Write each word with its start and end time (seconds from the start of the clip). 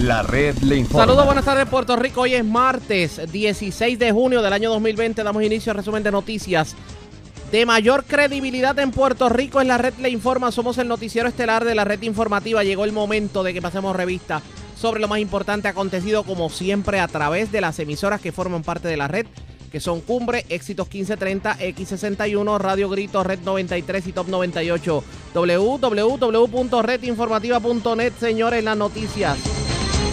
La 0.00 0.22
red 0.22 0.56
le 0.62 0.76
informa. 0.76 1.04
Saludos, 1.04 1.26
buenas 1.26 1.44
tardes 1.44 1.68
Puerto 1.68 1.94
Rico. 1.94 2.22
Hoy 2.22 2.32
es 2.32 2.42
martes 2.42 3.20
16 3.30 3.98
de 3.98 4.12
junio 4.12 4.40
del 4.40 4.54
año 4.54 4.70
2020. 4.70 5.22
Damos 5.22 5.42
inicio 5.42 5.72
al 5.72 5.76
resumen 5.76 6.02
de 6.02 6.10
noticias 6.10 6.74
de 7.52 7.66
mayor 7.66 8.04
credibilidad 8.04 8.78
en 8.78 8.92
Puerto 8.92 9.28
Rico. 9.28 9.60
En 9.60 9.68
la 9.68 9.76
red 9.76 9.92
le 9.98 10.08
informa. 10.08 10.52
Somos 10.52 10.78
el 10.78 10.88
noticiero 10.88 11.28
estelar 11.28 11.66
de 11.66 11.74
la 11.74 11.84
red 11.84 12.00
informativa. 12.00 12.64
Llegó 12.64 12.86
el 12.86 12.92
momento 12.92 13.42
de 13.42 13.52
que 13.52 13.60
pasemos 13.60 13.94
revista 13.94 14.40
sobre 14.74 15.00
lo 15.00 15.08
más 15.08 15.18
importante 15.18 15.68
acontecido 15.68 16.22
como 16.22 16.48
siempre 16.48 16.98
a 16.98 17.06
través 17.06 17.52
de 17.52 17.60
las 17.60 17.78
emisoras 17.78 18.22
que 18.22 18.32
forman 18.32 18.62
parte 18.62 18.88
de 18.88 18.96
la 18.96 19.06
red 19.06 19.26
que 19.70 19.80
son 19.80 20.00
Cumbre, 20.00 20.46
Éxitos 20.48 20.88
1530, 20.88 21.58
X61, 21.58 22.58
Radio 22.58 22.88
Grito, 22.88 23.22
Red 23.22 23.40
93 23.44 24.06
y 24.08 24.12
Top 24.12 24.26
98. 24.26 25.04
www.redinformativa.net, 25.32 28.12
señores, 28.18 28.64
las 28.64 28.76
noticias. 28.76 29.59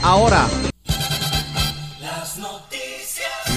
Ahora. 0.04 0.48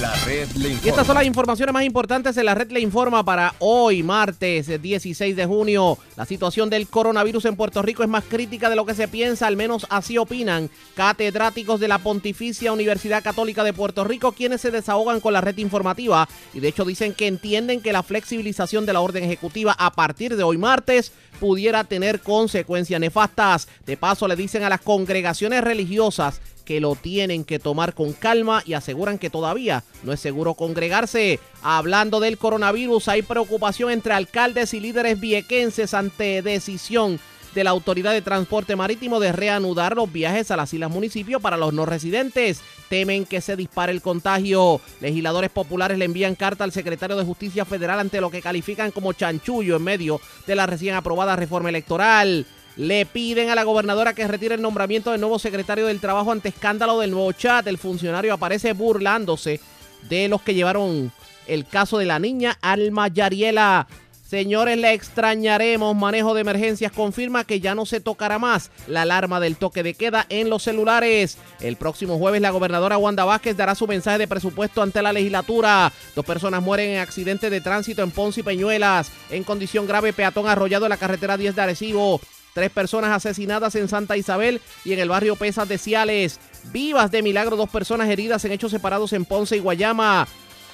La 0.01 0.15
red 0.25 0.49
le 0.53 0.71
informa. 0.71 0.87
Y 0.87 0.89
estas 0.89 1.07
son 1.07 1.15
las 1.15 1.27
informaciones 1.27 1.73
más 1.75 1.85
importantes 1.85 2.35
en 2.39 2.47
la 2.47 2.55
red 2.55 2.71
le 2.71 2.81
informa 2.81 3.23
para 3.23 3.55
hoy, 3.59 4.03
martes 4.03 4.81
16 4.81 5.37
de 5.37 5.45
junio. 5.45 5.99
La 6.17 6.25
situación 6.25 6.71
del 6.71 6.89
coronavirus 6.89 7.45
en 7.45 7.57
Puerto 7.57 7.83
Rico 7.83 8.03
es 8.03 8.09
más 8.09 8.25
crítica 8.25 8.71
de 8.71 8.77
lo 8.77 8.87
que 8.87 8.95
se 8.95 9.09
piensa, 9.09 9.47
al 9.47 9.57
menos 9.57 9.87
así 9.91 10.17
opinan 10.17 10.71
catedráticos 10.95 11.81
de 11.81 11.89
la 11.89 11.99
Pontificia 11.99 12.73
Universidad 12.73 13.23
Católica 13.23 13.63
de 13.63 13.75
Puerto 13.75 14.05
Rico, 14.05 14.33
quienes 14.33 14.63
se 14.63 14.71
desahogan 14.71 15.21
con 15.21 15.35
la 15.35 15.43
red 15.43 15.59
informativa 15.59 16.27
y 16.55 16.61
de 16.61 16.69
hecho 16.69 16.87
dicen 16.87 17.13
que 17.13 17.27
entienden 17.27 17.83
que 17.83 17.93
la 17.93 18.03
flexibilización 18.03 18.87
de 18.87 18.95
la 18.95 19.01
orden 19.01 19.25
ejecutiva 19.25 19.77
a 19.79 19.93
partir 19.93 20.35
de 20.35 20.45
hoy 20.45 20.57
martes 20.57 21.13
pudiera 21.41 21.85
tener 21.85 22.21
consecuencias 22.21 23.01
nefastas. 23.01 23.69
De 23.85 23.99
paso, 23.99 24.27
le 24.29 24.37
dicen 24.37 24.63
a 24.63 24.71
las 24.71 24.81
congregaciones 24.81 25.63
religiosas 25.63 26.41
que 26.71 26.79
lo 26.79 26.95
tienen 26.95 27.43
que 27.43 27.59
tomar 27.59 27.95
con 27.95 28.13
calma 28.13 28.63
y 28.65 28.75
aseguran 28.75 29.19
que 29.19 29.29
todavía 29.29 29.83
no 30.05 30.13
es 30.13 30.21
seguro 30.21 30.55
congregarse. 30.55 31.41
Hablando 31.63 32.21
del 32.21 32.39
coronavirus, 32.39 33.09
hay 33.09 33.23
preocupación 33.23 33.91
entre 33.91 34.13
alcaldes 34.13 34.73
y 34.73 34.79
líderes 34.79 35.19
viequenses 35.19 35.95
ante 35.95 36.43
decisión 36.43 37.19
de 37.57 37.65
la 37.65 37.71
Autoridad 37.71 38.13
de 38.13 38.23
Transporte 38.23 38.77
Marítimo 38.77 39.19
de 39.19 39.33
reanudar 39.33 39.97
los 39.97 40.13
viajes 40.13 40.53
a 40.53 40.57
las 40.57 40.73
islas 40.73 40.93
municipios 40.93 41.43
para 41.43 41.57
los 41.57 41.73
no 41.73 41.87
residentes. 41.87 42.61
Temen 42.89 43.25
que 43.25 43.41
se 43.41 43.57
dispare 43.57 43.91
el 43.91 44.01
contagio. 44.01 44.81
Legisladores 45.01 45.51
populares 45.51 45.99
le 45.99 46.05
envían 46.05 46.37
carta 46.37 46.63
al 46.63 46.71
secretario 46.71 47.17
de 47.17 47.25
Justicia 47.25 47.65
Federal 47.65 47.99
ante 47.99 48.21
lo 48.21 48.31
que 48.31 48.43
califican 48.43 48.93
como 48.93 49.13
chanchullo 49.13 49.75
en 49.75 49.83
medio 49.83 50.21
de 50.47 50.55
la 50.55 50.67
recién 50.67 50.95
aprobada 50.95 51.35
reforma 51.35 51.69
electoral. 51.69 52.47
Le 52.77 53.05
piden 53.07 53.51
a 53.51 53.55
la 53.55 53.65
gobernadora 53.65 54.15
que 54.15 54.27
retire 54.27 54.55
el 54.55 54.63
nombramiento 54.63 55.11
del 55.11 55.21
nuevo 55.21 55.39
secretario 55.39 55.87
del 55.87 56.01
Trabajo 56.01 56.33
ante 56.33 56.51
escándalo 56.51 56.99
del 57.01 57.11
nuevo 57.11 57.33
chat. 57.33 57.67
El 57.67 57.79
funcionario 57.79 58.33
aparece 58.33 58.73
burlándose 58.73 59.61
de 60.09 60.29
los 60.29 60.43
que 60.43 60.55
llevaron 60.55 61.13
el 61.47 61.67
caso 61.67 61.99
de 61.99 62.07
la 62.07 62.19
niña 62.19 62.57
Alma 62.63 63.09
Yariela. 63.09 63.87
Señores, 64.31 64.79
le 64.79 64.93
extrañaremos. 64.93 65.97
Manejo 65.97 66.35
de 66.35 66.43
emergencias 66.43 66.93
confirma 66.93 67.43
que 67.43 67.59
ya 67.59 67.75
no 67.75 67.85
se 67.85 67.99
tocará 67.99 68.39
más 68.39 68.71
la 68.87 69.03
alarma 69.03 69.41
del 69.41 69.57
toque 69.57 69.83
de 69.83 69.95
queda 69.95 70.25
en 70.29 70.49
los 70.49 70.63
celulares. 70.63 71.37
El 71.59 71.75
próximo 71.75 72.17
jueves 72.17 72.41
la 72.41 72.51
gobernadora 72.51 72.97
Wanda 72.97 73.25
Vázquez 73.25 73.57
dará 73.57 73.75
su 73.75 73.89
mensaje 73.89 74.19
de 74.19 74.29
presupuesto 74.29 74.83
ante 74.83 75.03
la 75.03 75.13
legislatura. 75.13 75.93
Dos 76.15 76.25
personas 76.25 76.63
mueren 76.63 76.91
en 76.91 77.01
accidente 77.01 77.51
de 77.51 77.61
tránsito 77.61 78.05
en 78.05 78.13
Ponce 78.13 78.39
y 78.39 78.45
Peñuelas. 78.45 79.11
En 79.31 79.43
condición 79.43 79.89
grave, 79.89 80.13
peatón 80.13 80.47
arrollado 80.47 80.87
en 80.87 80.91
la 80.91 80.97
carretera 80.97 81.37
10 81.37 81.57
de 81.57 81.63
Arecibo. 81.63 82.21
Tres 82.55 82.71
personas 82.71 83.11
asesinadas 83.11 83.75
en 83.75 83.89
Santa 83.89 84.17
Isabel 84.17 84.61
y 84.85 84.93
en 84.93 84.99
el 84.99 85.09
barrio 85.09 85.37
Pesas 85.37 85.69
de 85.69 85.79
Ciales. 85.79 86.41
Vivas 86.73 87.11
de 87.11 87.23
milagro, 87.23 87.57
dos 87.57 87.71
personas 87.71 88.09
heridas 88.09 88.45
en 88.45 88.53
hechos 88.53 88.71
separados 88.71 89.13
en 89.13 89.25
Ponce 89.25 89.57
y 89.57 89.61
Guayama. 89.61 90.27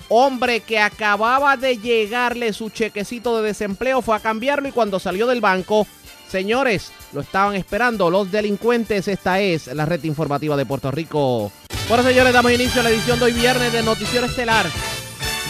Hombre 0.08 0.60
que 0.60 0.78
acababa 0.78 1.56
de 1.56 1.78
llegarle 1.78 2.52
su 2.52 2.70
chequecito 2.70 3.36
de 3.36 3.48
desempleo 3.48 4.03
fue 4.03 4.16
a 4.16 4.20
cambiarlo 4.20 4.69
y 4.69 4.72
cuando 4.72 5.00
salió 5.00 5.26
del 5.26 5.41
banco, 5.41 5.86
señores, 6.28 6.92
lo 7.12 7.20
estaban 7.20 7.56
esperando 7.56 8.10
los 8.10 8.31
delincuentes. 8.31 9.09
Esta 9.09 9.41
es 9.41 9.66
la 9.69 9.84
red 9.84 10.03
informativa 10.04 10.56
de 10.56 10.66
Puerto 10.66 10.91
Rico. 10.91 11.50
Bueno, 11.88 12.03
señores, 12.03 12.32
damos 12.32 12.53
inicio 12.53 12.81
a 12.81 12.84
la 12.84 12.91
edición 12.91 13.19
de 13.19 13.26
hoy 13.26 13.32
viernes 13.32 13.72
de 13.72 13.82
Noticiero 13.82 14.26
Estelar 14.26 14.66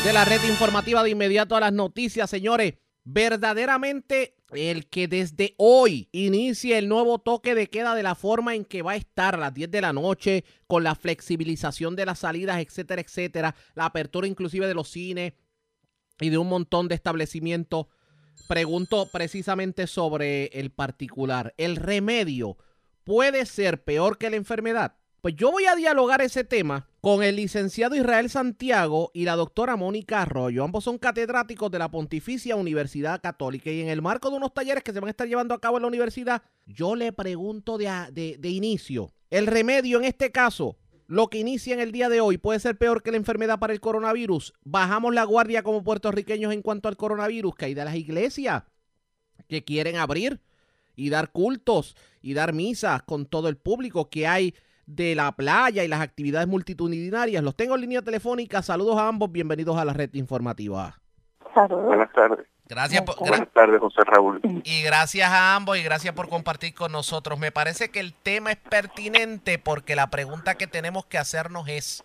de 0.07 0.13
la 0.13 0.25
red 0.25 0.41
informativa 0.45 1.03
de 1.03 1.11
inmediato 1.11 1.57
a 1.57 1.61
las 1.61 1.73
noticias, 1.73 2.31
señores. 2.31 2.75
Verdaderamente 3.03 4.36
el 4.53 4.87
que 4.87 5.09
desde 5.09 5.55
hoy 5.59 6.09
inicie 6.13 6.79
el 6.79 6.89
nuevo 6.89 7.19
toque 7.19 7.55
de 7.55 7.69
queda 7.69 7.95
de 7.95 8.03
la 8.03 8.15
forma 8.15 8.55
en 8.55 8.65
que 8.65 8.83
va 8.83 8.93
a 8.93 8.97
estar 8.97 9.35
a 9.35 9.39
las 9.39 9.55
10 9.55 9.71
de 9.71 9.81
la 9.81 9.93
noche, 9.93 10.45
con 10.67 10.85
la 10.85 10.95
flexibilización 10.95 11.97
de 11.97 12.07
las 12.07 12.21
salidas, 12.21 12.61
etcétera, 12.61 13.03
etcétera, 13.03 13.55
la 13.75 13.87
apertura 13.87 14.27
inclusive 14.27 14.67
de 14.67 14.75
los 14.75 14.89
cines 14.89 15.33
y 16.21 16.31
de 16.31 16.39
un 16.39 16.49
montón 16.49 16.89
de 16.89 16.95
establecimientos. 16.95 17.87
Pregunto 18.49 19.09
precisamente 19.13 19.87
sobre 19.87 20.47
el 20.47 20.71
particular. 20.71 21.55
¿El 21.57 21.77
remedio 21.77 22.57
puede 23.03 23.47
ser 23.47 23.83
peor 23.83 24.19
que 24.19 24.31
la 24.31 24.37
enfermedad? 24.37 24.97
Pues 25.21 25.35
yo 25.35 25.51
voy 25.51 25.67
a 25.67 25.75
dialogar 25.75 26.23
ese 26.23 26.45
tema 26.45 26.89
con 27.07 27.23
el 27.23 27.37
licenciado 27.37 27.95
Israel 27.95 28.29
Santiago 28.29 29.13
y 29.15 29.27
la 29.27 29.37
doctora 29.37 29.77
Mónica 29.77 30.23
Arroyo. 30.23 30.65
Ambos 30.65 30.83
son 30.83 30.99
catedráticos 30.99 31.71
de 31.71 31.79
la 31.79 31.89
Pontificia 31.89 32.57
Universidad 32.57 33.21
Católica 33.23 33.71
y 33.71 33.81
en 33.81 33.87
el 33.87 34.03
marco 34.03 34.29
de 34.29 34.39
unos 34.39 34.53
talleres 34.53 34.83
que 34.83 34.93
se 34.93 34.99
van 34.99 35.07
a 35.07 35.11
estar 35.13 35.29
llevando 35.29 35.55
a 35.55 35.61
cabo 35.61 35.77
en 35.77 35.83
la 35.83 35.87
universidad, 35.87 36.43
yo 36.67 36.97
le 36.97 37.13
pregunto 37.13 37.79
de, 37.79 38.41
inicio, 38.43 39.13
¿el 39.31 39.47
remedio 39.47 39.99
en 39.99 40.05
este 40.05 40.33
caso, 40.33 40.79
lo 41.07 41.29
que 41.29 41.39
inicia 41.39 41.75
en 41.75 41.79
el 41.79 41.93
día 41.93 42.09
de 42.09 42.21
hoy, 42.21 42.39
puede 42.39 42.59
ser 42.59 42.77
peor 42.77 43.05
que 43.05 43.13
la 43.13 43.19
enfermedad 43.19 43.61
para 43.61 43.73
el 43.73 43.79
coronavirus? 43.79 44.53
¿Bajamos 44.65 45.15
la 45.15 45.23
guardia 45.23 45.63
como 45.63 45.85
puertorriqueños 45.85 46.53
en 46.53 46.61
cuanto 46.61 46.89
al 46.89 46.97
coronavirus? 46.97 47.55
Que 47.55 47.67
hay 47.67 47.75
de 47.75 47.85
las 47.85 47.95
iglesias 47.95 48.65
que 49.47 49.63
quieren 49.63 49.95
abrir 49.95 50.41
y 50.97 51.11
dar 51.11 51.31
cultos 51.31 51.95
y 52.21 52.35
dar 52.35 52.53
misas 52.53 53.05
con 53.05 53.27
todo 53.27 53.49
el 53.49 53.59
público 53.59 54.11
que 54.11 54.27
hay 54.27 54.55
de 54.87 55.15
la 55.15 55.33
playa 55.33 55.85
y 55.85 55.89
las 55.89 56.01
actividades 56.01 56.47
multitudinarias. 56.49 57.43
Los 57.43 57.57
tengo 57.57 57.75
en 57.75 57.81
línea 57.83 58.03
telefónica. 58.03 58.63
Saludos 58.63 58.99
a 58.99 59.09
ambos. 59.09 59.31
Bienvenidos 59.33 59.77
a 59.77 59.85
la 59.85 59.93
red 59.93 60.13
informativa. 60.15 60.99
Saludos. 61.55 61.85
Buenas 61.87 62.13
tardes. 62.13 62.47
Gracias 62.69 63.03
por, 63.03 63.15
gra- 63.17 63.29
Buenas 63.29 63.53
tardes, 63.53 63.81
José 63.81 64.01
Raúl. 64.05 64.41
y 64.65 64.83
gracias 64.83 65.31
a 65.31 65.55
ambos 65.55 65.79
y 65.79 65.83
gracias 65.85 66.15
por 66.15 66.29
compartir 66.29 66.75
con 66.75 66.91
nosotros. 66.91 67.39
Me 67.39 67.53
parece 67.53 67.91
que 67.91 68.01
el 68.01 68.13
tema 68.13 68.51
es 68.51 68.57
pertinente 68.57 69.59
porque 69.59 69.95
la 69.95 70.09
pregunta 70.11 70.57
que 70.57 70.67
tenemos 70.67 71.07
que 71.07 71.17
hacernos 71.19 71.69
es, 71.69 72.05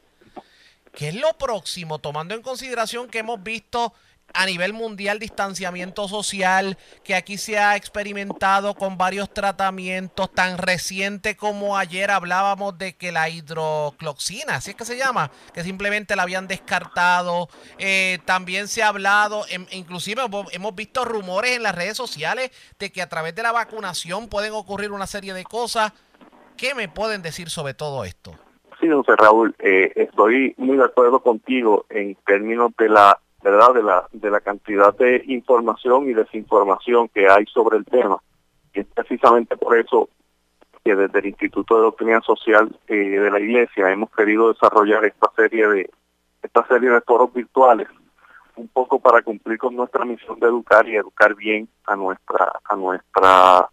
¿qué 0.94 1.10
es 1.10 1.16
lo 1.16 1.34
próximo? 1.40 1.98
Tomando 1.98 2.36
en 2.36 2.44
consideración 2.44 3.08
que 3.10 3.20
hemos 3.20 3.42
visto 3.42 3.94
a 4.34 4.46
nivel 4.46 4.74
mundial 4.74 5.20
distanciamiento 5.20 6.08
social, 6.08 6.78
que 7.04 7.16
aquí 7.16 7.38
se 7.38 7.58
ha 7.60 7.76
experimentado 7.76 8.76
con 8.76 8.98
varios 8.98 9.34
tratamientos, 9.34 10.32
tan 10.32 10.58
reciente 10.58 11.36
como 11.36 11.78
ayer 11.78 12.12
hablábamos 12.12 12.78
de 12.78 12.96
que 12.96 13.12
la 13.12 13.30
hidrocloxina, 13.30 14.56
así 14.56 14.72
es 14.72 14.76
que 14.76 14.86
se 14.86 14.98
llama, 14.98 15.32
que 15.54 15.64
simplemente 15.64 16.16
la 16.16 16.24
habían 16.24 16.48
descartado. 16.48 17.50
Eh, 17.78 18.20
también 18.26 18.68
se 18.68 18.84
ha 18.84 18.88
hablado, 18.88 19.46
em- 19.50 19.68
inclusive 19.72 20.24
hemos 20.52 20.76
visto 20.76 21.06
rumores 21.06 21.56
en 21.56 21.64
las 21.64 21.76
redes 21.76 21.98
sociales 21.98 22.52
de 22.80 22.92
que 22.92 23.02
a 23.02 23.10
través 23.10 23.36
de 23.36 23.44
la 23.44 23.52
vacunación 23.52 24.28
pueden 24.28 24.54
ocurrir 24.54 24.92
una 24.92 25.08
serie 25.08 25.34
de 25.34 25.44
cosas. 25.44 25.94
¿Qué 26.58 26.76
me 26.76 26.88
pueden 26.88 27.22
decir 27.22 27.50
sobre 27.50 27.74
todo 27.74 28.04
esto? 28.04 28.36
Sí, 28.80 28.88
José 28.90 29.16
Raúl, 29.16 29.56
eh, 29.60 29.92
estoy 29.96 30.56
muy 30.58 30.76
de 30.78 30.86
acuerdo 30.86 31.22
contigo 31.22 31.86
en 31.90 32.16
términos 32.26 32.72
de 32.78 32.90
la 32.90 33.20
verdad 33.44 33.74
de 33.74 33.84
la 33.84 34.08
de 34.12 34.30
la 34.30 34.40
cantidad 34.40 34.96
de 34.96 35.24
información 35.28 36.10
y 36.10 36.14
desinformación 36.14 37.10
que 37.10 37.28
hay 37.30 37.46
sobre 37.46 37.78
el 37.78 37.86
tema. 37.86 38.18
Y 38.74 38.82
es 38.82 38.88
precisamente 38.88 39.58
por 39.58 39.78
eso 39.78 40.10
que 40.84 40.96
desde 40.96 41.20
el 41.20 41.28
Instituto 41.28 41.76
de 41.76 41.82
Doctrina 41.84 42.22
Social 42.22 42.70
eh, 42.88 42.96
de 42.96 43.32
la 43.32 43.40
Iglesia 43.40 43.92
hemos 43.92 44.10
querido 44.12 44.52
desarrollar 44.52 45.06
esta 45.06 45.32
serie 45.36 45.68
de 45.68 45.90
esta 46.42 46.66
serie 46.68 46.90
de 46.90 47.02
foros 47.02 47.32
virtuales 47.34 47.88
un 48.56 48.68
poco 48.68 49.00
para 49.00 49.22
cumplir 49.22 49.58
con 49.58 49.76
nuestra 49.76 50.06
misión 50.06 50.40
de 50.40 50.48
educar 50.48 50.88
y 50.88 50.96
educar 50.96 51.36
bien 51.36 51.68
a 51.86 51.96
nuestra 51.96 52.60
a 52.64 52.76
nuestra 52.76 53.70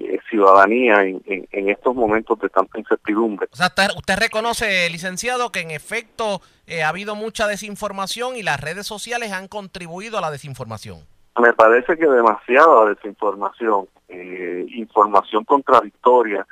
eh, 0.00 0.18
ciudadanía 0.30 1.02
en, 1.02 1.22
en, 1.26 1.48
en 1.50 1.68
estos 1.70 1.94
momentos 1.94 2.38
de 2.40 2.48
tanta 2.48 2.78
incertidumbre. 2.78 3.48
O 3.52 3.56
sea, 3.56 3.72
usted, 3.96 4.16
reconoce, 4.16 4.88
licenciado, 4.90 5.50
que 5.52 5.60
en 5.60 5.70
efecto 5.70 6.40
eh, 6.66 6.82
ha 6.82 6.88
habido 6.88 7.14
mucha 7.14 7.46
desinformación 7.46 8.36
y 8.36 8.42
las 8.42 8.60
redes 8.60 8.86
sociales 8.86 9.32
han 9.32 9.48
contribuido 9.48 10.18
a 10.18 10.20
la 10.20 10.30
desinformación. 10.30 10.98
Me 11.40 11.52
parece 11.52 11.96
que 11.96 12.06
demasiada 12.06 12.86
desinformación, 12.86 13.86
eh, 14.08 14.64
información 14.70 15.44
contradictoria. 15.44 16.46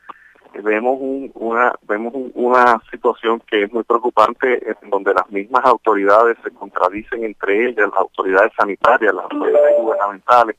Vemos 0.63 0.99
un, 1.01 1.33
una 1.35 1.75
vemos 1.83 2.15
un- 2.15 2.31
una 2.35 2.81
situación 2.91 3.41
que 3.41 3.65
es 3.65 3.73
muy 3.73 3.83
preocupante 3.83 4.63
en 4.83 4.89
donde 4.91 5.13
las 5.13 5.29
mismas 5.31 5.65
autoridades 5.65 6.37
se 6.45 6.51
contradicen 6.53 7.25
entre 7.25 7.67
ellas, 7.71 7.89
las 7.89 7.99
autoridades 7.99 8.53
sanitarias, 8.57 9.13
las 9.15 9.25
autoridades 9.25 9.75
gubernamentales, 9.79 10.57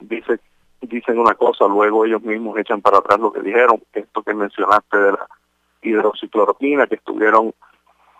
dicen 0.00 0.40
dicen 0.80 1.18
una 1.18 1.34
cosa, 1.34 1.66
luego 1.66 2.04
ellos 2.04 2.22
mismos 2.22 2.58
echan 2.58 2.80
para 2.82 2.98
atrás 2.98 3.18
lo 3.18 3.32
que 3.32 3.40
dijeron, 3.40 3.82
esto 3.92 4.22
que 4.22 4.34
mencionaste 4.34 4.96
de 4.96 5.12
la 5.12 5.26
hidroxicloroquina 5.82 6.86
que 6.86 6.96
estuvieron 6.96 7.54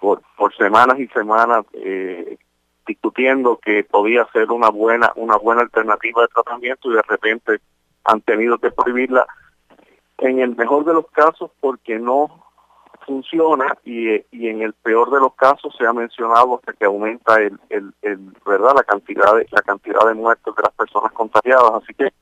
por, 0.01 0.23
semanas 0.57 0.99
y 0.99 1.09
semanas 1.09 1.65
eh, 1.73 2.39
discutiendo 2.87 3.59
que 3.59 3.83
podía 3.85 4.27
ser 4.33 4.51
una 4.53 4.69
buena 4.69 5.13
una 5.17 5.37
buena 5.37 5.63
alternativa 5.63 6.23
de 6.23 6.29
tratamiento 6.29 6.91
y 6.91 6.95
de 6.95 7.03
repente 7.03 7.61
han 8.05 8.21
tenido 8.21 8.59
que 8.59 8.71
prohibirla. 8.71 9.27
En 10.19 10.39
el 10.39 10.55
mejor 10.57 10.85
de 10.85 10.95
los 10.95 11.09
casos 11.11 11.51
porque 11.61 11.99
no 11.99 12.47
funciona 13.05 13.77
y, 13.85 14.15
y 14.31 14.49
en 14.49 14.63
el 14.63 14.73
peor 14.73 15.11
de 15.11 15.21
los 15.21 15.35
casos 15.35 15.75
se 15.77 15.87
ha 15.87 15.93
mencionado 15.93 16.57
hasta 16.57 16.73
que 16.73 16.87
aumenta 16.87 17.37
el, 17.37 17.59
el, 17.69 17.93
el, 18.03 18.19
verdad 18.45 18.75
la 18.75 18.85
cantidad 18.85 19.35
de 19.37 19.47
la 19.51 19.63
cantidad 19.63 20.07
de 20.07 20.15
muertos 20.15 20.55
de 20.57 20.63
las 20.63 20.73
personas 20.73 21.13
contagiadas. 21.13 21.83
Así 21.83 21.95
que 21.95 22.13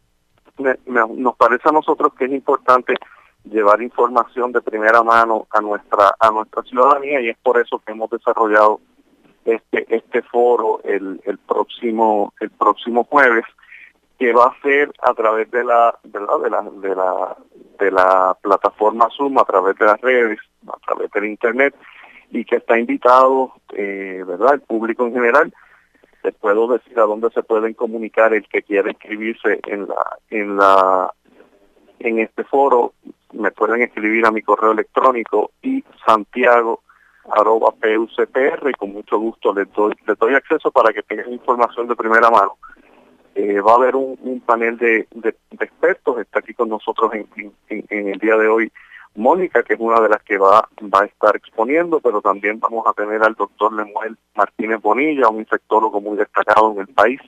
nos 0.59 1.37
parece 1.37 1.69
a 1.69 1.73
nosotros 1.73 2.12
que 2.15 2.27
es 2.27 2.33
importante 2.33 2.95
llevar 3.45 3.83
información 3.83 4.53
de 4.53 4.62
primera 4.62 5.03
mano 5.03 5.47
a 5.51 5.61
nuestra 5.61 6.15
a 6.19 6.31
nuestra 6.31 6.62
ciudadanía 6.62 7.21
y 7.21 7.29
es 7.29 7.37
por 7.43 7.61
eso 7.61 7.81
que 7.85 7.93
hemos 7.93 8.11
desarrollado 8.11 8.81
este 9.45 9.85
este 9.95 10.23
foro 10.23 10.81
el, 10.85 11.21
el 11.25 11.39
próximo 11.39 12.33
el 12.41 12.51
próximo 12.51 13.05
jueves 13.05 13.45
que 14.19 14.33
va 14.33 14.47
a 14.47 14.62
ser 14.62 14.93
a 15.03 15.12
través 15.12 15.51
de 15.51 15.65
la 15.65 15.95
verdad 16.05 16.41
de 16.43 16.51
la 16.51 16.62
de 16.62 16.95
la 16.95 17.37
de 17.79 17.91
la 17.91 18.37
plataforma 18.41 19.09
Zoom 19.15 19.39
a 19.39 19.45
través 19.45 19.77
de 19.77 19.85
las 19.85 20.00
redes 20.00 20.39
a 20.69 20.79
través 20.87 21.11
del 21.11 21.27
internet 21.27 21.75
y 22.31 22.45
que 22.45 22.57
está 22.57 22.79
invitado 22.79 23.53
eh, 23.75 24.25
verdad 24.27 24.55
el 24.55 24.61
público 24.62 25.05
en 25.07 25.12
general 25.12 25.53
les 26.25 26.35
puedo 26.35 26.67
decir 26.67 26.99
a 26.99 27.03
dónde 27.03 27.31
se 27.31 27.43
pueden 27.43 27.75
comunicar 27.75 28.32
el 28.35 28.49
que 28.49 28.62
quiera 28.62 28.91
inscribirse 28.91 29.61
en 29.67 29.87
la 29.87 30.19
en 30.31 30.56
la 30.56 31.12
en 31.99 32.19
este 32.19 32.44
foro 32.44 32.94
me 33.32 33.50
pueden 33.50 33.82
escribir 33.82 34.25
a 34.26 34.31
mi 34.31 34.43
correo 34.43 34.73
electrónico 34.73 35.53
y 35.62 35.85
santiago 36.06 36.81
arroba 37.31 37.73
pucpr 37.73 38.71
y 38.71 38.73
con 38.75 38.93
mucho 38.93 39.19
gusto 39.19 39.53
les 39.55 39.71
doy, 39.73 39.94
les 40.06 40.19
doy 40.19 40.35
acceso 40.35 40.71
para 40.71 40.93
que 40.93 41.03
tengan 41.03 41.32
información 41.32 41.88
de 41.88 41.97
primera 41.97 42.31
mano. 42.31 42.56
Eh, 43.35 43.61
va 43.61 43.73
a 43.73 43.76
haber 43.76 43.97
un, 43.97 44.43
panel 44.47 44.79
de, 44.79 45.09
de, 45.12 45.35
expertos, 45.59 46.21
está 46.21 46.38
aquí 46.38 46.55
con 46.55 46.69
nosotros 46.69 47.12
en, 47.15 47.26
en, 47.69 48.09
el 48.09 48.19
día 48.19 48.37
de 48.37 48.47
hoy 48.47 48.71
Mónica, 49.16 49.62
que 49.62 49.75
es 49.75 49.81
una 49.81 50.00
de 50.00 50.08
las 50.08 50.22
que 50.22 50.38
va, 50.38 50.69
va 50.82 51.02
a 51.02 51.05
estar 51.05 51.37
exponiendo, 51.37 52.00
pero 52.00 52.20
también 52.20 52.58
vamos 52.58 52.84
a 52.87 52.93
tener 52.93 53.22
al 53.22 53.34
doctor 53.34 53.72
Lemuel 53.72 54.16
Martínez 54.34 54.81
Bonilla, 54.81 55.28
un 55.28 55.40
infectólogo 55.40 56.00
muy 56.00 56.16
destacado 56.16 56.72
en 56.72 56.81
el 56.81 56.88
país, 56.88 57.20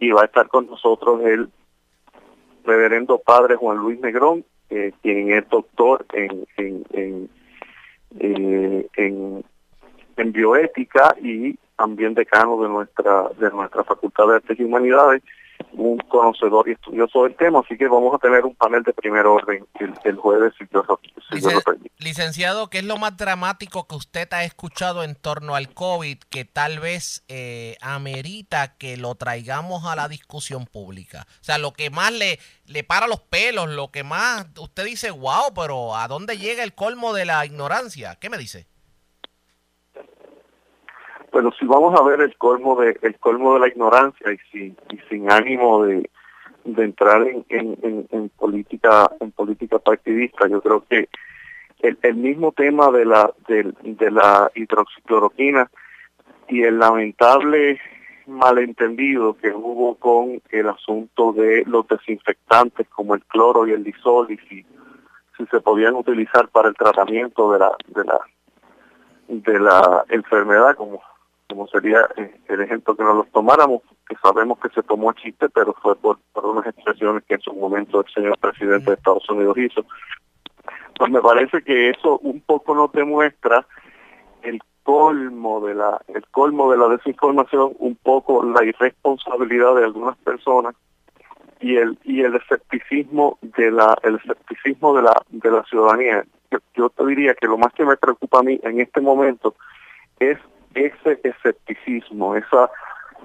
y 0.00 0.10
va 0.10 0.22
a 0.22 0.26
estar 0.26 0.48
con 0.48 0.66
nosotros 0.66 1.22
el 1.24 1.48
reverendo 2.64 3.18
padre 3.18 3.56
Juan 3.56 3.78
Luis 3.78 4.00
Negrón, 4.00 4.44
eh, 4.70 4.92
quien 5.02 5.30
es 5.32 5.48
doctor 5.48 6.04
en, 6.12 6.46
en, 6.56 7.28
eh, 8.18 8.88
en, 8.96 9.44
en 10.16 10.32
bioética 10.32 11.14
y 11.20 11.56
también 11.76 12.14
decano 12.14 12.60
de 12.62 12.68
nuestra 12.68 13.28
de 13.38 13.50
nuestra 13.50 13.84
Facultad 13.84 14.28
de 14.28 14.34
Artes 14.36 14.58
y 14.58 14.64
Humanidades 14.64 15.22
un 15.76 15.98
conocedor 15.98 16.68
y 16.68 16.72
estudioso 16.72 17.24
del 17.24 17.34
tema, 17.36 17.60
así 17.60 17.76
que 17.76 17.88
vamos 17.88 18.14
a 18.14 18.18
tener 18.18 18.44
un 18.44 18.54
panel 18.54 18.82
de 18.82 18.92
primer 18.92 19.26
orden 19.26 19.66
el, 20.04 20.16
jueves, 20.16 20.52
si 20.58 20.64
Dios, 20.66 20.84
si 21.30 21.40
Dios 21.40 21.54
lo. 21.66 21.74
Licenciado, 21.98 22.68
¿qué 22.70 22.78
es 22.78 22.84
lo 22.84 22.96
más 22.96 23.16
dramático 23.16 23.86
que 23.86 23.94
usted 23.94 24.32
ha 24.32 24.44
escuchado 24.44 25.02
en 25.02 25.14
torno 25.14 25.54
al 25.54 25.72
COVID 25.72 26.18
que 26.30 26.44
tal 26.44 26.78
vez 26.78 27.24
eh, 27.28 27.76
amerita 27.80 28.76
que 28.76 28.96
lo 28.96 29.14
traigamos 29.14 29.84
a 29.84 29.96
la 29.96 30.08
discusión 30.08 30.66
pública? 30.66 31.26
O 31.40 31.44
sea, 31.44 31.58
lo 31.58 31.72
que 31.72 31.90
más 31.90 32.12
le, 32.12 32.38
le 32.66 32.84
para 32.84 33.06
los 33.06 33.20
pelos, 33.20 33.68
lo 33.70 33.90
que 33.90 34.04
más 34.04 34.46
usted 34.58 34.84
dice, 34.84 35.10
wow, 35.10 35.52
pero 35.54 35.96
¿a 35.96 36.08
dónde 36.08 36.38
llega 36.38 36.62
el 36.62 36.74
colmo 36.74 37.12
de 37.12 37.24
la 37.24 37.44
ignorancia? 37.44 38.16
¿Qué 38.16 38.30
me 38.30 38.38
dice? 38.38 38.66
Bueno, 41.34 41.50
si 41.58 41.66
vamos 41.66 41.98
a 41.98 42.04
ver 42.04 42.20
el 42.20 42.36
colmo 42.36 42.80
de 42.80 42.96
el 43.02 43.18
colmo 43.18 43.54
de 43.54 43.58
la 43.58 43.66
ignorancia 43.66 44.32
y 44.32 44.38
sin 44.52 44.76
y 44.88 44.98
sin 45.10 45.32
ánimo 45.32 45.84
de, 45.84 46.08
entrar 46.64 47.26
en, 47.26 48.30
política 48.38 49.10
en 49.18 49.32
política 49.32 49.80
partidista, 49.80 50.46
yo 50.46 50.60
creo 50.60 50.84
que 50.88 51.08
el, 51.80 52.14
mismo 52.14 52.52
tema 52.52 52.92
de 52.92 53.04
la 53.04 53.32
de 53.48 54.10
la 54.12 54.48
hidroxicloroquina 54.54 55.68
y 56.46 56.62
el 56.62 56.78
lamentable 56.78 57.80
malentendido 58.28 59.36
que 59.36 59.50
hubo 59.50 59.96
con 59.96 60.40
el 60.50 60.68
asunto 60.68 61.32
de 61.32 61.64
los 61.66 61.88
desinfectantes 61.88 62.86
como 62.90 63.16
el 63.16 63.24
cloro 63.24 63.66
y 63.66 63.72
el 63.72 63.82
disol 63.82 64.30
y 64.30 64.36
si, 64.48 64.64
si 65.36 65.46
se 65.46 65.60
podían 65.60 65.96
utilizar 65.96 66.46
para 66.46 66.68
el 66.68 66.76
tratamiento 66.76 67.50
de 67.50 67.58
la 67.58 67.72
de 67.88 68.04
la 68.04 68.20
de 69.26 69.58
la 69.58 70.04
enfermedad 70.10 70.76
como 70.76 71.02
como 71.48 71.66
sería 71.68 72.00
eh, 72.16 72.40
el 72.48 72.60
ejemplo 72.62 72.96
que 72.96 73.02
nos 73.02 73.16
los 73.16 73.30
tomáramos, 73.30 73.82
que 74.08 74.16
sabemos 74.16 74.58
que 74.58 74.68
se 74.70 74.82
tomó 74.82 75.12
chiste, 75.12 75.48
pero 75.48 75.74
fue 75.74 75.96
por, 75.96 76.18
por 76.32 76.46
unas 76.46 76.66
expresiones 76.66 77.24
que 77.24 77.34
en 77.34 77.40
su 77.40 77.52
momento 77.52 78.00
el 78.00 78.12
señor 78.12 78.38
presidente 78.38 78.90
de 78.90 78.96
Estados 78.96 79.28
Unidos 79.28 79.56
hizo. 79.58 79.84
Pues 80.98 81.10
me 81.10 81.20
parece 81.20 81.62
que 81.62 81.90
eso 81.90 82.18
un 82.18 82.40
poco 82.40 82.74
nos 82.74 82.92
demuestra 82.92 83.66
el 84.42 84.60
colmo 84.82 85.66
de 85.66 85.74
la 85.74 86.00
el 86.08 86.24
colmo 86.28 86.70
de 86.70 86.78
la 86.78 86.88
desinformación, 86.88 87.72
un 87.78 87.96
poco 87.96 88.44
la 88.44 88.62
irresponsabilidad 88.64 89.74
de 89.76 89.84
algunas 89.84 90.16
personas 90.18 90.74
y 91.60 91.76
el 91.76 91.98
y 92.04 92.20
el 92.20 92.36
escepticismo 92.36 93.38
de 93.42 93.70
la 93.70 93.96
el 94.02 94.16
escepticismo 94.16 94.94
de 94.94 95.02
la 95.02 95.22
de 95.30 95.50
la 95.50 95.64
ciudadanía. 95.64 96.24
Yo, 96.50 96.58
yo 96.76 96.90
te 96.90 97.04
diría 97.06 97.34
que 97.34 97.46
lo 97.46 97.58
más 97.58 97.72
que 97.72 97.84
me 97.84 97.96
preocupa 97.96 98.40
a 98.40 98.42
mí 98.42 98.60
en 98.62 98.80
este 98.80 99.00
momento 99.00 99.56
es 100.20 100.38
ese 100.74 101.20
escepticismo, 101.22 102.36
esa 102.36 102.70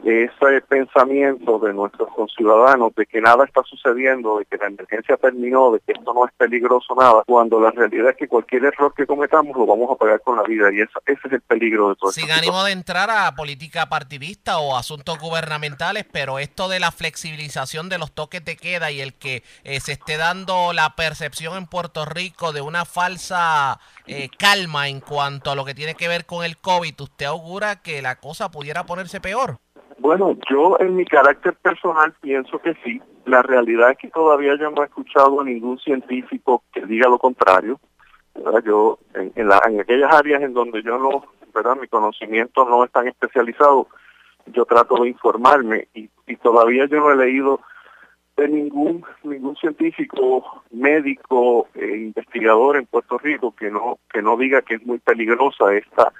ese 0.05 0.61
pensamiento 0.61 1.59
de 1.59 1.73
nuestros 1.73 2.09
conciudadanos 2.15 2.93
de 2.95 3.05
que 3.05 3.21
nada 3.21 3.45
está 3.45 3.63
sucediendo, 3.63 4.39
de 4.39 4.45
que 4.45 4.57
la 4.57 4.67
emergencia 4.67 5.17
terminó, 5.17 5.71
de 5.71 5.79
que 5.79 5.93
esto 5.93 6.13
no 6.13 6.25
es 6.25 6.31
peligroso 6.33 6.95
nada, 6.95 7.23
cuando 7.25 7.59
la 7.59 7.71
realidad 7.71 8.11
es 8.11 8.17
que 8.17 8.27
cualquier 8.27 8.65
error 8.65 8.93
que 8.93 9.05
cometamos 9.05 9.55
lo 9.57 9.65
vamos 9.65 9.89
a 9.91 9.95
pagar 9.95 10.21
con 10.21 10.37
la 10.37 10.43
vida 10.43 10.71
y 10.71 10.81
ese, 10.81 10.93
ese 11.05 11.27
es 11.27 11.33
el 11.33 11.41
peligro 11.41 11.89
de 11.89 11.95
todo 11.95 12.11
Sin 12.11 12.31
ánimo 12.31 12.63
de 12.63 12.71
entrar 12.71 13.09
a 13.09 13.33
política 13.35 13.87
partidista 13.89 14.59
o 14.59 14.77
asuntos 14.77 15.19
gubernamentales, 15.19 16.05
pero 16.11 16.39
esto 16.39 16.69
de 16.69 16.79
la 16.79 16.91
flexibilización 16.91 17.89
de 17.89 17.97
los 17.97 18.11
toques 18.11 18.43
de 18.43 18.57
queda 18.57 18.91
y 18.91 19.01
el 19.01 19.13
que 19.13 19.43
eh, 19.63 19.79
se 19.79 19.93
esté 19.93 20.17
dando 20.17 20.73
la 20.73 20.95
percepción 20.95 21.57
en 21.57 21.67
Puerto 21.67 22.05
Rico 22.05 22.51
de 22.53 22.61
una 22.61 22.85
falsa 22.85 23.79
eh, 24.07 24.29
calma 24.37 24.87
en 24.87 24.99
cuanto 24.99 25.51
a 25.51 25.55
lo 25.55 25.65
que 25.65 25.75
tiene 25.75 25.95
que 25.95 26.07
ver 26.07 26.25
con 26.25 26.43
el 26.45 26.57
COVID, 26.57 27.01
¿usted 27.01 27.25
augura 27.25 27.81
que 27.81 28.01
la 28.01 28.19
cosa 28.19 28.49
pudiera 28.49 28.85
ponerse 28.85 29.21
peor? 29.21 29.59
Bueno, 29.99 30.35
yo 30.49 30.77
en 30.79 30.95
mi 30.95 31.05
carácter 31.05 31.53
personal 31.55 32.13
pienso 32.21 32.59
que 32.59 32.73
sí. 32.83 33.01
La 33.25 33.41
realidad 33.41 33.91
es 33.91 33.97
que 33.97 34.09
todavía 34.09 34.55
yo 34.57 34.71
no 34.71 34.81
he 34.81 34.85
escuchado 34.85 35.41
a 35.41 35.43
ningún 35.43 35.77
científico 35.79 36.63
que 36.71 36.85
diga 36.85 37.09
lo 37.09 37.19
contrario. 37.19 37.79
Yo 38.65 38.99
en, 39.13 39.31
en, 39.35 39.47
la, 39.49 39.61
en 39.67 39.81
aquellas 39.81 40.13
áreas 40.13 40.41
en 40.41 40.53
donde 40.53 40.81
yo 40.81 40.97
no, 40.97 41.25
verdad, 41.53 41.75
mi 41.75 41.87
conocimiento 41.87 42.63
no 42.65 42.85
es 42.85 42.91
tan 42.91 43.07
especializado, 43.07 43.87
yo 44.47 44.65
trato 44.65 45.03
de 45.03 45.09
informarme 45.09 45.89
y, 45.93 46.09
y 46.27 46.35
todavía 46.37 46.85
yo 46.85 46.99
no 47.01 47.11
he 47.11 47.17
leído 47.17 47.59
de 48.37 48.47
ningún 48.47 49.03
ningún 49.23 49.57
científico, 49.57 50.63
médico, 50.71 51.67
eh, 51.75 51.97
investigador 51.97 52.77
en 52.77 52.85
Puerto 52.85 53.17
Rico 53.17 53.53
que 53.53 53.69
no 53.69 53.99
que 54.11 54.21
no 54.21 54.37
diga 54.37 54.61
que 54.61 54.75
es 54.75 54.85
muy 54.85 54.99
peligrosa 54.99 55.73
esta 55.73 56.13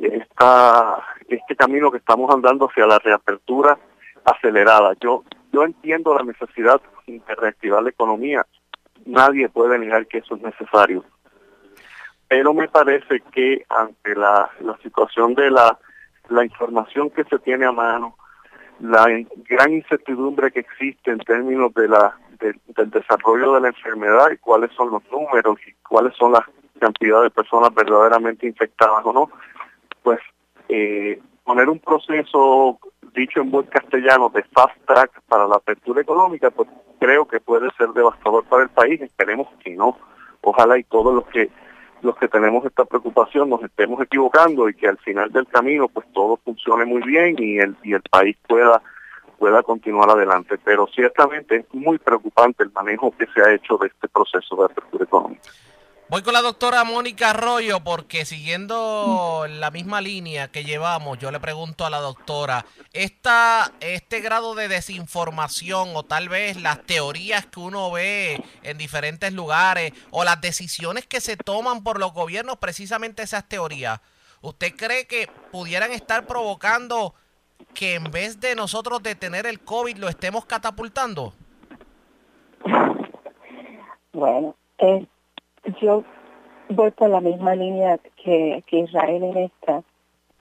esta, 0.00 0.98
este 1.28 1.56
camino 1.56 1.90
que 1.90 1.98
estamos 1.98 2.32
andando 2.32 2.68
hacia 2.68 2.86
la 2.86 2.98
reapertura 2.98 3.78
acelerada. 4.24 4.94
Yo, 5.00 5.24
yo 5.52 5.64
entiendo 5.64 6.14
la 6.14 6.22
necesidad 6.22 6.80
de 7.06 7.34
reactivar 7.34 7.82
la 7.82 7.90
economía. 7.90 8.46
Nadie 9.04 9.48
puede 9.48 9.78
negar 9.78 10.06
que 10.06 10.18
eso 10.18 10.36
es 10.36 10.42
necesario. 10.42 11.04
Pero 12.28 12.54
me 12.54 12.68
parece 12.68 13.20
que 13.32 13.64
ante 13.68 14.14
la, 14.14 14.50
la 14.60 14.76
situación 14.78 15.34
de 15.34 15.50
la, 15.50 15.78
la 16.28 16.44
información 16.44 17.10
que 17.10 17.24
se 17.24 17.38
tiene 17.40 17.66
a 17.66 17.72
mano, 17.72 18.16
la 18.80 19.06
gran 19.48 19.72
incertidumbre 19.72 20.50
que 20.50 20.60
existe 20.60 21.10
en 21.10 21.18
términos 21.18 21.74
de 21.74 21.88
la 21.88 22.16
de, 22.40 22.58
del 22.68 22.90
desarrollo 22.90 23.54
de 23.54 23.60
la 23.60 23.68
enfermedad 23.68 24.30
y 24.32 24.38
cuáles 24.38 24.72
son 24.72 24.90
los 24.90 25.02
números 25.10 25.58
y 25.66 25.72
cuáles 25.86 26.14
son 26.16 26.32
las 26.32 26.42
cantidades 26.80 27.24
de 27.24 27.42
personas 27.42 27.72
verdaderamente 27.74 28.46
infectadas 28.46 29.04
o 29.04 29.12
no, 29.12 29.30
pues 30.02 30.20
eh, 30.68 31.20
poner 31.44 31.68
un 31.68 31.78
proceso 31.78 32.78
dicho 33.14 33.40
en 33.40 33.50
buen 33.50 33.66
castellano 33.66 34.30
de 34.30 34.42
fast 34.44 34.74
track 34.86 35.20
para 35.28 35.46
la 35.46 35.56
apertura 35.56 36.00
económica, 36.00 36.50
pues 36.50 36.68
creo 36.98 37.26
que 37.26 37.40
puede 37.40 37.68
ser 37.76 37.88
devastador 37.90 38.44
para 38.44 38.64
el 38.64 38.70
país. 38.70 39.00
Esperemos 39.00 39.48
que 39.62 39.74
no. 39.74 39.98
Ojalá 40.40 40.78
y 40.78 40.84
todos 40.84 41.14
los 41.14 41.26
que 41.26 41.50
los 42.02 42.16
que 42.16 42.26
tenemos 42.26 42.64
esta 42.64 42.84
preocupación 42.84 43.48
nos 43.48 43.62
estemos 43.62 44.00
equivocando 44.00 44.68
y 44.68 44.74
que 44.74 44.88
al 44.88 44.98
final 44.98 45.30
del 45.30 45.46
camino 45.46 45.86
pues 45.86 46.04
todo 46.12 46.36
funcione 46.44 46.84
muy 46.84 47.00
bien 47.02 47.36
y 47.38 47.58
el 47.58 47.76
y 47.84 47.92
el 47.92 48.02
país 48.02 48.36
pueda 48.48 48.82
pueda 49.38 49.62
continuar 49.62 50.10
adelante. 50.10 50.58
Pero 50.64 50.86
ciertamente 50.88 51.56
es 51.56 51.74
muy 51.74 51.98
preocupante 51.98 52.64
el 52.64 52.72
manejo 52.72 53.14
que 53.16 53.26
se 53.26 53.40
ha 53.40 53.52
hecho 53.52 53.76
de 53.78 53.88
este 53.88 54.08
proceso 54.08 54.56
de 54.56 54.64
apertura 54.64 55.04
económica. 55.04 55.42
Voy 56.12 56.20
con 56.20 56.34
la 56.34 56.42
doctora 56.42 56.84
Mónica 56.84 57.30
Arroyo 57.30 57.80
porque 57.80 58.26
siguiendo 58.26 59.46
la 59.48 59.70
misma 59.70 60.02
línea 60.02 60.48
que 60.48 60.62
llevamos, 60.62 61.18
yo 61.18 61.30
le 61.30 61.40
pregunto 61.40 61.86
a 61.86 61.90
la 61.90 62.00
doctora, 62.00 62.66
esta, 62.92 63.72
este 63.80 64.20
grado 64.20 64.54
de 64.54 64.68
desinformación 64.68 65.92
o 65.94 66.02
tal 66.02 66.28
vez 66.28 66.60
las 66.60 66.82
teorías 66.82 67.46
que 67.46 67.60
uno 67.60 67.90
ve 67.90 68.44
en 68.62 68.76
diferentes 68.76 69.32
lugares 69.32 69.94
o 70.10 70.22
las 70.22 70.38
decisiones 70.42 71.06
que 71.06 71.22
se 71.22 71.38
toman 71.38 71.82
por 71.82 71.98
los 71.98 72.12
gobiernos, 72.12 72.58
precisamente 72.58 73.22
esas 73.22 73.48
teorías, 73.48 74.02
¿usted 74.42 74.76
cree 74.76 75.06
que 75.06 75.30
pudieran 75.50 75.92
estar 75.92 76.26
provocando 76.26 77.14
que 77.72 77.94
en 77.94 78.10
vez 78.10 78.38
de 78.38 78.54
nosotros 78.54 79.02
detener 79.02 79.46
el 79.46 79.60
COVID 79.60 79.96
lo 79.96 80.10
estemos 80.10 80.44
catapultando? 80.44 81.32
Bueno, 84.14 84.54
eh, 84.76 85.06
yo 85.80 86.04
voy 86.68 86.90
por 86.90 87.10
la 87.10 87.20
misma 87.20 87.54
línea 87.54 87.98
que, 88.16 88.62
Israel 88.70 89.22
en 89.22 89.36
esta. 89.36 89.82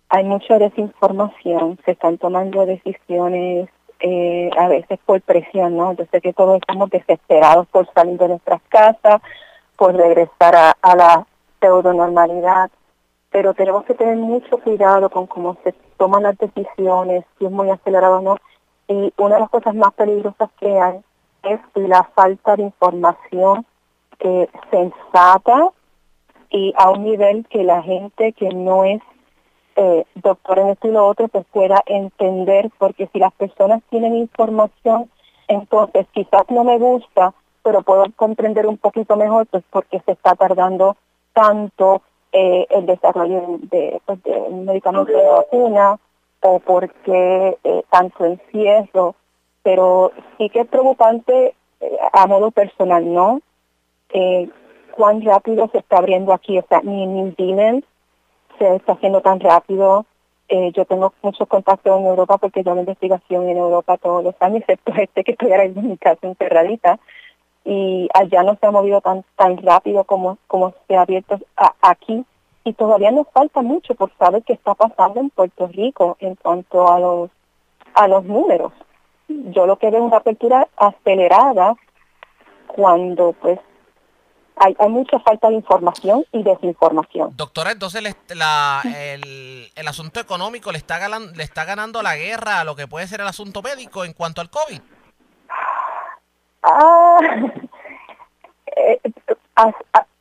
Hay 0.10 0.24
mucha 0.24 0.58
desinformación, 0.58 1.80
se 1.86 1.92
están 1.92 2.18
tomando 2.18 2.66
decisiones 2.66 3.70
eh, 4.00 4.50
a 4.58 4.68
veces 4.68 5.00
por 5.06 5.22
presión, 5.22 5.78
¿no? 5.78 5.94
Yo 5.94 6.06
sé 6.12 6.22
que 6.22 6.34
todos 6.34 6.58
estamos 6.58 6.90
desesperados 6.90 7.68
por 7.68 7.92
salir 7.94 8.18
de 8.18 8.30
nuestras 8.30 8.62
casas, 8.68 9.22
por 9.78 9.96
regresar 9.96 10.56
a, 10.56 10.72
a 10.82 10.96
la 10.96 11.28
pseudo 11.60 11.94
normalidad, 11.94 12.72
pero 13.30 13.54
tenemos 13.54 13.86
que 13.86 13.94
tener 13.94 14.18
mucho 14.18 14.58
cuidado 14.58 15.10
con 15.10 15.28
cómo 15.28 15.56
se 15.64 15.74
toman 15.98 16.24
las 16.24 16.38
decisiones, 16.38 17.24
si 17.38 17.46
es 17.46 17.52
muy 17.52 17.70
acelerado 17.70 18.18
o 18.18 18.22
no. 18.22 18.38
Y 18.88 19.14
una 19.18 19.36
de 19.36 19.42
las 19.42 19.50
cosas 19.50 19.76
más 19.76 19.94
peligrosas 19.94 20.50
que 20.60 20.78
hay 20.78 21.00
es 21.44 21.60
la 21.76 22.04
falta 22.16 22.58
de 22.58 22.64
información 22.64 23.66
eh, 24.22 24.48
sensata 24.70 25.72
y 26.50 26.74
a 26.78 26.90
un 26.90 27.04
nivel 27.04 27.46
que 27.50 27.64
la 27.64 27.82
gente 27.82 28.34
que 28.34 28.50
no 28.50 28.84
es 28.84 29.02
eh, 29.76 30.06
doctor 30.16 30.60
en 30.60 30.70
esto 30.70 30.88
y 30.88 30.92
lo 30.92 31.08
otro 31.08 31.28
pues 31.28 31.46
pueda 31.52 31.82
entender, 31.86 32.70
porque 32.78 33.08
si 33.12 33.20
las 33.20 33.34
personas 33.34 33.82
tienen 33.90 34.16
información, 34.16 35.10
entonces 35.48 36.06
quizás 36.12 36.44
no 36.50 36.64
me 36.64 36.78
gusta, 36.78 37.34
pero 37.64 37.82
puedo 37.82 38.06
comprender 38.16 38.68
un 38.68 38.78
poquito 38.78 39.16
mejor 39.16 39.48
pues 39.48 39.64
porque 39.70 40.02
se 40.06 40.12
está 40.12 40.36
tardando 40.36 40.98
tanto 41.34 42.02
eh, 42.34 42.66
el 42.70 42.86
desarrollo 42.86 43.60
de, 43.72 44.02
pues, 44.06 44.24
de 44.24 44.32
un 44.32 44.66
medicamento 44.66 45.12
de 45.12 45.24
vacuna 45.24 46.00
o 46.42 46.60
porque 46.60 47.58
eh, 47.64 47.84
tanto 47.90 48.26
encierro, 48.26 49.16
pero 49.64 50.12
sí 50.38 50.50
que 50.50 50.62
es 50.62 50.68
preocupante 50.68 51.56
eh, 51.80 51.98
a 52.12 52.28
modo 52.28 52.52
personal, 52.52 53.14
¿no? 53.14 53.42
Eh, 54.14 54.50
cuán 54.92 55.22
rápido 55.22 55.70
se 55.72 55.80
está 55.80 55.98
abriendo 55.98 56.34
aquí. 56.34 56.58
O 56.58 56.66
sea, 56.68 56.82
ni 56.82 57.06
New 57.08 57.34
Zealand 57.36 57.84
se 58.58 58.76
está 58.76 58.94
haciendo 58.94 59.22
tan 59.22 59.40
rápido. 59.40 60.06
Eh, 60.48 60.72
yo 60.74 60.86
tengo 60.86 61.14
muchos 61.22 61.48
contactos 61.48 61.98
en 61.98 62.06
Europa 62.06 62.38
porque 62.38 62.62
yo 62.64 62.72
hago 62.72 62.82
investigación 62.82 63.48
en 63.48 63.58
Europa 63.58 63.98
todos 63.98 64.24
los 64.24 64.36
años, 64.42 64.60
excepto 64.68 64.94
este 65.02 65.24
que 65.24 65.32
estoy 65.32 65.52
ahora 65.52 65.64
en 65.64 65.90
mi 65.90 65.98
casa 65.98 66.28
encerradita. 66.28 67.00
Y 67.64 68.10
allá 68.14 68.44
no 68.44 68.58
se 68.60 68.66
ha 68.66 68.72
movido 68.72 69.02
tan 69.02 69.24
tan 69.36 69.58
rápido 69.58 70.04
como, 70.04 70.38
como 70.48 70.74
se 70.88 70.96
ha 70.96 71.02
abierto 71.02 71.40
aquí. 71.82 72.26
Y 72.64 72.74
todavía 72.74 73.12
nos 73.12 73.28
falta 73.30 73.62
mucho 73.62 73.96
por 73.96 74.12
saber 74.18 74.44
qué 74.44 74.54
está 74.54 74.76
pasando 74.76 75.20
en 75.20 75.30
Puerto 75.32 75.68
Rico 75.68 76.18
en 76.20 76.36
cuanto 76.36 76.92
a 76.92 77.00
los, 77.00 77.32
a 77.94 78.08
los 78.08 78.24
números. 78.26 78.72
Yo 79.28 79.66
lo 79.66 79.78
que 79.78 79.90
veo 79.90 80.02
es 80.02 80.06
una 80.06 80.18
apertura 80.18 80.68
acelerada 80.78 81.76
cuando 82.68 83.34
pues 83.34 83.60
hay, 84.62 84.90
mucha 84.90 85.20
falta 85.20 85.50
de 85.50 85.56
información 85.56 86.24
y 86.32 86.44
desinformación. 86.44 87.36
Doctora, 87.36 87.72
entonces 87.72 88.04
la, 88.36 88.82
el, 88.84 89.72
el, 89.76 89.88
asunto 89.88 90.20
económico 90.20 90.72
le 90.72 90.78
está, 90.78 91.00
ganando, 91.00 91.32
le 91.34 91.44
está 91.44 91.66
ganando 91.66 92.02
la 92.04 92.16
guerra 92.16 92.60
a 92.60 92.64
lo 92.64 92.76
que 92.76 92.88
puede 92.88 93.08
ser 93.08 93.22
el 93.22 93.28
asunto 93.28 93.64
médico 93.64 94.06
en 94.06 94.14
cuanto 94.14 94.40
al 94.40 94.50
COVID. 94.50 94.80
Ah, 96.64 97.18
eh, 98.76 99.02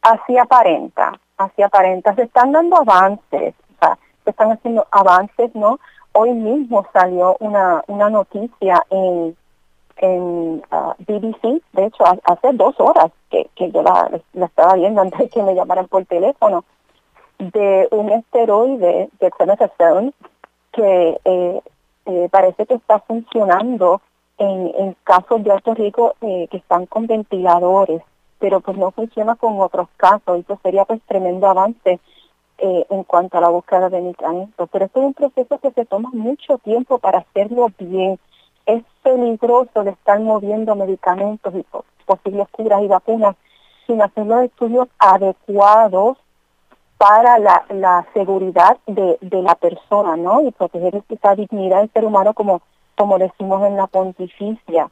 así 0.01 0.39
aparenta, 0.39 1.13
así 1.37 1.63
aparenta. 1.63 2.15
Se 2.15 2.23
están 2.23 2.53
dando 2.53 2.79
avances, 2.79 3.55
o 3.77 3.79
sea, 3.79 3.99
se 4.25 4.31
están 4.31 4.53
haciendo 4.53 4.87
avances, 4.91 5.55
¿no? 5.55 5.79
Hoy 6.13 6.31
mismo 6.33 6.87
salió 6.93 7.37
una, 7.41 7.85
una 7.87 8.09
noticia 8.09 8.85
en 8.89 9.37
en 10.01 10.63
uh, 10.73 10.95
BBC, 10.99 11.63
de 11.73 11.87
hecho, 11.87 12.05
hace 12.25 12.53
dos 12.55 12.75
horas 12.81 13.11
que, 13.31 13.49
que 13.55 13.71
yo 13.71 13.83
la, 13.83 14.11
estaba 14.35 14.75
viendo 14.75 15.01
antes 15.03 15.19
de 15.19 15.29
que 15.29 15.43
me 15.43 15.55
llamaran 15.55 15.89
por 15.89 16.05
teléfono, 16.07 16.65
de 17.39 17.89
un 17.91 18.11
esteroide 18.11 19.09
de 19.19 19.31
clomazone 19.31 20.13
que 20.73 21.21
eh, 21.25 21.61
eh, 22.07 22.29
parece 22.31 22.67
que 22.67 22.75
está 22.75 22.99
funcionando 23.01 24.03
en, 24.39 24.97
casos 25.05 25.45
de 25.45 25.53
alto 25.53 25.75
riesgo 25.75 26.15
eh, 26.23 26.49
que 26.51 26.57
están 26.57 26.87
con 26.87 27.07
ventiladores, 27.07 28.03
pero 28.39 28.61
pues 28.61 28.77
no 28.77 28.91
funciona 28.91 29.37
con 29.37 29.61
otros 29.61 29.89
casos, 29.97 30.39
y 30.39 30.41
eso 30.41 30.59
sería 30.63 30.85
pues 30.87 31.01
tremendo 31.07 31.47
avance 31.47 32.01
eh, 32.59 32.87
en 32.89 33.05
cuanto 33.05 33.39
a 33.39 33.43
la 33.43 33.49
búsqueda 33.49 33.91
de 33.91 34.01
medicamentos. 34.01 34.69
Pero 34.73 34.85
esto 34.87 35.01
es 35.01 35.07
un 35.07 35.15
proceso 35.15 35.59
que 35.59 35.71
se 35.73 35.85
toma 35.85 36.11
mucho 36.13 36.59
tiempo 36.59 36.99
para 36.99 37.19
hacerlo 37.19 37.69
bien 37.79 38.19
es 38.67 38.83
peligroso 39.03 39.85
de 39.85 39.91
estar 39.91 40.21
moviendo 40.21 40.75
medicamentos 40.75 41.55
y 41.55 41.65
posibles 42.05 42.49
curas 42.51 42.83
y 42.83 42.89
vacunas 42.89 43.37
sin 43.87 44.03
hacer 44.03 44.27
los 44.27 44.43
estudios 44.43 44.89
adecuados 44.99 46.19
para 46.99 47.39
la, 47.39 48.07
seguridad 48.13 48.77
de, 48.87 49.19
la 49.23 49.55
persona, 49.55 50.17
¿no? 50.17 50.43
Y 50.43 50.51
proteger 50.53 51.03
esa 51.09 51.35
dignidad 51.35 51.81
del 51.81 51.91
ser 51.93 52.05
humano 52.05 52.35
como, 52.35 52.61
decimos 53.19 53.67
en 53.67 53.77
la 53.77 53.87
pontificia. 53.87 54.91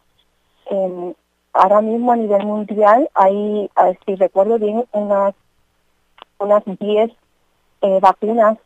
ahora 1.53 1.81
mismo 1.83 2.13
a 2.13 2.17
nivel 2.17 2.47
mundial 2.47 3.11
hay, 3.15 3.71
si 4.07 4.15
recuerdo 4.17 4.59
bien, 4.59 4.85
unas 4.93 5.35
unas 6.39 6.63
10 6.65 7.11
eh, 7.83 7.99
vacunas 8.01 8.59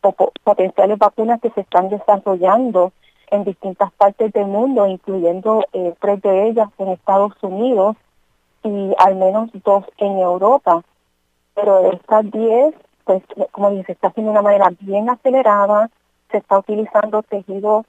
o 0.00 0.12
potenciales 0.44 0.98
vacunas 0.98 1.40
que 1.40 1.50
se 1.50 1.60
están 1.60 1.88
desarrollando 1.88 2.92
en 3.30 3.44
distintas 3.44 3.92
partes 3.92 4.32
del 4.32 4.46
mundo, 4.46 4.86
incluyendo 4.86 5.64
eh, 5.72 5.94
tres 6.00 6.22
de 6.22 6.48
ellas 6.48 6.68
en 6.78 6.88
Estados 6.88 7.32
Unidos 7.42 7.96
y 8.62 8.94
al 8.98 9.16
menos 9.16 9.50
dos 9.64 9.84
en 9.98 10.18
Europa. 10.18 10.82
Pero 11.54 11.82
de 11.82 11.90
estas 11.90 12.30
diez, 12.30 12.74
pues 13.04 13.22
como 13.50 13.70
dice, 13.70 13.86
se 13.86 13.92
está 13.92 14.08
haciendo 14.08 14.32
de 14.32 14.38
una 14.38 14.42
manera 14.42 14.70
bien 14.80 15.10
acelerada, 15.10 15.90
se 16.30 16.38
está 16.38 16.58
utilizando 16.58 17.22
tejido 17.22 17.84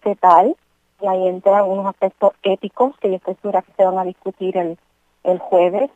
fetal 0.00 0.54
y 1.00 1.06
ahí 1.06 1.26
entran 1.26 1.68
unos 1.68 1.86
aspectos 1.86 2.32
éticos 2.42 2.96
que 2.98 3.10
yo 3.10 3.16
estoy 3.16 3.34
segura 3.34 3.62
que 3.62 3.72
se 3.72 3.84
van 3.84 3.98
a 3.98 4.04
discutir 4.04 4.56
el, 4.56 4.78
el 5.24 5.38
jueves. 5.38 5.90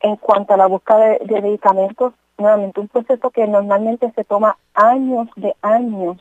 En 0.00 0.16
cuanto 0.16 0.54
a 0.54 0.56
la 0.56 0.66
búsqueda 0.66 1.18
de 1.18 1.42
medicamentos, 1.42 2.12
nuevamente 2.36 2.80
un 2.80 2.88
proceso 2.88 3.30
que 3.30 3.46
normalmente 3.48 4.12
se 4.14 4.24
toma 4.24 4.56
años 4.74 5.28
de 5.36 5.56
años 5.62 6.18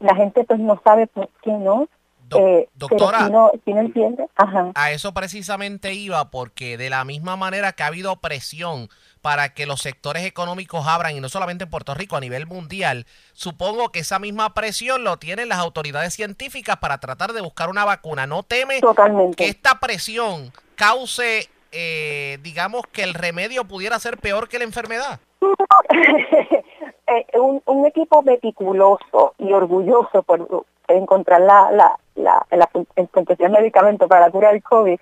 la 0.00 0.14
gente 0.14 0.44
pues 0.44 0.60
no 0.60 0.80
sabe 0.84 1.06
por 1.06 1.28
qué 1.42 1.52
no. 1.52 1.88
Eh, 2.36 2.68
doctora, 2.74 3.24
si 3.24 3.32
no, 3.32 3.50
si 3.64 3.72
no 3.72 3.80
entiende, 3.80 4.26
ajá. 4.36 4.70
a 4.74 4.90
eso 4.90 5.14
precisamente 5.14 5.94
iba 5.94 6.30
porque 6.30 6.76
de 6.76 6.90
la 6.90 7.02
misma 7.06 7.36
manera 7.36 7.72
que 7.72 7.82
ha 7.84 7.86
habido 7.86 8.16
presión 8.16 8.90
para 9.22 9.54
que 9.54 9.64
los 9.64 9.80
sectores 9.80 10.24
económicos 10.24 10.86
abran 10.86 11.16
y 11.16 11.20
no 11.20 11.30
solamente 11.30 11.64
en 11.64 11.70
Puerto 11.70 11.94
Rico, 11.94 12.16
a 12.16 12.20
nivel 12.20 12.46
mundial, 12.46 13.06
supongo 13.32 13.90
que 13.90 14.00
esa 14.00 14.18
misma 14.18 14.52
presión 14.52 15.04
lo 15.04 15.16
tienen 15.16 15.48
las 15.48 15.58
autoridades 15.58 16.12
científicas 16.12 16.76
para 16.76 16.98
tratar 16.98 17.32
de 17.32 17.40
buscar 17.40 17.70
una 17.70 17.86
vacuna. 17.86 18.26
¿No 18.26 18.42
teme 18.42 18.80
Totalmente. 18.80 19.36
que 19.36 19.48
esta 19.48 19.80
presión 19.80 20.52
cause, 20.76 21.48
eh, 21.72 22.38
digamos, 22.42 22.82
que 22.92 23.04
el 23.04 23.14
remedio 23.14 23.64
pudiera 23.64 23.98
ser 23.98 24.18
peor 24.18 24.50
que 24.50 24.58
la 24.58 24.64
enfermedad? 24.64 25.20
Eh, 27.10 27.38
un, 27.38 27.62
un, 27.64 27.86
equipo 27.86 28.22
meticuloso 28.22 29.32
y 29.38 29.50
orgulloso 29.54 30.22
por 30.24 30.66
encontrar 30.88 31.40
la, 31.40 31.70
la, 31.72 32.46
la, 32.50 32.66
potencial 33.10 33.50
medicamento 33.50 34.06
para 34.08 34.26
la 34.26 34.30
cura 34.30 34.52
del 34.52 34.62
COVID, 34.62 34.98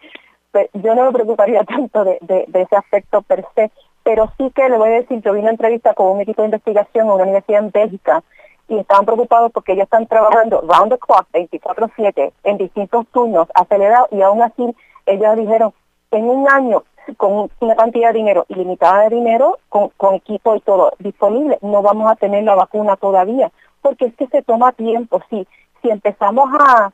pues, 0.52 0.70
yo 0.74 0.94
no 0.94 1.06
me 1.06 1.12
preocuparía 1.12 1.64
tanto 1.64 2.04
de, 2.04 2.46
ese 2.54 2.76
aspecto 2.76 3.22
per 3.22 3.44
se, 3.56 3.72
pero 4.04 4.30
sí 4.38 4.52
que 4.54 4.68
le 4.68 4.78
voy 4.78 4.90
a 4.90 5.00
decir, 5.00 5.20
yo 5.20 5.32
vi 5.32 5.40
una 5.40 5.50
entrevista 5.50 5.94
con 5.94 6.12
un 6.12 6.20
equipo 6.20 6.42
de 6.42 6.46
investigación 6.46 7.06
en 7.06 7.12
una 7.12 7.24
universidad 7.24 7.64
en 7.64 7.70
Bélgica 7.72 8.22
y 8.68 8.78
estaban 8.78 9.04
preocupados 9.04 9.50
porque 9.50 9.72
ellos 9.72 9.84
están 9.84 10.06
trabajando 10.06 10.60
round 10.60 10.92
the 10.92 10.98
clock, 10.98 11.26
24/7, 11.32 12.32
en 12.44 12.56
distintos 12.56 13.04
turnos, 13.08 13.48
acelerados, 13.54 14.12
y 14.12 14.22
aún 14.22 14.42
así 14.42 14.76
ellos 15.06 15.36
dijeron, 15.36 15.74
en 16.12 16.28
un 16.28 16.48
año 16.48 16.84
con 17.14 17.50
una 17.60 17.76
cantidad 17.76 18.12
de 18.12 18.18
dinero 18.18 18.46
ilimitada 18.48 19.02
de 19.02 19.16
dinero, 19.16 19.58
con, 19.68 19.90
con 19.96 20.14
equipo 20.14 20.56
y 20.56 20.60
todo 20.60 20.92
disponible, 20.98 21.58
no 21.62 21.82
vamos 21.82 22.10
a 22.10 22.16
tener 22.16 22.44
la 22.44 22.54
vacuna 22.54 22.96
todavía, 22.96 23.50
porque 23.82 24.06
es 24.06 24.16
que 24.16 24.26
se 24.26 24.42
toma 24.42 24.72
tiempo. 24.72 25.20
Si, 25.30 25.46
si 25.82 25.90
empezamos 25.90 26.48
a, 26.58 26.92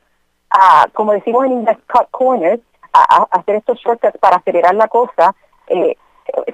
a 0.49 0.87
como 0.93 1.13
decimos 1.13 1.45
en 1.45 1.53
inglés, 1.53 1.77
cut 1.91 2.09
corners, 2.11 2.61
a, 2.93 3.27
hacer 3.31 3.55
estos 3.55 3.79
shortcuts 3.79 4.17
para 4.19 4.37
acelerar 4.37 4.75
la 4.75 4.87
cosa, 4.87 5.35
eh, 5.67 5.95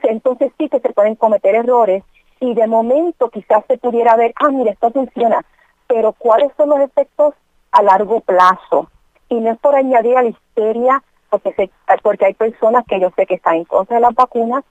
entonces 0.03 0.51
sí 0.57 0.69
que 0.69 0.79
se 0.79 0.93
pueden 0.93 1.15
cometer 1.15 1.55
errores 1.55 2.03
y 2.39 2.53
de 2.53 2.67
momento 2.67 3.29
quizás 3.29 3.63
se 3.67 3.77
pudiera 3.77 4.15
ver, 4.15 4.33
ah, 4.39 4.49
mira, 4.49 4.71
esto 4.71 4.91
funciona, 4.91 5.43
pero 5.87 6.13
¿cuáles 6.13 6.51
son 6.55 6.69
los 6.69 6.79
efectos 6.79 7.33
a 7.71 7.83
largo 7.83 8.21
plazo? 8.21 8.89
Y 9.27 9.39
no 9.39 9.51
es 9.51 9.59
por 9.59 9.75
añadir 9.75 10.17
a 10.17 10.23
la 10.23 10.29
histeria, 10.29 11.03
porque, 11.29 11.69
porque 12.03 12.25
hay 12.25 12.33
personas 12.33 12.83
que 12.87 12.99
yo 12.99 13.11
sé 13.15 13.25
que 13.25 13.35
están 13.35 13.55
en 13.55 13.65
contra 13.65 13.97
de 13.97 14.01
las 14.01 14.15
vacunas 14.15 14.63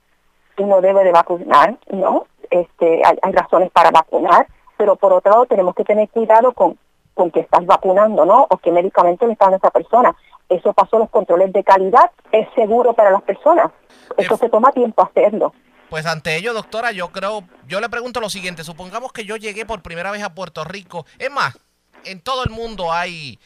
y 0.57 0.63
no 0.63 0.81
debe 0.81 1.03
de 1.03 1.11
vacunar, 1.11 1.77
¿no? 1.91 2.25
Este, 2.49 3.01
hay, 3.05 3.31
razones 3.31 3.71
para 3.71 3.91
vacunar, 3.91 4.47
pero 4.77 4.95
por 4.95 5.13
otro 5.13 5.31
lado 5.31 5.45
tenemos 5.45 5.75
que 5.75 5.83
tener 5.83 6.09
cuidado 6.09 6.51
con, 6.53 6.77
con 7.13 7.31
que 7.31 7.41
estás 7.41 7.65
vacunando, 7.65 8.25
¿no? 8.25 8.47
O 8.49 8.57
qué 8.57 8.71
medicamento 8.71 9.25
le 9.25 9.33
está 9.33 9.45
dando 9.45 9.55
a 9.55 9.59
esa 9.59 9.71
persona. 9.71 10.15
Eso 10.49 10.73
pasó 10.73 10.97
los 10.97 11.09
controles 11.09 11.53
de 11.53 11.63
calidad, 11.63 12.11
es 12.31 12.47
seguro 12.55 12.93
para 12.93 13.11
las 13.11 13.21
personas. 13.21 13.71
Eso 14.17 14.35
se 14.35 14.49
toma 14.49 14.71
tiempo 14.71 15.03
hacerlo. 15.03 15.53
Pues 15.89 16.05
ante 16.05 16.35
ello, 16.35 16.53
doctora, 16.53 16.91
yo 16.91 17.09
creo, 17.09 17.43
yo 17.67 17.79
le 17.79 17.89
pregunto 17.89 18.19
lo 18.19 18.29
siguiente, 18.29 18.63
supongamos 18.63 19.11
que 19.11 19.25
yo 19.25 19.37
llegué 19.37 19.65
por 19.65 19.81
primera 19.81 20.11
vez 20.11 20.23
a 20.23 20.35
Puerto 20.35 20.63
Rico, 20.63 21.05
es 21.17 21.31
más, 21.31 21.57
en 22.05 22.21
todo 22.21 22.43
el 22.43 22.51
mundo 22.51 22.91
hay, 22.91 23.39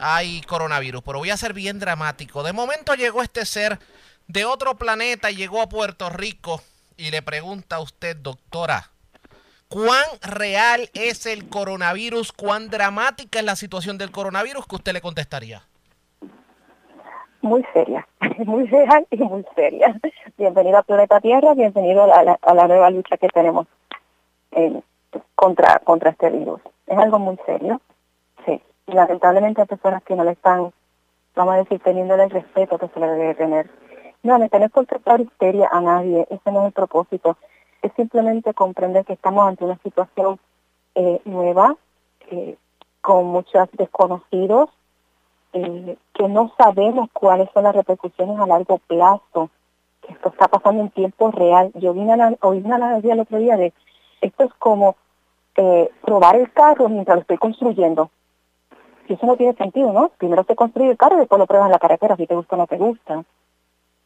hay 0.00 0.40
coronavirus, 0.42 1.02
pero 1.02 1.18
voy 1.18 1.30
a 1.30 1.36
ser 1.36 1.52
bien 1.52 1.78
dramático. 1.78 2.42
De 2.42 2.52
momento 2.52 2.94
llegó 2.94 3.22
este 3.22 3.44
ser 3.44 3.78
de 4.26 4.44
otro 4.44 4.76
planeta 4.76 5.30
llegó 5.30 5.60
a 5.60 5.68
Puerto 5.68 6.08
Rico 6.08 6.60
y 6.96 7.10
le 7.10 7.22
pregunta 7.22 7.76
a 7.76 7.80
usted, 7.80 8.16
doctora, 8.16 8.90
¿cuán 9.68 10.04
real 10.22 10.88
es 10.94 11.26
el 11.26 11.48
coronavirus? 11.48 12.32
¿Cuán 12.32 12.70
dramática 12.70 13.38
es 13.40 13.44
la 13.44 13.56
situación 13.56 13.98
del 13.98 14.10
coronavirus? 14.10 14.66
que 14.66 14.76
usted 14.76 14.92
le 14.92 15.00
contestaría? 15.00 15.62
muy 17.42 17.64
seria, 17.72 18.06
muy 18.44 18.66
real 18.66 19.06
y 19.10 19.16
muy 19.16 19.44
seria. 19.54 19.98
Bienvenido 20.36 20.78
a 20.78 20.82
Planeta 20.82 21.20
Tierra, 21.20 21.54
bienvenido 21.54 22.02
a 22.02 22.24
la, 22.24 22.68
nueva 22.68 22.90
lucha 22.90 23.16
que 23.16 23.28
tenemos 23.28 23.66
contra, 25.34 25.78
contra 25.80 26.10
este 26.10 26.30
virus. 26.30 26.60
Es 26.86 26.98
algo 26.98 27.18
muy 27.18 27.38
serio. 27.46 27.80
Lamentablemente 28.92 29.60
hay 29.60 29.66
personas 29.66 30.02
que 30.02 30.16
no 30.16 30.24
le 30.24 30.32
están, 30.32 30.72
vamos 31.34 31.54
a 31.54 31.58
decir, 31.58 31.80
teniendo 31.80 32.14
el 32.14 32.30
respeto 32.30 32.78
que 32.78 32.88
se 32.88 33.00
le 33.00 33.06
debe 33.06 33.34
tener. 33.34 33.70
No, 34.22 34.38
no 34.38 34.44
es 34.44 34.72
contratar 34.72 35.20
histeria 35.20 35.68
a 35.72 35.80
nadie, 35.80 36.26
ese 36.28 36.52
no 36.52 36.60
es 36.60 36.66
el 36.66 36.72
propósito. 36.72 37.36
Es 37.82 37.92
simplemente 37.94 38.52
comprender 38.52 39.04
que 39.04 39.14
estamos 39.14 39.46
ante 39.46 39.64
una 39.64 39.78
situación 39.78 40.38
eh, 40.94 41.20
nueva, 41.24 41.76
eh, 42.30 42.56
con 43.00 43.26
muchos 43.26 43.68
desconocidos, 43.72 44.70
eh, 45.52 45.96
que 46.12 46.28
no 46.28 46.52
sabemos 46.58 47.08
cuáles 47.12 47.48
son 47.54 47.64
las 47.64 47.74
repercusiones 47.74 48.38
a 48.38 48.46
largo 48.46 48.78
plazo, 48.78 49.50
que 50.02 50.12
esto 50.12 50.28
está 50.28 50.48
pasando 50.48 50.82
en 50.82 50.90
tiempo 50.90 51.30
real. 51.30 51.72
Yo 51.74 51.94
vine 51.94 52.12
a 52.12 52.16
la, 52.16 52.36
oí 52.42 52.60
una 52.62 52.76
analogía 52.76 53.14
el 53.14 53.20
otro 53.20 53.38
día 53.38 53.56
de, 53.56 53.72
esto 54.20 54.44
es 54.44 54.54
como 54.54 54.96
eh, 55.56 55.90
probar 56.02 56.36
el 56.36 56.52
carro 56.52 56.88
mientras 56.88 57.16
lo 57.16 57.20
estoy 57.22 57.38
construyendo. 57.38 58.10
Y 59.10 59.14
eso 59.14 59.26
no 59.26 59.36
tiene 59.36 59.54
sentido, 59.54 59.92
¿no? 59.92 60.10
Primero 60.18 60.44
se 60.44 60.54
construye 60.54 60.92
el 60.92 60.96
carro 60.96 61.16
y 61.16 61.20
después 61.20 61.40
lo 61.40 61.48
pruebas 61.48 61.66
en 61.66 61.72
la 61.72 61.80
carretera 61.80 62.14
si 62.14 62.28
te 62.28 62.36
gusta 62.36 62.54
o 62.54 62.58
no 62.58 62.68
te 62.68 62.76
gusta. 62.76 63.24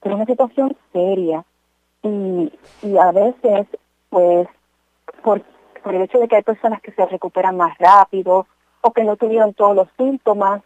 Pero 0.01 0.15
es 0.15 0.17
una 0.17 0.25
situación 0.25 0.75
seria. 0.95 1.45
Y, 2.03 2.51
y 2.81 2.97
a 2.97 3.13
veces, 3.13 3.67
pues, 4.09 4.49
por, 5.23 5.43
por 5.83 5.95
el 5.95 6.01
hecho 6.01 6.19
de 6.19 6.27
que 6.27 6.37
hay 6.37 6.43
personas 6.43 6.81
que 6.81 6.91
se 6.93 7.05
recuperan 7.05 7.55
más 7.55 7.77
rápido 7.77 8.47
o 8.81 8.91
que 8.93 9.05
no 9.05 9.17
tuvieron 9.17 9.53
todos 9.53 9.77
los 9.77 9.89
síntomas, 9.99 10.63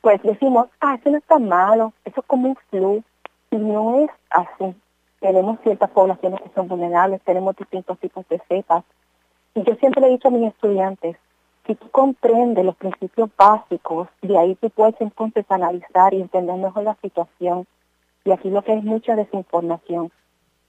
pues 0.00 0.22
decimos, 0.22 0.68
ah, 0.80 0.96
eso 0.98 1.10
no 1.10 1.18
está 1.18 1.38
malo, 1.38 1.92
eso 2.06 2.22
es 2.22 2.26
como 2.26 2.48
un 2.48 2.56
flu. 2.70 3.04
Y 3.50 3.56
no 3.56 4.00
es 4.00 4.10
así. 4.30 4.74
Tenemos 5.20 5.60
ciertas 5.60 5.90
poblaciones 5.90 6.40
que 6.40 6.48
son 6.54 6.68
vulnerables, 6.68 7.20
tenemos 7.20 7.54
distintos 7.54 7.98
tipos 7.98 8.26
de 8.30 8.40
cepas. 8.48 8.82
Y 9.54 9.62
yo 9.62 9.74
siempre 9.74 10.00
le 10.00 10.06
he 10.06 10.12
dicho 10.12 10.28
a 10.28 10.30
mis 10.30 10.48
estudiantes, 10.48 11.18
si 11.68 11.74
tú 11.74 11.90
comprendes 11.90 12.64
los 12.64 12.76
principios 12.76 13.28
básicos, 13.36 14.08
de 14.22 14.38
ahí 14.38 14.54
tú 14.54 14.70
puedes 14.70 14.98
entonces 15.00 15.44
analizar 15.50 16.14
y 16.14 16.22
entender 16.22 16.56
mejor 16.56 16.82
la 16.82 16.96
situación. 17.02 17.66
Y 18.24 18.30
aquí 18.30 18.48
lo 18.48 18.62
que 18.62 18.72
es 18.72 18.82
mucha 18.82 19.14
desinformación. 19.14 20.10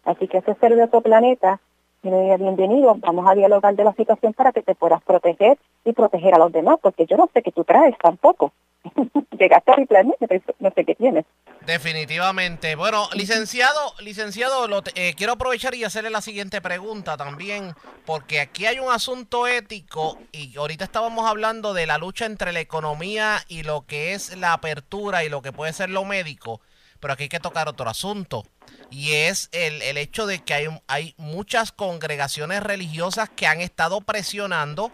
Así 0.03 0.27
que 0.27 0.39
ese 0.39 0.55
ser 0.55 0.75
de 0.75 0.83
otro 0.83 0.99
planeta, 0.99 1.62
bienvenido, 2.03 2.95
vamos 2.95 3.25
a 3.27 3.33
dialogar 3.33 3.75
de 3.77 3.85
la 3.85 3.93
situación 3.93 4.33
para 4.33 4.51
que 4.51 4.62
te 4.62 4.75
puedas 4.75 5.01
proteger 5.01 5.57
y 5.85 5.93
proteger 5.93 6.35
a 6.35 6.39
los 6.39 6.51
demás, 6.51 6.79
porque 6.81 7.05
yo 7.05 7.15
no 7.15 7.29
sé 7.33 7.41
qué 7.43 7.53
tú 7.53 7.63
traes 7.63 7.97
tampoco. 7.97 8.51
Llegaste 9.39 9.71
a 9.71 9.77
mi 9.77 9.85
planeta, 9.85 10.25
no 10.59 10.71
sé 10.75 10.85
qué 10.85 10.95
tienes. 10.95 11.25
Definitivamente. 11.65 12.75
Bueno, 12.75 13.09
licenciado, 13.13 13.93
licenciado, 13.99 14.67
lo 14.67 14.81
eh, 14.95 15.13
quiero 15.15 15.33
aprovechar 15.33 15.75
y 15.75 15.83
hacerle 15.83 16.09
la 16.09 16.21
siguiente 16.21 16.61
pregunta 16.61 17.15
también, 17.15 17.73
porque 18.05 18.39
aquí 18.39 18.65
hay 18.65 18.79
un 18.79 18.91
asunto 18.91 19.47
ético 19.47 20.17
y 20.31 20.57
ahorita 20.57 20.85
estábamos 20.85 21.29
hablando 21.29 21.73
de 21.73 21.85
la 21.85 21.97
lucha 21.97 22.25
entre 22.25 22.53
la 22.53 22.59
economía 22.59 23.43
y 23.47 23.63
lo 23.63 23.85
que 23.85 24.13
es 24.13 24.35
la 24.37 24.53
apertura 24.53 25.23
y 25.23 25.29
lo 25.29 25.41
que 25.41 25.51
puede 25.51 25.73
ser 25.73 25.89
lo 25.89 26.05
médico, 26.05 26.61
pero 26.99 27.13
aquí 27.13 27.23
hay 27.23 27.29
que 27.29 27.39
tocar 27.39 27.67
otro 27.67 27.89
asunto 27.89 28.45
y 28.89 29.13
es 29.13 29.49
el, 29.51 29.81
el 29.81 29.97
hecho 29.97 30.25
de 30.25 30.39
que 30.39 30.53
hay, 30.53 30.67
hay 30.87 31.13
muchas 31.17 31.71
congregaciones 31.71 32.63
religiosas 32.63 33.29
que 33.29 33.47
han 33.47 33.61
estado 33.61 34.01
presionando 34.01 34.91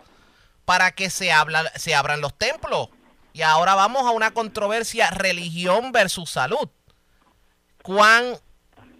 para 0.65 0.91
que 0.91 1.09
se, 1.09 1.31
habla, 1.31 1.71
se 1.75 1.95
abran 1.95 2.21
los 2.21 2.37
templos. 2.37 2.89
Y 3.35 3.41
ahora 3.41 3.75
vamos 3.75 4.03
a 4.03 4.11
una 4.11 4.31
controversia 4.31 5.11
religión 5.11 5.91
versus 5.91 6.29
salud. 6.29 6.69
¿Cuán, 7.83 8.35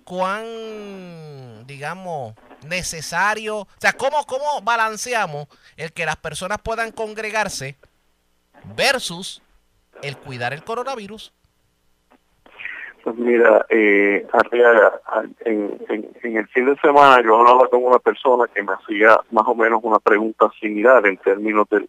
cuán, 0.04 1.66
digamos, 1.66 2.36
necesario? 2.68 3.60
O 3.60 3.68
sea, 3.78 3.94
¿cómo, 3.94 4.26
¿cómo 4.26 4.62
balanceamos 4.62 5.48
el 5.78 5.94
que 5.94 6.06
las 6.06 6.18
personas 6.18 6.58
puedan 6.62 6.92
congregarse 6.92 7.78
versus 8.76 9.42
el 10.02 10.18
cuidar 10.18 10.52
el 10.52 10.66
coronavirus? 10.66 11.32
Pues 13.06 13.16
mira, 13.16 13.66
eh, 13.70 14.28
en, 15.46 15.80
en, 16.24 16.38
el 16.38 16.48
fin 16.50 16.66
de 16.66 16.76
semana 16.82 17.24
yo 17.24 17.40
hablaba 17.40 17.70
con 17.70 17.86
una 17.86 18.00
persona 18.00 18.52
que 18.54 18.62
me 18.64 18.74
hacía 18.74 19.18
más 19.32 19.48
o 19.48 19.56
menos 19.56 19.80
una 19.82 20.00
pregunta 20.00 20.52
similar 20.60 21.08
en 21.08 21.16
términos 21.20 21.70
del 21.70 21.88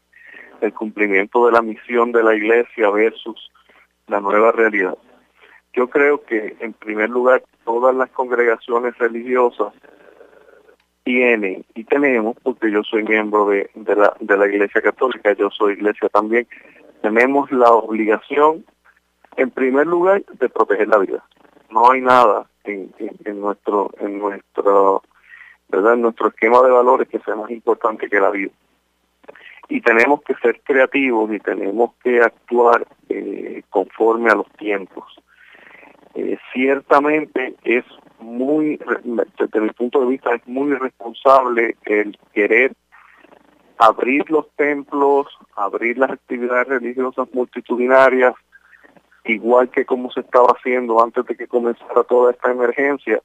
el 0.60 0.72
cumplimiento 0.72 1.46
de 1.46 1.52
la 1.52 1.62
misión 1.62 2.12
de 2.12 2.22
la 2.22 2.34
iglesia 2.34 2.90
versus 2.90 3.50
la 4.06 4.20
nueva 4.20 4.52
realidad. 4.52 4.96
Yo 5.72 5.88
creo 5.88 6.24
que, 6.24 6.56
en 6.60 6.72
primer 6.72 7.10
lugar, 7.10 7.42
todas 7.64 7.94
las 7.94 8.08
congregaciones 8.10 8.96
religiosas 8.98 9.74
tienen 11.04 11.64
y 11.74 11.84
tenemos, 11.84 12.36
porque 12.42 12.70
yo 12.70 12.82
soy 12.82 13.04
miembro 13.04 13.48
de, 13.48 13.70
de, 13.74 13.94
la, 13.94 14.16
de 14.18 14.36
la 14.36 14.46
Iglesia 14.46 14.80
Católica, 14.80 15.34
yo 15.34 15.50
soy 15.50 15.74
iglesia 15.74 16.08
también, 16.08 16.48
tenemos 17.02 17.50
la 17.52 17.70
obligación, 17.70 18.64
en 19.36 19.50
primer 19.50 19.86
lugar, 19.86 20.24
de 20.24 20.48
proteger 20.48 20.88
la 20.88 20.98
vida. 20.98 21.24
No 21.70 21.90
hay 21.90 22.00
nada 22.00 22.46
en, 22.64 22.92
en, 23.24 23.40
nuestro 23.40 23.90
en 24.00 24.18
nuestro 24.18 25.02
verdad 25.68 25.94
en 25.94 26.02
nuestro 26.02 26.28
esquema 26.28 26.62
de 26.62 26.70
valores 26.70 27.08
que 27.08 27.18
sea 27.20 27.36
más 27.36 27.50
importante 27.50 28.08
que 28.08 28.20
la 28.20 28.30
vida 28.30 28.52
y 29.68 29.80
tenemos 29.80 30.22
que 30.22 30.34
ser 30.36 30.60
creativos 30.62 31.32
y 31.32 31.40
tenemos 31.40 31.92
que 32.02 32.20
actuar 32.20 32.86
eh, 33.08 33.62
conforme 33.70 34.30
a 34.30 34.36
los 34.36 34.50
tiempos. 34.52 35.04
Eh, 36.14 36.38
ciertamente 36.52 37.56
es 37.64 37.84
muy, 38.20 38.80
desde 39.38 39.60
mi 39.60 39.70
punto 39.70 40.00
de 40.00 40.06
vista, 40.06 40.34
es 40.34 40.46
muy 40.46 40.72
responsable 40.74 41.76
el 41.84 42.16
querer 42.32 42.72
abrir 43.78 44.30
los 44.30 44.50
templos, 44.56 45.26
abrir 45.54 45.98
las 45.98 46.10
actividades 46.12 46.68
religiosas 46.68 47.28
multitudinarias, 47.32 48.34
igual 49.24 49.68
que 49.70 49.84
como 49.84 50.10
se 50.10 50.20
estaba 50.20 50.54
haciendo 50.56 51.02
antes 51.02 51.26
de 51.26 51.36
que 51.36 51.46
comenzara 51.46 52.04
toda 52.04 52.32
esta 52.32 52.50
emergencia, 52.50 53.20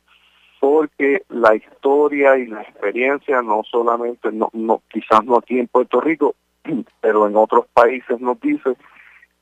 porque 0.61 1.23
la 1.29 1.55
historia 1.55 2.37
y 2.37 2.45
la 2.45 2.61
experiencia 2.61 3.41
no 3.41 3.63
solamente, 3.63 4.31
no, 4.31 4.51
no 4.53 4.83
quizás 4.89 5.25
no 5.25 5.37
aquí 5.37 5.57
en 5.57 5.67
Puerto 5.67 5.99
Rico, 5.99 6.35
pero 7.01 7.27
en 7.27 7.35
otros 7.35 7.65
países 7.73 8.21
nos 8.21 8.39
dice 8.39 8.77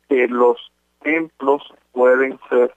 que 0.08 0.30
los 0.30 0.72
templos 1.02 1.74
pueden 1.92 2.40
ser 2.50 2.74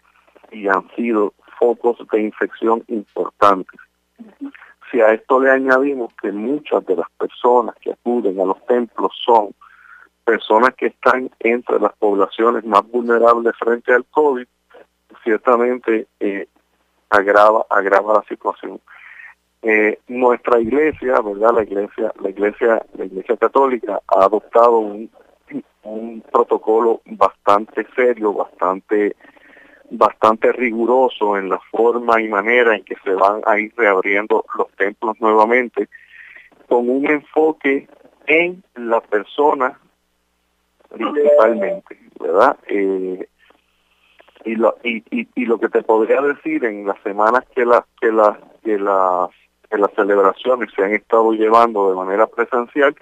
y 0.50 0.66
han 0.66 0.90
sido 0.96 1.32
focos 1.56 1.96
de 2.10 2.20
infección 2.20 2.82
importantes. 2.88 3.78
Si 4.90 5.00
a 5.00 5.12
esto 5.12 5.38
le 5.38 5.48
añadimos 5.48 6.12
que 6.20 6.32
muchas 6.32 6.84
de 6.86 6.96
las 6.96 7.10
personas 7.12 7.76
que 7.76 7.92
acuden 7.92 8.40
a 8.40 8.44
los 8.44 8.66
templos 8.66 9.12
son 9.24 9.54
personas 10.24 10.74
que 10.74 10.86
están 10.86 11.30
entre 11.38 11.78
las 11.78 11.92
poblaciones 11.92 12.64
más 12.64 12.82
vulnerables 12.90 13.54
frente 13.56 13.92
al 13.92 14.04
COVID, 14.06 14.46
ciertamente 15.22 16.08
eh, 16.18 16.48
agrava 17.12 17.66
agrava 17.68 18.14
la 18.14 18.24
situación. 18.28 18.80
Eh, 19.62 19.98
nuestra 20.08 20.58
iglesia, 20.60 21.20
verdad, 21.20 21.54
la 21.54 21.62
iglesia, 21.62 22.12
la 22.20 22.30
iglesia, 22.30 22.84
la 22.94 23.04
iglesia 23.04 23.36
católica 23.36 24.00
ha 24.08 24.24
adoptado 24.24 24.78
un, 24.78 25.10
protocolo 26.30 27.02
bastante 27.04 27.86
serio, 27.94 28.32
bastante 28.32 29.16
bastante 29.90 30.52
riguroso 30.52 31.36
en 31.36 31.50
la 31.50 31.60
forma 31.70 32.18
y 32.20 32.26
manera 32.26 32.74
en 32.74 32.82
que 32.82 32.96
se 33.04 33.12
van 33.12 33.42
a 33.44 33.58
ir 33.58 33.74
reabriendo 33.76 34.44
los 34.56 34.70
templos 34.70 35.20
nuevamente, 35.20 35.88
con 36.66 36.88
un 36.88 37.06
enfoque 37.10 37.86
en 38.26 38.64
la 38.74 39.02
persona 39.02 39.78
principalmente, 40.88 41.98
¿verdad? 42.18 42.56
Eh, 42.68 43.28
y 44.44 44.56
lo 44.56 44.76
y, 44.82 45.02
y, 45.10 45.46
lo 45.46 45.58
que 45.58 45.68
te 45.68 45.82
podría 45.82 46.20
decir 46.20 46.64
en 46.64 46.86
las 46.86 47.00
semanas 47.02 47.44
que 47.54 47.64
las 47.64 47.82
que 48.00 48.10
las 48.10 48.36
que 48.62 48.78
las 48.78 49.28
que 49.70 49.78
las 49.78 49.92
celebraciones 49.94 50.70
se 50.74 50.84
han 50.84 50.92
estado 50.92 51.32
llevando 51.32 51.90
de 51.90 51.96
manera 51.96 52.26
presencial 52.26 52.94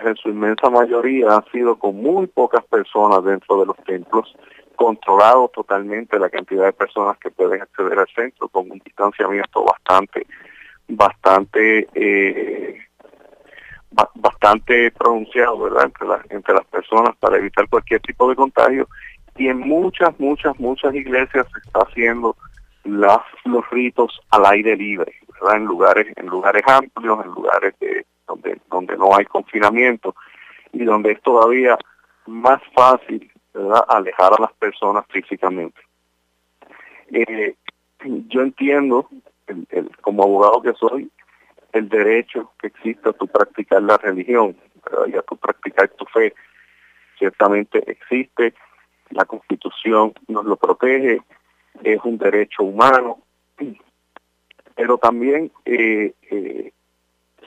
en 0.00 0.16
su 0.16 0.30
inmensa 0.30 0.68
mayoría 0.70 1.36
han 1.36 1.44
sido 1.52 1.78
con 1.78 1.96
muy 1.96 2.26
pocas 2.26 2.64
personas 2.64 3.24
dentro 3.24 3.60
de 3.60 3.66
los 3.66 3.76
templos 3.84 4.34
controlado 4.76 5.48
totalmente 5.48 6.18
la 6.18 6.30
cantidad 6.30 6.64
de 6.64 6.72
personas 6.72 7.16
que 7.18 7.30
pueden 7.30 7.62
acceder 7.62 7.98
al 7.98 8.08
centro 8.14 8.48
con 8.48 8.70
un 8.70 8.80
distanciamiento 8.84 9.64
bastante 9.64 10.26
bastante 10.88 11.88
eh, 11.94 12.78
bastante 14.14 14.90
pronunciado 14.92 15.58
verdad 15.58 15.84
entre 15.84 16.08
las 16.08 16.30
entre 16.30 16.54
las 16.54 16.66
personas 16.66 17.16
para 17.16 17.36
evitar 17.36 17.68
cualquier 17.68 18.00
tipo 18.00 18.28
de 18.28 18.36
contagio 18.36 18.88
y 19.36 19.48
en 19.48 19.58
muchas 19.60 20.18
muchas 20.18 20.58
muchas 20.58 20.94
iglesias 20.94 21.46
se 21.52 21.58
está 21.60 21.80
haciendo 21.80 22.36
las 22.84 23.20
los 23.44 23.68
ritos 23.70 24.20
al 24.30 24.46
aire 24.46 24.76
libre 24.76 25.14
verdad 25.40 25.56
en 25.56 25.64
lugares 25.64 26.06
en 26.16 26.26
lugares 26.26 26.62
amplios 26.66 27.24
en 27.24 27.30
lugares 27.32 27.74
de, 27.80 28.06
donde 28.26 28.60
donde 28.70 28.96
no 28.96 29.14
hay 29.16 29.24
confinamiento 29.24 30.14
y 30.72 30.84
donde 30.84 31.12
es 31.12 31.22
todavía 31.22 31.76
más 32.26 32.60
fácil 32.74 33.30
¿verdad? 33.52 33.84
alejar 33.88 34.32
a 34.32 34.42
las 34.42 34.52
personas 34.54 35.04
físicamente. 35.10 35.80
Eh, 37.10 37.54
yo 38.04 38.40
entiendo, 38.40 39.08
como 40.00 40.22
abogado 40.24 40.62
que 40.62 40.72
soy, 40.74 41.10
el 41.72 41.88
derecho 41.88 42.52
que 42.60 42.68
existe 42.68 43.08
a 43.08 43.12
tu 43.12 43.26
practicar 43.26 43.82
la 43.82 43.96
religión 43.96 44.56
y 45.06 45.16
a 45.16 45.22
tu 45.22 45.36
practicar 45.36 45.88
tu 45.90 46.04
fe. 46.06 46.34
Ciertamente 47.18 47.82
existe, 47.90 48.54
la 49.12 49.24
constitución 49.24 50.12
nos 50.28 50.44
lo 50.44 50.56
protege, 50.56 51.22
es 51.82 51.98
un 52.04 52.18
derecho 52.18 52.64
humano, 52.64 53.18
pero 54.74 54.98
también 54.98 55.50
eh, 55.64 56.14
eh, 56.30 56.72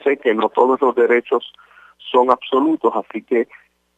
sé 0.02 0.16
que 0.18 0.34
no 0.34 0.48
todos 0.48 0.80
los 0.80 0.94
derechos 0.94 1.52
son 1.98 2.30
absolutos, 2.30 2.92
así 2.94 3.22
que 3.22 3.48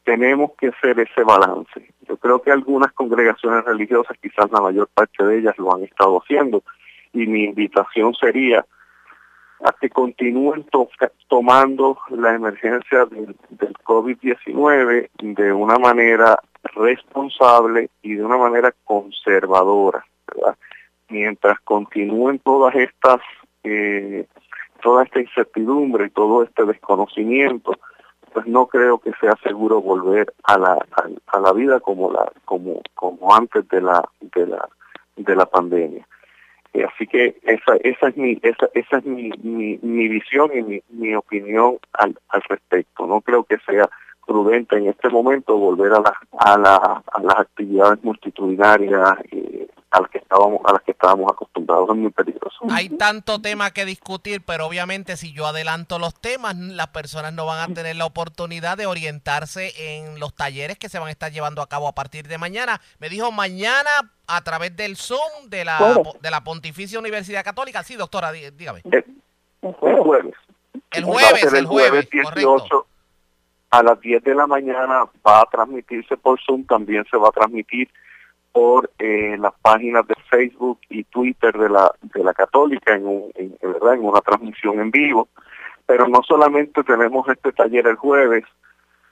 tenemos 0.03 0.51
que 0.57 0.69
hacer 0.69 0.99
ese 0.99 1.23
balance. 1.23 1.93
Yo 2.07 2.17
creo 2.17 2.41
que 2.41 2.51
algunas 2.51 2.91
congregaciones 2.93 3.63
religiosas, 3.65 4.17
quizás 4.21 4.51
la 4.51 4.61
mayor 4.61 4.89
parte 4.93 5.23
de 5.23 5.39
ellas 5.39 5.57
lo 5.57 5.73
han 5.73 5.83
estado 5.83 6.19
haciendo, 6.19 6.63
y 7.13 7.27
mi 7.27 7.43
invitación 7.43 8.13
sería 8.15 8.65
a 9.63 9.73
que 9.73 9.89
continúen 9.89 10.65
tomando 11.27 11.97
la 12.09 12.33
emergencia 12.33 13.05
del, 13.05 13.35
del 13.49 13.73
COVID-19 13.83 15.09
de 15.19 15.53
una 15.53 15.77
manera 15.77 16.39
responsable 16.75 17.89
y 18.01 18.15
de 18.15 18.25
una 18.25 18.37
manera 18.37 18.73
conservadora. 18.83 20.05
Mientras 21.09 21.59
continúen 21.61 22.39
todas 22.39 22.75
estas, 22.75 23.21
eh, 23.63 24.25
toda 24.81 25.03
esta 25.03 25.19
incertidumbre 25.19 26.07
y 26.07 26.09
todo 26.11 26.43
este 26.43 26.65
desconocimiento, 26.65 27.73
pues 28.33 28.45
no 28.47 28.67
creo 28.67 28.99
que 28.99 29.11
sea 29.19 29.35
seguro 29.43 29.81
volver 29.81 30.33
a 30.43 30.57
la 30.57 30.77
a, 31.27 31.39
la 31.39 31.53
vida 31.53 31.79
como 31.79 32.11
la 32.11 32.31
como 32.45 32.81
como 32.93 33.33
antes 33.33 33.67
de 33.69 33.81
la 33.81 34.07
de 34.21 34.45
la 34.45 34.69
de 35.15 35.35
la 35.35 35.45
pandemia 35.45 36.07
eh, 36.73 36.85
así 36.85 37.07
que 37.07 37.37
esa 37.43 37.75
esa 37.83 38.09
es 38.09 38.17
mi 38.17 38.39
esa 38.41 38.69
esa 38.73 38.97
es 38.97 39.05
mi, 39.05 39.31
mi 39.41 40.07
visión 40.07 40.51
y 40.53 40.61
mi, 40.61 40.81
mi 40.89 41.15
opinión 41.15 41.79
al, 41.93 42.17
al 42.29 42.41
respecto 42.43 43.07
no 43.07 43.21
creo 43.21 43.43
que 43.43 43.57
sea 43.65 43.89
prudente 44.29 44.77
en 44.77 44.87
este 44.87 45.09
momento 45.09 45.57
volver 45.57 45.91
a, 45.91 46.01
la, 46.01 46.13
a, 46.37 46.55
la, 46.55 47.03
a 47.11 47.21
las 47.23 47.39
actividades 47.39 48.03
multitudinarias 48.03 49.17
eh, 49.31 49.67
a 49.89 50.01
las 50.01 50.09
que 50.11 50.19
estábamos 50.19 50.61
a 50.65 50.73
las 50.73 50.83
que 50.83 50.91
estábamos 50.91 51.31
acostumbrados 51.31 51.89
es 51.89 51.95
muy 51.95 52.11
peligroso. 52.11 52.57
Hay 52.69 52.89
tanto 52.89 53.41
tema 53.41 53.71
que 53.71 53.85
discutir, 53.85 54.43
pero 54.45 54.67
obviamente 54.67 55.17
si 55.17 55.33
yo 55.33 55.47
adelanto 55.47 55.97
los 55.97 56.13
temas, 56.13 56.55
las 56.55 56.89
personas 56.89 57.33
no 57.33 57.47
van 57.47 57.71
a 57.71 57.73
tener 57.73 57.95
la 57.95 58.05
oportunidad 58.05 58.77
de 58.77 58.85
orientarse 58.85 59.71
en 59.97 60.19
los 60.19 60.35
talleres 60.35 60.77
que 60.77 60.89
se 60.89 60.99
van 60.99 61.07
a 61.07 61.11
estar 61.11 61.31
llevando 61.31 61.63
a 61.63 61.67
cabo 61.67 61.87
a 61.87 61.95
partir 61.95 62.27
de 62.27 62.37
mañana. 62.37 62.79
Me 62.99 63.09
dijo 63.09 63.31
mañana 63.31 63.89
a 64.27 64.41
través 64.43 64.75
del 64.75 64.95
Zoom 64.95 65.49
de 65.49 65.65
la 65.65 66.03
de 66.21 66.29
la 66.29 66.43
Pontificia 66.43 66.99
Universidad 66.99 67.43
Católica. 67.43 67.81
Sí, 67.81 67.95
doctora, 67.95 68.31
dígame. 68.31 68.83
El, 68.83 69.73
jueves. 69.73 70.35
El 70.91 71.03
jueves, 71.03 71.53
el 71.53 71.65
jueves, 71.65 72.07
correcto 72.23 72.85
a 73.69 73.83
las 73.83 73.99
10 73.99 74.23
de 74.23 74.35
la 74.35 74.47
mañana 74.47 75.05
va 75.25 75.41
a 75.41 75.45
transmitirse 75.51 76.17
por 76.17 76.39
Zoom, 76.41 76.65
también 76.65 77.05
se 77.09 77.17
va 77.17 77.29
a 77.29 77.31
transmitir 77.31 77.89
por 78.51 78.89
eh, 78.97 79.37
las 79.39 79.53
páginas 79.61 80.07
de 80.07 80.15
Facebook 80.29 80.79
y 80.89 81.03
Twitter 81.03 81.55
de 81.55 81.69
la 81.69 81.91
de 82.01 82.23
la 82.23 82.33
Católica 82.33 82.95
en, 82.95 83.05
un, 83.05 83.31
verdad 83.61 83.93
en 83.93 84.05
una 84.05 84.21
transmisión 84.21 84.79
en 84.79 84.89
vivo. 84.89 85.29
Pero 85.85 86.07
no 86.07 86.21
solamente 86.23 86.83
tenemos 86.83 87.27
este 87.29 87.51
taller 87.51 87.87
el 87.87 87.95
jueves 87.95 88.43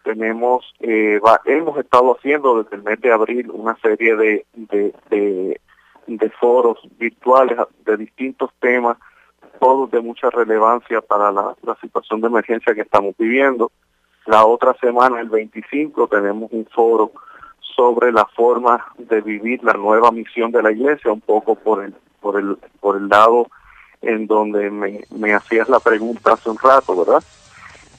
tenemos 0.03 0.73
eh, 0.79 1.19
hemos 1.45 1.77
estado 1.77 2.15
haciendo 2.15 2.63
desde 2.63 2.77
el 2.77 2.83
mes 2.83 3.01
de 3.01 3.11
abril 3.11 3.51
una 3.51 3.75
serie 3.77 4.15
de 4.15 4.45
de, 4.53 4.93
de, 5.09 5.61
de 6.07 6.29
foros 6.31 6.79
virtuales 6.97 7.57
de 7.85 7.97
distintos 7.97 8.51
temas 8.59 8.97
todos 9.59 9.91
de 9.91 9.99
mucha 9.99 10.29
relevancia 10.29 11.01
para 11.01 11.31
la, 11.31 11.55
la 11.61 11.75
situación 11.81 12.21
de 12.21 12.27
emergencia 12.27 12.73
que 12.73 12.81
estamos 12.81 13.15
viviendo 13.17 13.71
la 14.27 14.45
otra 14.45 14.75
semana, 14.79 15.19
el 15.19 15.29
25, 15.29 16.07
tenemos 16.07 16.51
un 16.51 16.65
foro 16.65 17.11
sobre 17.75 18.11
la 18.11 18.25
forma 18.25 18.85
de 18.97 19.21
vivir 19.21 19.63
la 19.63 19.73
nueva 19.73 20.11
misión 20.11 20.51
de 20.51 20.61
la 20.61 20.71
iglesia, 20.71 21.11
un 21.11 21.21
poco 21.21 21.55
por 21.55 21.83
el, 21.83 21.95
por 22.19 22.39
el, 22.39 22.57
por 22.79 22.97
el 22.97 23.07
lado 23.07 23.47
en 24.01 24.27
donde 24.27 24.69
me, 24.69 25.01
me 25.11 25.33
hacías 25.33 25.69
la 25.69 25.79
pregunta 25.79 26.33
hace 26.33 26.49
un 26.49 26.57
rato, 26.57 26.95
¿verdad? 26.95 27.23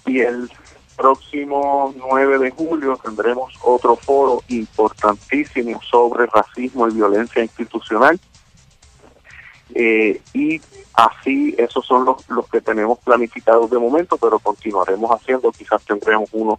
Y 0.07 0.21
el 0.21 0.51
próximo 0.97 1.95
9 1.97 2.39
de 2.39 2.51
julio 2.51 2.99
tendremos 3.03 3.55
otro 3.63 3.97
foro 3.97 4.43
importantísimo 4.49 5.81
sobre 5.83 6.27
racismo 6.27 6.89
y 6.89 6.95
violencia 6.95 7.43
institucional. 7.43 8.19
Eh, 9.75 10.21
y 10.33 10.61
Así, 10.99 11.55
esos 11.57 11.87
son 11.87 12.05
los, 12.05 12.29
los 12.29 12.49
que 12.49 12.61
tenemos 12.61 12.99
planificados 12.99 13.71
de 13.71 13.79
momento, 13.79 14.17
pero 14.17 14.41
continuaremos 14.41 15.09
haciendo, 15.13 15.53
quizás 15.53 15.85
tendremos 15.85 16.29
uno 16.33 16.59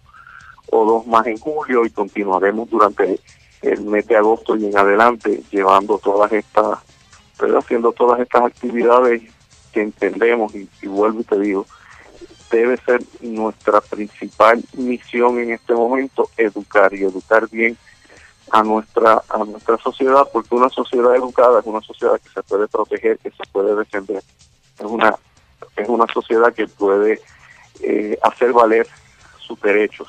o 0.70 0.84
dos 0.86 1.06
más 1.06 1.26
en 1.26 1.36
julio 1.36 1.84
y 1.84 1.90
continuaremos 1.90 2.70
durante 2.70 3.20
el 3.60 3.82
mes 3.82 4.06
de 4.06 4.16
agosto 4.16 4.56
y 4.56 4.64
en 4.64 4.78
adelante 4.78 5.42
llevando 5.50 5.98
todas 5.98 6.32
estas, 6.32 6.78
pero 7.38 7.58
haciendo 7.58 7.92
todas 7.92 8.18
estas 8.20 8.44
actividades 8.44 9.20
que 9.74 9.82
entendemos. 9.82 10.54
Y, 10.54 10.66
y 10.80 10.86
vuelvo 10.86 11.20
y 11.20 11.24
te 11.24 11.38
digo, 11.38 11.66
debe 12.50 12.78
ser 12.78 13.02
nuestra 13.20 13.82
principal 13.82 14.64
misión 14.72 15.38
en 15.38 15.50
este 15.50 15.74
momento, 15.74 16.30
educar 16.38 16.94
y 16.94 17.04
educar 17.04 17.46
bien 17.50 17.76
a 18.50 18.62
nuestra 18.62 19.22
a 19.28 19.38
nuestra 19.38 19.78
sociedad 19.78 20.28
porque 20.32 20.54
una 20.54 20.68
sociedad 20.68 21.14
educada 21.14 21.60
es 21.60 21.66
una 21.66 21.80
sociedad 21.80 22.20
que 22.20 22.28
se 22.30 22.42
puede 22.42 22.66
proteger 22.68 23.18
que 23.18 23.30
se 23.30 23.44
puede 23.52 23.74
defender 23.76 24.22
es 24.78 24.86
una 24.86 25.14
es 25.76 25.88
una 25.88 26.06
sociedad 26.12 26.52
que 26.52 26.66
puede 26.66 27.20
eh, 27.80 28.18
hacer 28.22 28.52
valer 28.52 28.86
sus 29.38 29.60
derechos 29.60 30.08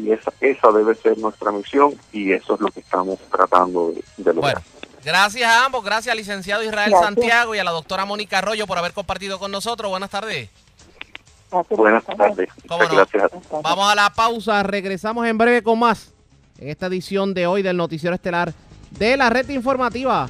y 0.00 0.10
esa 0.10 0.32
esa 0.40 0.70
debe 0.72 0.94
ser 0.94 1.18
nuestra 1.18 1.52
misión 1.52 1.94
y 2.12 2.32
eso 2.32 2.54
es 2.54 2.60
lo 2.60 2.68
que 2.68 2.80
estamos 2.80 3.18
tratando 3.30 3.92
de, 4.16 4.34
lograr 4.34 4.62
Gracias 5.02 5.50
a 5.50 5.64
ambos, 5.64 5.82
gracias 5.82 6.12
al 6.12 6.18
licenciado 6.18 6.62
Israel 6.62 6.92
Santiago 7.00 7.54
y 7.54 7.58
a 7.58 7.64
la 7.64 7.70
doctora 7.70 8.04
Mónica 8.04 8.36
Arroyo 8.36 8.66
por 8.66 8.76
haber 8.76 8.92
compartido 8.92 9.38
con 9.38 9.50
nosotros. 9.50 9.90
Buenas 9.90 10.10
tardes. 10.10 10.50
Buenas 11.70 12.04
tardes. 12.04 12.50
Gracias. 12.68 13.30
Vamos 13.50 13.90
a 13.90 13.94
la 13.94 14.10
pausa, 14.10 14.62
regresamos 14.62 15.26
en 15.26 15.38
breve 15.38 15.62
con 15.62 15.78
más 15.78 16.12
en 16.60 16.68
esta 16.68 16.86
edición 16.86 17.34
de 17.34 17.46
hoy 17.46 17.62
del 17.62 17.76
Noticiero 17.76 18.14
Estelar 18.14 18.52
de 18.98 19.16
la 19.16 19.30
Red 19.30 19.48
Informativa. 19.48 20.28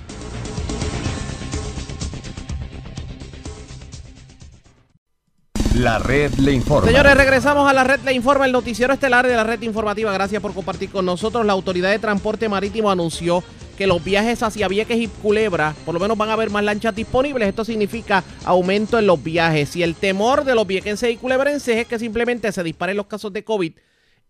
La 5.74 5.98
red 5.98 6.32
le 6.34 6.52
informa. 6.52 6.88
Señores, 6.88 7.16
regresamos 7.16 7.68
a 7.68 7.72
la 7.72 7.84
red 7.84 8.00
le 8.00 8.12
informa, 8.12 8.44
el 8.44 8.52
noticiero 8.52 8.92
estelar 8.92 9.26
de 9.26 9.34
la 9.34 9.44
red 9.44 9.62
informativa. 9.62 10.12
Gracias 10.12 10.42
por 10.42 10.52
compartir 10.52 10.90
con 10.90 11.06
nosotros. 11.06 11.46
La 11.46 11.54
Autoridad 11.54 11.90
de 11.90 11.98
Transporte 11.98 12.48
Marítimo 12.50 12.90
anunció 12.90 13.42
que 13.78 13.86
los 13.86 14.04
viajes 14.04 14.42
hacia 14.42 14.68
Vieques 14.68 14.98
y 14.98 15.06
Culebra, 15.06 15.74
por 15.86 15.94
lo 15.94 16.00
menos 16.00 16.18
van 16.18 16.28
a 16.28 16.34
haber 16.34 16.50
más 16.50 16.64
lanchas 16.64 16.94
disponibles. 16.94 17.48
Esto 17.48 17.64
significa 17.64 18.22
aumento 18.44 18.98
en 18.98 19.06
los 19.06 19.22
viajes. 19.22 19.74
Y 19.74 19.82
el 19.82 19.94
temor 19.94 20.44
de 20.44 20.54
los 20.54 20.66
viequenses 20.66 21.10
y 21.12 21.16
culebrenses 21.16 21.78
es 21.78 21.86
que 21.86 21.98
simplemente 21.98 22.52
se 22.52 22.62
disparen 22.62 22.96
los 22.96 23.06
casos 23.06 23.32
de 23.32 23.42
COVID 23.42 23.72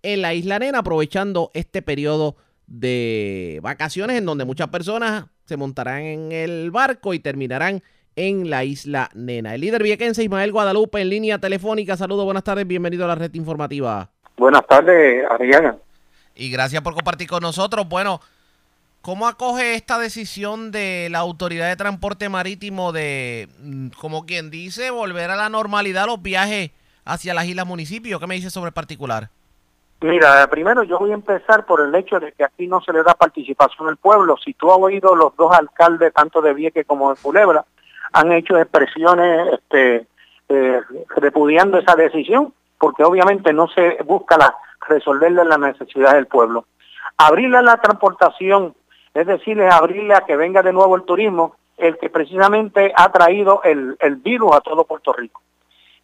en 0.03 0.23
la 0.23 0.35
isla 0.35 0.59
Nena, 0.59 0.79
aprovechando 0.79 1.51
este 1.55 1.83
periodo 1.83 2.37
de 2.67 3.59
vacaciones 3.63 4.17
en 4.17 4.25
donde 4.25 4.45
muchas 4.45 4.69
personas 4.69 5.27
se 5.45 5.57
montarán 5.57 6.03
en 6.03 6.33
el 6.33 6.71
barco 6.71 7.13
y 7.15 7.19
terminarán 7.19 7.83
en 8.17 8.51
la 8.51 8.65
isla 8.65 9.11
Nena. 9.15 9.55
El 9.55 9.63
líder 9.63 9.83
viequense 9.83 10.23
Ismael 10.23 10.53
Guadalupe 10.53 11.01
en 11.01 11.09
línea 11.09 11.39
telefónica. 11.39 11.97
Saludos, 11.97 12.25
buenas 12.25 12.45
tardes, 12.45 12.67
bienvenido 12.67 13.05
a 13.05 13.09
la 13.09 13.15
red 13.15 13.35
informativa. 13.35 14.11
Buenas 14.37 14.67
tardes, 14.67 15.25
Ariana. 15.31 15.77
Y 16.35 16.51
gracias 16.51 16.83
por 16.83 16.95
compartir 16.95 17.29
con 17.29 17.43
nosotros. 17.43 17.89
Bueno, 17.89 18.21
¿cómo 19.03 19.27
acoge 19.27 19.75
esta 19.75 19.99
decisión 19.99 20.71
de 20.71 21.09
la 21.11 21.19
Autoridad 21.19 21.69
de 21.69 21.77
Transporte 21.77 22.29
Marítimo 22.29 22.93
de, 22.93 23.49
mm, 23.61 23.89
como 23.99 24.27
quien 24.27 24.51
dice, 24.51 24.91
volver 24.91 25.31
a 25.31 25.37
la 25.37 25.49
normalidad 25.49 26.07
los 26.07 26.23
viajes 26.23 26.71
hacia 27.05 27.35
las 27.35 27.47
islas 27.47 27.67
municipios? 27.67 28.21
¿Qué 28.21 28.27
me 28.27 28.37
dice 28.37 28.51
sobre 28.51 28.69
el 28.69 28.75
particular? 28.75 29.31
Mira, 30.03 30.47
primero 30.49 30.83
yo 30.83 30.99
voy 30.99 31.11
a 31.11 31.15
empezar 31.15 31.67
por 31.67 31.83
el 31.83 31.95
hecho 31.95 32.19
de 32.19 32.33
que 32.33 32.43
aquí 32.43 32.67
no 32.67 32.81
se 32.81 32.93
le 32.93 33.03
da 33.03 33.13
participación 33.13 33.87
al 33.87 33.99
pueblo. 33.99 34.39
Si 34.39 34.55
tú 34.55 34.71
has 34.71 34.79
oído 34.79 35.15
los 35.15 35.37
dos 35.37 35.53
alcaldes, 35.53 36.15
tanto 36.15 36.41
de 36.41 36.55
Vieques 36.55 36.87
como 36.87 37.15
de 37.15 37.21
Culebra, 37.21 37.67
han 38.13 38.33
hecho 38.33 38.57
expresiones 38.57 39.53
este, 39.53 40.07
eh, 40.49 40.81
repudiando 41.17 41.77
esa 41.77 41.97
decisión, 41.97 42.55
porque 42.79 43.05
obviamente 43.05 43.53
no 43.53 43.69
se 43.69 43.99
busca 44.05 44.39
la, 44.39 44.57
resolverle 44.89 45.45
la 45.45 45.59
necesidad 45.59 46.15
del 46.15 46.27
pueblo. 46.27 46.65
Abrirle 47.19 47.59
a 47.59 47.63
la 47.63 47.77
transportación, 47.77 48.75
es 49.13 49.27
decir, 49.27 49.61
abrirle 49.63 50.15
a 50.15 50.23
que 50.23 50.35
venga 50.35 50.63
de 50.63 50.73
nuevo 50.73 50.97
el 50.97 51.03
turismo, 51.03 51.57
el 51.77 51.99
que 51.99 52.09
precisamente 52.09 52.91
ha 52.97 53.13
traído 53.13 53.61
el, 53.65 53.97
el 54.01 54.17
virus 54.17 54.57
a 54.57 54.63
todo 54.63 54.85
Puerto 54.85 55.13
Rico. 55.13 55.43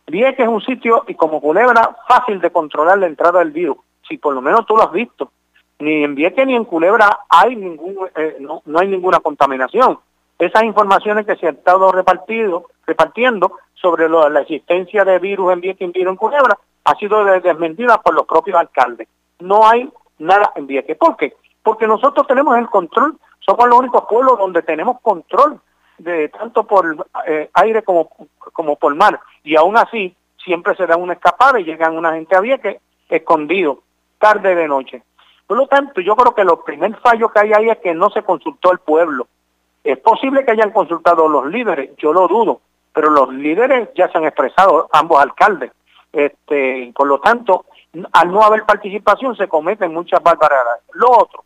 Vieques 0.07 0.41
es 0.41 0.49
un 0.49 0.61
sitio, 0.61 1.05
y 1.09 1.15
como 1.15 1.41
Culebra, 1.41 1.97
fácil 2.07 2.41
de 2.41 2.53
controlar 2.53 2.99
la 2.99 3.07
entrada 3.07 3.39
del 3.39 3.51
virus, 3.51 3.79
si 4.09 4.19
por 4.19 4.35
lo 4.35 4.42
menos 4.42 4.66
tú 4.66 4.77
lo 4.77 4.83
has 4.83 4.92
visto. 4.92 5.31
Ni 5.79 6.05
en 6.05 6.14
Vieques 6.14 6.47
ni 6.47 6.55
en 6.55 6.64
Culebra 6.64 7.21
hay 7.29 7.55
ningún, 7.55 8.09
eh, 8.16 8.37
no, 8.40 8.62
no 8.64 8.79
hay 8.79 8.88
ninguna 8.88 9.21
contaminación 9.21 9.99
esas 10.38 10.64
informaciones 10.64 11.27
que 11.27 11.37
se 11.37 11.49
han 11.49 11.57
estado 11.57 11.90
repartido, 11.92 12.66
repartiendo 12.87 13.53
sobre 13.75 14.09
la 14.09 14.40
existencia 14.40 15.05
de 15.05 15.19
virus 15.19 15.53
en 15.53 15.61
Vieques 15.61 15.88
y 15.88 15.92
virus 15.92 16.12
en 16.12 16.16
Culebra 16.16 16.59
ha 16.85 16.95
sido 16.97 17.25
desmentida 17.25 18.01
por 18.01 18.14
los 18.14 18.27
propios 18.27 18.57
alcaldes. 18.57 19.09
No 19.40 19.66
hay 19.66 19.90
nada 20.19 20.53
en 20.55 20.66
Vieques. 20.66 20.97
¿Por 20.97 21.16
qué? 21.16 21.35
Porque 21.62 21.87
nosotros 21.87 22.27
tenemos 22.27 22.57
el 22.59 22.69
control, 22.69 23.19
somos 23.40 23.66
los 23.66 23.79
únicos 23.79 24.05
pueblos 24.09 24.38
donde 24.38 24.62
tenemos 24.62 25.01
control 25.01 25.61
de 25.99 26.29
tanto 26.29 26.64
por 26.64 27.07
eh, 27.27 27.51
aire 27.55 27.83
como, 27.83 28.11
como 28.53 28.77
por 28.77 28.95
mar. 28.95 29.19
Y 29.42 29.57
aún 29.57 29.77
así, 29.77 30.14
siempre 30.45 30.77
se 30.77 30.87
da 30.87 30.97
una 30.97 31.14
escapada 31.14 31.59
y 31.59 31.64
llegan 31.64 31.97
una 31.97 32.12
gente 32.12 32.37
a 32.37 32.40
Vieques 32.40 32.77
escondido, 33.09 33.83
tarde 34.27 34.57
de 34.57 34.67
noche. 34.67 35.03
Por 35.47 35.57
lo 35.57 35.69
tanto, 35.69 36.01
yo 36.01 36.17
creo 36.17 36.35
que 36.35 36.43
lo 36.43 36.65
primer 36.65 36.97
fallo 36.97 37.29
que 37.29 37.39
hay 37.39 37.53
ahí 37.53 37.71
es 37.71 37.79
que 37.79 37.95
no 37.95 38.11
se 38.11 38.25
consultó 38.25 38.73
al 38.73 38.81
pueblo. 38.81 39.29
Es 39.85 39.99
posible 39.99 40.45
que 40.45 40.51
hayan 40.51 40.73
consultado 40.73 41.29
los 41.29 41.47
líderes, 41.47 41.91
yo 41.97 42.12
lo 42.12 42.27
dudo, 42.27 42.61
pero 42.93 43.09
los 43.11 43.33
líderes 43.33 43.91
ya 43.95 44.09
se 44.11 44.19
han 44.19 44.25
expresado, 44.25 44.89
ambos 44.93 45.23
alcaldes. 45.23 45.71
Este, 46.12 46.93
por 46.97 47.07
lo 47.07 47.21
tanto, 47.21 47.67
al 48.12 48.33
no 48.33 48.43
haber 48.43 48.65
participación 48.65 49.37
se 49.37 49.47
cometen 49.47 49.95
muchas 49.95 50.21
barbaridades. 50.21 50.83
Lo 50.95 51.09
otro, 51.11 51.45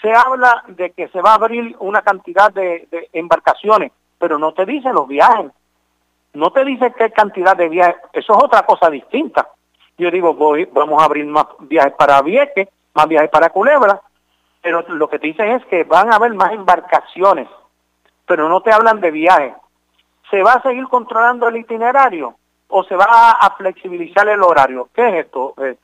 se 0.00 0.10
habla 0.10 0.64
de 0.68 0.92
que 0.92 1.08
se 1.08 1.20
va 1.20 1.32
a 1.32 1.34
abrir 1.34 1.76
una 1.80 2.00
cantidad 2.00 2.50
de, 2.50 2.88
embarcaciones, 3.12 3.92
pero 4.18 4.38
no 4.38 4.54
te 4.54 4.64
dice 4.64 4.90
los 4.90 5.06
viajes, 5.06 5.52
no 6.32 6.50
te 6.50 6.64
dice 6.64 6.94
qué 6.96 7.10
cantidad 7.10 7.54
de 7.54 7.68
viajes, 7.68 7.96
eso 8.14 8.38
es 8.38 8.44
otra 8.44 8.64
cosa 8.64 8.88
distinta. 8.88 9.48
Yo 9.98 10.10
digo, 10.10 10.34
voy, 10.34 10.66
vamos 10.72 11.02
a 11.02 11.06
abrir 11.06 11.26
más 11.26 11.46
viajes 11.60 11.94
para 11.94 12.20
Vieques, 12.22 12.68
más 12.94 13.08
viajes 13.08 13.30
para 13.30 13.50
Culebra, 13.50 14.00
pero 14.60 14.82
lo 14.88 15.08
que 15.08 15.18
te 15.18 15.28
dicen 15.28 15.50
es 15.50 15.64
que 15.66 15.84
van 15.84 16.12
a 16.12 16.16
haber 16.16 16.34
más 16.34 16.52
embarcaciones 16.52 17.48
pero 18.26 18.48
no 18.48 18.60
te 18.60 18.72
hablan 18.72 19.00
de 19.00 19.10
viaje. 19.10 19.54
¿Se 20.30 20.42
va 20.42 20.54
a 20.54 20.62
seguir 20.62 20.86
controlando 20.88 21.48
el 21.48 21.56
itinerario 21.56 22.34
o 22.68 22.82
se 22.82 22.96
va 22.96 23.06
a, 23.40 23.54
flexibilizar 23.56 24.28
el 24.28 24.42
horario? 24.42 24.88
¿Qué 24.92 25.08
es 25.08 25.26
esto? 25.26 25.54
Eh, 25.58 25.76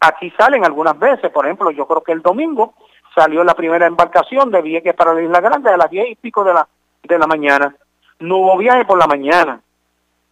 aquí 0.00 0.30
salen 0.32 0.64
algunas 0.64 0.98
veces, 0.98 1.30
por 1.30 1.46
ejemplo, 1.46 1.70
yo 1.70 1.86
creo 1.86 2.02
que 2.02 2.12
el 2.12 2.22
domingo 2.22 2.74
salió 3.14 3.44
la 3.44 3.54
primera 3.54 3.86
embarcación 3.86 4.50
de 4.50 4.62
Vieques 4.62 4.94
para 4.94 5.14
la 5.14 5.22
Isla 5.22 5.40
Grande 5.40 5.70
a 5.70 5.76
las 5.76 5.90
diez 5.90 6.10
y 6.10 6.16
pico 6.16 6.42
de 6.42 6.54
la, 6.54 6.68
de 7.04 7.18
la 7.18 7.26
mañana. 7.26 7.74
No 8.18 8.38
hubo 8.38 8.58
viaje 8.58 8.84
por 8.84 8.98
la 8.98 9.06
mañana. 9.06 9.60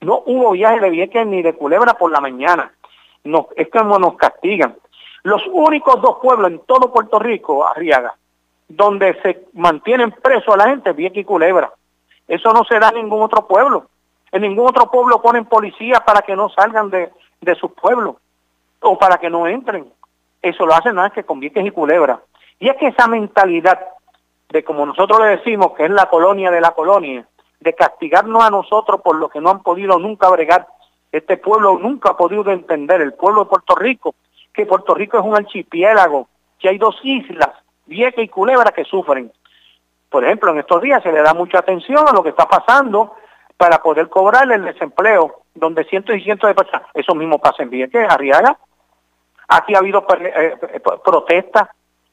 No 0.01 0.23
hubo 0.27 0.53
viaje 0.53 0.81
de 0.81 0.91
Vieques 0.91 1.27
ni 1.27 1.43
de 1.43 1.55
Culebra 1.55 1.95
por 1.95 2.11
la 2.11 2.21
mañana. 2.21 2.73
No, 3.25 3.49
es 3.57 3.69
como 3.71 3.99
nos 3.99 4.17
castigan. 4.17 4.77
Los 5.23 5.43
únicos 5.53 6.01
dos 6.01 6.19
pueblos 6.23 6.51
en 6.51 6.61
todo 6.61 6.93
Puerto 6.93 7.19
Rico, 7.19 7.67
Arriaga, 7.67 8.15
donde 8.69 9.21
se 9.23 9.47
mantienen 9.53 10.13
presos 10.13 10.55
a 10.55 10.59
la 10.59 10.69
gente, 10.69 10.93
Vieques 10.93 11.23
y 11.23 11.25
Culebra. 11.25 11.73
Eso 12.27 12.53
no 12.53 12.65
se 12.65 12.79
da 12.79 12.91
en 12.91 12.97
ningún 12.97 13.23
otro 13.23 13.47
pueblo. 13.47 13.89
En 14.31 14.43
ningún 14.43 14.69
otro 14.69 14.91
pueblo 14.91 15.21
ponen 15.23 15.47
policías 15.47 16.01
para 16.03 16.23
que 16.23 16.37
no 16.37 16.51
salgan 16.51 16.91
de, 16.91 17.11
de 17.41 17.55
sus 17.55 17.73
pueblos 17.73 18.17
o 18.81 18.99
para 18.99 19.19
que 19.19 19.31
no 19.31 19.47
entren. 19.47 19.91
Eso 20.43 20.67
lo 20.67 20.75
hacen 20.75 20.95
nada 20.95 21.09
más 21.09 21.15
que 21.15 21.25
con 21.25 21.41
Vieques 21.41 21.67
y 21.67 21.71
Culebra. 21.71 22.21
Y 22.61 22.69
es 22.69 22.77
que 22.77 22.89
esa 22.89 23.07
mentalidad 23.07 23.81
de 24.51 24.65
como 24.65 24.87
nosotros 24.87 25.21
le 25.21 25.37
decimos 25.37 25.73
que 25.77 25.85
es 25.85 25.91
la 25.91 26.07
colonia 26.07 26.51
de 26.51 26.61
la 26.61 26.73
colonia, 26.73 27.27
de 27.61 27.75
castigarnos 27.75 28.43
a 28.43 28.51
nosotros 28.51 29.01
por 29.03 29.17
lo 29.17 29.29
que 29.29 29.41
no 29.41 29.51
han 29.51 29.63
podido 29.63 29.99
nunca 29.99 30.29
bregar. 30.31 30.67
Este 31.11 31.37
pueblo 31.37 31.79
nunca 31.79 32.11
ha 32.11 32.17
podido 32.17 32.51
entender, 32.51 33.01
el 33.01 33.15
pueblo 33.15 33.45
de 33.45 33.51
Puerto 33.51 33.75
Rico, 33.75 34.15
que 34.53 34.67
Puerto 34.67 34.95
Rico 34.95 35.19
es 35.19 35.25
un 35.25 35.37
archipiélago, 35.37 36.29
que 36.59 36.69
hay 36.69 36.79
dos 36.79 36.99
islas 37.03 37.51
Vieques 37.87 38.25
y 38.25 38.29
Culebra 38.29 38.73
que 38.73 38.85
sufren. 38.85 39.33
Por 40.11 40.25
ejemplo, 40.25 40.51
en 40.51 40.59
estos 40.59 40.83
días 40.83 41.03
se 41.03 41.13
le 41.13 41.23
da 41.23 41.35
mucha 41.35 41.59
atención 41.59 42.07
a 42.07 42.13
lo 42.13 42.23
que 42.23 42.31
está 42.31 42.47
pasando 42.47 43.15
para 43.57 43.83
poder 43.83 44.09
cobrar 44.09 44.51
el 44.51 44.65
desempleo, 44.65 45.43
donde 45.55 45.85
cientos 45.85 46.17
y 46.17 46.21
cientos 46.21 46.49
de 46.49 46.55
personas, 46.55 46.83
eso 46.95 47.15
mismo 47.15 47.39
pasa 47.39 47.63
en 47.63 47.71
Vieques, 47.71 48.09
Arriaga. 48.09 48.59
Aquí 49.49 49.75
ha 49.75 49.79
habido 49.79 50.07
eh, 50.21 50.57
eh, 50.61 50.81
protestas. 50.81 51.69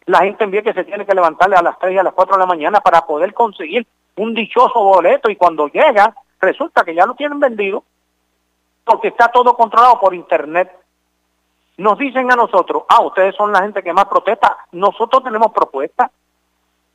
La 0.05 0.19
gente 0.19 0.43
en 0.43 0.51
Vieques 0.51 0.73
se 0.73 0.86
tiene 0.86 1.05
que 1.05 1.13
levantarle 1.13 1.55
a 1.55 1.62
las 1.62 1.77
3 1.79 1.93
y 1.93 1.97
a 1.97 2.03
las 2.03 2.13
4 2.13 2.36
de 2.36 2.39
la 2.39 2.45
mañana 2.45 2.79
para 2.79 3.05
poder 3.05 3.34
conseguir 3.34 3.86
un 4.15 4.34
dichoso 4.34 4.79
boleto 4.81 5.29
y 5.29 5.36
cuando 5.36 5.67
llega 5.67 6.15
resulta 6.39 6.84
que 6.84 6.95
ya 6.95 7.05
lo 7.05 7.15
tienen 7.15 7.39
vendido 7.39 7.84
porque 8.86 9.10
está 9.10 9.28
todo 9.28 9.56
controlado 9.58 10.00
por 10.00 10.13
internet 10.13 10.71
nos 11.78 11.98
dicen 11.98 12.32
a 12.32 12.36
nosotros, 12.36 12.84
ah, 12.88 13.02
ustedes 13.02 13.36
son 13.36 13.52
la 13.52 13.62
gente 13.62 13.84
que 13.84 13.91
más 13.91 14.06
protesta, 14.06 14.56
nosotros 14.71 15.24
tenemos 15.24 15.52
propuestas 15.52 16.10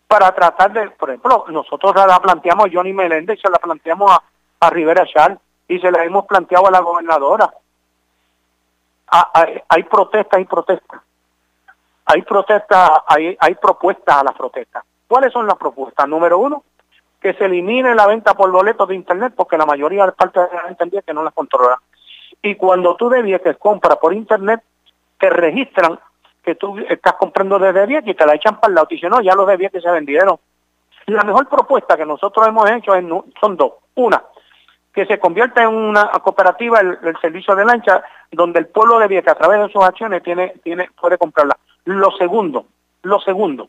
para 0.08 0.34
tratar 0.34 0.72
de, 0.72 0.90
por 0.90 1.10
ejemplo, 1.10 1.44
nosotros 1.48 1.94
la 1.94 2.18
planteamos 2.18 2.66
a 2.66 2.70
Johnny 2.72 2.92
Meléndez, 2.92 3.38
se 3.40 3.50
la 3.50 3.58
planteamos 3.58 4.10
a, 4.10 4.22
a 4.60 4.70
Rivera 4.70 5.06
Char 5.06 5.38
y 5.68 5.78
se 5.78 5.90
la 5.90 6.04
hemos 6.04 6.26
planteado 6.26 6.66
a 6.66 6.70
la 6.70 6.80
gobernadora. 6.80 7.52
Hay, 9.06 9.62
hay 9.68 9.82
protestas 9.84 10.40
y 10.40 10.44
protestas. 10.44 11.00
Hay 12.06 12.22
protestas, 12.22 12.90
hay, 13.06 13.36
hay 13.38 13.54
propuestas 13.54 14.16
a 14.16 14.24
las 14.24 14.34
protestas. 14.34 14.82
¿Cuáles 15.06 15.32
son 15.32 15.46
las 15.46 15.56
propuestas? 15.56 16.08
Número 16.08 16.38
uno, 16.38 16.64
que 17.20 17.34
se 17.34 17.44
elimine 17.44 17.94
la 17.94 18.06
venta 18.06 18.34
por 18.34 18.50
boletos 18.50 18.88
de 18.88 18.94
internet 18.94 19.34
porque 19.36 19.58
la 19.58 19.66
mayoría 19.66 20.06
de 20.06 20.12
parte 20.12 20.40
de 20.40 20.46
la 20.46 20.62
gente 20.62 20.70
entendía 20.70 21.02
que 21.02 21.12
no 21.12 21.22
las 21.22 21.34
controla. 21.34 21.78
Y 22.42 22.54
cuando 22.54 22.96
tú 22.96 23.10
debías 23.10 23.42
que 23.42 23.54
compra 23.56 23.96
por 23.96 24.14
internet, 24.14 24.62
te 25.18 25.28
registran 25.28 25.98
que 26.42 26.54
tú 26.54 26.78
estás 26.88 27.14
comprando 27.14 27.58
desde 27.58 27.86
Vieques 27.86 28.10
y 28.10 28.14
te 28.14 28.24
la 28.24 28.34
echan 28.34 28.58
para 28.58 28.70
el 28.70 28.74
lado. 28.76 28.86
Y 28.90 28.94
dicen, 28.94 29.10
no, 29.10 29.20
ya 29.20 29.34
los 29.34 29.46
de 29.46 29.68
que 29.68 29.80
se 29.80 29.90
vendieron. 29.90 30.38
La 31.06 31.22
mejor 31.22 31.48
propuesta 31.48 31.96
que 31.96 32.06
nosotros 32.06 32.46
hemos 32.46 32.70
hecho 32.70 32.92
son 33.38 33.56
dos. 33.56 33.72
Una, 33.96 34.22
que 34.94 35.04
se 35.04 35.18
convierta 35.18 35.62
en 35.62 35.68
una 35.68 36.08
cooperativa 36.22 36.80
el, 36.80 37.16
servicio 37.20 37.54
de 37.54 37.66
lancha, 37.66 38.02
donde 38.32 38.60
el 38.60 38.68
pueblo 38.68 38.98
de 38.98 39.08
Vieques 39.08 39.32
a 39.32 39.36
través 39.36 39.60
de 39.60 39.72
sus 39.72 39.84
acciones 39.84 40.22
tiene, 40.22 40.54
tiene, 40.62 40.88
puede 40.98 41.18
comprarla. 41.18 41.58
Lo 41.84 42.10
segundo, 42.12 42.66
lo 43.02 43.20
segundo, 43.20 43.68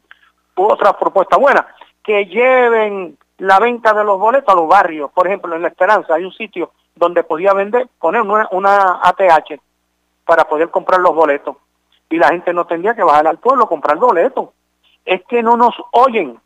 otra 0.56 0.98
propuesta 0.98 1.38
buena, 1.38 1.68
que 2.04 2.26
lleven 2.26 3.18
la 3.41 3.58
venta 3.58 3.91
de 3.93 4.04
los 4.04 4.19
boletos 4.19 4.54
a 4.54 4.56
los 4.56 4.67
barrios. 4.67 5.12
Por 5.12 5.25
ejemplo, 5.25 5.56
en 5.56 5.63
La 5.63 5.69
Esperanza 5.69 6.13
hay 6.13 6.23
un 6.23 6.32
sitio 6.32 6.73
donde 6.95 7.23
podía 7.23 7.54
vender, 7.54 7.88
poner 7.99 8.21
una, 8.21 8.47
una 8.51 8.99
ATH 9.01 9.60
para 10.25 10.45
poder 10.45 10.69
comprar 10.69 10.99
los 10.99 11.15
boletos. 11.15 11.58
Y 12.12 12.17
la 12.17 12.30
gente 12.30 12.54
no 12.54 12.67
tendría 12.67 12.93
que 12.93 13.04
bajar 13.04 13.25
al 13.25 13.39
pueblo 13.39 13.63
a 13.63 13.67
comprar 13.67 13.97
boletos. 13.97 14.49
Es 15.04 15.23
que 15.27 15.41
no 15.41 15.58
nos 15.58 15.73
oyen. 15.91 16.39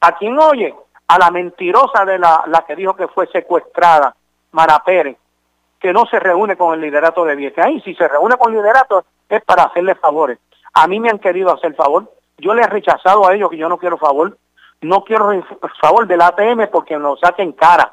¿A 0.00 0.16
quién 0.18 0.38
oye? 0.38 0.72
A 1.08 1.18
la 1.18 1.32
mentirosa 1.32 2.04
de 2.04 2.16
la, 2.16 2.44
la 2.46 2.64
que 2.64 2.76
dijo 2.76 2.94
que 2.94 3.08
fue 3.08 3.26
secuestrada, 3.26 4.14
Mara 4.52 4.80
Pérez, 4.84 5.16
que 5.80 5.92
no 5.92 6.06
se 6.06 6.20
reúne 6.20 6.56
con 6.56 6.74
el 6.74 6.80
liderato 6.80 7.24
de 7.24 7.34
Vieques. 7.34 7.64
Ahí, 7.64 7.80
si 7.80 7.92
se 7.96 8.06
reúne 8.06 8.36
con 8.36 8.52
el 8.52 8.60
liderato 8.60 9.04
es 9.28 9.42
para 9.42 9.64
hacerle 9.64 9.96
favores. 9.96 10.38
A 10.74 10.86
mí 10.86 11.00
me 11.00 11.10
han 11.10 11.18
querido 11.18 11.52
hacer 11.52 11.74
favor. 11.74 12.08
Yo 12.38 12.54
le 12.54 12.62
he 12.62 12.66
rechazado 12.68 13.26
a 13.26 13.34
ellos 13.34 13.50
que 13.50 13.56
yo 13.56 13.68
no 13.68 13.78
quiero 13.78 13.98
favor. 13.98 14.38
No 14.86 15.02
quiero 15.02 15.30
favor 15.80 16.06
del 16.06 16.20
ATM 16.20 16.68
porque 16.70 16.96
nos 16.96 17.18
saquen 17.20 17.52
cara. 17.52 17.92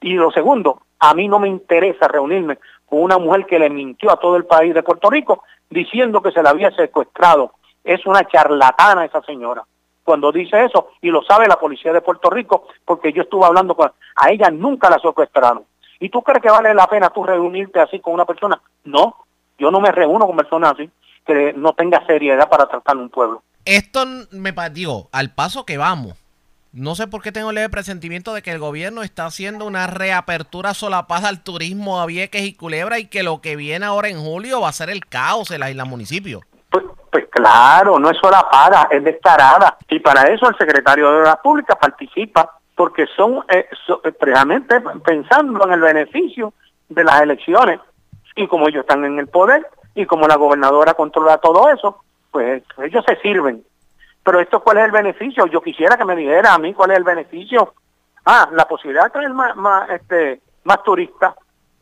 Y 0.00 0.14
lo 0.14 0.30
segundo, 0.30 0.82
a 1.00 1.12
mí 1.14 1.26
no 1.26 1.38
me 1.38 1.48
interesa 1.48 2.06
reunirme 2.06 2.58
con 2.86 3.02
una 3.02 3.18
mujer 3.18 3.46
que 3.46 3.58
le 3.58 3.68
mintió 3.68 4.12
a 4.12 4.20
todo 4.20 4.36
el 4.36 4.46
país 4.46 4.72
de 4.72 4.84
Puerto 4.84 5.10
Rico 5.10 5.42
diciendo 5.68 6.22
que 6.22 6.30
se 6.30 6.42
la 6.42 6.50
había 6.50 6.70
secuestrado. 6.70 7.52
Es 7.82 8.06
una 8.06 8.24
charlatana 8.24 9.04
esa 9.04 9.20
señora. 9.22 9.64
cuando 10.04 10.32
dice 10.32 10.64
eso 10.64 10.88
y 11.02 11.10
lo 11.10 11.22
sabe 11.22 11.46
la 11.48 11.58
policía 11.58 11.92
de 11.92 12.00
Puerto 12.00 12.30
Rico 12.30 12.66
porque 12.84 13.12
yo 13.12 13.22
estuve 13.22 13.44
hablando 13.44 13.74
con 13.74 13.92
a 14.16 14.30
ella 14.30 14.50
nunca 14.50 14.88
la 14.88 14.98
secuestraron. 14.98 15.64
¿Y 16.00 16.08
tú 16.08 16.22
crees 16.22 16.40
que 16.40 16.50
vale 16.50 16.72
la 16.72 16.86
pena 16.86 17.10
tú 17.10 17.24
reunirte 17.24 17.80
así 17.80 17.98
con 18.00 18.14
una 18.14 18.24
persona? 18.24 18.60
No, 18.84 19.16
yo 19.58 19.70
no 19.70 19.80
me 19.80 19.90
reúno 19.90 20.26
con 20.26 20.36
personas 20.36 20.72
así 20.72 20.88
que 21.26 21.52
no 21.52 21.74
tenga 21.74 22.06
seriedad 22.06 22.48
para 22.48 22.66
tratar 22.66 22.96
un 22.96 23.10
pueblo. 23.10 23.42
Esto 23.64 24.06
me 24.30 24.54
digo, 24.72 25.08
al 25.12 25.34
paso 25.34 25.66
que 25.66 25.76
vamos. 25.76 26.14
No 26.78 26.94
sé 26.94 27.08
por 27.08 27.22
qué 27.22 27.32
tengo 27.32 27.50
leve 27.50 27.68
presentimiento 27.70 28.32
de 28.32 28.40
que 28.40 28.52
el 28.52 28.60
gobierno 28.60 29.02
está 29.02 29.26
haciendo 29.26 29.66
una 29.66 29.88
reapertura 29.88 30.74
solapada 30.74 31.28
al 31.28 31.42
turismo 31.42 32.00
a 32.00 32.06
Vieques 32.06 32.42
y 32.42 32.54
Culebra 32.54 33.00
y 33.00 33.06
que 33.06 33.24
lo 33.24 33.40
que 33.40 33.56
viene 33.56 33.84
ahora 33.84 34.08
en 34.08 34.20
julio 34.20 34.60
va 34.60 34.68
a 34.68 34.72
ser 34.72 34.88
el 34.88 35.04
caos 35.04 35.50
en 35.50 35.58
la 35.58 35.70
isla 35.72 35.84
municipio. 35.84 36.42
Pues, 36.70 36.84
pues 37.10 37.26
claro, 37.30 37.98
no 37.98 38.10
es 38.10 38.18
solapada, 38.18 38.86
es 38.92 39.02
descarada. 39.02 39.76
Y 39.88 39.98
para 39.98 40.32
eso 40.32 40.48
el 40.48 40.56
secretario 40.56 41.10
de 41.10 41.18
Obras 41.18 41.38
Públicas 41.42 41.76
participa, 41.80 42.60
porque 42.76 43.08
son, 43.16 43.44
eh, 43.48 43.66
eh, 44.04 44.12
precisamente 44.12 44.80
pensando 45.04 45.66
en 45.66 45.72
el 45.72 45.80
beneficio 45.80 46.52
de 46.88 47.02
las 47.02 47.22
elecciones. 47.22 47.80
Y 48.36 48.46
como 48.46 48.68
ellos 48.68 48.82
están 48.82 49.04
en 49.04 49.18
el 49.18 49.26
poder 49.26 49.66
y 49.96 50.06
como 50.06 50.28
la 50.28 50.36
gobernadora 50.36 50.94
controla 50.94 51.38
todo 51.38 51.68
eso, 51.70 52.04
pues 52.30 52.62
ellos 52.84 53.04
se 53.04 53.16
sirven. 53.16 53.64
Pero 54.28 54.40
esto, 54.40 54.60
¿cuál 54.60 54.76
es 54.76 54.84
el 54.84 54.90
beneficio? 54.90 55.46
Yo 55.46 55.62
quisiera 55.62 55.96
que 55.96 56.04
me 56.04 56.14
dijera 56.14 56.52
a 56.52 56.58
mí 56.58 56.74
cuál 56.74 56.90
es 56.90 56.98
el 56.98 57.04
beneficio. 57.04 57.72
Ah, 58.26 58.46
la 58.52 58.68
posibilidad 58.68 59.04
de 59.04 59.10
tener 59.10 59.30
más, 59.30 59.56
más, 59.56 59.88
este, 59.88 60.42
más 60.64 60.82
turistas 60.82 61.34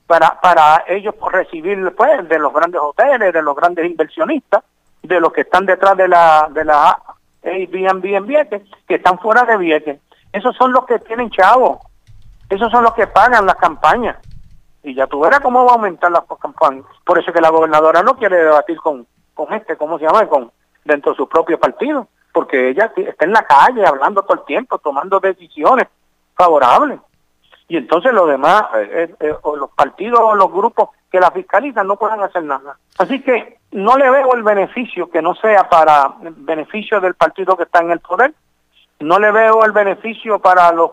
para, 0.06 0.40
para 0.40 0.84
ellos 0.86 1.16
recibir 1.32 1.92
pues, 1.96 2.28
de 2.28 2.38
los 2.38 2.54
grandes 2.54 2.80
hoteles, 2.80 3.32
de 3.32 3.42
los 3.42 3.56
grandes 3.56 3.86
inversionistas, 3.86 4.62
de 5.02 5.18
los 5.18 5.32
que 5.32 5.40
están 5.40 5.66
detrás 5.66 5.96
de 5.96 6.06
la 6.06 6.46
de 6.52 6.64
la 6.64 6.96
Airbnb 7.42 8.04
en 8.14 8.26
Vieques, 8.28 8.62
que 8.86 8.94
están 8.94 9.18
fuera 9.18 9.44
de 9.44 9.56
Vieques. 9.56 9.98
Esos 10.32 10.54
son 10.54 10.70
los 10.70 10.86
que 10.86 11.00
tienen 11.00 11.30
chavos. 11.30 11.80
Esos 12.48 12.70
son 12.70 12.84
los 12.84 12.94
que 12.94 13.08
pagan 13.08 13.44
las 13.44 13.56
campañas. 13.56 14.18
Y 14.84 14.94
ya 14.94 15.08
tú 15.08 15.18
verás 15.18 15.40
cómo 15.40 15.64
va 15.64 15.72
a 15.72 15.74
aumentar 15.74 16.12
las 16.12 16.22
campañas. 16.40 16.84
Por 17.04 17.18
eso 17.18 17.32
que 17.32 17.40
la 17.40 17.50
gobernadora 17.50 18.04
no 18.04 18.16
quiere 18.16 18.36
debatir 18.36 18.76
con, 18.76 19.04
con 19.34 19.52
este, 19.52 19.76
¿cómo 19.76 19.98
se 19.98 20.04
llama? 20.04 20.24
Con, 20.28 20.52
dentro 20.84 21.10
de 21.10 21.16
su 21.16 21.28
propio 21.28 21.58
partido, 21.58 22.06
porque 22.36 22.68
ella 22.68 22.92
está 22.94 23.24
en 23.24 23.32
la 23.32 23.46
calle 23.46 23.86
hablando 23.86 24.20
todo 24.20 24.34
el 24.34 24.44
tiempo, 24.44 24.76
tomando 24.76 25.20
decisiones 25.20 25.88
favorables. 26.34 27.00
Y 27.66 27.78
entonces 27.78 28.12
los 28.12 28.28
demás, 28.28 28.62
eh, 28.76 28.90
eh, 28.92 29.14
eh, 29.20 29.34
o 29.40 29.56
los 29.56 29.70
partidos 29.70 30.20
o 30.20 30.34
los 30.34 30.52
grupos 30.52 30.90
que 31.10 31.18
la 31.18 31.30
fiscalizan 31.30 31.86
no 31.86 31.96
pueden 31.96 32.20
hacer 32.20 32.44
nada. 32.44 32.76
Así 32.98 33.22
que 33.22 33.56
no 33.70 33.96
le 33.96 34.10
veo 34.10 34.34
el 34.34 34.42
beneficio 34.42 35.08
que 35.08 35.22
no 35.22 35.34
sea 35.34 35.66
para 35.70 36.12
beneficio 36.20 37.00
del 37.00 37.14
partido 37.14 37.56
que 37.56 37.62
está 37.62 37.80
en 37.80 37.92
el 37.92 38.00
poder, 38.00 38.34
no 39.00 39.18
le 39.18 39.32
veo 39.32 39.64
el 39.64 39.72
beneficio 39.72 40.38
para 40.38 40.72
los 40.72 40.90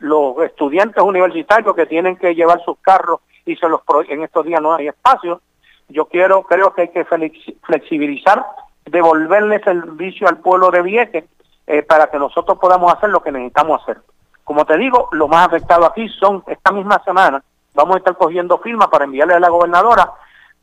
los 0.00 0.42
estudiantes 0.42 1.02
universitarios 1.02 1.74
que 1.74 1.86
tienen 1.86 2.16
que 2.16 2.34
llevar 2.34 2.62
sus 2.66 2.76
carros 2.80 3.20
y 3.46 3.56
se 3.56 3.66
los 3.66 3.80
en 4.10 4.24
estos 4.24 4.44
días 4.44 4.60
no 4.60 4.74
hay 4.74 4.88
espacio 4.88 5.40
yo 5.88 6.06
quiero, 6.06 6.42
creo 6.42 6.74
que 6.74 6.82
hay 6.82 6.88
que 6.88 7.06
flexibilizar, 7.62 8.44
devolverle 8.88 9.60
servicio 9.60 10.28
al 10.28 10.38
pueblo 10.38 10.70
de 10.70 10.82
Vieques 10.82 11.24
eh, 11.66 11.82
para 11.82 12.08
que 12.08 12.18
nosotros 12.18 12.58
podamos 12.58 12.92
hacer 12.92 13.10
lo 13.10 13.22
que 13.22 13.32
necesitamos 13.32 13.82
hacer. 13.82 13.98
Como 14.44 14.64
te 14.64 14.78
digo, 14.78 15.08
lo 15.12 15.28
más 15.28 15.46
afectado 15.46 15.84
aquí 15.84 16.08
son 16.08 16.42
esta 16.46 16.72
misma 16.72 17.02
semana, 17.04 17.42
vamos 17.74 17.96
a 17.96 17.98
estar 17.98 18.16
cogiendo 18.16 18.58
firmas 18.58 18.88
para 18.88 19.04
enviarle 19.04 19.34
a 19.34 19.40
la 19.40 19.50
gobernadora 19.50 20.12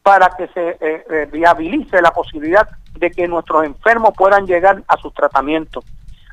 para 0.02 0.30
que 0.30 0.48
se 0.50 0.70
eh, 0.70 1.06
eh, 1.10 1.30
viabilice 1.32 2.02
la 2.02 2.12
posibilidad 2.12 2.68
de 2.94 3.12
que 3.12 3.28
nuestros 3.28 3.64
enfermos 3.64 4.14
puedan 4.16 4.46
llegar 4.46 4.84
a 4.88 4.98
sus 4.98 5.14
tratamientos. 5.14 5.84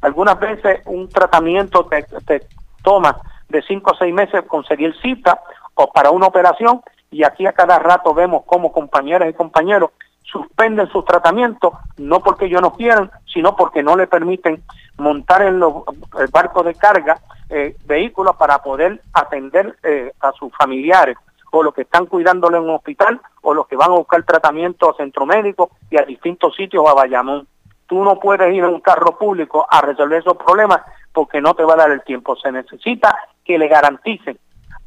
Algunas 0.02 0.38
veces 0.38 0.80
un 0.86 1.08
tratamiento 1.08 1.88
te, 2.26 2.46
toma 2.82 3.18
de 3.48 3.62
cinco 3.62 3.92
o 3.92 3.94
seis 3.94 4.12
meses 4.12 4.42
conseguir 4.46 4.94
cita 5.00 5.40
o 5.74 5.90
para 5.92 6.10
una 6.10 6.26
operación 6.26 6.82
y 7.10 7.24
aquí 7.24 7.46
a 7.46 7.52
cada 7.52 7.78
rato 7.78 8.12
vemos 8.12 8.42
cómo 8.44 8.72
compañeras 8.72 9.30
y 9.30 9.34
compañeros 9.34 9.90
suspenden 10.32 10.88
sus 10.88 11.04
tratamientos, 11.04 11.74
no 11.98 12.20
porque 12.20 12.46
ellos 12.46 12.62
no 12.62 12.72
quieran, 12.72 13.10
sino 13.32 13.54
porque 13.54 13.82
no 13.82 13.96
le 13.96 14.06
permiten 14.06 14.64
montar 14.96 15.42
en 15.42 15.60
los 15.60 15.84
barcos 16.32 16.64
de 16.64 16.74
carga 16.74 17.20
eh, 17.50 17.76
vehículos 17.84 18.34
para 18.36 18.62
poder 18.62 19.02
atender 19.12 19.76
eh, 19.82 20.12
a 20.20 20.32
sus 20.32 20.50
familiares 20.56 21.18
o 21.50 21.62
los 21.62 21.74
que 21.74 21.82
están 21.82 22.06
cuidándole 22.06 22.56
en 22.56 22.64
un 22.64 22.70
hospital 22.70 23.20
o 23.42 23.52
los 23.52 23.66
que 23.66 23.76
van 23.76 23.90
a 23.90 23.94
buscar 23.94 24.22
tratamiento 24.22 24.88
a 24.88 24.96
centro 24.96 25.26
médico 25.26 25.70
y 25.90 25.98
a 25.98 26.04
distintos 26.04 26.56
sitios 26.56 26.88
a 26.88 26.94
Bayamón. 26.94 27.46
Tú 27.86 28.02
no 28.02 28.18
puedes 28.18 28.54
ir 28.54 28.64
en 28.64 28.70
un 28.70 28.80
carro 28.80 29.18
público 29.18 29.66
a 29.68 29.82
resolver 29.82 30.20
esos 30.20 30.38
problemas 30.38 30.80
porque 31.12 31.42
no 31.42 31.52
te 31.52 31.62
va 31.62 31.74
a 31.74 31.76
dar 31.76 31.90
el 31.90 32.02
tiempo. 32.04 32.36
Se 32.36 32.50
necesita 32.50 33.14
que 33.44 33.58
le 33.58 33.68
garanticen 33.68 34.38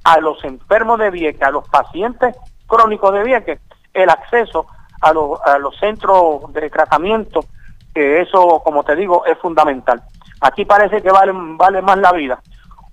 a 0.03 0.19
los 0.19 0.43
enfermos 0.43 0.97
de 0.97 1.11
Vieques, 1.11 1.43
a 1.43 1.51
los 1.51 1.69
pacientes 1.69 2.35
crónicos 2.65 3.13
de 3.13 3.23
Vieques, 3.23 3.59
el 3.93 4.09
acceso 4.09 4.65
a, 5.05 5.53
a 5.53 5.59
los 5.59 5.77
centros 5.77 6.51
de 6.53 6.69
tratamiento, 6.69 7.45
que 7.93 8.21
eso, 8.21 8.61
como 8.63 8.83
te 8.83 8.95
digo, 8.95 9.25
es 9.25 9.37
fundamental. 9.39 10.01
Aquí 10.41 10.65
parece 10.65 11.01
que 11.01 11.11
vale, 11.11 11.31
vale 11.33 11.81
más 11.81 11.97
la 11.97 12.11
vida 12.11 12.41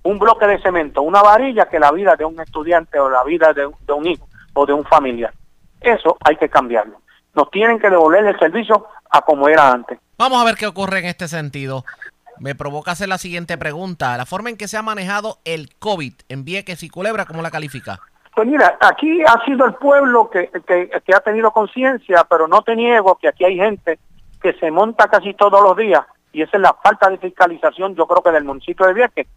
un 0.03 0.19
bloque 0.19 0.45
de 0.45 0.61
cemento, 0.61 1.01
una 1.01 1.21
varilla, 1.21 1.67
que 1.69 1.79
la 1.79 1.91
vida 1.91 2.15
de 2.15 2.25
un 2.25 2.39
estudiante 2.39 2.99
o 2.99 3.09
la 3.09 3.23
vida 3.23 3.53
de, 3.53 3.69
de 3.85 3.93
un 3.93 4.05
hijo 4.05 4.27
o 4.53 4.65
de 4.65 4.73
un 4.73 4.83
familiar. 4.83 5.33
Eso 5.81 6.17
hay 6.23 6.35
que 6.35 6.49
cambiarlo. 6.49 7.01
Nos 7.33 7.49
tienen 7.49 7.79
que 7.79 7.89
devolver 7.89 8.25
el 8.25 8.37
servicio 8.37 8.87
a 9.09 9.21
como 9.21 9.47
era 9.47 9.71
antes. 9.71 9.99
Vamos 10.17 10.41
a 10.41 10.45
ver 10.45 10.55
qué 10.55 10.67
ocurre 10.67 10.99
en 10.99 11.05
este 11.05 11.27
sentido. 11.27 11.85
Me 12.39 12.55
provoca 12.55 12.91
hacer 12.91 13.09
la 13.09 13.17
siguiente 13.17 13.57
pregunta. 13.57 14.15
La 14.17 14.25
forma 14.25 14.49
en 14.49 14.57
que 14.57 14.67
se 14.67 14.77
ha 14.77 14.81
manejado 14.81 15.39
el 15.45 15.73
COVID 15.79 16.13
en 16.29 16.45
Vieques 16.45 16.83
y 16.83 16.89
Culebra, 16.89 17.25
¿cómo 17.25 17.41
la 17.41 17.51
califica? 17.51 17.99
Pues 18.35 18.47
mira, 18.47 18.77
aquí 18.79 19.21
ha 19.21 19.45
sido 19.45 19.65
el 19.65 19.75
pueblo 19.75 20.29
que, 20.29 20.49
que, 20.65 21.13
ha 21.13 21.19
tenido 21.19 21.51
conciencia, 21.51 22.23
pero 22.27 22.47
no 22.47 22.63
te 22.63 22.75
niego 22.75 23.15
que 23.15 23.27
aquí 23.27 23.45
hay 23.45 23.57
gente 23.57 23.99
que 24.41 24.53
se 24.53 24.71
monta 24.71 25.07
casi 25.07 25.33
todos 25.35 25.61
los 25.61 25.77
días 25.77 26.03
y 26.31 26.41
esa 26.41 26.57
es 26.57 26.61
la 26.61 26.73
falta 26.73 27.09
de 27.09 27.19
fiscalización, 27.19 27.95
yo 27.95 28.07
creo 28.07 28.23
que 28.23 28.31
del 28.31 28.43
municipio 28.43 28.87
de 28.87 28.93
Vieques. 28.93 29.27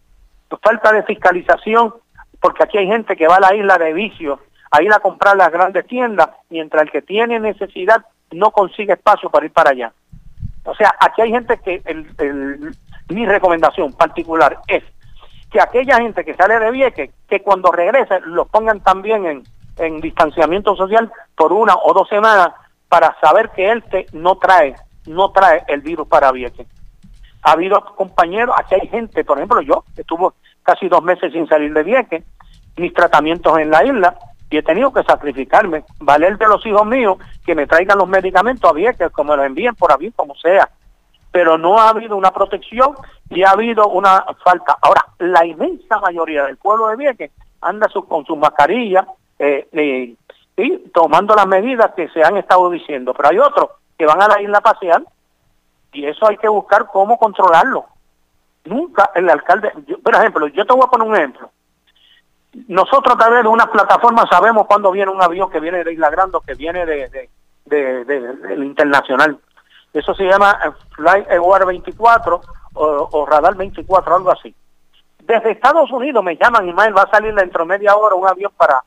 Falta 0.63 0.91
de 0.91 1.03
fiscalización 1.03 1.93
porque 2.39 2.63
aquí 2.63 2.77
hay 2.79 2.87
gente 2.87 3.15
que 3.15 3.27
va 3.27 3.35
a 3.35 3.39
la 3.39 3.55
isla 3.55 3.77
de 3.77 3.93
vicios 3.93 4.39
a 4.71 4.81
ir 4.81 4.91
a 4.91 4.99
comprar 4.99 5.37
las 5.37 5.51
grandes 5.51 5.85
tiendas 5.85 6.29
mientras 6.49 6.83
el 6.83 6.91
que 6.91 7.01
tiene 7.01 7.39
necesidad 7.39 8.03
no 8.31 8.51
consigue 8.51 8.93
espacio 8.93 9.29
para 9.29 9.45
ir 9.45 9.51
para 9.51 9.71
allá. 9.71 9.93
O 10.63 10.75
sea, 10.75 10.93
aquí 10.99 11.21
hay 11.21 11.31
gente 11.31 11.59
que 11.59 11.81
mi 13.09 13.25
recomendación 13.25 13.93
particular 13.93 14.59
es 14.67 14.83
que 15.57 15.79
aquella 15.79 15.97
gente 15.97 16.23
que 16.23 16.35
sale 16.35 16.59
de 16.59 16.69
Vieques, 16.69 17.09
que 17.27 17.41
cuando 17.41 17.71
regrese 17.71 18.19
los 18.25 18.47
pongan 18.47 18.79
también 18.81 19.25
en, 19.25 19.43
en 19.77 19.99
distanciamiento 19.99 20.75
social 20.75 21.11
por 21.35 21.51
una 21.51 21.75
o 21.75 21.93
dos 21.93 22.07
semanas 22.09 22.49
para 22.87 23.19
saber 23.19 23.49
que 23.49 23.71
él 23.71 23.83
te, 23.89 24.05
no 24.13 24.37
trae, 24.37 24.75
no 25.07 25.31
trae 25.31 25.63
el 25.67 25.81
virus 25.81 26.07
para 26.07 26.31
Vieques. 26.31 26.67
Ha 27.41 27.53
habido 27.53 27.83
compañeros, 27.95 28.55
aquí 28.55 28.75
hay 28.75 28.87
gente, 28.87 29.23
por 29.23 29.39
ejemplo, 29.39 29.61
yo 29.61 29.83
estuve 29.95 30.29
casi 30.61 30.87
dos 30.89 31.01
meses 31.01 31.33
sin 31.33 31.47
salir 31.47 31.73
de 31.73 31.81
Vieques, 31.81 32.23
mis 32.75 32.93
tratamientos 32.93 33.57
en 33.57 33.71
la 33.71 33.83
isla, 33.83 34.15
y 34.51 34.57
he 34.57 34.63
tenido 34.63 34.93
que 34.93 35.01
sacrificarme, 35.03 35.85
valer 35.99 36.37
de 36.37 36.45
los 36.45 36.63
hijos 36.67 36.85
míos 36.85 37.17
que 37.43 37.55
me 37.55 37.65
traigan 37.65 37.97
los 37.97 38.07
medicamentos 38.07 38.69
a 38.69 38.73
Vieques, 38.73 39.09
como 39.09 39.35
los 39.35 39.45
envíen 39.47 39.73
por 39.73 39.91
avión, 39.91 40.13
como 40.15 40.35
sea 40.35 40.69
pero 41.31 41.57
no 41.57 41.79
ha 41.79 41.89
habido 41.89 42.15
una 42.15 42.31
protección 42.31 42.95
y 43.29 43.43
ha 43.43 43.51
habido 43.51 43.87
una 43.87 44.25
falta. 44.43 44.77
Ahora, 44.81 45.05
la 45.19 45.45
inmensa 45.45 45.99
mayoría 45.99 46.45
del 46.45 46.57
pueblo 46.57 46.87
de 46.87 46.95
Vieques 46.95 47.31
anda 47.61 47.87
con 48.07 48.25
sus 48.25 48.37
mascarillas 48.37 49.05
eh, 49.39 50.15
y 50.57 50.77
tomando 50.93 51.35
las 51.35 51.47
medidas 51.47 51.93
que 51.95 52.09
se 52.09 52.23
han 52.23 52.37
estado 52.37 52.69
diciendo, 52.69 53.13
pero 53.13 53.29
hay 53.29 53.39
otros 53.39 53.69
que 53.97 54.05
van 54.05 54.21
a 54.21 54.27
la 54.27 54.41
isla 54.41 54.61
pasear 54.61 55.03
y 55.91 56.05
eso 56.05 56.27
hay 56.27 56.37
que 56.37 56.47
buscar 56.47 56.87
cómo 56.87 57.17
controlarlo. 57.17 57.85
Nunca 58.65 59.11
el 59.15 59.29
alcalde, 59.29 59.71
por 60.03 60.15
ejemplo, 60.15 60.47
yo 60.47 60.65
te 60.65 60.73
voy 60.73 60.83
a 60.85 60.89
poner 60.89 61.07
un 61.07 61.15
ejemplo. 61.15 61.49
Nosotros 62.67 63.15
a 63.15 63.17
través 63.17 63.43
de 63.43 63.49
una 63.49 63.71
plataforma 63.71 64.27
sabemos 64.29 64.65
cuándo 64.67 64.91
viene 64.91 65.11
un 65.11 65.21
avión 65.21 65.49
que 65.49 65.59
viene 65.59 65.83
de 65.83 65.93
Isla 65.93 66.09
Grande, 66.09 66.39
que 66.45 66.55
viene 66.55 66.85
de, 66.85 67.29
de, 67.65 68.05
del 68.05 68.63
internacional. 68.63 69.39
Eso 69.97 70.13
se 70.13 70.25
llama 70.25 70.59
Flight 70.95 71.29
Aware 71.31 71.65
24 71.65 72.41
o, 72.73 73.25
Radar 73.25 73.55
24, 73.55 74.15
algo 74.15 74.31
así. 74.31 74.53
Desde 75.19 75.51
Estados 75.51 75.91
Unidos 75.91 76.23
me 76.23 76.37
llaman 76.37 76.69
y 76.69 76.73
más 76.73 76.89
va 76.95 77.01
a 77.01 77.09
salir 77.09 77.33
dentro 77.33 77.63
de 77.63 77.69
media 77.69 77.95
hora 77.95 78.15
un 78.15 78.27
avión 78.27 78.51
para, 78.55 78.83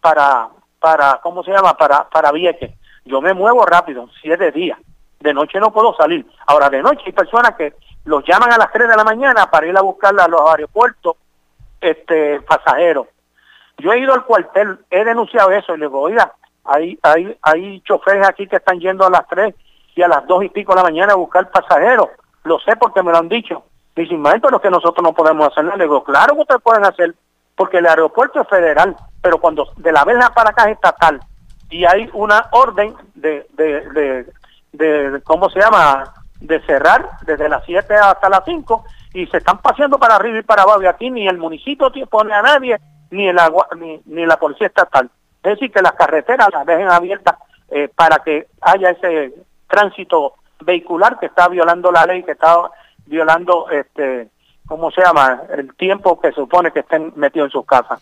para, 0.00 0.48
para, 0.78 1.20
¿cómo 1.22 1.42
se 1.42 1.50
llama? 1.50 1.76
Para, 1.76 2.08
para 2.08 2.30
Vieques. 2.30 2.72
Yo 3.04 3.20
me 3.20 3.34
muevo 3.34 3.66
rápido, 3.66 4.08
siete 4.20 4.52
días. 4.52 4.78
De 5.18 5.34
noche 5.34 5.58
no 5.58 5.72
puedo 5.72 5.94
salir. 5.94 6.26
Ahora, 6.46 6.70
de 6.70 6.80
noche 6.80 7.02
hay 7.06 7.12
personas 7.12 7.56
que 7.56 7.74
los 8.04 8.24
llaman 8.24 8.52
a 8.52 8.58
las 8.58 8.72
3 8.72 8.88
de 8.88 8.96
la 8.96 9.04
mañana 9.04 9.50
para 9.50 9.66
ir 9.66 9.76
a 9.76 9.82
buscarla 9.82 10.24
a 10.24 10.28
los 10.28 10.40
aeropuertos 10.48 11.16
este, 11.80 12.40
pasajeros. 12.42 13.08
Yo 13.78 13.92
he 13.92 13.98
ido 13.98 14.14
al 14.14 14.24
cuartel, 14.24 14.78
he 14.90 15.04
denunciado 15.04 15.50
eso 15.50 15.74
y 15.74 15.78
le 15.78 15.86
digo, 15.86 16.00
oiga, 16.00 16.32
hay, 16.64 16.98
hay, 17.02 17.36
hay 17.42 17.80
choferes 17.80 18.26
aquí 18.26 18.46
que 18.46 18.56
están 18.56 18.78
yendo 18.78 19.04
a 19.04 19.10
las 19.10 19.26
3 19.26 19.54
y 19.94 20.02
a 20.02 20.08
las 20.08 20.26
dos 20.26 20.44
y 20.44 20.48
pico 20.48 20.72
de 20.72 20.76
la 20.76 20.84
mañana 20.84 21.12
a 21.12 21.16
buscar 21.16 21.50
pasajeros. 21.50 22.08
lo 22.44 22.58
sé 22.60 22.76
porque 22.76 23.02
me 23.02 23.12
lo 23.12 23.18
han 23.18 23.28
dicho. 23.28 23.64
Dicen, 23.94 24.22
pero 24.22 24.56
es 24.56 24.62
que 24.62 24.70
nosotros 24.70 25.02
no 25.02 25.12
podemos 25.12 25.48
hacer 25.48 25.64
nada. 25.64 25.76
Le 25.76 25.84
digo, 25.84 26.02
claro 26.02 26.34
que 26.34 26.40
ustedes 26.40 26.62
pueden 26.62 26.84
hacer, 26.84 27.14
porque 27.54 27.78
el 27.78 27.86
aeropuerto 27.86 28.40
es 28.40 28.48
federal, 28.48 28.96
pero 29.20 29.38
cuando 29.38 29.68
de 29.76 29.92
la 29.92 30.04
vez 30.04 30.16
para 30.34 30.50
acá 30.50 30.64
es 30.64 30.76
estatal 30.76 31.20
y 31.72 31.84
hay 31.86 32.08
una 32.12 32.48
orden 32.52 32.94
de, 33.14 33.46
de, 33.54 34.26
de, 34.72 35.22
¿cómo 35.24 35.48
se 35.50 35.60
llama?, 35.60 36.12
de 36.40 36.60
cerrar 36.62 37.08
desde 37.24 37.48
las 37.48 37.64
7 37.64 37.94
hasta 37.94 38.28
las 38.28 38.44
5 38.44 38.84
y 39.14 39.26
se 39.26 39.38
están 39.38 39.58
paseando 39.58 39.98
para 39.98 40.16
arriba 40.16 40.38
y 40.38 40.42
para 40.42 40.62
abajo 40.62 40.82
y 40.82 40.86
aquí 40.86 41.10
ni 41.10 41.28
el 41.28 41.38
municipio 41.38 41.90
pone 42.10 42.34
a 42.34 42.42
nadie 42.42 42.78
ni, 43.10 43.28
el 43.28 43.38
agua, 43.38 43.68
ni, 43.76 44.00
ni 44.06 44.26
la 44.26 44.36
policía 44.38 44.66
estatal. 44.66 45.08
Es 45.42 45.52
decir, 45.54 45.70
que 45.70 45.82
las 45.82 45.92
carreteras 45.92 46.48
las 46.52 46.66
dejen 46.66 46.90
abiertas 46.90 47.36
eh, 47.70 47.88
para 47.94 48.18
que 48.18 48.48
haya 48.60 48.90
ese 48.90 49.32
tránsito 49.72 50.34
vehicular 50.60 51.18
que 51.18 51.26
está 51.26 51.48
violando 51.48 51.90
la 51.90 52.04
ley, 52.04 52.22
que 52.22 52.32
está 52.32 52.70
violando, 53.06 53.70
este, 53.70 54.28
¿cómo 54.66 54.90
se 54.90 55.00
llama?, 55.00 55.42
el 55.56 55.74
tiempo 55.74 56.20
que 56.20 56.30
supone 56.32 56.70
que 56.70 56.80
estén 56.80 57.12
metidos 57.16 57.46
en 57.46 57.52
sus 57.52 57.66
casas. 57.66 58.00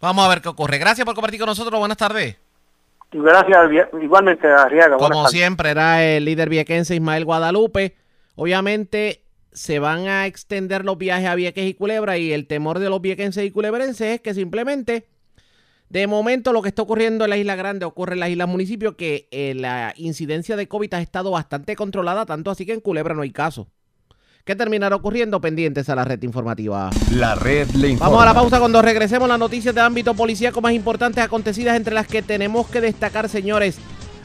Vamos 0.00 0.24
a 0.24 0.28
ver 0.28 0.42
qué 0.42 0.48
ocurre. 0.48 0.78
Gracias 0.78 1.04
por 1.04 1.14
compartir 1.14 1.38
con 1.38 1.48
nosotros. 1.48 1.78
Buenas 1.78 1.96
tardes. 1.96 2.36
Gracias, 3.12 3.58
igualmente, 4.00 4.48
Arriaga. 4.48 4.96
Como 4.96 5.26
siempre, 5.28 5.70
era 5.70 6.02
el 6.04 6.24
líder 6.24 6.48
viequense 6.48 6.94
Ismael 6.94 7.24
Guadalupe. 7.24 7.96
Obviamente 8.36 9.22
se 9.52 9.78
van 9.78 10.06
a 10.06 10.26
extender 10.26 10.84
los 10.84 10.96
viajes 10.96 11.28
a 11.28 11.34
Vieques 11.34 11.66
y 11.66 11.74
Culebra 11.74 12.18
y 12.18 12.32
el 12.32 12.46
temor 12.46 12.78
de 12.78 12.88
los 12.88 13.00
viequenses 13.00 13.44
y 13.44 13.50
culebrenses 13.50 14.14
es 14.14 14.20
que 14.20 14.32
simplemente, 14.32 15.06
de 15.90 16.06
momento, 16.06 16.52
lo 16.52 16.62
que 16.62 16.68
está 16.68 16.82
ocurriendo 16.82 17.24
en 17.24 17.30
la 17.30 17.36
Isla 17.36 17.56
Grande 17.56 17.84
ocurre 17.84 18.12
en 18.12 18.20
las 18.20 18.30
islas 18.30 18.46
municipios, 18.46 18.94
que 18.94 19.26
eh, 19.32 19.54
la 19.56 19.92
incidencia 19.96 20.54
de 20.54 20.68
COVID 20.68 20.94
ha 20.94 21.00
estado 21.00 21.32
bastante 21.32 21.74
controlada, 21.74 22.24
tanto 22.26 22.52
así 22.52 22.64
que 22.64 22.72
en 22.72 22.80
Culebra 22.80 23.12
no 23.12 23.22
hay 23.22 23.32
caso. 23.32 23.66
¿Qué 24.44 24.54
terminará 24.54 24.94
ocurriendo? 24.94 25.40
Pendientes 25.40 25.88
a 25.88 25.96
la 25.96 26.04
red 26.04 26.22
informativa. 26.22 26.90
La 27.10 27.34
red 27.34 27.68
le 27.70 27.88
informa. 27.88 28.08
Vamos 28.08 28.22
a 28.22 28.26
la 28.26 28.34
pausa 28.34 28.60
cuando 28.60 28.80
regresemos 28.80 29.28
las 29.28 29.38
noticias 29.38 29.74
de 29.74 29.80
ámbito 29.80 30.14
policíaco 30.14 30.60
más 30.60 30.72
importantes 30.74 31.24
acontecidas 31.24 31.76
entre 31.76 31.92
las 31.92 32.06
que 32.06 32.22
tenemos 32.22 32.68
que 32.68 32.80
destacar, 32.80 33.28
señores. 33.28 33.78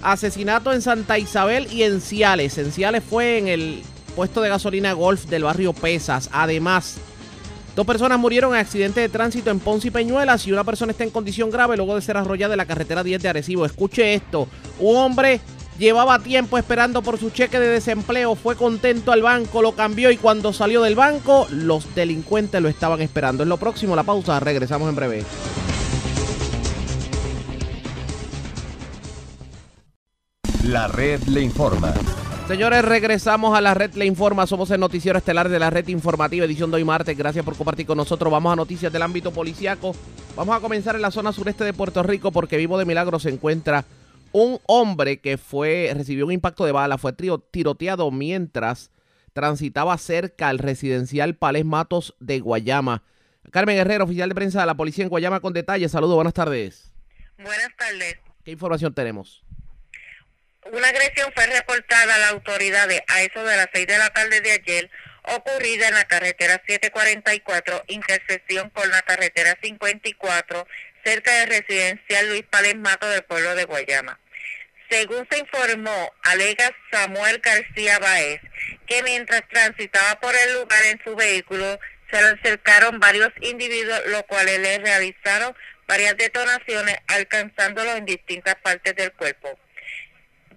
Asesinato 0.03 0.71
en 0.71 0.83
Santa 0.83 1.17
Isabel 1.17 1.67
y 1.71 1.81
en 1.81 1.99
Ciales. 1.99 2.59
En 2.59 2.71
Ciales 2.71 3.03
fue 3.03 3.39
en 3.39 3.47
el 3.47 3.81
puesto 4.15 4.41
de 4.41 4.49
gasolina 4.49 4.93
Golf 4.93 5.25
del 5.25 5.43
barrio 5.43 5.73
Pesas. 5.73 6.29
Además, 6.31 6.97
dos 7.75 7.85
personas 7.85 8.17
murieron 8.19 8.53
en 8.53 8.59
accidente 8.61 9.01
de 9.01 9.09
tránsito 9.09 9.51
en 9.51 9.59
Ponce 9.59 9.89
y 9.89 9.91
Peñuelas 9.91 10.47
y 10.47 10.51
una 10.51 10.63
persona 10.63 10.91
está 10.91 11.03
en 11.03 11.09
condición 11.09 11.51
grave 11.51 11.77
luego 11.77 11.95
de 11.95 12.01
ser 12.01 12.17
arrollada 12.17 12.53
en 12.53 12.57
la 12.57 12.65
carretera 12.65 13.03
10 13.03 13.21
de 13.21 13.29
Arecibo. 13.29 13.65
Escuche 13.65 14.13
esto. 14.13 14.47
Un 14.79 14.97
hombre 14.97 15.41
Llevaba 15.77 16.19
tiempo 16.19 16.57
esperando 16.57 17.01
por 17.01 17.19
su 17.19 17.31
cheque 17.31 17.59
de 17.59 17.67
desempleo, 17.67 18.35
fue 18.35 18.55
contento 18.55 19.11
al 19.11 19.21
banco, 19.21 19.61
lo 19.61 19.73
cambió 19.73 20.09
y 20.09 20.15
cuando 20.15 20.53
salió 20.53 20.81
del 20.81 20.95
banco, 20.95 21.47
los 21.51 21.93
delincuentes 21.95 22.61
lo 22.61 22.69
estaban 22.69 23.01
esperando. 23.01 23.43
En 23.43 23.49
lo 23.49 23.57
próximo, 23.57 23.93
la 23.93 24.03
pausa, 24.03 24.39
regresamos 24.39 24.87
en 24.87 24.95
breve. 24.95 25.23
La 30.63 30.87
red 30.87 31.21
le 31.23 31.41
informa. 31.41 31.93
Señores, 32.47 32.85
regresamos 32.85 33.57
a 33.57 33.61
la 33.61 33.73
red 33.73 33.95
Le 33.95 34.05
Informa. 34.05 34.45
Somos 34.45 34.69
el 34.69 34.79
noticiero 34.79 35.17
estelar 35.17 35.49
de 35.49 35.57
la 35.57 35.71
red 35.71 35.87
informativa, 35.87 36.45
edición 36.45 36.69
de 36.69 36.77
hoy 36.77 36.83
martes. 36.83 37.17
Gracias 37.17 37.43
por 37.43 37.57
compartir 37.57 37.87
con 37.87 37.97
nosotros. 37.97 38.31
Vamos 38.31 38.53
a 38.53 38.55
noticias 38.55 38.93
del 38.93 39.01
ámbito 39.01 39.31
policiaco. 39.31 39.95
Vamos 40.35 40.55
a 40.55 40.59
comenzar 40.59 40.95
en 40.95 41.01
la 41.01 41.09
zona 41.09 41.33
sureste 41.33 41.63
de 41.63 41.73
Puerto 41.73 42.03
Rico 42.03 42.31
porque 42.31 42.57
Vivo 42.57 42.77
de 42.77 42.85
Milagro 42.85 43.17
se 43.17 43.29
encuentra 43.29 43.85
un 44.31 44.59
hombre 44.67 45.21
que 45.21 45.37
fue 45.37 45.91
recibió 45.95 46.27
un 46.27 46.33
impacto 46.33 46.65
de 46.65 46.71
bala, 46.71 46.99
fue 46.99 47.13
tiroteado 47.13 48.11
mientras 48.11 48.91
transitaba 49.33 49.97
cerca 49.97 50.49
al 50.49 50.59
residencial 50.59 51.35
Pales 51.35 51.65
Matos 51.65 52.15
de 52.19 52.41
Guayama. 52.41 53.01
Carmen 53.49 53.77
Guerrero, 53.77 54.03
oficial 54.03 54.29
de 54.29 54.35
prensa 54.35 54.59
de 54.59 54.67
la 54.67 54.75
policía 54.75 55.03
en 55.03 55.09
Guayama, 55.09 55.39
con 55.39 55.53
detalles. 55.53 55.91
Saludos, 55.91 56.15
buenas 56.15 56.33
tardes. 56.33 56.91
Buenas 57.37 57.75
tardes. 57.75 58.17
¿Qué 58.43 58.51
información 58.51 58.93
tenemos? 58.93 59.44
Una 60.71 60.89
agresión 60.89 61.31
fue 61.35 61.45
reportada 61.45 62.15
a 62.15 62.17
la 62.17 62.29
autoridad 62.29 62.89
a 63.07 63.21
eso 63.21 63.43
de 63.43 63.55
las 63.55 63.67
6 63.71 63.85
de 63.85 63.97
la 63.99 64.09
tarde 64.09 64.41
de 64.41 64.51
ayer, 64.51 64.89
ocurrida 65.21 65.87
en 65.87 65.93
la 65.93 66.05
carretera 66.05 66.61
744, 66.65 67.83
intersección 67.87 68.71
con 68.71 68.89
la 68.89 69.03
carretera 69.03 69.55
54, 69.61 70.67
cerca 71.03 71.31
del 71.39 71.49
residencial 71.49 72.29
Luis 72.29 72.45
Mato 72.77 73.07
del 73.07 73.23
pueblo 73.23 73.53
de 73.53 73.65
Guayama. 73.65 74.19
Según 74.89 75.27
se 75.29 75.37
informó, 75.37 76.11
alega 76.23 76.75
Samuel 76.91 77.39
García 77.39 77.99
Baez 77.99 78.41
que 78.87 79.03
mientras 79.03 79.47
transitaba 79.49 80.19
por 80.19 80.33
el 80.35 80.53
lugar 80.53 80.83
en 80.85 80.99
su 81.03 81.15
vehículo, 81.15 81.79
se 82.09 82.21
le 82.21 82.29
acercaron 82.29 82.99
varios 82.99 83.29
individuos, 83.41 84.01
los 84.07 84.23
cuales 84.23 84.59
le 84.59 84.79
realizaron 84.79 85.55
varias 85.87 86.17
detonaciones, 86.17 86.97
alcanzándolo 87.07 87.95
en 87.95 88.05
distintas 88.05 88.55
partes 88.55 88.95
del 88.95 89.11
cuerpo. 89.13 89.59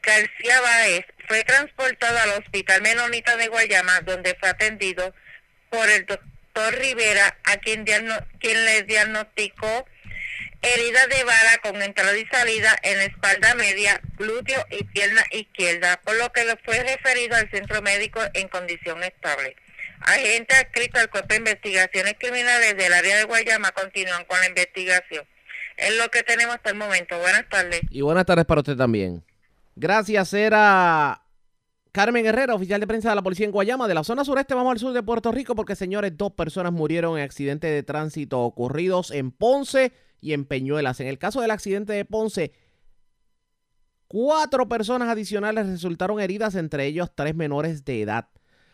García 0.03 0.61
Baez 0.61 1.05
fue 1.27 1.45
transportado 1.45 2.19
al 2.19 2.43
Hospital 2.43 2.83
Menonita 2.83 3.37
de 3.37 3.49
Guayama, 3.49 4.01
donde 4.01 4.35
fue 4.41 4.49
atendido 4.49 5.15
por 5.71 5.89
el 5.89 6.07
doctor 6.07 6.75
Rivera, 6.79 7.37
a 7.45 7.57
quien, 7.59 7.85
le 7.85 8.83
diagnosticó 8.85 9.87
herida 10.61 11.07
de 11.07 11.25
bala 11.25 11.59
con 11.63 11.81
entrada 11.83 12.17
y 12.17 12.27
salida 12.27 12.77
en 12.83 12.99
la 12.99 13.05
espalda 13.05 13.55
media, 13.55 14.01
glúteo 14.17 14.67
y 14.71 14.83
pierna 14.85 15.23
izquierda, 15.31 16.01
por 16.03 16.17
lo 16.17 16.33
que 16.33 16.45
le 16.45 16.57
fue 16.57 16.83
referido 16.83 17.37
al 17.37 17.51
centro 17.51 17.81
médico 17.83 18.21
en 18.35 18.49
condición 18.49 19.03
estable. 19.05 19.55
Agente 20.01 20.55
adscrito 20.55 20.99
al 20.99 21.11
Cuerpo 21.11 21.29
de 21.29 21.37
Investigaciones 21.37 22.15
Criminales 22.19 22.77
del 22.77 22.93
área 22.93 23.19
de 23.19 23.25
Guayama 23.25 23.73
continúan 23.73 24.25
con 24.25 24.41
la 24.41 24.47
investigación. 24.47 25.25
Es 25.77 25.97
lo 25.97 26.11
que 26.11 26.23
tenemos 26.25 26.57
hasta 26.57 26.71
el 26.71 26.77
momento. 26.77 27.19
Buenas 27.19 27.49
tardes. 27.49 27.81
Y 27.91 28.01
buenas 28.01 28.27
tardes 28.27 28.45
para 28.45 28.61
usted 28.61 28.77
también. 28.77 29.23
Gracias, 29.81 30.33
era 30.35 31.23
Carmen 31.93 32.27
Herrera, 32.27 32.57
oficial 32.57 32.81
de 32.81 32.87
prensa 32.89 33.11
de 33.11 33.15
la 33.15 33.23
policía 33.23 33.47
en 33.47 33.53
Guayama. 33.53 33.87
De 33.87 33.95
la 33.95 34.03
zona 34.03 34.25
sureste 34.25 34.53
vamos 34.53 34.73
al 34.73 34.81
sur 34.81 34.93
de 34.93 35.05
Puerto 35.05 35.31
Rico 35.31 35.55
porque, 35.55 35.77
señores, 35.77 36.17
dos 36.17 36.33
personas 36.33 36.73
murieron 36.73 37.17
en 37.17 37.23
accidentes 37.23 37.71
de 37.71 37.85
tránsito 37.85 38.41
ocurridos 38.41 39.13
en 39.13 39.31
Ponce 39.31 39.93
y 40.21 40.33
en 40.33 40.47
Peñuelas. 40.47 40.99
En 40.99 41.07
el 41.07 41.21
caso 41.21 41.41
del 41.41 41.53
accidente 41.53 41.93
de 41.93 42.05
Ponce, 42.05 42.51
cuatro 44.09 44.69
personas 44.69 45.11
adicionales 45.11 45.69
resultaron 45.69 46.19
heridas, 46.19 46.57
entre 46.57 46.87
ellos 46.87 47.13
tres 47.15 47.37
menores 47.37 47.85
de 47.85 48.03
edad. 48.03 48.31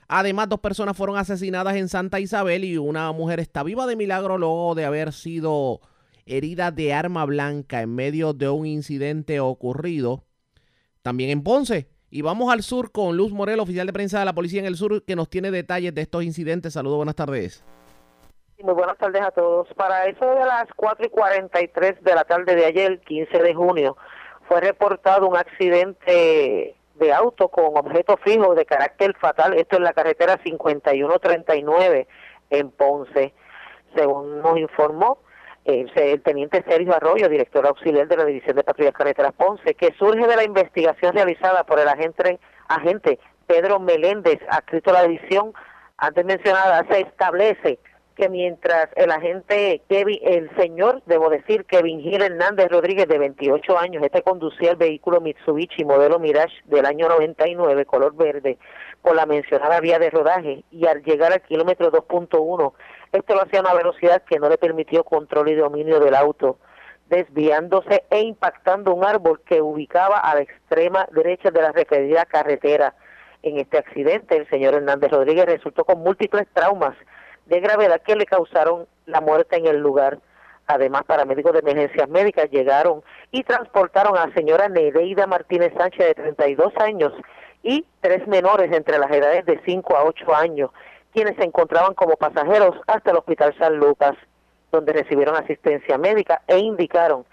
Además, 0.08 0.48
dos 0.48 0.60
personas 0.60 0.96
fueron 0.96 1.18
asesinadas 1.18 1.76
en 1.76 1.90
Santa 1.90 2.18
Isabel 2.18 2.64
y 2.64 2.78
una 2.78 3.12
mujer 3.12 3.40
está 3.40 3.62
viva 3.62 3.86
de 3.86 3.96
milagro 3.96 4.38
luego 4.38 4.74
de 4.74 4.86
haber 4.86 5.12
sido 5.12 5.82
herida 6.24 6.70
de 6.70 6.94
arma 6.94 7.26
blanca 7.26 7.82
en 7.82 7.94
medio 7.94 8.32
de 8.32 8.48
un 8.48 8.64
incidente 8.64 9.38
ocurrido 9.40 10.24
también 11.04 11.30
en 11.30 11.44
Ponce. 11.44 11.86
Y 12.10 12.22
vamos 12.22 12.52
al 12.52 12.62
sur 12.62 12.90
con 12.90 13.16
Luz 13.16 13.30
Morel, 13.30 13.60
oficial 13.60 13.86
de 13.86 13.92
prensa 13.92 14.18
de 14.18 14.24
la 14.24 14.32
policía 14.32 14.60
en 14.60 14.66
el 14.66 14.76
sur, 14.76 15.04
que 15.04 15.14
nos 15.14 15.28
tiene 15.28 15.50
detalles 15.50 15.94
de 15.94 16.00
estos 16.00 16.24
incidentes. 16.24 16.72
Saludos, 16.72 16.96
buenas 16.96 17.14
tardes. 17.14 17.62
Muy 18.62 18.72
buenas 18.72 18.96
tardes 18.96 19.20
a 19.20 19.30
todos. 19.30 19.68
Para 19.74 20.06
eso 20.06 20.24
de 20.24 20.46
las 20.46 20.64
4 20.76 21.06
y 21.06 21.10
43 21.10 22.02
de 22.02 22.14
la 22.14 22.24
tarde 22.24 22.54
de 22.54 22.64
ayer, 22.64 23.00
15 23.00 23.38
de 23.38 23.54
junio, 23.54 23.96
fue 24.48 24.60
reportado 24.62 25.28
un 25.28 25.36
accidente 25.36 26.74
de 26.94 27.12
auto 27.12 27.48
con 27.48 27.76
objeto 27.76 28.16
fijo 28.24 28.54
de 28.54 28.64
carácter 28.64 29.14
fatal. 29.20 29.52
Esto 29.54 29.76
en 29.76 29.82
la 29.82 29.92
carretera 29.92 30.40
5139 30.42 32.08
en 32.48 32.70
Ponce. 32.70 33.34
Según 33.94 34.40
nos 34.40 34.56
informó 34.58 35.18
el 35.64 36.22
teniente 36.22 36.62
Sergio 36.68 36.94
Arroyo, 36.94 37.28
director 37.28 37.66
auxiliar 37.66 38.06
de 38.06 38.16
la 38.16 38.24
División 38.24 38.56
de 38.56 38.64
Patrullas 38.64 38.92
Carreteras 38.92 39.32
Ponce, 39.32 39.74
que 39.74 39.94
surge 39.98 40.26
de 40.26 40.36
la 40.36 40.44
investigación 40.44 41.14
realizada 41.14 41.64
por 41.64 41.78
el 41.78 41.88
agente, 41.88 42.38
agente 42.68 43.18
Pedro 43.46 43.80
Meléndez, 43.80 44.40
adscrito 44.48 44.90
a 44.90 44.94
la 44.94 45.08
división 45.08 45.52
antes 45.96 46.24
mencionada, 46.24 46.84
se 46.90 47.00
establece 47.00 47.78
que 48.16 48.28
mientras 48.28 48.88
el 48.96 49.10
agente 49.10 49.82
Kevin, 49.88 50.18
el 50.22 50.50
señor, 50.56 51.02
debo 51.06 51.30
decir, 51.30 51.64
Kevin 51.64 52.00
Gil 52.00 52.22
Hernández 52.22 52.68
Rodríguez, 52.70 53.08
de 53.08 53.18
28 53.18 53.78
años, 53.78 54.02
este 54.04 54.22
conducía 54.22 54.72
el 54.72 54.76
vehículo 54.76 55.20
Mitsubishi 55.20 55.84
modelo 55.84 56.18
Mirage 56.18 56.54
del 56.66 56.86
año 56.86 57.08
99, 57.08 57.86
color 57.86 58.14
verde, 58.14 58.58
por 59.04 59.14
la 59.14 59.26
mencionada 59.26 59.80
vía 59.80 59.98
de 59.98 60.08
rodaje 60.08 60.64
y 60.70 60.86
al 60.86 61.02
llegar 61.02 61.30
al 61.30 61.42
kilómetro 61.42 61.92
2.1, 61.92 62.72
esto 63.12 63.34
lo 63.34 63.42
hacía 63.42 63.58
a 63.58 63.62
una 63.62 63.74
velocidad 63.74 64.22
que 64.22 64.38
no 64.38 64.48
le 64.48 64.56
permitió 64.56 65.04
control 65.04 65.50
y 65.50 65.54
dominio 65.54 66.00
del 66.00 66.14
auto, 66.14 66.56
desviándose 67.10 68.04
e 68.08 68.20
impactando 68.20 68.94
un 68.94 69.04
árbol 69.04 69.42
que 69.44 69.60
ubicaba 69.60 70.18
a 70.18 70.34
la 70.36 70.40
extrema 70.40 71.06
derecha 71.12 71.50
de 71.50 71.60
la 71.60 71.72
referida 71.72 72.24
carretera. 72.24 72.94
En 73.42 73.58
este 73.58 73.76
accidente, 73.76 74.38
el 74.38 74.48
señor 74.48 74.72
Hernández 74.72 75.10
Rodríguez 75.10 75.44
resultó 75.44 75.84
con 75.84 76.00
múltiples 76.00 76.48
traumas 76.54 76.96
de 77.44 77.60
gravedad 77.60 78.00
que 78.00 78.16
le 78.16 78.24
causaron 78.24 78.86
la 79.04 79.20
muerte 79.20 79.56
en 79.56 79.66
el 79.66 79.80
lugar. 79.80 80.18
Además, 80.66 81.02
paramédicos 81.04 81.52
de 81.52 81.58
emergencias 81.58 82.08
médicas 82.08 82.50
llegaron 82.50 83.02
y 83.30 83.42
transportaron 83.42 84.16
a 84.16 84.28
la 84.28 84.32
señora 84.32 84.70
Nereida 84.70 85.26
Martínez 85.26 85.74
Sánchez, 85.76 86.06
de 86.06 86.14
32 86.14 86.72
años, 86.78 87.12
y 87.64 87.84
tres 88.00 88.26
menores 88.28 88.70
entre 88.70 88.98
las 88.98 89.10
edades 89.10 89.44
de 89.46 89.60
5 89.64 89.96
a 89.96 90.04
8 90.04 90.34
años, 90.34 90.70
quienes 91.12 91.34
se 91.36 91.44
encontraban 91.44 91.94
como 91.94 92.16
pasajeros 92.16 92.76
hasta 92.86 93.10
el 93.10 93.16
Hospital 93.16 93.54
San 93.58 93.76
Lucas, 93.78 94.14
donde 94.70 94.92
recibieron 94.92 95.34
asistencia 95.34 95.98
médica 95.98 96.42
e 96.46 96.58
indicaron 96.58 97.24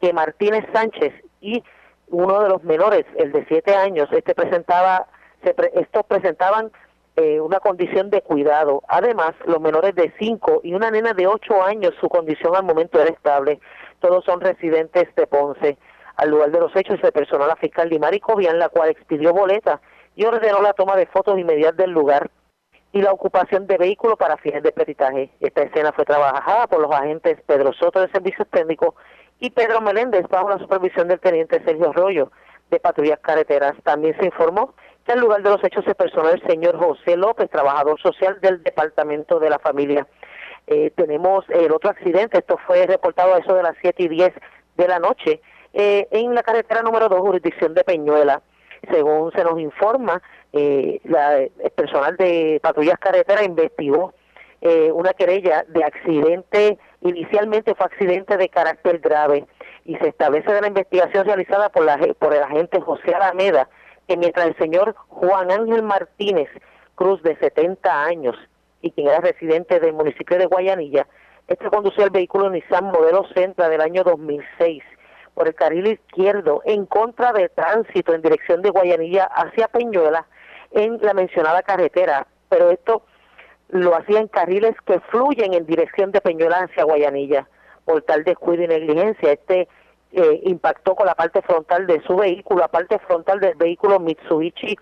que 0.00 0.12
Martínez 0.12 0.64
Sánchez 0.72 1.12
y 1.40 1.62
uno 2.08 2.42
de 2.42 2.48
los 2.48 2.62
menores, 2.64 3.04
el 3.16 3.32
de 3.32 3.44
7 3.46 3.74
años, 3.74 4.08
este 4.12 4.34
presentaba, 4.34 5.06
se 5.42 5.54
estos 5.74 6.04
presentaban 6.06 6.70
eh, 7.16 7.40
una 7.40 7.60
condición 7.60 8.10
de 8.10 8.22
cuidado. 8.22 8.82
Además, 8.88 9.32
los 9.46 9.60
menores 9.60 9.94
de 9.94 10.12
5 10.18 10.60
y 10.64 10.74
una 10.74 10.90
nena 10.90 11.12
de 11.12 11.26
8 11.26 11.62
años, 11.64 11.92
su 12.00 12.08
condición 12.08 12.56
al 12.56 12.64
momento 12.64 13.00
era 13.00 13.10
estable. 13.10 13.60
Todos 14.00 14.24
son 14.24 14.40
residentes 14.40 15.14
de 15.14 15.26
Ponce. 15.26 15.76
Al 16.20 16.28
lugar 16.28 16.50
de 16.50 16.60
los 16.60 16.76
hechos 16.76 17.00
se 17.00 17.12
personó 17.12 17.46
la 17.46 17.56
fiscal 17.56 17.88
Limari 17.88 18.20
Cobian, 18.20 18.58
la 18.58 18.68
cual 18.68 18.90
expidió 18.90 19.32
boleta 19.32 19.80
y 20.14 20.26
ordenó 20.26 20.60
la 20.60 20.74
toma 20.74 20.94
de 20.94 21.06
fotos 21.06 21.38
inmediatas 21.38 21.78
del 21.78 21.92
lugar 21.92 22.30
y 22.92 23.00
la 23.00 23.10
ocupación 23.10 23.66
de 23.66 23.78
vehículos 23.78 24.18
para 24.18 24.36
fines 24.36 24.62
de 24.62 24.70
peritaje. 24.70 25.30
Esta 25.40 25.62
escena 25.62 25.92
fue 25.92 26.04
trabajada 26.04 26.66
por 26.66 26.82
los 26.82 26.92
agentes 26.92 27.40
Pedro 27.46 27.72
Soto 27.72 28.02
de 28.02 28.10
Servicios 28.10 28.46
Técnicos 28.50 28.96
y 29.38 29.48
Pedro 29.48 29.80
Meléndez 29.80 30.28
bajo 30.28 30.50
la 30.50 30.58
supervisión 30.58 31.08
del 31.08 31.20
teniente 31.20 31.64
Sergio 31.64 31.88
Arroyo 31.88 32.30
de 32.68 32.80
Patrullas 32.80 33.20
Carreteras. 33.20 33.72
También 33.82 34.14
se 34.20 34.26
informó 34.26 34.74
que 35.06 35.12
al 35.12 35.20
lugar 35.20 35.42
de 35.42 35.48
los 35.48 35.64
hechos 35.64 35.86
se 35.86 35.94
personó 35.94 36.28
el 36.28 36.46
señor 36.46 36.76
José 36.76 37.16
López, 37.16 37.48
trabajador 37.48 37.98
social 37.98 38.38
del 38.42 38.62
Departamento 38.62 39.40
de 39.40 39.48
la 39.48 39.58
Familia. 39.58 40.06
Eh, 40.66 40.92
tenemos 40.94 41.46
el 41.48 41.72
otro 41.72 41.88
accidente, 41.88 42.36
esto 42.36 42.58
fue 42.66 42.86
reportado 42.86 43.36
a 43.36 43.38
eso 43.38 43.54
de 43.54 43.62
las 43.62 43.74
7 43.80 44.02
y 44.02 44.08
10 44.08 44.34
de 44.76 44.86
la 44.86 44.98
noche, 44.98 45.40
eh, 45.72 46.08
en 46.10 46.34
la 46.34 46.42
carretera 46.42 46.82
número 46.82 47.08
2, 47.08 47.20
jurisdicción 47.20 47.74
de 47.74 47.84
Peñuela. 47.84 48.42
Según 48.90 49.30
se 49.32 49.44
nos 49.44 49.60
informa, 49.60 50.22
eh, 50.52 51.00
la, 51.04 51.38
el 51.38 51.70
personal 51.74 52.16
de 52.16 52.58
patrullas 52.62 52.98
carretera 52.98 53.44
investigó 53.44 54.14
eh, 54.62 54.90
una 54.92 55.12
querella 55.12 55.64
de 55.68 55.84
accidente, 55.84 56.78
inicialmente 57.02 57.74
fue 57.74 57.86
accidente 57.86 58.36
de 58.36 58.48
carácter 58.48 58.98
grave 58.98 59.46
y 59.84 59.96
se 59.96 60.08
establece 60.08 60.52
de 60.52 60.60
la 60.60 60.68
investigación 60.68 61.24
realizada 61.26 61.68
por, 61.70 61.84
la, 61.84 61.98
por 62.18 62.34
el 62.34 62.42
agente 62.42 62.80
José 62.80 63.14
Alameda 63.14 63.68
que 64.10 64.16
mientras 64.16 64.48
el 64.48 64.56
señor 64.56 64.96
Juan 65.08 65.52
Ángel 65.52 65.82
Martínez 65.82 66.48
Cruz 66.96 67.22
de 67.22 67.36
70 67.36 68.04
años 68.04 68.36
y 68.82 68.90
quien 68.90 69.06
era 69.06 69.20
residente 69.20 69.78
del 69.78 69.92
municipio 69.92 70.36
de 70.36 70.46
Guayanilla, 70.46 71.06
este 71.46 71.70
conducía 71.70 72.04
el 72.04 72.10
vehículo 72.10 72.50
Nissan 72.50 72.86
modelo 72.86 73.24
Centra 73.34 73.68
del 73.68 73.80
año 73.80 74.02
2006 74.02 74.82
por 75.40 75.48
el 75.48 75.54
carril 75.54 75.86
izquierdo 75.86 76.60
en 76.66 76.84
contra 76.84 77.32
de 77.32 77.48
tránsito 77.48 78.12
en 78.12 78.20
dirección 78.20 78.60
de 78.60 78.68
Guayanilla 78.68 79.24
hacia 79.24 79.68
Peñuela 79.68 80.26
en 80.70 80.98
la 81.00 81.14
mencionada 81.14 81.62
carretera, 81.62 82.26
pero 82.50 82.68
esto 82.68 83.04
lo 83.70 83.96
hacía 83.96 84.20
en 84.20 84.28
carriles 84.28 84.74
que 84.84 85.00
fluyen 85.00 85.54
en 85.54 85.64
dirección 85.64 86.12
de 86.12 86.20
Peñuela 86.20 86.58
hacia 86.58 86.84
Guayanilla. 86.84 87.48
Por 87.86 88.02
tal 88.02 88.22
descuido 88.22 88.64
y 88.64 88.68
negligencia, 88.68 89.32
este 89.32 89.66
eh, 90.12 90.40
impactó 90.42 90.94
con 90.94 91.06
la 91.06 91.14
parte 91.14 91.40
frontal 91.40 91.86
de 91.86 92.02
su 92.02 92.16
vehículo, 92.16 92.60
la 92.60 92.68
parte 92.68 92.98
frontal 92.98 93.40
del 93.40 93.54
vehículo 93.54 93.98
Mitsubishi 93.98 94.76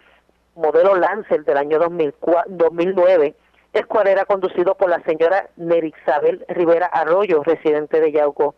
modelo 0.56 0.96
Lancer 0.96 1.44
del 1.44 1.56
año 1.56 1.78
2009, 1.78 3.34
el 3.74 3.86
cual 3.86 4.08
era 4.08 4.24
conducido 4.24 4.74
por 4.74 4.90
la 4.90 5.00
señora 5.04 5.50
Nerixabel 5.54 6.44
Rivera 6.48 6.86
Arroyo, 6.86 7.44
residente 7.44 8.00
de 8.00 8.10
Yauco. 8.10 8.56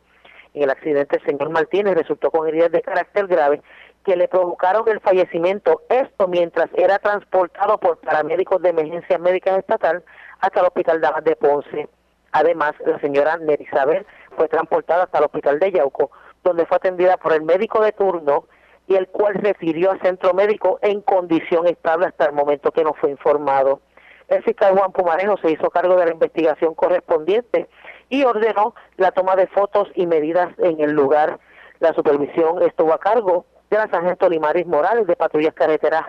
En 0.55 0.63
el 0.65 0.71
accidente, 0.71 1.17
el 1.17 1.25
señor 1.25 1.51
Martínez 1.51 1.95
resultó 1.95 2.31
con 2.31 2.49
heridas 2.49 2.73
de 2.73 2.83
carácter 2.83 3.27
grave 3.27 3.63
que 4.05 4.17
le 4.17 4.29
provocaron 4.29 4.89
el 4.89 5.01
fallecimiento, 5.01 5.83
esto 5.89 6.27
mientras 6.27 6.71
era 6.75 6.99
transportado 6.99 7.79
por 7.79 7.99
paramédicos 7.99 8.61
de 8.63 8.71
emergencia 8.71 9.19
médica 9.19 9.57
estatal 9.57 10.03
hasta 10.41 10.61
el 10.61 10.67
Hospital 10.67 11.01
Damas 11.01 11.25
de 11.25 11.37
Ponce. 11.37 11.89
Además, 12.33 12.73
la 12.85 12.99
señora 13.01 13.37
Nerisabel 13.37 14.07
fue 14.37 14.49
transportada 14.49 15.05
hasta 15.05 15.19
el 15.19 15.25
Hospital 15.25 15.59
de 15.59 15.73
Yauco, 15.73 16.11
donde 16.43 16.65
fue 16.67 16.79
atendida 16.79 17.17
por 17.19 17.33
el 17.33 17.43
médico 17.43 17.83
de 17.83 17.93
turno 17.93 18.45
y 18.87 18.95
el 18.95 19.09
cual 19.09 19.35
refirió 19.35 19.91
al 19.91 20.01
centro 20.01 20.33
médico 20.33 20.79
en 20.83 21.03
condición 21.03 21.67
estable 21.67 22.07
hasta 22.07 22.27
el 22.27 22.33
momento 22.33 22.73
que 22.73 22.83
no 22.83 22.95
fue 22.95 23.11
informado. 23.11 23.81
El 24.29 24.43
fiscal 24.45 24.77
Juan 24.79 24.93
Pumarejo 24.93 25.37
se 25.39 25.51
hizo 25.51 25.71
cargo 25.71 25.97
de 25.97 26.07
la 26.07 26.13
investigación 26.13 26.75
correspondiente 26.75 27.69
y 28.11 28.25
ordenó 28.25 28.75
la 28.97 29.13
toma 29.13 29.37
de 29.37 29.47
fotos 29.47 29.89
y 29.95 30.07
medidas 30.07 30.51
en 30.59 30.81
el 30.81 30.93
lugar. 30.93 31.39
La 31.79 31.95
supervisión 31.95 32.63
estuvo 32.63 32.93
a 32.93 32.99
cargo 32.99 33.47
de 33.71 33.79
la 33.79 33.89
sargento 33.89 34.29
Limaris 34.29 34.67
Morales 34.67 35.07
de 35.07 35.17
Patrullas 35.17 35.55
Carreteras 35.55 36.05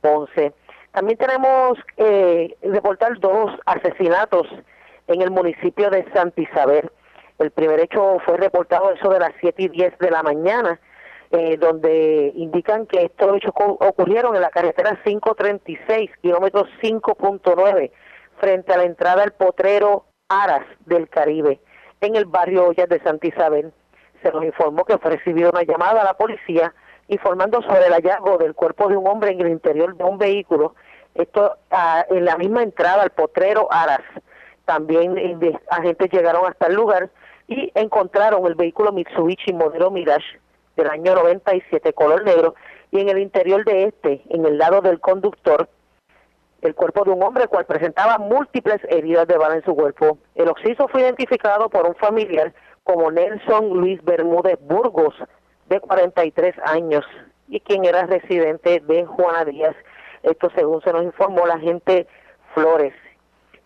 Ponce. 0.00 0.52
También 0.92 1.18
tenemos 1.18 1.78
eh, 1.98 2.56
reportar 2.62 3.20
dos 3.20 3.52
asesinatos 3.66 4.46
en 5.06 5.22
el 5.22 5.30
municipio 5.30 5.90
de 5.90 6.10
Santa 6.12 6.40
Isabel. 6.40 6.90
El 7.38 7.50
primer 7.50 7.80
hecho 7.80 8.18
fue 8.24 8.36
reportado 8.38 8.90
eso 8.92 9.10
de 9.10 9.20
las 9.20 9.32
7 9.40 9.62
y 9.62 9.68
10 9.68 9.98
de 9.98 10.10
la 10.10 10.22
mañana, 10.22 10.80
eh, 11.30 11.56
donde 11.58 12.32
indican 12.34 12.86
que 12.86 13.04
estos 13.04 13.36
hechos 13.36 13.52
ocurrieron 13.56 14.34
en 14.36 14.42
la 14.42 14.50
carretera 14.50 14.98
536, 15.04 16.10
kilómetro 16.20 16.66
5.9, 16.82 17.90
frente 18.38 18.72
a 18.72 18.76
la 18.76 18.84
entrada 18.84 19.22
al 19.22 19.32
potrero 19.32 20.04
Aras 20.32 20.64
del 20.86 21.08
Caribe, 21.08 21.60
en 22.00 22.16
el 22.16 22.24
barrio 22.24 22.68
Ollas 22.68 22.88
de 22.88 23.00
Santa 23.00 23.26
Isabel. 23.26 23.72
Se 24.22 24.32
nos 24.32 24.44
informó 24.44 24.84
que 24.84 24.96
fue 24.96 25.16
recibida 25.16 25.50
una 25.50 25.62
llamada 25.62 26.00
a 26.00 26.04
la 26.04 26.14
policía 26.14 26.72
informando 27.08 27.60
sobre 27.62 27.86
el 27.86 27.92
hallazgo 27.92 28.38
del 28.38 28.54
cuerpo 28.54 28.88
de 28.88 28.96
un 28.96 29.06
hombre 29.06 29.32
en 29.32 29.40
el 29.40 29.48
interior 29.48 29.94
de 29.94 30.04
un 30.04 30.16
vehículo, 30.16 30.74
esto 31.14 31.56
ah, 31.70 32.06
en 32.08 32.24
la 32.24 32.38
misma 32.38 32.62
entrada 32.62 33.02
al 33.02 33.10
potrero 33.10 33.68
Aras. 33.70 34.00
También 34.64 35.18
eh, 35.18 35.58
agentes 35.68 36.10
llegaron 36.10 36.46
hasta 36.46 36.68
el 36.68 36.74
lugar 36.74 37.10
y 37.48 37.70
encontraron 37.74 38.46
el 38.46 38.54
vehículo 38.54 38.92
Mitsubishi 38.92 39.52
modelo 39.52 39.90
Mirage 39.90 40.40
del 40.76 40.88
año 40.88 41.14
97 41.14 41.92
color 41.92 42.24
negro 42.24 42.54
y 42.90 43.00
en 43.00 43.08
el 43.10 43.18
interior 43.18 43.64
de 43.64 43.84
este, 43.84 44.22
en 44.30 44.46
el 44.46 44.56
lado 44.56 44.80
del 44.80 45.00
conductor, 45.00 45.68
el 46.62 46.74
cuerpo 46.74 47.04
de 47.04 47.10
un 47.10 47.22
hombre 47.22 47.48
cual 47.48 47.66
presentaba 47.66 48.18
múltiples 48.18 48.80
heridas 48.88 49.26
de 49.26 49.36
bala 49.36 49.56
en 49.56 49.64
su 49.64 49.74
cuerpo. 49.74 50.18
El 50.34 50.48
occiso 50.48 50.88
fue 50.88 51.02
identificado 51.02 51.68
por 51.68 51.86
un 51.86 51.94
familiar 51.96 52.54
como 52.84 53.10
Nelson 53.10 53.70
Luis 53.70 54.02
Bermúdez 54.04 54.58
Burgos, 54.60 55.14
de 55.68 55.80
43 55.80 56.54
años, 56.64 57.04
y 57.48 57.60
quien 57.60 57.84
era 57.84 58.06
residente 58.06 58.80
de 58.80 59.04
Juana 59.04 59.44
Díaz. 59.44 59.74
Esto 60.22 60.50
según 60.54 60.80
se 60.82 60.92
nos 60.92 61.02
informó 61.02 61.46
la 61.46 61.58
gente 61.58 62.06
Flores. 62.54 62.94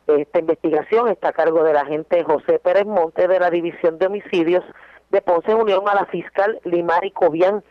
Esta 0.07 0.39
investigación 0.39 1.09
está 1.09 1.29
a 1.29 1.33
cargo 1.33 1.65
del 1.65 1.77
agente 1.77 2.23
José 2.25 2.59
Pérez 2.61 2.87
Monte 2.87 3.27
de 3.27 3.41
la 3.41 3.51
División 3.51 3.99
de 3.99 4.07
Homicidios 4.07 4.65
de 5.11 5.21
Ponce 5.21 5.55
Unión 5.55 5.89
a 5.89 5.95
la 5.95 6.07
fiscal 6.07 6.61
Limari 6.65 7.11
Cobian. 7.11 7.63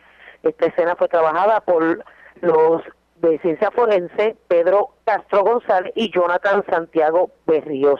Esta 0.43 0.67
escena 0.67 0.95
fue 0.95 1.07
trabajada 1.07 1.61
por 1.61 2.03
los 2.41 2.81
de 3.15 3.39
Ciencia 3.39 3.71
Forense 3.71 4.35
Pedro 4.47 4.89
Castro 5.05 5.43
González 5.43 5.93
y 5.95 6.11
Jonathan 6.11 6.63
Santiago 6.69 7.31
Berríos. 7.45 7.99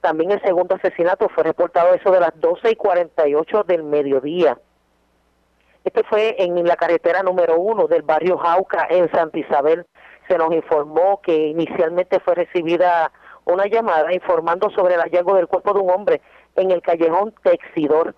También 0.00 0.32
el 0.32 0.42
segundo 0.42 0.74
asesinato 0.74 1.28
fue 1.28 1.44
reportado 1.44 1.94
eso 1.94 2.10
de 2.10 2.20
las 2.20 2.38
12 2.40 2.72
y 2.72 2.76
48 2.76 3.64
del 3.64 3.84
mediodía. 3.84 4.58
Este 5.84 6.04
fue 6.04 6.36
en 6.38 6.64
la 6.64 6.76
carretera 6.76 7.22
número 7.22 7.58
uno 7.58 7.88
del 7.88 8.02
barrio 8.02 8.38
Jauca 8.38 8.86
en 8.88 9.10
Santa 9.10 9.38
Isabel. 9.38 9.86
Se 10.28 10.38
nos 10.38 10.52
informó 10.52 11.20
que 11.22 11.34
inicialmente 11.34 12.20
fue 12.20 12.34
recibida 12.34 13.10
una 13.44 13.66
llamada 13.66 14.12
informando 14.12 14.70
sobre 14.70 14.94
el 14.94 15.00
hallazgo 15.00 15.34
del 15.34 15.48
cuerpo 15.48 15.72
de 15.74 15.80
un 15.80 15.90
hombre 15.90 16.20
en 16.56 16.70
el 16.70 16.82
callejón 16.82 17.34
Texidor. 17.42 18.14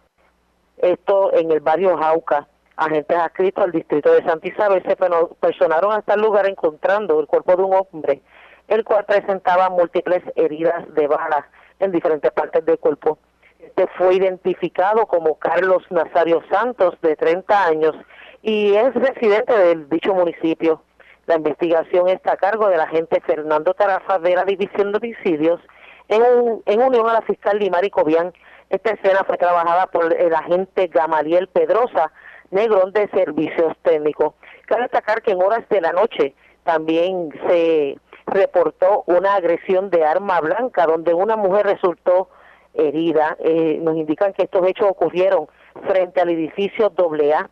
Esto 0.79 1.33
en 1.33 1.51
el 1.51 1.61
barrio 1.61 1.97
Jauca. 1.97 2.49
Agentes 2.77 3.17
adscritos 3.17 3.65
al 3.65 3.73
distrito 3.73 4.13
de 4.13 4.25
Santa 4.25 4.49
Isabel 4.49 4.83
se 4.87 4.97
personaron 5.41 5.93
hasta 5.93 6.15
el 6.15 6.21
lugar 6.21 6.47
encontrando 6.47 7.21
el 7.21 7.27
cuerpo 7.27 7.57
de 7.57 7.63
un 7.63 7.75
hombre, 7.75 8.21
el 8.69 8.85
cual 8.85 9.05
presentaba 9.05 9.71
múltiples 9.71 10.23
heridas 10.35 10.93
de 10.95 11.07
balas 11.07 11.45
en 11.79 11.93
diferentes 11.93 12.33
partes 12.33 12.65
del 12.65 12.79
cuerpo. 12.79 13.19
Este 13.61 13.87
fue 13.97 14.17
identificado 14.17 15.07
como 15.07 15.39
Carlos 15.39 15.85
Nazario 15.91 16.43
Santos, 16.51 16.95
de 17.01 17.17
30 17.17 17.65
años, 17.65 17.97
y 18.43 18.75
es 18.75 18.93
residente 18.95 19.57
del 19.57 19.89
dicho 19.89 20.13
municipio. 20.13 20.83
La 21.27 21.37
investigación 21.37 22.09
está 22.09 22.33
a 22.33 22.37
cargo 22.37 22.69
del 22.69 22.81
agente 22.81 23.21
Fernando 23.21 23.73
Tarafa 23.73 24.19
de 24.19 24.35
la 24.35 24.45
División 24.45 24.93
de 24.93 24.99
Homicidios 24.99 25.61
en, 26.09 26.23
en 26.67 26.83
unión 26.83 27.09
a 27.09 27.15
la 27.15 27.23
fiscal 27.23 27.59
Limari 27.59 27.89
Cobian. 27.89 28.33
Esta 28.69 28.91
escena 28.91 29.25
fue 29.25 29.39
trabajada 29.39 29.87
por 29.87 30.13
el 30.13 30.35
agente 30.35 30.89
Gamaliel 30.89 31.49
Pedrosa, 31.49 32.13
Negrón 32.55 32.93
de 32.93 33.09
Servicios 33.09 33.77
Técnicos. 33.83 34.35
Cabe 34.67 34.83
destacar 34.83 35.23
que 35.23 35.33
en 35.33 35.43
horas 35.43 35.69
de 35.69 35.81
la 35.81 35.93
noche 35.93 36.35
también 36.63 37.31
se 37.49 37.99
reportó 38.27 39.03
una 39.07 39.35
agresión 39.35 39.91
de 39.91 40.05
arma 40.05 40.41
blanca 40.41 40.87
donde 40.87 41.13
una 41.15 41.37
mujer 41.37 41.67
resultó 41.67 42.29
herida. 42.73 43.37
Eh, 43.41 43.79
nos 43.83 43.97
indican 43.97 44.33
que 44.35 44.45
estos 44.45 44.65
hechos 44.69 44.89
ocurrieron 44.89 45.49
frente 45.89 46.21
al 46.21 46.31
edificio 46.31 46.93
AA 46.97 47.51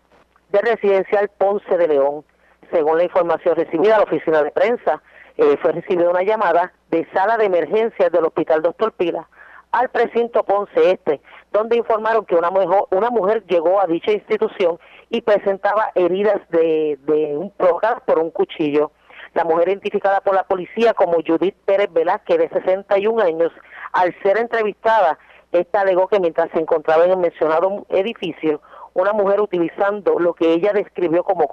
de 0.51 0.61
Residencial 0.61 1.29
Ponce 1.37 1.77
de 1.77 1.89
León. 1.89 2.25
según 2.71 2.97
la 2.97 3.05
información 3.05 3.57
recibida 3.57 3.97
a 3.97 3.99
la 3.99 4.05
oficina 4.05 4.43
de 4.43 4.53
prensa, 4.53 5.03
eh, 5.37 5.57
fue 5.61 5.73
recibida 5.73 6.09
una 6.09 6.23
llamada 6.23 6.73
de 6.91 7.07
sala 7.13 7.37
de 7.37 7.47
emergencias 7.47 8.11
del 8.13 8.25
Hospital 8.25 8.63
Doctor 8.63 8.93
Pila 8.93 9.29
al 9.73 9.89
precinto 9.89 10.45
Ponce 10.45 10.93
Este, 10.93 11.21
donde 11.51 11.77
informaron 11.77 12.25
que 12.25 12.35
una 12.35 12.51
mujer, 12.51 12.69
una 12.91 13.11
mujer 13.11 13.45
llegó 13.47 13.81
a 13.81 13.87
dicha 13.87 14.13
institución 14.13 14.79
y 15.13 15.21
presentaba 15.21 15.93
heridas 15.95 16.41
de, 16.49 16.99
de 17.03 17.37
un, 17.37 17.51
provocadas 17.51 18.01
por 18.01 18.19
un 18.19 18.31
cuchillo. 18.31 18.91
La 19.35 19.45
mujer 19.45 19.69
identificada 19.69 20.21
por 20.21 20.35
la 20.35 20.45
policía 20.45 20.95
como 20.95 21.19
Judith 21.25 21.55
Pérez 21.65 21.93
Velázquez, 21.93 22.39
de 22.39 22.49
61 22.49 23.23
años, 23.23 23.53
al 23.93 24.15
ser 24.23 24.39
entrevistada, 24.39 25.19
esta 25.53 25.83
alegó 25.83 26.09
que 26.09 26.19
mientras 26.19 26.51
se 26.53 26.61
encontraba 26.61 27.05
en 27.05 27.11
el 27.11 27.19
mencionado 27.19 27.87
edificio, 27.91 28.63
una 28.95 29.13
mujer 29.13 29.41
utilizando 29.41 30.19
lo 30.19 30.33
que 30.33 30.51
ella 30.51 30.73
describió 30.73 31.25
como 31.25 31.47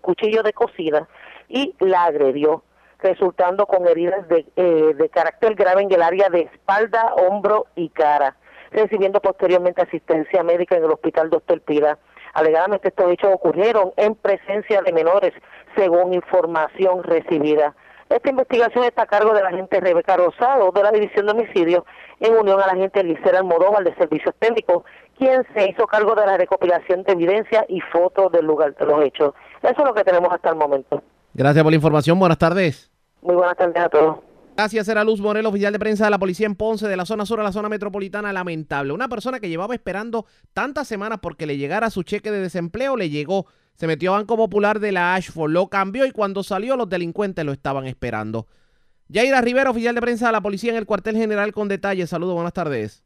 cuchillo 0.00 0.44
de 0.44 0.52
cocina 0.52 1.08
y 1.48 1.74
la 1.80 2.04
agredió 2.04 2.62
resultando 3.00 3.66
con 3.66 3.86
heridas 3.86 4.26
de, 4.28 4.46
eh, 4.56 4.94
de 4.94 5.08
carácter 5.10 5.54
grave 5.54 5.82
en 5.82 5.92
el 5.92 6.02
área 6.02 6.30
de 6.30 6.42
espalda, 6.42 7.12
hombro 7.14 7.66
y 7.74 7.90
cara, 7.90 8.34
recibiendo 8.70 9.20
posteriormente 9.20 9.82
asistencia 9.82 10.42
médica 10.42 10.76
en 10.76 10.84
el 10.84 10.90
hospital 10.90 11.28
Doctor 11.28 11.60
Pira. 11.60 11.98
Alegadamente 12.34 12.88
estos 12.88 13.10
hechos 13.10 13.30
ocurrieron 13.32 13.92
en 13.96 14.14
presencia 14.14 14.82
de 14.82 14.92
menores, 14.92 15.32
según 15.76 16.12
información 16.12 17.02
recibida. 17.02 17.74
Esta 18.10 18.28
investigación 18.28 18.84
está 18.84 19.02
a 19.02 19.06
cargo 19.06 19.32
de 19.32 19.42
la 19.42 19.48
agente 19.48 19.80
Rebeca 19.80 20.16
Rosado 20.16 20.70
de 20.72 20.82
la 20.82 20.92
División 20.92 21.26
de 21.26 21.32
Homicidios 21.32 21.84
en 22.20 22.36
unión 22.36 22.60
a 22.60 22.66
la 22.66 22.72
agente 22.72 23.02
Licera 23.02 23.38
Almodóvar 23.38 23.82
de 23.82 23.94
Servicios 23.94 24.34
Técnicos, 24.38 24.84
quien 25.16 25.44
se 25.54 25.70
hizo 25.70 25.86
cargo 25.86 26.14
de 26.14 26.26
la 26.26 26.36
recopilación 26.36 27.02
de 27.04 27.12
evidencia 27.12 27.64
y 27.68 27.80
fotos 27.80 28.30
del 28.32 28.44
lugar 28.44 28.74
de 28.74 28.84
los 28.84 29.02
hechos. 29.02 29.32
Eso 29.62 29.74
es 29.78 29.84
lo 29.84 29.94
que 29.94 30.04
tenemos 30.04 30.32
hasta 30.32 30.50
el 30.50 30.56
momento. 30.56 31.02
Gracias 31.32 31.62
por 31.62 31.72
la 31.72 31.76
información. 31.76 32.18
Buenas 32.18 32.38
tardes. 32.38 32.90
Muy 33.22 33.36
buenas 33.36 33.56
tardes 33.56 33.82
a 33.82 33.88
todos. 33.88 34.33
Gracias, 34.56 34.86
era 34.86 35.02
Luz 35.02 35.20
Morel, 35.20 35.46
oficial 35.46 35.72
de 35.72 35.80
prensa 35.80 36.04
de 36.04 36.12
la 36.12 36.18
policía 36.20 36.46
en 36.46 36.54
Ponce, 36.54 36.86
de 36.86 36.96
la 36.96 37.04
zona 37.04 37.26
sur 37.26 37.40
a 37.40 37.42
la 37.42 37.50
zona 37.50 37.68
metropolitana. 37.68 38.32
Lamentable. 38.32 38.92
Una 38.92 39.08
persona 39.08 39.40
que 39.40 39.48
llevaba 39.48 39.74
esperando 39.74 40.26
tantas 40.52 40.86
semanas 40.86 41.18
porque 41.20 41.44
le 41.44 41.56
llegara 41.56 41.90
su 41.90 42.04
cheque 42.04 42.30
de 42.30 42.38
desempleo, 42.38 42.96
le 42.96 43.10
llegó. 43.10 43.46
Se 43.74 43.88
metió 43.88 44.14
a 44.14 44.18
Banco 44.18 44.36
Popular 44.36 44.78
de 44.78 44.92
la 44.92 45.16
Ashford, 45.16 45.50
lo 45.50 45.66
cambió 45.66 46.06
y 46.06 46.12
cuando 46.12 46.44
salió 46.44 46.76
los 46.76 46.88
delincuentes 46.88 47.44
lo 47.44 47.50
estaban 47.50 47.86
esperando. 47.86 48.46
Yaira 49.08 49.40
Rivera, 49.40 49.70
oficial 49.70 49.96
de 49.96 50.00
prensa 50.00 50.26
de 50.26 50.32
la 50.32 50.40
policía 50.40 50.70
en 50.70 50.78
el 50.78 50.86
cuartel 50.86 51.16
general 51.16 51.52
con 51.52 51.66
detalles. 51.66 52.10
Saludos, 52.10 52.34
buenas 52.34 52.52
tardes. 52.52 53.02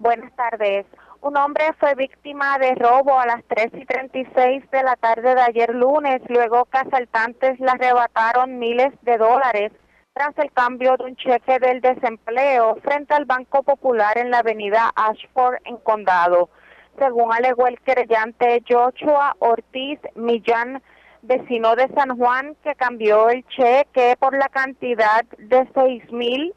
Buenas 0.00 0.34
tardes. 0.34 0.84
Un 1.20 1.36
hombre 1.36 1.64
fue 1.78 1.94
víctima 1.94 2.58
de 2.58 2.74
robo 2.74 3.20
a 3.20 3.26
las 3.26 3.44
3 3.46 3.70
y 3.80 3.86
36 3.86 4.68
de 4.72 4.82
la 4.82 4.96
tarde 4.96 5.36
de 5.36 5.40
ayer 5.42 5.72
lunes, 5.76 6.22
luego 6.28 6.64
que 6.64 6.78
asaltantes 6.78 7.60
le 7.60 7.70
arrebataron 7.70 8.58
miles 8.58 8.92
de 9.02 9.16
dólares 9.16 9.70
tras 10.18 10.36
el 10.38 10.50
cambio 10.50 10.96
de 10.96 11.04
un 11.04 11.16
cheque 11.16 11.60
del 11.60 11.80
desempleo 11.80 12.74
frente 12.82 13.14
al 13.14 13.24
Banco 13.24 13.62
Popular 13.62 14.18
en 14.18 14.32
la 14.32 14.40
avenida 14.40 14.90
Ashford 14.96 15.58
en 15.64 15.76
Condado. 15.76 16.50
Según 16.98 17.32
alegó 17.32 17.68
el 17.68 17.78
querellante 17.82 18.64
Joshua 18.68 19.36
Ortiz 19.38 20.00
Millán, 20.16 20.82
vecino 21.22 21.76
de 21.76 21.86
San 21.94 22.18
Juan, 22.18 22.56
que 22.64 22.74
cambió 22.74 23.30
el 23.30 23.46
cheque 23.46 24.16
por 24.18 24.36
la 24.36 24.48
cantidad 24.48 25.24
de 25.38 25.68
seis 25.72 26.02
mil 26.10 26.52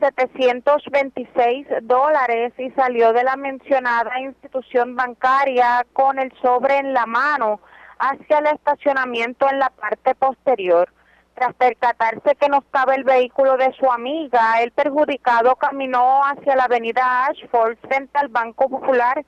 726 0.00 1.68
dólares 1.82 2.52
y 2.58 2.70
salió 2.70 3.12
de 3.12 3.22
la 3.22 3.36
mencionada 3.36 4.18
institución 4.18 4.96
bancaria 4.96 5.86
con 5.92 6.18
el 6.18 6.32
sobre 6.42 6.78
en 6.78 6.92
la 6.92 7.06
mano 7.06 7.60
hacia 8.00 8.38
el 8.38 8.46
estacionamiento 8.46 9.48
en 9.48 9.60
la 9.60 9.70
parte 9.70 10.16
posterior. 10.16 10.92
Tras 11.40 11.54
percatarse 11.54 12.34
que 12.34 12.50
no 12.50 12.58
estaba 12.58 12.94
el 12.94 13.02
vehículo 13.02 13.56
de 13.56 13.72
su 13.72 13.90
amiga, 13.90 14.60
el 14.60 14.72
perjudicado 14.72 15.56
caminó 15.56 16.20
hacia 16.22 16.54
la 16.54 16.64
avenida 16.64 17.24
Ashford 17.24 17.78
frente 17.78 18.18
al 18.18 18.28
Banco 18.28 18.68
Popular 18.68 19.24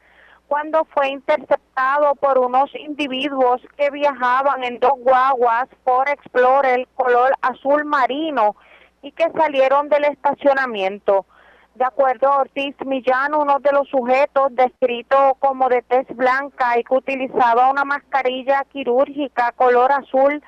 cuando 0.46 0.84
fue 0.92 1.08
interceptado 1.08 2.14
por 2.16 2.36
unos 2.36 2.70
individuos 2.74 3.62
que 3.78 3.90
viajaban 3.90 4.62
en 4.62 4.78
dos 4.78 4.92
guaguas 4.98 5.68
por 5.84 6.06
Explorer 6.10 6.86
color 6.96 7.32
azul 7.40 7.86
marino 7.86 8.56
y 9.00 9.12
que 9.12 9.30
salieron 9.30 9.88
del 9.88 10.04
estacionamiento. 10.04 11.24
De 11.76 11.86
acuerdo 11.86 12.30
a 12.30 12.40
Ortiz 12.40 12.76
Millán, 12.84 13.34
uno 13.34 13.58
de 13.60 13.72
los 13.72 13.88
sujetos 13.88 14.54
descrito 14.54 15.38
como 15.38 15.70
de 15.70 15.80
tez 15.80 16.06
blanca 16.08 16.78
y 16.78 16.84
que 16.84 16.94
utilizaba 16.94 17.70
una 17.70 17.86
mascarilla 17.86 18.66
quirúrgica 18.70 19.52
color 19.52 19.92
azul, 19.92 20.42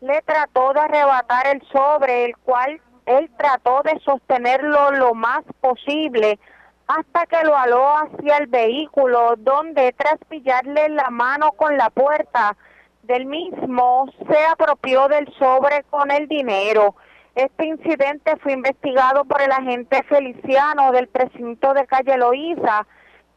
le 0.00 0.22
trató 0.22 0.72
de 0.72 0.80
arrebatar 0.80 1.46
el 1.48 1.62
sobre, 1.72 2.26
el 2.26 2.36
cual 2.38 2.80
él 3.06 3.30
trató 3.36 3.82
de 3.82 3.98
sostenerlo 4.00 4.92
lo 4.92 5.14
más 5.14 5.42
posible 5.60 6.38
hasta 6.86 7.26
que 7.26 7.44
lo 7.44 7.56
aló 7.56 7.86
hacia 7.98 8.38
el 8.38 8.46
vehículo, 8.46 9.34
donde 9.36 9.92
tras 9.92 10.16
pillarle 10.28 10.88
la 10.88 11.10
mano 11.10 11.52
con 11.52 11.76
la 11.76 11.90
puerta 11.90 12.56
del 13.02 13.26
mismo, 13.26 14.06
se 14.28 14.44
apropió 14.46 15.08
del 15.08 15.32
sobre 15.38 15.82
con 15.90 16.10
el 16.10 16.28
dinero. 16.28 16.94
Este 17.34 17.66
incidente 17.66 18.36
fue 18.42 18.52
investigado 18.52 19.24
por 19.24 19.40
el 19.40 19.52
agente 19.52 20.02
Feliciano 20.04 20.92
del 20.92 21.08
precinto 21.08 21.72
de 21.74 21.86
Calle 21.86 22.16
Loíza, 22.16 22.86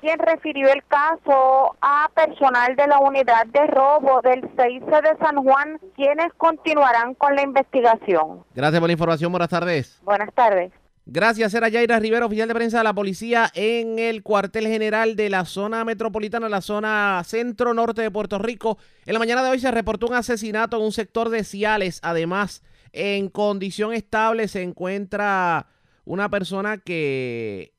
quien 0.02 0.20
refirió 0.20 0.68
el 0.70 0.84
caso 0.86 1.78
a 1.82 2.10
personal 2.14 2.76
de 2.76 2.88
la 2.88 3.00
unidad 3.00 3.46
de 3.46 3.68
robo 3.68 4.22
del 4.22 4.42
6 4.58 4.82
de 4.86 5.18
San 5.20 5.38
Juan, 5.44 5.80
quienes 5.96 6.34
continuarán 6.38 7.14
con 7.14 7.36
la 7.36 7.44
investigación. 7.44 8.44
Gracias 8.54 8.80
por 8.80 8.90
la 8.90 8.94
información. 8.94 9.32
Buenas 9.32 9.50
tardes. 9.50 10.02
Buenas 10.04 10.34
tardes. 10.34 10.72
Gracias, 11.06 11.54
era 11.54 11.68
Yaira 11.68 12.00
Rivera, 12.00 12.26
oficial 12.26 12.48
de 12.48 12.54
prensa 12.54 12.78
de 12.78 12.84
la 12.84 12.94
policía 12.94 13.52
en 13.56 13.98
el 13.98 14.22
cuartel 14.22 14.68
general 14.68 15.16
de 15.16 15.30
la 15.30 15.46
zona 15.46 15.84
metropolitana, 15.84 16.48
la 16.48 16.62
zona 16.62 17.22
centro-norte 17.26 18.02
de 18.02 18.12
Puerto 18.12 18.38
Rico. 18.38 18.78
En 19.06 19.14
la 19.14 19.20
mañana 19.20 19.44
de 19.44 19.50
hoy 19.50 19.60
se 19.60 19.72
reportó 19.72 20.08
un 20.08 20.14
asesinato 20.14 20.78
en 20.78 20.84
un 20.84 20.92
sector 20.92 21.30
de 21.30 21.44
Ciales. 21.44 22.00
Además, 22.04 22.64
en 22.94 23.30
condición 23.30 23.94
estable 23.94 24.48
se 24.48 24.62
encuentra 24.62 25.68
una 26.06 26.30
persona 26.30 26.78
que, 26.78 27.74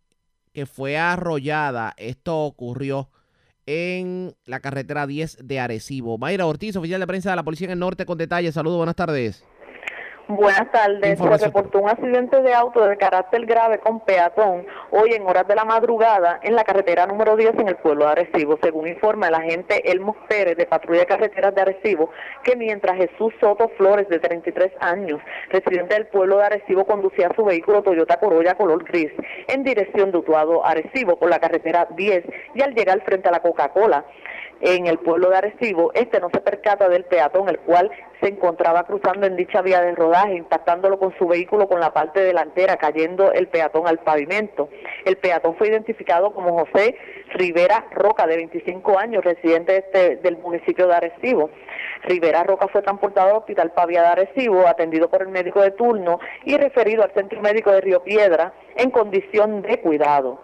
que 0.52 0.66
fue 0.66 0.96
arrollada. 0.96 1.94
Esto 1.96 2.40
ocurrió 2.44 3.10
en 3.66 4.34
la 4.44 4.60
carretera 4.60 5.06
10 5.06 5.38
de 5.42 5.60
Arecibo. 5.60 6.18
Mayra 6.18 6.46
Ortiz, 6.46 6.76
oficial 6.76 7.00
de 7.00 7.06
prensa 7.06 7.30
de 7.30 7.36
la 7.36 7.44
Policía 7.44 7.66
en 7.66 7.72
el 7.72 7.78
Norte, 7.78 8.06
con 8.06 8.18
detalles. 8.18 8.54
Saludos, 8.54 8.78
buenas 8.78 8.96
tardes. 8.96 9.44
Buenas 10.28 10.70
tardes. 10.70 11.18
Se 11.18 11.46
reportó 11.46 11.80
un 11.80 11.88
accidente 11.88 12.40
de 12.42 12.54
auto 12.54 12.86
de 12.86 12.96
carácter 12.96 13.44
grave 13.44 13.78
con 13.78 14.00
peatón 14.00 14.64
hoy 14.90 15.12
en 15.12 15.26
horas 15.26 15.46
de 15.48 15.54
la 15.54 15.64
madrugada 15.64 16.38
en 16.42 16.54
la 16.54 16.64
carretera 16.64 17.06
número 17.06 17.36
10 17.36 17.58
en 17.58 17.68
el 17.68 17.76
pueblo 17.76 18.04
de 18.04 18.12
Arecibo, 18.12 18.58
según 18.62 18.86
informa 18.86 19.28
el 19.28 19.34
agente 19.34 19.90
Elmo 19.90 20.16
Pérez 20.28 20.56
de 20.56 20.66
Patrulla 20.66 21.00
de 21.00 21.06
Carreteras 21.06 21.54
de 21.54 21.60
Arecibo, 21.60 22.10
que 22.44 22.56
mientras 22.56 22.96
Jesús 22.96 23.34
Soto 23.40 23.68
Flores, 23.76 24.08
de 24.08 24.20
33 24.20 24.72
años, 24.80 25.20
residente 25.50 25.94
del 25.94 26.06
pueblo 26.06 26.38
de 26.38 26.44
Arecibo, 26.44 26.86
conducía 26.86 27.30
su 27.34 27.44
vehículo 27.44 27.82
Toyota 27.82 28.18
Corolla 28.18 28.54
color 28.54 28.84
gris 28.84 29.12
en 29.48 29.64
dirección 29.64 30.12
de 30.12 30.18
Utuado 30.18 30.64
Arecibo 30.64 31.16
por 31.16 31.30
la 31.30 31.40
carretera 31.40 31.88
10 31.96 32.24
y 32.54 32.62
al 32.62 32.74
llegar 32.74 33.02
frente 33.04 33.28
a 33.28 33.32
la 33.32 33.40
Coca-Cola, 33.40 34.04
en 34.62 34.86
el 34.86 34.98
pueblo 34.98 35.28
de 35.28 35.36
Arecibo, 35.36 35.90
este 35.92 36.20
no 36.20 36.30
se 36.32 36.40
percata 36.40 36.88
del 36.88 37.04
peatón, 37.04 37.48
el 37.48 37.58
cual 37.58 37.90
se 38.20 38.28
encontraba 38.28 38.84
cruzando 38.84 39.26
en 39.26 39.34
dicha 39.34 39.60
vía 39.60 39.80
de 39.82 39.92
rodaje, 39.96 40.36
impactándolo 40.36 41.00
con 41.00 41.12
su 41.18 41.26
vehículo 41.26 41.66
con 41.66 41.80
la 41.80 41.92
parte 41.92 42.20
delantera, 42.20 42.76
cayendo 42.76 43.32
el 43.32 43.48
peatón 43.48 43.88
al 43.88 43.98
pavimento. 43.98 44.68
El 45.04 45.16
peatón 45.16 45.56
fue 45.56 45.66
identificado 45.66 46.32
como 46.32 46.64
José 46.64 46.96
Rivera 47.34 47.86
Roca, 47.90 48.28
de 48.28 48.36
25 48.36 48.98
años, 49.00 49.24
residente 49.24 49.78
este, 49.78 50.16
del 50.16 50.38
municipio 50.38 50.86
de 50.86 50.94
Arecibo. 50.94 51.50
Rivera 52.04 52.44
Roca 52.44 52.68
fue 52.68 52.82
transportado 52.82 53.30
al 53.30 53.36
Hospital 53.38 53.72
Pavia 53.72 54.02
de 54.02 54.08
Arecibo, 54.08 54.68
atendido 54.68 55.10
por 55.10 55.22
el 55.22 55.28
médico 55.28 55.60
de 55.60 55.72
turno 55.72 56.20
y 56.44 56.56
referido 56.56 57.02
al 57.02 57.12
Centro 57.14 57.40
Médico 57.40 57.72
de 57.72 57.80
Río 57.80 58.04
Piedra 58.04 58.52
en 58.76 58.92
condición 58.92 59.62
de 59.62 59.80
cuidado. 59.80 60.40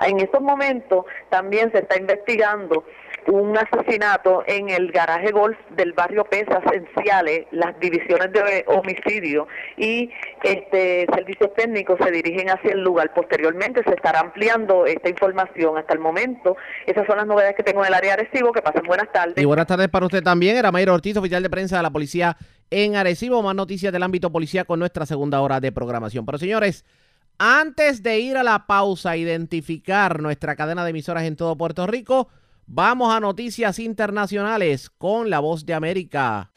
En 0.00 0.20
estos 0.20 0.42
momentos 0.42 1.06
también 1.30 1.72
se 1.72 1.78
está 1.78 1.98
investigando 1.98 2.84
un 3.28 3.56
asesinato 3.56 4.44
en 4.46 4.68
el 4.68 4.92
garaje 4.92 5.30
golf 5.32 5.58
del 5.76 5.92
barrio 5.92 6.24
Pesas 6.24 6.62
en 6.72 6.86
Ciales, 7.00 7.46
las 7.50 7.78
divisiones 7.80 8.32
de 8.32 8.64
homicidio 8.68 9.46
y 9.76 10.10
este 10.42 11.06
servicios 11.12 11.52
técnicos 11.54 11.98
se 12.02 12.10
dirigen 12.10 12.50
hacia 12.50 12.72
el 12.72 12.82
lugar. 12.82 13.12
Posteriormente 13.14 13.82
se 13.84 13.94
estará 13.94 14.20
ampliando 14.20 14.86
esta 14.86 15.08
información. 15.08 15.76
Hasta 15.76 15.94
el 15.94 16.00
momento, 16.00 16.56
esas 16.86 17.06
son 17.06 17.18
las 17.18 17.26
novedades 17.26 17.56
que 17.56 17.62
tengo 17.62 17.82
en 17.82 17.88
el 17.88 17.94
área 17.94 18.16
de 18.16 18.22
Arecibo. 18.22 18.52
Que 18.52 18.62
pasen 18.62 18.84
buenas 18.86 19.10
tardes. 19.12 19.36
Y 19.38 19.44
buenas 19.44 19.66
tardes 19.66 19.88
para 19.88 20.06
usted 20.06 20.22
también. 20.22 20.56
Era 20.56 20.70
Mayra 20.72 20.92
Ortiz, 20.92 21.16
oficial 21.16 21.42
de 21.42 21.50
prensa 21.50 21.76
de 21.76 21.82
la 21.82 21.90
policía 21.90 22.36
en 22.70 22.96
Arecibo. 22.96 23.42
Más 23.42 23.54
noticias 23.54 23.92
del 23.92 24.02
ámbito 24.02 24.30
policía 24.30 24.64
con 24.64 24.78
nuestra 24.78 25.06
segunda 25.06 25.40
hora 25.40 25.60
de 25.60 25.72
programación. 25.72 26.24
Pero 26.26 26.38
señores, 26.38 26.84
antes 27.38 28.02
de 28.02 28.18
ir 28.20 28.36
a 28.36 28.42
la 28.42 28.66
pausa, 28.66 29.16
identificar 29.16 30.20
nuestra 30.20 30.56
cadena 30.56 30.84
de 30.84 30.90
emisoras 30.90 31.24
en 31.24 31.36
todo 31.36 31.56
Puerto 31.56 31.86
Rico, 31.86 32.28
Vamos 32.68 33.14
a 33.14 33.20
noticias 33.20 33.78
internacionales 33.78 34.90
con 34.90 35.30
la 35.30 35.38
voz 35.38 35.64
de 35.66 35.74
América. 35.74 36.50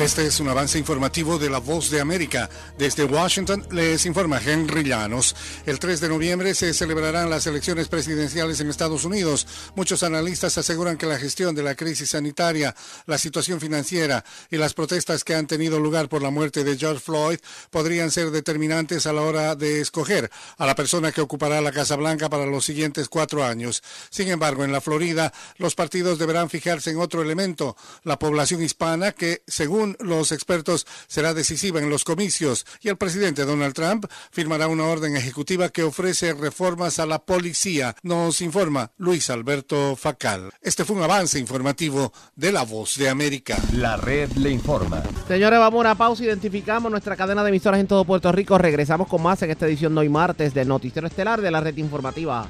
Este 0.00 0.26
es 0.26 0.40
un 0.40 0.48
avance 0.48 0.78
informativo 0.78 1.38
de 1.38 1.50
La 1.50 1.58
Voz 1.58 1.90
de 1.90 2.00
América. 2.00 2.48
Desde 2.78 3.04
Washington 3.04 3.66
les 3.70 4.06
informa 4.06 4.40
Henry 4.42 4.82
Llanos. 4.82 5.36
El 5.66 5.78
3 5.78 6.00
de 6.00 6.08
noviembre 6.08 6.54
se 6.54 6.72
celebrarán 6.72 7.28
las 7.28 7.46
elecciones 7.46 7.88
presidenciales 7.88 8.58
en 8.60 8.70
Estados 8.70 9.04
Unidos. 9.04 9.46
Muchos 9.74 10.02
analistas 10.02 10.56
aseguran 10.56 10.96
que 10.96 11.04
la 11.04 11.18
gestión 11.18 11.54
de 11.54 11.62
la 11.62 11.74
crisis 11.74 12.08
sanitaria, 12.08 12.74
la 13.04 13.18
situación 13.18 13.60
financiera 13.60 14.24
y 14.50 14.56
las 14.56 14.72
protestas 14.72 15.22
que 15.22 15.34
han 15.34 15.46
tenido 15.46 15.78
lugar 15.78 16.08
por 16.08 16.22
la 16.22 16.30
muerte 16.30 16.64
de 16.64 16.78
George 16.78 17.00
Floyd 17.00 17.38
podrían 17.68 18.10
ser 18.10 18.30
determinantes 18.30 19.04
a 19.06 19.12
la 19.12 19.20
hora 19.20 19.54
de 19.54 19.82
escoger 19.82 20.30
a 20.56 20.64
la 20.64 20.74
persona 20.74 21.12
que 21.12 21.20
ocupará 21.20 21.60
la 21.60 21.72
Casa 21.72 21.96
Blanca 21.96 22.30
para 22.30 22.46
los 22.46 22.64
siguientes 22.64 23.10
cuatro 23.10 23.44
años. 23.44 23.82
Sin 24.08 24.28
embargo, 24.28 24.64
en 24.64 24.72
la 24.72 24.80
Florida, 24.80 25.30
los 25.58 25.74
partidos 25.74 26.18
deberán 26.18 26.48
fijarse 26.48 26.90
en 26.90 27.00
otro 27.00 27.20
elemento, 27.20 27.76
la 28.02 28.18
población 28.18 28.62
hispana 28.62 29.12
que, 29.12 29.42
según 29.46 29.89
los 29.98 30.32
expertos, 30.32 30.86
será 31.08 31.34
decisiva 31.34 31.80
en 31.80 31.90
los 31.90 32.04
comicios 32.04 32.66
y 32.80 32.88
el 32.88 32.96
presidente 32.96 33.44
Donald 33.44 33.74
Trump 33.74 34.06
firmará 34.30 34.68
una 34.68 34.84
orden 34.84 35.16
ejecutiva 35.16 35.68
que 35.68 35.82
ofrece 35.82 36.32
reformas 36.34 36.98
a 36.98 37.06
la 37.06 37.24
policía, 37.24 37.96
nos 38.02 38.40
informa 38.40 38.92
Luis 38.96 39.30
Alberto 39.30 39.96
Facal. 39.96 40.50
Este 40.60 40.84
fue 40.84 40.96
un 40.96 41.02
avance 41.02 41.38
informativo 41.38 42.12
de 42.36 42.52
La 42.52 42.62
Voz 42.62 42.96
de 42.96 43.08
América. 43.08 43.58
La 43.72 43.96
red 43.96 44.30
le 44.32 44.50
informa. 44.50 45.02
Señores, 45.28 45.58
vamos 45.58 45.78
a 45.78 45.80
una 45.80 45.94
pausa. 45.94 46.24
Identificamos 46.24 46.90
nuestra 46.90 47.16
cadena 47.16 47.42
de 47.42 47.48
emisoras 47.48 47.80
en 47.80 47.86
todo 47.86 48.04
Puerto 48.04 48.30
Rico. 48.32 48.58
Regresamos 48.58 49.08
con 49.08 49.22
más 49.22 49.42
en 49.42 49.50
esta 49.50 49.66
edición 49.66 49.94
de 49.94 50.00
hoy 50.00 50.08
martes 50.08 50.54
del 50.54 50.68
Noticiero 50.68 51.06
Estelar 51.06 51.40
de 51.40 51.50
la 51.50 51.60
red 51.60 51.76
informativa. 51.76 52.48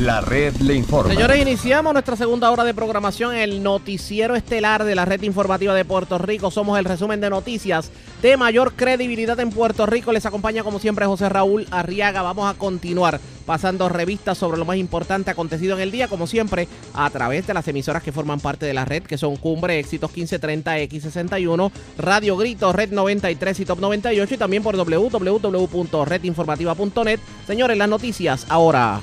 La 0.00 0.20
red 0.22 0.56
le 0.62 0.74
informa. 0.74 1.12
Señores, 1.12 1.42
iniciamos 1.42 1.92
nuestra 1.92 2.16
segunda 2.16 2.50
hora 2.50 2.64
de 2.64 2.72
programación, 2.72 3.34
el 3.34 3.62
noticiero 3.62 4.34
estelar 4.34 4.84
de 4.84 4.94
la 4.94 5.04
red 5.04 5.22
informativa 5.24 5.74
de 5.74 5.84
Puerto 5.84 6.16
Rico. 6.16 6.50
Somos 6.50 6.78
el 6.78 6.86
resumen 6.86 7.20
de 7.20 7.28
noticias 7.28 7.90
de 8.22 8.38
mayor 8.38 8.72
credibilidad 8.72 9.38
en 9.40 9.50
Puerto 9.50 9.84
Rico. 9.84 10.10
Les 10.10 10.24
acompaña 10.24 10.62
como 10.62 10.78
siempre 10.78 11.04
José 11.04 11.28
Raúl 11.28 11.66
Arriaga. 11.70 12.22
Vamos 12.22 12.50
a 12.50 12.56
continuar 12.56 13.20
pasando 13.44 13.90
revistas 13.90 14.38
sobre 14.38 14.56
lo 14.56 14.64
más 14.64 14.78
importante 14.78 15.30
acontecido 15.30 15.76
en 15.76 15.82
el 15.82 15.90
día, 15.90 16.08
como 16.08 16.26
siempre, 16.26 16.66
a 16.94 17.10
través 17.10 17.46
de 17.46 17.52
las 17.52 17.68
emisoras 17.68 18.02
que 18.02 18.10
forman 18.10 18.40
parte 18.40 18.64
de 18.64 18.72
la 18.72 18.86
red, 18.86 19.02
que 19.02 19.18
son 19.18 19.36
Cumbre, 19.36 19.78
Éxitos 19.78 20.12
1530, 20.12 20.78
X61, 20.78 21.70
Radio 21.98 22.38
Grito, 22.38 22.72
Red 22.72 22.92
93 22.92 23.60
y 23.60 23.66
Top 23.66 23.80
98, 23.80 24.34
y 24.34 24.38
también 24.38 24.62
por 24.62 24.78
www.redinformativa.net. 24.78 27.20
Señores, 27.46 27.76
las 27.76 27.88
noticias 27.88 28.46
ahora. 28.48 29.02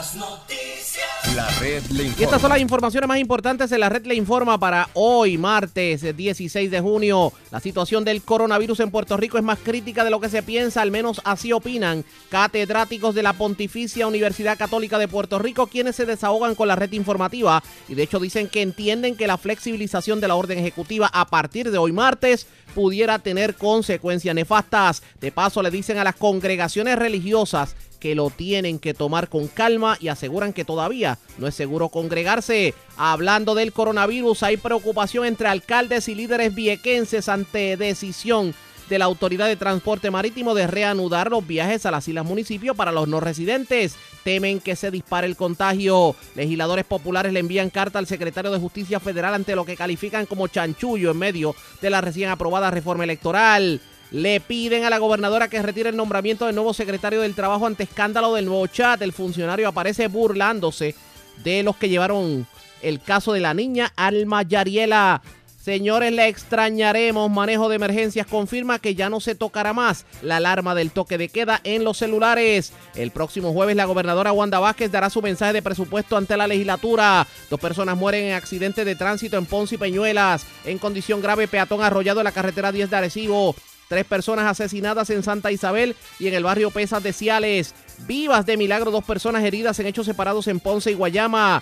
Las 0.00 0.14
noticias. 0.14 1.36
La 1.36 1.46
red 1.60 1.82
le 1.90 2.04
Y 2.04 2.24
estas 2.24 2.40
son 2.40 2.48
las 2.48 2.58
informaciones 2.58 3.06
más 3.06 3.18
importantes 3.18 3.70
en 3.70 3.80
la 3.80 3.90
red 3.90 4.06
le 4.06 4.14
informa 4.14 4.56
para 4.56 4.88
hoy, 4.94 5.36
martes 5.36 6.02
eh, 6.02 6.14
16 6.14 6.70
de 6.70 6.80
junio. 6.80 7.34
La 7.50 7.60
situación 7.60 8.02
del 8.02 8.22
coronavirus 8.22 8.80
en 8.80 8.90
Puerto 8.90 9.18
Rico 9.18 9.36
es 9.36 9.44
más 9.44 9.58
crítica 9.58 10.02
de 10.02 10.08
lo 10.08 10.18
que 10.18 10.30
se 10.30 10.42
piensa, 10.42 10.80
al 10.80 10.90
menos 10.90 11.20
así 11.24 11.52
opinan 11.52 12.06
catedráticos 12.30 13.14
de 13.14 13.22
la 13.22 13.34
Pontificia 13.34 14.06
Universidad 14.06 14.56
Católica 14.56 14.96
de 14.96 15.06
Puerto 15.06 15.38
Rico, 15.38 15.66
quienes 15.66 15.96
se 15.96 16.06
desahogan 16.06 16.54
con 16.54 16.68
la 16.68 16.76
red 16.76 16.92
informativa 16.92 17.62
y 17.86 17.94
de 17.94 18.02
hecho 18.02 18.20
dicen 18.20 18.48
que 18.48 18.62
entienden 18.62 19.16
que 19.16 19.26
la 19.26 19.36
flexibilización 19.36 20.18
de 20.22 20.28
la 20.28 20.36
orden 20.36 20.60
ejecutiva 20.60 21.10
a 21.12 21.26
partir 21.26 21.70
de 21.70 21.76
hoy 21.76 21.92
martes 21.92 22.46
pudiera 22.74 23.18
tener 23.18 23.54
consecuencias 23.54 24.34
nefastas. 24.34 25.02
De 25.20 25.30
paso, 25.30 25.62
le 25.62 25.70
dicen 25.70 25.98
a 25.98 26.04
las 26.04 26.16
congregaciones 26.16 26.98
religiosas 26.98 27.76
que 28.00 28.14
lo 28.14 28.30
tienen 28.30 28.78
que 28.78 28.94
tomar 28.94 29.28
con 29.28 29.46
calma 29.46 29.96
y 30.00 30.08
aseguran 30.08 30.52
que 30.52 30.64
todavía 30.64 31.18
no 31.38 31.46
es 31.46 31.54
seguro 31.54 31.90
congregarse. 31.90 32.74
Hablando 32.96 33.54
del 33.54 33.72
coronavirus, 33.72 34.42
hay 34.42 34.56
preocupación 34.56 35.26
entre 35.26 35.48
alcaldes 35.48 36.08
y 36.08 36.14
líderes 36.14 36.54
viequenses 36.54 37.28
ante 37.28 37.76
decisión 37.76 38.54
de 38.90 38.98
la 38.98 39.04
Autoridad 39.04 39.46
de 39.46 39.56
Transporte 39.56 40.10
Marítimo 40.10 40.52
de 40.52 40.66
reanudar 40.66 41.30
los 41.30 41.46
viajes 41.46 41.86
a 41.86 41.92
las 41.92 42.08
islas 42.08 42.24
municipios 42.24 42.76
para 42.76 42.90
los 42.90 43.06
no 43.06 43.20
residentes. 43.20 43.94
Temen 44.24 44.60
que 44.60 44.74
se 44.74 44.90
dispare 44.90 45.28
el 45.28 45.36
contagio. 45.36 46.16
Legisladores 46.34 46.84
populares 46.84 47.32
le 47.32 47.40
envían 47.40 47.70
carta 47.70 48.00
al 48.00 48.08
secretario 48.08 48.50
de 48.50 48.58
Justicia 48.58 48.98
Federal 48.98 49.32
ante 49.32 49.54
lo 49.54 49.64
que 49.64 49.76
califican 49.76 50.26
como 50.26 50.48
chanchullo 50.48 51.12
en 51.12 51.18
medio 51.18 51.54
de 51.80 51.88
la 51.88 52.00
recién 52.00 52.30
aprobada 52.30 52.70
reforma 52.70 53.04
electoral. 53.04 53.80
Le 54.10 54.40
piden 54.40 54.84
a 54.84 54.90
la 54.90 54.98
gobernadora 54.98 55.48
que 55.48 55.62
retire 55.62 55.90
el 55.90 55.96
nombramiento 55.96 56.46
del 56.46 56.54
nuevo 56.56 56.74
secretario 56.74 57.20
del 57.20 57.34
Trabajo 57.34 57.66
ante 57.66 57.84
escándalo 57.84 58.34
del 58.34 58.46
nuevo 58.46 58.66
chat. 58.66 59.00
El 59.02 59.12
funcionario 59.12 59.68
aparece 59.68 60.08
burlándose 60.08 60.96
de 61.44 61.62
los 61.62 61.76
que 61.76 61.88
llevaron 61.88 62.46
el 62.82 63.00
caso 63.00 63.32
de 63.32 63.40
la 63.40 63.54
niña 63.54 63.92
Alma 63.96 64.42
Yariela. 64.42 65.22
Señores, 65.62 66.10
le 66.12 66.26
extrañaremos. 66.26 67.30
Manejo 67.30 67.68
de 67.68 67.76
emergencias 67.76 68.26
confirma 68.26 68.78
que 68.78 68.94
ya 68.94 69.10
no 69.10 69.20
se 69.20 69.34
tocará 69.34 69.74
más 69.74 70.06
la 70.22 70.38
alarma 70.38 70.74
del 70.74 70.90
toque 70.90 71.18
de 71.18 71.28
queda 71.28 71.60
en 71.64 71.84
los 71.84 71.98
celulares. 71.98 72.72
El 72.94 73.10
próximo 73.10 73.52
jueves 73.52 73.76
la 73.76 73.84
gobernadora 73.84 74.32
Wanda 74.32 74.58
Vázquez 74.58 74.90
dará 74.90 75.10
su 75.10 75.20
mensaje 75.20 75.52
de 75.52 75.62
presupuesto 75.62 76.16
ante 76.16 76.36
la 76.38 76.46
legislatura. 76.46 77.26
Dos 77.50 77.60
personas 77.60 77.96
mueren 77.96 78.24
en 78.24 78.32
accidente 78.32 78.86
de 78.86 78.96
tránsito 78.96 79.36
en 79.36 79.44
Ponce 79.44 79.74
y 79.74 79.78
Peñuelas. 79.78 80.46
En 80.64 80.78
condición 80.78 81.20
grave, 81.20 81.46
peatón 81.46 81.82
arrollado 81.82 82.20
en 82.20 82.24
la 82.24 82.32
carretera 82.32 82.72
10 82.72 82.88
de 82.88 82.96
Arecibo. 82.96 83.54
Tres 83.90 84.04
personas 84.04 84.46
asesinadas 84.46 85.10
en 85.10 85.24
Santa 85.24 85.50
Isabel 85.50 85.96
y 86.20 86.28
en 86.28 86.34
el 86.34 86.44
barrio 86.44 86.70
Pesas 86.70 87.02
de 87.02 87.12
Ciales. 87.12 87.74
Vivas 88.06 88.46
de 88.46 88.56
milagro, 88.56 88.92
dos 88.92 89.02
personas 89.02 89.42
heridas 89.42 89.80
en 89.80 89.88
hechos 89.88 90.06
separados 90.06 90.46
en 90.46 90.60
Ponce 90.60 90.92
y 90.92 90.94
Guayama. 90.94 91.60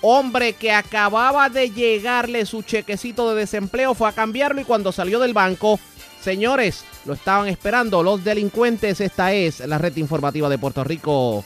Hombre 0.00 0.52
que 0.52 0.70
acababa 0.70 1.48
de 1.48 1.70
llegarle 1.70 2.46
su 2.46 2.62
chequecito 2.62 3.28
de 3.28 3.40
desempleo 3.40 3.94
fue 3.94 4.08
a 4.08 4.12
cambiarlo 4.12 4.60
y 4.60 4.64
cuando 4.64 4.92
salió 4.92 5.18
del 5.18 5.34
banco, 5.34 5.80
señores, 6.22 6.84
lo 7.06 7.14
estaban 7.14 7.48
esperando 7.48 8.04
los 8.04 8.22
delincuentes. 8.22 9.00
Esta 9.00 9.32
es 9.32 9.58
la 9.58 9.78
red 9.78 9.96
informativa 9.96 10.48
de 10.48 10.58
Puerto 10.58 10.84
Rico. 10.84 11.44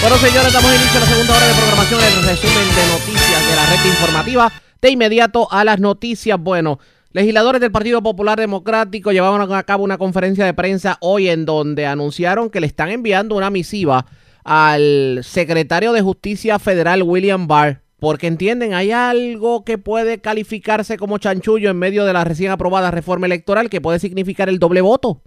Bueno, 0.00 0.18
señores, 0.18 0.52
damos 0.52 0.74
inicio 0.74 0.98
a 0.98 1.00
la 1.00 1.06
segunda 1.06 1.36
hora 1.36 1.46
de 1.46 1.54
programación, 1.54 2.00
el 2.02 2.24
resumen 2.24 2.74
de 2.74 2.86
noticias 2.88 3.48
de 3.48 3.54
la 3.54 3.66
red 3.66 3.86
informativa. 3.88 4.52
De 4.82 4.90
inmediato 4.90 5.46
a 5.52 5.62
las 5.62 5.78
noticias, 5.78 6.38
bueno, 6.40 6.80
legisladores 7.12 7.60
del 7.60 7.72
Partido 7.72 8.02
Popular 8.02 8.38
Democrático 8.38 9.12
llevaron 9.12 9.52
a 9.52 9.62
cabo 9.62 9.84
una 9.84 9.98
conferencia 9.98 10.44
de 10.44 10.54
prensa 10.54 10.98
hoy 11.00 11.28
en 11.28 11.44
donde 11.44 11.86
anunciaron 11.86 12.50
que 12.50 12.60
le 12.60 12.66
están 12.66 12.90
enviando 12.90 13.36
una 13.36 13.50
misiva 13.50 14.06
al 14.44 15.20
secretario 15.22 15.92
de 15.92 16.00
Justicia 16.00 16.58
Federal 16.58 17.02
William 17.02 17.46
Barr, 17.46 17.82
porque 17.98 18.26
entienden, 18.26 18.72
hay 18.74 18.92
algo 18.92 19.64
que 19.64 19.76
puede 19.78 20.20
calificarse 20.20 20.96
como 20.96 21.18
chanchullo 21.18 21.70
en 21.70 21.78
medio 21.78 22.04
de 22.04 22.12
la 22.12 22.24
recién 22.24 22.50
aprobada 22.50 22.90
reforma 22.90 23.26
electoral 23.26 23.68
que 23.68 23.80
puede 23.80 23.98
significar 23.98 24.48
el 24.48 24.58
doble 24.58 24.80
voto. 24.80 25.22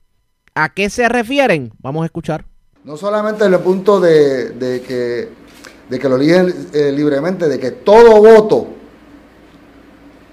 ¿A 0.55 0.73
qué 0.73 0.89
se 0.89 1.07
refieren? 1.07 1.71
Vamos 1.79 2.03
a 2.03 2.05
escuchar. 2.05 2.45
No 2.83 2.97
solamente 2.97 3.45
en 3.45 3.53
el 3.53 3.59
punto 3.59 3.99
de, 3.99 4.49
de 4.51 4.81
que, 4.81 5.29
de 5.89 5.99
que 5.99 6.09
lo 6.09 6.15
eligen 6.15 6.53
eh, 6.73 6.91
libremente, 6.91 7.47
de 7.47 7.59
que 7.59 7.71
todo 7.71 8.21
voto 8.21 8.80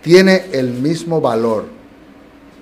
tiene 0.02 0.46
el 0.52 0.70
mismo 0.70 1.20
valor. 1.20 1.64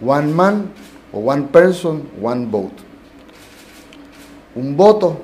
One 0.05 0.32
man 0.32 0.72
o 1.12 1.20
one 1.20 1.49
person, 1.51 2.03
one 2.22 2.47
vote. 2.47 2.82
Un 4.55 4.76
voto, 4.76 5.18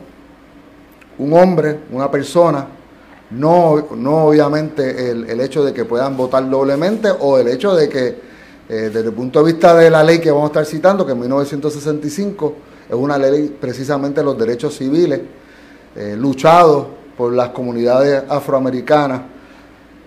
un 1.19 1.33
hombre, 1.33 1.81
una 1.91 2.11
persona, 2.11 2.67
no, 3.31 3.89
no 3.97 4.27
obviamente 4.27 5.11
el, 5.11 5.29
el 5.29 5.41
hecho 5.41 5.65
de 5.65 5.73
que 5.73 5.85
puedan 5.85 6.17
votar 6.17 6.49
doblemente 6.49 7.09
o 7.11 7.39
el 7.39 7.49
hecho 7.49 7.75
de 7.75 7.89
que 7.89 8.33
eh, 8.69 8.91
desde 8.93 9.09
el 9.09 9.13
punto 9.13 9.43
de 9.43 9.53
vista 9.53 9.75
de 9.75 9.91
la 9.91 10.05
ley 10.05 10.19
que 10.19 10.31
vamos 10.31 10.45
a 10.45 10.47
estar 10.49 10.67
citando, 10.67 11.05
que 11.05 11.13
en 11.13 11.21
1965 11.21 12.55
es 12.89 12.95
una 12.95 13.19
ley 13.19 13.55
precisamente 13.61 14.21
de 14.21 14.25
los 14.25 14.39
derechos 14.39 14.77
civiles, 14.77 15.21
eh, 15.97 16.15
luchados 16.17 16.87
por 17.17 17.33
las 17.33 17.51
comunidades 17.51 18.23
afroamericanas 18.29 19.23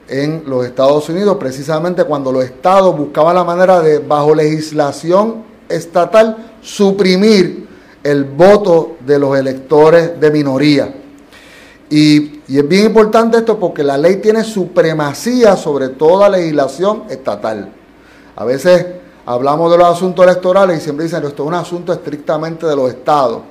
en 0.07 0.43
los 0.45 0.65
Estados 0.65 1.09
Unidos, 1.09 1.37
precisamente 1.39 2.03
cuando 2.03 2.31
los 2.31 2.43
estados 2.43 2.95
buscaban 2.97 3.35
la 3.35 3.43
manera 3.43 3.81
de, 3.81 3.99
bajo 3.99 4.35
legislación 4.35 5.43
estatal, 5.67 6.55
suprimir 6.61 7.67
el 8.03 8.23
voto 8.23 8.97
de 9.05 9.17
los 9.17 9.37
electores 9.37 10.19
de 10.19 10.31
minoría. 10.31 10.93
Y, 11.89 12.41
y 12.47 12.57
es 12.57 12.67
bien 12.67 12.85
importante 12.85 13.37
esto 13.37 13.59
porque 13.59 13.83
la 13.83 13.97
ley 13.97 14.17
tiene 14.17 14.43
supremacía 14.43 15.55
sobre 15.55 15.89
toda 15.89 16.29
legislación 16.29 17.03
estatal. 17.09 17.69
A 18.35 18.45
veces 18.45 18.85
hablamos 19.25 19.71
de 19.71 19.77
los 19.77 19.87
asuntos 19.87 20.25
electorales 20.25 20.79
y 20.79 20.81
siempre 20.81 21.05
dicen 21.05 21.23
esto 21.23 21.43
es 21.43 21.47
un 21.47 21.55
asunto 21.55 21.93
estrictamente 21.93 22.67
de 22.67 22.75
los 22.75 22.89
estados. 22.89 23.41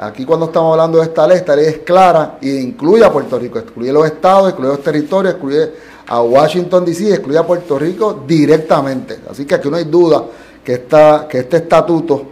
Aquí 0.00 0.24
cuando 0.24 0.46
estamos 0.46 0.72
hablando 0.72 0.98
de 0.98 1.04
esta 1.04 1.26
ley, 1.26 1.38
esta 1.38 1.56
ley 1.56 1.66
es 1.66 1.78
clara 1.78 2.38
e 2.40 2.48
incluye 2.48 3.04
a 3.04 3.12
Puerto 3.12 3.36
Rico, 3.36 3.58
excluye 3.58 3.92
los 3.92 4.06
estados, 4.06 4.50
excluye 4.50 4.70
los 4.70 4.82
territorios, 4.82 5.34
excluye 5.34 5.72
a 6.06 6.22
Washington 6.22 6.84
DC, 6.84 7.14
excluye 7.14 7.36
a 7.36 7.44
Puerto 7.44 7.76
Rico 7.76 8.22
directamente. 8.24 9.18
Así 9.28 9.44
que 9.44 9.56
aquí 9.56 9.68
no 9.68 9.76
hay 9.76 9.84
duda 9.84 10.24
que, 10.62 10.74
esta, 10.74 11.26
que 11.28 11.38
este 11.40 11.56
estatuto 11.56 12.22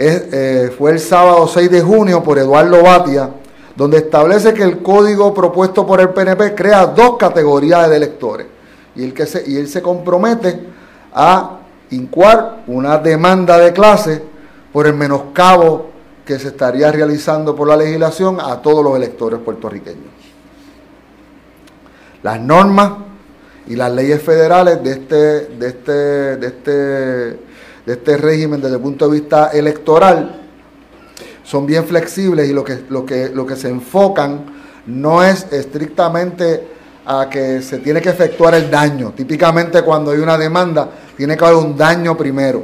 eh, 0.00 0.74
fue 0.76 0.92
el 0.92 1.00
sábado 1.00 1.48
6 1.48 1.70
de 1.70 1.80
junio 1.80 2.22
por 2.22 2.38
Eduardo 2.38 2.82
Batia, 2.82 3.30
donde 3.74 3.98
establece 3.98 4.54
que 4.54 4.62
el 4.62 4.78
código 4.82 5.34
propuesto 5.34 5.86
por 5.86 6.00
el 6.00 6.10
PNP 6.10 6.54
crea 6.54 6.86
dos 6.86 7.16
categorías 7.16 7.88
de 7.90 7.96
electores 7.96 8.46
y 8.94 9.56
él 9.56 9.68
se 9.68 9.80
compromete 9.80 10.58
a 11.14 11.58
incuar 11.90 12.64
una 12.66 12.98
demanda 12.98 13.56
de 13.58 13.72
clase 13.72 14.22
por 14.72 14.86
el 14.86 14.94
menoscabo 14.94 15.90
que 16.24 16.38
se 16.38 16.48
estaría 16.48 16.90
realizando 16.92 17.54
por 17.54 17.68
la 17.68 17.76
legislación 17.76 18.38
a 18.40 18.60
todos 18.60 18.84
los 18.84 18.96
electores 18.96 19.40
puertorriqueños. 19.40 20.12
Las 22.22 22.40
normas 22.40 22.92
y 23.66 23.76
las 23.76 23.92
leyes 23.92 24.20
federales 24.22 24.82
de 24.82 24.90
este, 24.90 25.16
de 25.16 25.68
este, 25.68 25.92
de 26.36 26.46
este, 26.46 27.38
de 27.88 27.94
este 27.94 28.18
régimen 28.18 28.60
desde 28.60 28.74
el 28.76 28.82
punto 28.82 29.08
de 29.08 29.18
vista 29.18 29.46
electoral 29.46 30.42
son 31.42 31.64
bien 31.64 31.86
flexibles 31.86 32.46
y 32.46 32.52
lo 32.52 32.62
que, 32.62 32.84
lo 32.90 33.06
que, 33.06 33.30
lo 33.30 33.46
que 33.46 33.56
se 33.56 33.70
enfocan 33.70 34.44
no 34.84 35.24
es 35.24 35.50
estrictamente 35.50 36.68
a 37.06 37.30
que 37.30 37.62
se 37.62 37.78
tiene 37.78 38.02
que 38.02 38.10
efectuar 38.10 38.54
el 38.56 38.70
daño. 38.70 39.14
Típicamente 39.16 39.80
cuando 39.80 40.10
hay 40.10 40.18
una 40.18 40.36
demanda 40.36 40.90
tiene 41.16 41.34
que 41.34 41.42
haber 41.46 41.56
un 41.56 41.78
daño 41.78 42.14
primero. 42.14 42.62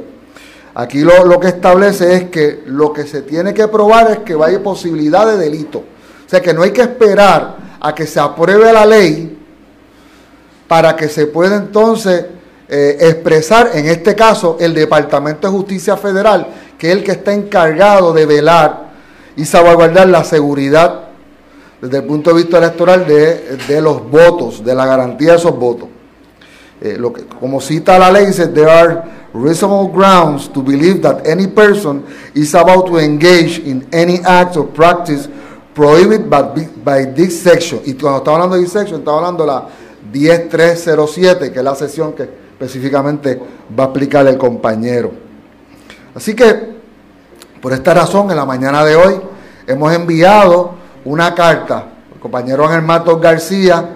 Aquí 0.75 0.99
lo, 0.99 1.25
lo 1.25 1.39
que 1.39 1.47
establece 1.47 2.13
es 2.13 2.23
que 2.25 2.61
lo 2.67 2.93
que 2.93 3.07
se 3.07 3.23
tiene 3.23 3.51
que 3.51 3.67
probar 3.67 4.11
es 4.11 4.19
que 4.19 4.35
vaya 4.35 4.61
posibilidad 4.61 5.25
de 5.25 5.37
delito. 5.37 5.79
O 5.79 6.29
sea 6.29 6.39
que 6.39 6.53
no 6.53 6.61
hay 6.61 6.69
que 6.69 6.81
esperar 6.81 7.57
a 7.79 7.95
que 7.95 8.05
se 8.05 8.19
apruebe 8.19 8.71
la 8.71 8.85
ley 8.85 9.39
para 10.67 10.95
que 10.95 11.09
se 11.09 11.25
pueda 11.25 11.55
entonces 11.55 12.25
eh, 12.67 12.97
expresar, 12.99 13.71
en 13.75 13.87
este 13.87 14.15
caso, 14.15 14.57
el 14.59 14.73
Departamento 14.73 15.47
de 15.47 15.53
Justicia 15.53 15.97
Federal, 15.97 16.47
que 16.77 16.91
es 16.91 16.97
el 16.97 17.03
que 17.03 17.11
está 17.11 17.33
encargado 17.33 18.11
de 18.13 18.25
velar 18.25 18.85
y 19.35 19.45
salvaguardar 19.45 20.07
la 20.07 20.23
seguridad 20.23 21.01
desde 21.81 21.97
el 21.97 22.03
punto 22.05 22.31
de 22.31 22.37
vista 22.37 22.57
electoral 22.57 23.05
de, 23.05 23.57
de 23.67 23.81
los 23.81 24.09
votos, 24.09 24.63
de 24.63 24.73
la 24.73 24.85
garantía 24.85 25.31
de 25.31 25.37
esos 25.37 25.57
votos. 25.57 25.89
Eh, 26.81 26.97
lo 26.97 27.13
que, 27.13 27.25
como 27.25 27.61
cita 27.61 27.97
la 27.99 28.11
ley, 28.11 28.25
dice, 28.25 28.47
there 28.47 28.69
are 28.69 29.03
reasonable 29.33 29.91
grounds 29.93 30.51
to 30.51 30.61
believe 30.61 31.01
that 31.01 31.25
any 31.27 31.47
person 31.47 32.03
is 32.33 32.53
about 32.55 32.87
to 32.87 32.99
engage 32.99 33.59
in 33.59 33.87
any 33.93 34.19
act 34.25 34.57
or 34.57 34.67
practice 34.67 35.29
prohibited 35.73 36.29
by, 36.29 36.41
by 36.83 37.05
this 37.13 37.41
section. 37.41 37.79
Y 37.85 37.93
cuando 37.93 38.19
está 38.19 38.31
hablando 38.31 38.55
de 38.55 38.63
this 38.63 38.71
section, 38.71 38.99
está 38.99 39.11
hablando 39.11 39.45
de 39.45 39.51
la 39.51 39.67
10307, 40.11 41.51
que 41.51 41.59
es 41.59 41.63
la 41.63 41.75
sesión 41.75 42.13
que 42.13 42.44
específicamente 42.55 43.39
va 43.77 43.83
a 43.83 43.87
aplicar 43.87 44.25
el 44.27 44.37
compañero. 44.37 45.11
Así 46.15 46.33
que, 46.33 46.75
por 47.61 47.73
esta 47.73 47.93
razón, 47.93 48.31
en 48.31 48.37
la 48.37 48.45
mañana 48.45 48.85
de 48.85 48.95
hoy 48.95 49.19
hemos 49.67 49.93
enviado 49.93 50.75
una 51.03 51.35
carta, 51.35 51.87
el 52.13 52.19
compañero 52.21 52.65
Ángel 52.65 52.81
Matos 52.81 53.19
García 53.19 53.89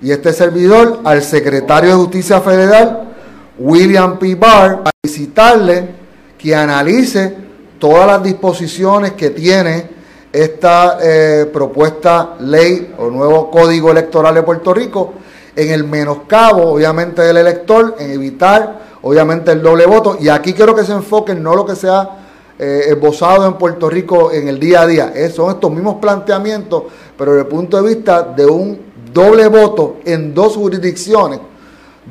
y 0.00 0.10
este 0.10 0.32
servidor, 0.32 1.00
al 1.04 1.22
secretario 1.22 1.90
de 1.90 1.96
Justicia 1.96 2.40
Federal, 2.40 3.14
William 3.58 4.18
P. 4.18 4.34
Barr, 4.36 4.78
para 4.78 4.92
visitarle 5.02 5.90
que 6.38 6.54
analice 6.54 7.36
todas 7.78 8.06
las 8.06 8.22
disposiciones 8.22 9.12
que 9.12 9.30
tiene 9.30 9.98
esta 10.32 10.98
eh, 11.02 11.50
propuesta 11.52 12.36
ley 12.40 12.94
o 12.98 13.10
nuevo 13.10 13.50
código 13.50 13.90
electoral 13.90 14.34
de 14.34 14.42
Puerto 14.42 14.72
Rico 14.72 15.14
en 15.58 15.70
el 15.70 15.82
menoscabo, 15.82 16.72
obviamente, 16.72 17.20
del 17.20 17.36
elector, 17.36 17.96
en 17.98 18.12
evitar, 18.12 18.78
obviamente, 19.02 19.50
el 19.50 19.60
doble 19.60 19.86
voto. 19.86 20.16
Y 20.20 20.28
aquí 20.28 20.52
quiero 20.52 20.72
que 20.72 20.84
se 20.84 20.92
enfoque 20.92 21.34
no 21.34 21.56
lo 21.56 21.66
que 21.66 21.74
se 21.74 21.88
ha 21.88 22.08
eh, 22.56 22.84
esbozado 22.90 23.44
en 23.44 23.54
Puerto 23.54 23.90
Rico 23.90 24.30
en 24.30 24.46
el 24.46 24.60
día 24.60 24.82
a 24.82 24.86
día. 24.86 25.12
son 25.34 25.50
estos 25.50 25.72
mismos 25.72 25.96
planteamientos, 25.96 26.84
pero 27.16 27.32
desde 27.32 27.42
el 27.42 27.48
punto 27.48 27.82
de 27.82 27.94
vista 27.94 28.22
de 28.22 28.46
un 28.46 28.80
doble 29.12 29.48
voto 29.48 29.96
en 30.04 30.32
dos 30.32 30.54
jurisdicciones, 30.54 31.40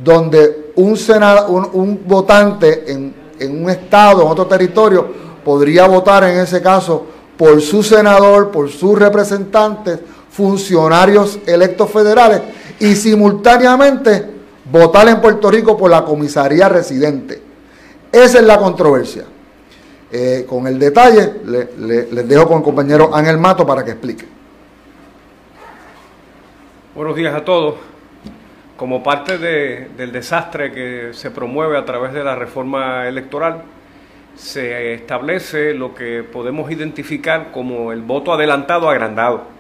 donde 0.04 0.74
un, 0.76 1.00
un, 1.48 1.70
un 1.72 2.02
votante 2.06 2.92
en 2.92 3.64
un 3.64 3.70
estado, 3.70 4.24
en 4.24 4.28
otro 4.28 4.46
territorio, 4.46 5.08
podría 5.46 5.88
votar 5.88 6.26
en 6.26 6.40
ese 6.40 6.62
caso 6.62 7.06
por 7.38 7.62
su 7.62 7.82
senador, 7.82 8.52
por 8.52 8.70
sus 8.70 9.00
representantes, 9.00 10.00
funcionarios 10.30 11.40
electos 11.46 11.90
federales 11.90 12.42
y 12.80 12.96
simultáneamente 12.96 14.26
votar 14.72 15.08
en 15.08 15.22
Puerto 15.22 15.50
Rico 15.50 15.78
por 15.78 15.90
la 15.90 16.04
comisaría 16.04 16.70
residente. 16.70 17.42
Esa 18.12 18.40
es 18.40 18.46
la 18.46 18.58
controversia. 18.58 19.26
Eh, 20.12 20.46
con 20.48 20.68
el 20.68 20.80
detalle, 20.80 21.34
les 21.46 22.28
dejo 22.28 22.48
con 22.48 22.58
el 22.60 22.64
compañero 22.64 23.14
Ángel 23.14 23.38
Mato 23.38 23.66
para 23.66 23.84
que 23.84 23.92
explique. 23.92 24.26
Buenos 26.96 27.16
días 27.16 27.36
a 27.36 27.44
todos. 27.44 27.76
Como 28.78 29.04
parte 29.04 29.38
de, 29.38 29.90
del 29.98 30.12
desastre 30.12 30.72
que 30.72 31.10
se 31.14 31.32
promueve 31.32 31.78
a 31.78 31.86
través 31.86 32.14
de 32.14 32.24
la 32.24 32.36
reforma 32.36 33.08
electoral, 33.08 33.64
se 34.36 34.94
establece 34.94 35.74
lo 35.74 35.96
que 35.96 36.24
podemos 36.24 36.72
identificar 36.72 37.52
como 37.52 37.92
el 37.92 38.02
voto 38.02 38.32
adelantado 38.32 38.88
agrandado 38.88 39.57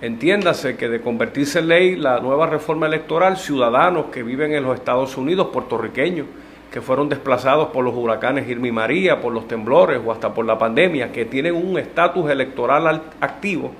Entiéndase 0.00 0.76
que 0.76 0.88
de 0.88 1.00
convertirse 1.00 1.58
en 1.58 1.68
ley 1.68 1.96
la 1.96 2.20
nueva 2.20 2.46
reforma 2.46 2.86
electoral, 2.86 3.36
ciudadanos 3.36 4.06
que 4.12 4.22
viven 4.22 4.54
en 4.54 4.62
los 4.62 4.76
Estados 4.76 5.16
Unidos, 5.16 5.48
puertorriqueños, 5.52 6.28
que 6.70 6.80
fueron 6.80 7.08
desplazados 7.08 7.70
por 7.70 7.84
los 7.84 7.96
huracanes 7.96 8.48
Irma 8.48 8.68
y 8.68 8.72
María, 8.72 9.20
por 9.20 9.32
los 9.32 9.48
temblores 9.48 10.00
o 10.04 10.12
hasta 10.12 10.32
por 10.32 10.46
la 10.46 10.56
pandemia, 10.56 11.10
que 11.10 11.24
tienen 11.24 11.56
un 11.56 11.80
estatus 11.80 12.30
electoral 12.30 13.02
activo, 13.20 13.72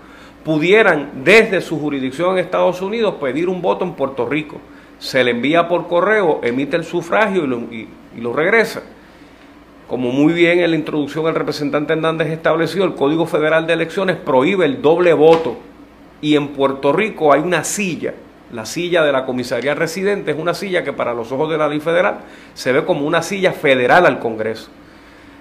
pudieran 0.44 1.22
desde 1.22 1.60
su 1.60 1.78
jurisdicción 1.78 2.32
en 2.32 2.38
Estados 2.44 2.82
Unidos 2.82 3.14
pedir 3.20 3.48
un 3.48 3.62
voto 3.62 3.84
en 3.84 3.92
Puerto 3.92 4.26
Rico. 4.28 4.60
Se 4.98 5.22
le 5.22 5.30
envía 5.30 5.68
por 5.68 5.86
correo, 5.86 6.40
emite 6.42 6.76
el 6.76 6.82
sufragio 6.82 7.44
y 7.44 7.46
lo, 7.46 7.58
y 7.58 8.20
lo 8.20 8.32
regresa. 8.32 8.82
Como 9.86 10.10
muy 10.10 10.32
bien 10.32 10.58
en 10.58 10.70
la 10.72 10.76
introducción 10.76 11.28
el 11.28 11.36
representante 11.36 11.92
Hernández 11.92 12.28
estableció, 12.32 12.82
el 12.82 12.96
Código 12.96 13.24
Federal 13.24 13.68
de 13.68 13.74
Elecciones 13.74 14.16
prohíbe 14.16 14.64
el 14.64 14.82
doble 14.82 15.12
voto 15.12 15.68
y 16.20 16.36
en 16.36 16.48
Puerto 16.48 16.92
Rico 16.92 17.32
hay 17.32 17.40
una 17.40 17.64
silla, 17.64 18.14
la 18.52 18.64
silla 18.64 19.02
de 19.02 19.12
la 19.12 19.26
comisaría 19.26 19.74
residente 19.74 20.30
es 20.30 20.38
una 20.38 20.54
silla 20.54 20.82
que 20.82 20.92
para 20.92 21.12
los 21.12 21.30
ojos 21.32 21.50
de 21.50 21.58
la 21.58 21.68
ley 21.68 21.80
federal 21.80 22.20
se 22.54 22.72
ve 22.72 22.84
como 22.84 23.06
una 23.06 23.22
silla 23.22 23.52
federal 23.52 24.06
al 24.06 24.18
Congreso. 24.18 24.70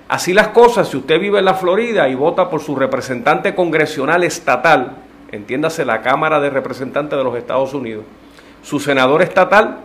Así 0.09 0.33
las 0.33 0.49
cosas, 0.49 0.89
si 0.89 0.97
usted 0.97 1.19
vive 1.19 1.39
en 1.39 1.45
la 1.45 1.53
Florida 1.53 2.07
y 2.07 2.15
vota 2.15 2.49
por 2.49 2.61
su 2.61 2.75
representante 2.75 3.55
congresional 3.55 4.23
estatal, 4.23 4.95
entiéndase 5.31 5.85
la 5.85 6.01
Cámara 6.01 6.39
de 6.39 6.49
Representantes 6.49 7.17
de 7.17 7.23
los 7.23 7.35
Estados 7.35 7.73
Unidos, 7.73 8.05
su 8.61 8.79
senador 8.79 9.21
estatal, 9.21 9.79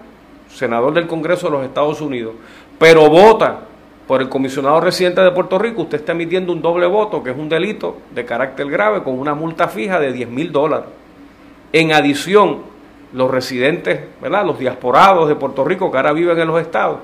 senador 0.48 0.92
del 0.92 1.06
Congreso 1.06 1.46
de 1.46 1.52
los 1.52 1.64
Estados 1.64 2.00
Unidos, 2.00 2.34
pero 2.78 3.08
vota 3.08 3.60
por 4.06 4.20
el 4.20 4.28
comisionado 4.28 4.80
residente 4.80 5.20
de 5.20 5.30
Puerto 5.30 5.58
Rico, 5.58 5.82
usted 5.82 5.98
está 5.98 6.12
emitiendo 6.12 6.52
un 6.52 6.60
doble 6.60 6.86
voto, 6.86 7.22
que 7.22 7.30
es 7.30 7.36
un 7.36 7.48
delito 7.48 7.98
de 8.14 8.24
carácter 8.24 8.68
grave, 8.68 9.02
con 9.02 9.18
una 9.18 9.34
multa 9.34 9.68
fija 9.68 10.00
de 10.00 10.12
10 10.12 10.28
mil 10.28 10.52
dólares. 10.52 10.86
En 11.72 11.92
adición, 11.92 12.58
los 13.12 13.30
residentes, 13.30 14.00
¿verdad? 14.20 14.44
los 14.44 14.58
diasporados 14.58 15.28
de 15.28 15.34
Puerto 15.36 15.64
Rico 15.64 15.90
que 15.90 15.96
ahora 15.96 16.12
viven 16.12 16.38
en 16.38 16.48
los 16.48 16.60
estados, 16.60 16.98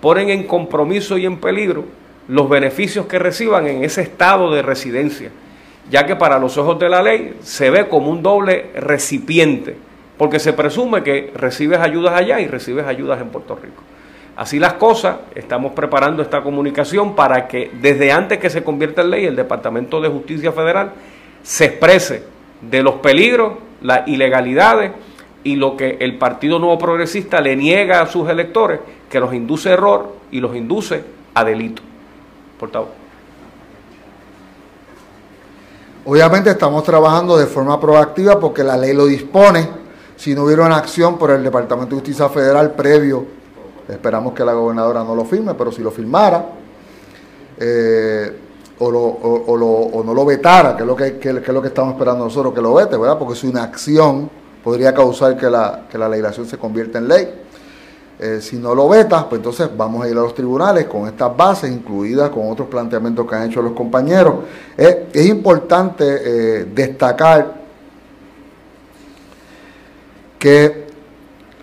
ponen 0.00 0.30
en 0.30 0.44
compromiso 0.44 1.16
y 1.16 1.26
en 1.26 1.38
peligro 1.38 1.84
los 2.28 2.48
beneficios 2.48 3.06
que 3.06 3.18
reciban 3.18 3.66
en 3.66 3.84
ese 3.84 4.02
estado 4.02 4.52
de 4.52 4.62
residencia, 4.62 5.30
ya 5.90 6.06
que 6.06 6.16
para 6.16 6.38
los 6.38 6.56
ojos 6.58 6.78
de 6.78 6.88
la 6.88 7.02
ley 7.02 7.36
se 7.42 7.70
ve 7.70 7.88
como 7.88 8.10
un 8.10 8.22
doble 8.22 8.70
recipiente, 8.74 9.76
porque 10.18 10.38
se 10.38 10.52
presume 10.52 11.02
que 11.02 11.32
recibes 11.34 11.78
ayudas 11.80 12.14
allá 12.14 12.40
y 12.40 12.46
recibes 12.46 12.86
ayudas 12.86 13.20
en 13.20 13.28
Puerto 13.28 13.56
Rico. 13.60 13.82
Así 14.42 14.58
las 14.58 14.72
cosas, 14.72 15.18
estamos 15.36 15.70
preparando 15.70 16.20
esta 16.20 16.42
comunicación 16.42 17.14
para 17.14 17.46
que 17.46 17.70
desde 17.80 18.10
antes 18.10 18.40
que 18.40 18.50
se 18.50 18.64
convierta 18.64 19.02
en 19.02 19.10
ley 19.10 19.24
el 19.24 19.36
Departamento 19.36 20.00
de 20.00 20.08
Justicia 20.08 20.50
Federal 20.50 20.90
se 21.44 21.66
exprese 21.66 22.24
de 22.60 22.82
los 22.82 22.96
peligros, 22.96 23.52
las 23.82 24.08
ilegalidades 24.08 24.90
y 25.44 25.54
lo 25.54 25.76
que 25.76 25.96
el 26.00 26.18
Partido 26.18 26.58
Nuevo 26.58 26.76
Progresista 26.76 27.40
le 27.40 27.54
niega 27.54 28.00
a 28.00 28.08
sus 28.08 28.28
electores, 28.28 28.80
que 29.08 29.20
los 29.20 29.32
induce 29.32 29.68
a 29.68 29.74
error 29.74 30.16
y 30.32 30.40
los 30.40 30.56
induce 30.56 31.04
a 31.34 31.44
delito. 31.44 31.80
Portavoz. 32.58 32.88
Obviamente 36.04 36.50
estamos 36.50 36.82
trabajando 36.82 37.36
de 37.36 37.46
forma 37.46 37.80
proactiva 37.80 38.40
porque 38.40 38.64
la 38.64 38.76
ley 38.76 38.92
lo 38.92 39.06
dispone. 39.06 39.68
Si 40.16 40.34
no 40.34 40.42
hubiera 40.42 40.66
una 40.66 40.78
acción 40.78 41.16
por 41.16 41.30
el 41.30 41.44
Departamento 41.44 41.94
de 41.94 42.00
Justicia 42.00 42.28
Federal 42.28 42.72
previo, 42.72 43.41
esperamos 43.92 44.32
que 44.34 44.44
la 44.44 44.52
gobernadora 44.52 45.04
no 45.04 45.14
lo 45.14 45.24
firme, 45.24 45.54
pero 45.54 45.72
si 45.72 45.82
lo 45.82 45.90
firmara, 45.90 46.44
eh, 47.58 48.38
o, 48.78 48.90
lo, 48.90 49.00
o, 49.00 50.02
no 50.04 50.14
lo 50.14 50.24
vetara, 50.24 50.76
que 50.76 50.82
es 50.82 50.86
lo 50.86 50.96
que, 50.96 51.18
es 51.22 51.48
lo 51.48 51.62
que 51.62 51.68
estamos 51.68 51.92
esperando 51.92 52.24
nosotros, 52.24 52.52
que 52.52 52.60
lo 52.60 52.74
vete, 52.74 52.96
¿verdad? 52.96 53.18
Porque 53.18 53.36
si 53.36 53.46
una 53.46 53.62
acción 53.62 54.28
podría 54.64 54.92
causar 54.92 55.36
que 55.36 55.48
la, 55.48 55.86
que 55.90 55.98
la 55.98 56.08
legislación 56.08 56.46
se 56.46 56.58
convierta 56.58 56.98
en 56.98 57.08
ley. 57.08 57.28
Eh, 58.18 58.40
si 58.40 58.56
no 58.56 58.74
lo 58.74 58.88
veta, 58.88 59.28
pues 59.28 59.40
entonces 59.40 59.68
vamos 59.76 60.04
a 60.04 60.08
ir 60.08 60.16
a 60.16 60.20
los 60.20 60.34
tribunales 60.34 60.86
con 60.86 61.08
estas 61.08 61.36
bases, 61.36 61.72
incluidas 61.72 62.30
con 62.30 62.50
otros 62.50 62.68
planteamientos 62.68 63.26
que 63.26 63.34
han 63.34 63.50
hecho 63.50 63.62
los 63.62 63.72
compañeros. 63.72 64.34
Es 64.76 65.26
importante 65.26 66.04
eh, 66.04 66.64
destacar 66.72 67.62
que 70.38 70.86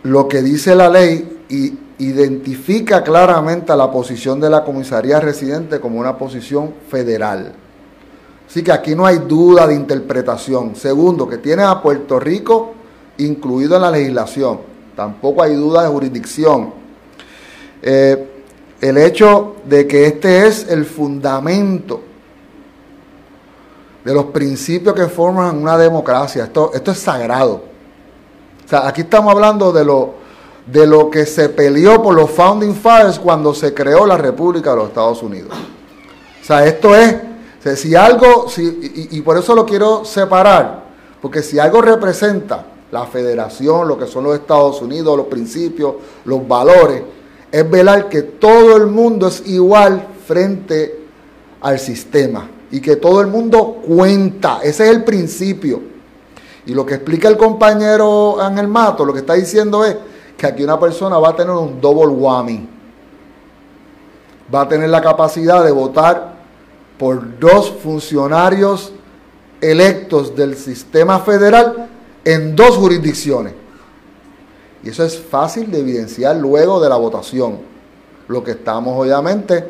lo 0.04 0.28
que 0.28 0.42
dice 0.42 0.76
la 0.76 0.90
ley 0.90 1.44
y 1.50 1.78
identifica 2.00 3.04
claramente 3.04 3.76
la 3.76 3.92
posición 3.92 4.40
de 4.40 4.50
la 4.50 4.64
comisaría 4.64 5.20
residente 5.20 5.80
como 5.80 6.00
una 6.00 6.18
posición 6.18 6.74
federal. 6.90 7.54
Así 8.48 8.64
que 8.64 8.72
aquí 8.72 8.96
no 8.96 9.06
hay 9.06 9.20
duda 9.20 9.68
de 9.68 9.76
interpretación. 9.76 10.76
Segundo, 10.76 11.28
que 11.28 11.38
tiene 11.38 11.64
a 11.64 11.82
Puerto 11.82 12.20
Rico 12.20 12.74
incluido 13.18 13.76
en 13.76 13.82
la 13.82 13.92
legislación. 13.92 14.60
Tampoco 14.96 15.44
hay 15.44 15.56
duda 15.56 15.84
de 15.84 15.90
jurisdicción. 15.90 16.74
Eh, 17.82 18.44
el 18.82 18.98
hecho 18.98 19.58
de 19.66 19.86
que 19.86 20.06
este 20.06 20.48
es 20.48 20.68
el 20.70 20.86
fundamento 20.86 22.02
de 24.06 24.14
los 24.14 24.26
principios 24.26 24.96
que 24.96 25.08
forman 25.08 25.62
una 25.62 25.78
democracia. 25.78 26.46
Esto, 26.46 26.72
esto 26.74 26.92
es 26.92 26.98
sagrado. 26.98 27.62
O 28.66 28.70
sea, 28.70 28.88
aquí 28.88 29.02
estamos 29.02 29.34
hablando 29.34 29.72
de 29.72 29.84
lo, 29.84 30.19
de 30.72 30.86
lo 30.86 31.10
que 31.10 31.26
se 31.26 31.50
peleó 31.50 32.02
por 32.02 32.16
los 32.16 32.30
Founding 32.32 32.76
Fathers 32.76 33.20
cuando 33.20 33.54
se 33.54 33.74
creó 33.74 34.06
la 34.06 34.18
República 34.18 34.72
de 34.72 34.76
los 34.78 34.88
Estados 34.90 35.24
Unidos. 35.24 35.52
O 36.42 36.46
sea, 36.46 36.66
esto 36.66 36.96
es, 36.96 37.16
si 37.80 37.96
algo, 37.96 38.48
si, 38.50 38.64
y, 38.64 39.18
y 39.18 39.22
por 39.22 39.38
eso 39.38 39.56
lo 39.56 39.66
quiero 39.66 40.06
separar, 40.06 40.84
porque 41.22 41.42
si 41.42 41.60
algo 41.60 41.82
representa 41.82 42.66
la 42.92 43.06
federación, 43.06 43.88
lo 43.88 43.98
que 43.98 44.08
son 44.08 44.24
los 44.24 44.36
Estados 44.36 44.82
Unidos, 44.82 45.18
los 45.18 45.28
principios, 45.28 45.96
los 46.26 46.48
valores, 46.48 47.04
es 47.52 47.70
velar 47.70 48.10
que 48.10 48.22
todo 48.22 48.78
el 48.78 48.88
mundo 48.88 49.28
es 49.28 49.44
igual 49.48 50.08
frente 50.26 51.00
al 51.62 51.80
sistema 51.80 52.48
y 52.72 52.80
que 52.80 52.96
todo 52.96 53.22
el 53.22 53.28
mundo 53.28 53.82
cuenta. 53.86 54.60
Ese 54.64 54.86
es 54.86 54.90
el 54.92 55.04
principio. 55.04 55.82
Y 56.66 56.74
lo 56.74 56.86
que 56.86 56.96
explica 56.96 57.28
el 57.28 57.38
compañero 57.38 58.40
Ángel 58.40 58.68
Mato, 58.68 59.04
lo 59.04 59.14
que 59.14 59.20
está 59.20 59.34
diciendo 59.34 59.84
es 59.84 59.96
que 60.40 60.48
aquí 60.48 60.64
una 60.64 60.80
persona 60.80 61.20
va 61.20 61.30
a 61.30 61.36
tener 61.36 61.54
un 61.54 61.80
double 61.82 62.08
whammy. 62.08 62.68
Va 64.54 64.62
a 64.62 64.68
tener 64.68 64.90
la 64.90 65.02
capacidad 65.02 65.64
de 65.64 65.72
votar 65.72 66.34
por 66.98 67.38
dos 67.40 67.70
funcionarios 67.84 68.94
electos 69.62 70.36
del 70.36 70.56
sistema 70.56 71.20
federal 71.20 71.90
en 72.24 72.56
dos 72.56 72.78
jurisdicciones. 72.78 73.54
Y 74.82 74.90
eso 74.90 75.04
es 75.04 75.20
fácil 75.20 75.70
de 75.70 75.80
evidenciar 75.80 76.38
luego 76.38 76.80
de 76.80 76.88
la 76.88 76.96
votación. 76.96 77.60
Lo 78.30 78.42
que 78.42 78.52
estamos 78.52 78.98
obviamente 78.98 79.58
eh, 79.58 79.66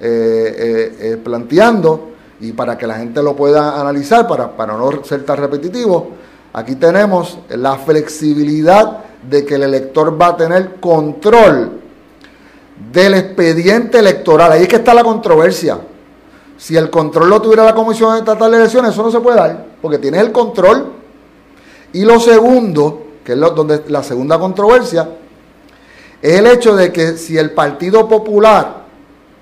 eh, 0.00 0.96
eh, 1.00 1.16
planteando 1.22 2.10
y 2.40 2.52
para 2.52 2.76
que 2.76 2.88
la 2.88 2.94
gente 2.94 3.22
lo 3.22 3.36
pueda 3.36 3.80
analizar, 3.80 4.26
para, 4.26 4.56
para 4.56 4.76
no 4.76 5.04
ser 5.04 5.24
tan 5.24 5.36
repetitivo, 5.36 6.08
aquí 6.52 6.74
tenemos 6.74 7.38
la 7.50 7.76
flexibilidad 7.76 9.04
de 9.22 9.44
que 9.44 9.54
el 9.56 9.62
elector 9.62 10.20
va 10.20 10.28
a 10.28 10.36
tener 10.36 10.76
control 10.76 11.80
del 12.92 13.14
expediente 13.14 13.98
electoral. 13.98 14.52
Ahí 14.52 14.62
es 14.62 14.68
que 14.68 14.76
está 14.76 14.94
la 14.94 15.04
controversia. 15.04 15.78
Si 16.56 16.76
el 16.76 16.90
control 16.90 17.30
lo 17.30 17.40
tuviera 17.40 17.64
la 17.64 17.74
Comisión 17.74 18.16
Estatal 18.16 18.50
de 18.50 18.58
Elecciones, 18.58 18.92
eso 18.92 19.02
no 19.02 19.10
se 19.10 19.20
puede 19.20 19.36
dar, 19.36 19.66
porque 19.80 19.98
tienes 19.98 20.20
el 20.20 20.32
control 20.32 20.92
y 21.92 22.04
lo 22.04 22.20
segundo, 22.20 23.06
que 23.24 23.32
es 23.32 23.38
donde 23.38 23.84
la 23.88 24.02
segunda 24.02 24.38
controversia, 24.38 25.08
es 26.20 26.38
el 26.38 26.46
hecho 26.46 26.74
de 26.76 26.92
que 26.92 27.16
si 27.16 27.38
el 27.38 27.52
Partido 27.52 28.08
Popular 28.08 28.84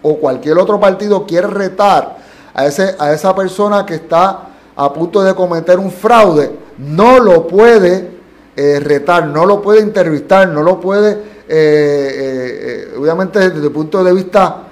o 0.03 0.17
cualquier 0.19 0.59
otro 0.59 0.79
partido 0.79 1.27
quiere 1.27 1.49
retar 1.49 2.19
a, 2.55 2.67
ese, 2.67 2.95
a 2.99 3.13
esa 3.13 3.35
persona 3.35 3.85
que 3.85 3.95
está 3.95 4.49
a 4.77 4.93
punto 4.93 5.23
de 5.23 5.35
cometer 5.35 5.79
un 5.79 5.91
fraude, 5.91 6.53
no 6.79 7.19
lo 7.19 7.47
puede 7.47 8.17
eh, 8.59 8.81
retar, 8.81 9.27
no 9.27 9.45
lo 9.45 9.61
puede 9.61 9.81
entrevistar, 9.81 10.49
no 10.49 10.63
lo 10.63 10.81
puede, 10.81 11.11
eh, 11.11 11.19
eh, 11.49 12.95
obviamente 12.99 13.51
desde 13.51 13.67
el 13.67 13.73
punto 13.73 14.03
de 14.03 14.15
vista, 14.15 14.63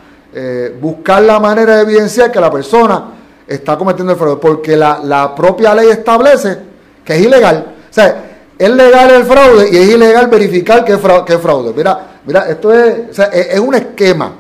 buscar 0.81 1.23
la 1.23 1.39
manera 1.39 1.77
de 1.77 1.83
evidenciar 1.83 2.33
que 2.33 2.41
la 2.41 2.51
persona 2.51 3.13
está 3.47 3.77
cometiendo 3.77 4.15
el 4.15 4.19
fraude, 4.19 4.41
porque 4.41 4.77
la, 4.77 4.99
la 5.05 5.33
propia 5.33 5.73
ley 5.75 5.91
establece 5.91 6.59
que 7.05 7.15
es 7.15 7.21
ilegal. 7.21 7.75
O 7.89 7.95
sea, 7.95 8.25
es 8.59 8.71
legal 8.71 9.11
el 9.11 9.25
fraude 9.25 9.69
y 9.71 9.77
es 9.77 9.91
ilegal 9.91 10.27
verificar 10.27 10.85
que 10.85 10.95
es 10.95 10.99
fraude. 10.99 11.39
fraude. 11.39 11.73
Mira, 11.77 12.21
mira, 12.27 12.49
esto 12.49 12.73
es, 12.73 13.17
es, 13.17 13.29
es, 13.33 13.61
un 13.61 13.75
esquema. 13.75 14.33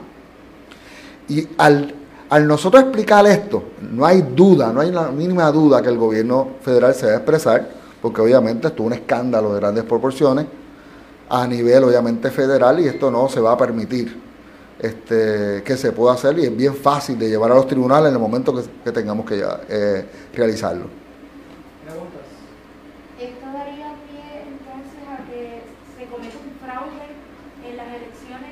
Y 1.28 1.46
al, 1.58 1.94
al 2.30 2.46
nosotros 2.48 2.82
explicar 2.82 3.24
esto, 3.26 3.62
no 3.92 4.04
hay 4.04 4.22
duda, 4.34 4.72
no 4.72 4.80
hay 4.80 4.90
la 4.90 5.10
mínima 5.12 5.52
duda 5.52 5.80
que 5.80 5.90
el 5.90 5.98
gobierno 5.98 6.48
federal 6.62 6.92
se 6.94 7.06
va 7.06 7.12
a 7.12 7.16
expresar, 7.16 7.83
porque 8.04 8.20
obviamente 8.20 8.68
esto 8.68 8.82
es 8.82 8.86
un 8.86 8.92
escándalo 8.92 9.54
de 9.54 9.60
grandes 9.60 9.84
proporciones 9.84 10.44
a 11.30 11.46
nivel 11.46 11.84
obviamente 11.84 12.30
federal 12.30 12.78
y 12.78 12.86
esto 12.86 13.10
no 13.10 13.30
se 13.30 13.40
va 13.40 13.52
a 13.52 13.56
permitir 13.56 14.20
este, 14.78 15.62
que 15.64 15.74
se 15.74 15.90
pueda 15.92 16.12
hacer 16.12 16.38
y 16.38 16.44
es 16.44 16.54
bien 16.54 16.74
fácil 16.74 17.18
de 17.18 17.30
llevar 17.30 17.52
a 17.52 17.54
los 17.54 17.66
tribunales 17.66 18.10
en 18.10 18.16
el 18.16 18.20
momento 18.20 18.54
que, 18.54 18.60
que 18.84 18.92
tengamos 18.92 19.24
que 19.24 19.42
eh, 19.70 20.04
realizarlo. 20.34 20.84
¿Esto 23.18 23.46
daría 23.54 23.94
pie 24.06 24.48
entonces 24.52 25.00
a 25.08 25.24
que 25.24 25.62
se 25.96 26.04
cometa 26.10 26.36
un 26.44 26.58
fraude 26.62 27.06
en 27.66 27.76
las 27.78 27.86
elecciones 27.86 28.50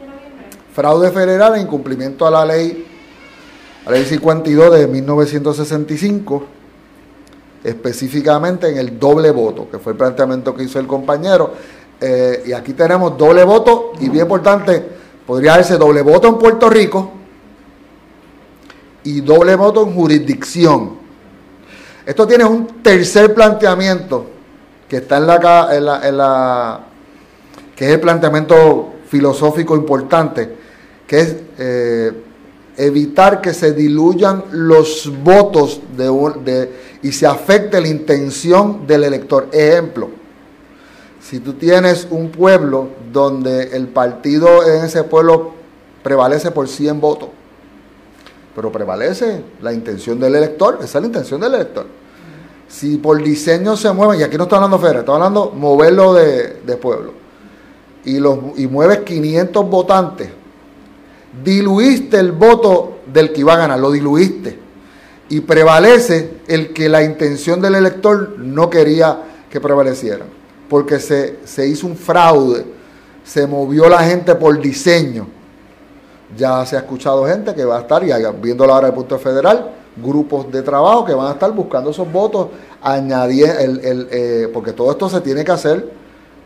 de 0.00 0.06
noviembre? 0.08 0.46
Fraude 0.72 1.12
federal 1.12 1.54
en 1.54 1.68
cumplimiento 1.68 2.26
a 2.26 2.32
la 2.32 2.44
ley, 2.44 2.84
a 3.86 3.90
la 3.92 3.96
ley 3.96 4.06
52 4.06 4.76
de 4.76 4.88
1965, 4.88 6.57
específicamente 7.68 8.68
en 8.70 8.78
el 8.78 8.98
doble 8.98 9.30
voto, 9.30 9.68
que 9.70 9.78
fue 9.78 9.92
el 9.92 9.98
planteamiento 9.98 10.54
que 10.54 10.64
hizo 10.64 10.78
el 10.78 10.86
compañero. 10.86 11.52
Eh, 12.00 12.44
y 12.46 12.52
aquí 12.52 12.72
tenemos 12.72 13.16
doble 13.18 13.44
voto, 13.44 13.92
y 14.00 14.08
bien 14.08 14.22
importante, 14.22 14.82
podría 15.26 15.54
haberse 15.54 15.76
doble 15.76 16.02
voto 16.02 16.28
en 16.28 16.38
Puerto 16.38 16.70
Rico 16.70 17.12
y 19.04 19.20
doble 19.20 19.56
voto 19.56 19.86
en 19.86 19.94
jurisdicción. 19.94 20.98
Esto 22.06 22.26
tiene 22.26 22.44
un 22.44 22.82
tercer 22.82 23.34
planteamiento 23.34 24.26
que 24.88 24.98
está 24.98 25.18
en 25.18 25.26
la, 25.26 26.00
en 26.02 26.84
que 27.76 27.86
es 27.86 27.92
el 27.92 28.00
planteamiento 28.00 28.94
filosófico 29.08 29.76
importante, 29.76 30.56
que 31.06 31.20
es 31.20 31.36
eh, 31.58 32.12
evitar 32.78 33.40
que 33.40 33.52
se 33.52 33.72
diluyan 33.72 34.44
los 34.52 35.12
votos 35.22 35.80
de, 35.96 36.04
de, 36.44 36.72
y 37.02 37.12
se 37.12 37.26
afecte 37.26 37.80
la 37.80 37.88
intención 37.88 38.86
del 38.86 39.04
elector. 39.04 39.48
Ejemplo, 39.52 40.10
si 41.20 41.40
tú 41.40 41.54
tienes 41.54 42.06
un 42.10 42.30
pueblo 42.30 42.88
donde 43.12 43.76
el 43.76 43.88
partido 43.88 44.66
en 44.66 44.84
ese 44.84 45.04
pueblo 45.04 45.52
prevalece 46.02 46.50
por 46.50 46.68
100 46.68 47.00
votos, 47.00 47.28
pero 48.54 48.72
prevalece 48.72 49.42
la 49.60 49.72
intención 49.72 50.18
del 50.18 50.34
elector, 50.34 50.78
esa 50.82 50.98
es 50.98 51.02
la 51.02 51.06
intención 51.06 51.40
del 51.40 51.54
elector. 51.54 51.86
Si 52.66 52.96
por 52.96 53.22
diseño 53.22 53.76
se 53.76 53.92
mueven, 53.92 54.20
y 54.20 54.22
aquí 54.22 54.36
no 54.36 54.44
estoy 54.44 54.56
hablando 54.56 54.78
federal, 54.78 55.00
estoy 55.00 55.14
hablando 55.14 55.52
moverlo 55.54 56.14
de, 56.14 56.60
de 56.66 56.76
pueblo, 56.76 57.12
y, 58.04 58.18
los, 58.18 58.38
y 58.56 58.66
mueves 58.66 59.00
500 59.00 59.68
votantes, 59.68 60.30
diluiste 61.44 62.18
el 62.18 62.32
voto 62.32 62.98
del 63.06 63.32
que 63.32 63.40
iba 63.40 63.54
a 63.54 63.58
ganar, 63.58 63.78
lo 63.78 63.90
diluiste, 63.90 64.58
y 65.28 65.40
prevalece 65.40 66.38
el 66.46 66.72
que 66.72 66.88
la 66.88 67.02
intención 67.02 67.60
del 67.60 67.74
elector 67.74 68.38
no 68.38 68.70
quería 68.70 69.18
que 69.50 69.60
prevaleciera, 69.60 70.24
porque 70.68 70.98
se, 70.98 71.38
se 71.44 71.66
hizo 71.66 71.86
un 71.86 71.96
fraude, 71.96 72.64
se 73.24 73.46
movió 73.46 73.88
la 73.88 74.00
gente 74.00 74.34
por 74.34 74.60
diseño. 74.60 75.26
Ya 76.36 76.64
se 76.66 76.76
ha 76.76 76.80
escuchado 76.80 77.26
gente 77.26 77.54
que 77.54 77.64
va 77.64 77.78
a 77.78 77.80
estar, 77.80 78.04
y 78.04 78.10
viendo 78.42 78.66
la 78.66 78.74
hora 78.74 78.86
del 78.86 78.94
punto 78.94 79.18
federal, 79.18 79.70
grupos 79.96 80.50
de 80.52 80.62
trabajo 80.62 81.04
que 81.04 81.14
van 81.14 81.28
a 81.28 81.32
estar 81.32 81.50
buscando 81.52 81.90
esos 81.90 82.10
votos, 82.10 82.48
añadir 82.82 83.46
el, 83.58 83.80
el, 83.80 84.08
eh, 84.10 84.50
porque 84.52 84.72
todo 84.72 84.90
esto 84.90 85.08
se 85.08 85.20
tiene 85.20 85.44
que 85.44 85.52
hacer, 85.52 85.90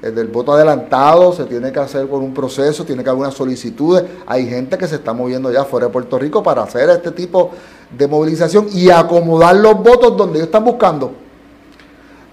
el 0.03 0.29
voto 0.29 0.53
adelantado 0.53 1.33
se 1.33 1.45
tiene 1.45 1.71
que 1.71 1.79
hacer 1.79 2.09
con 2.09 2.23
un 2.23 2.35
proceso, 2.35 2.85
tiene 2.85 3.05
que 3.05 3.11
haber 3.11 3.21
unas 3.21 3.35
solicitudes, 3.35 4.05
hay 4.27 4.49
gente 4.49 4.77
que 4.77 4.89
se 4.89 4.97
está 4.97 5.13
moviendo 5.13 5.53
ya 5.53 5.65
fuera 5.65 5.87
de 5.87 5.93
Puerto 5.93 6.19
Rico 6.19 6.43
para 6.43 6.65
hacer 6.65 6.91
este 6.91 7.13
tipo 7.13 7.53
de 7.97 8.09
movilización 8.09 8.69
y 8.73 8.91
acomodar 8.91 9.57
los 9.57 9.75
votos 9.83 10.17
donde 10.17 10.39
ellos 10.39 10.47
están 10.47 10.65
buscando. 10.65 11.13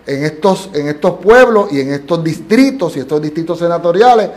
En 0.06 0.24
estos, 0.24 0.70
en 0.74 0.88
estos 0.88 1.18
pueblos 1.20 1.72
y 1.72 1.82
en 1.82 1.94
estos 1.94 2.24
distritos 2.24 2.98
y 2.98 3.00
estos 3.00 3.22
distritos 3.22 3.60
senatoriales, 3.60 4.30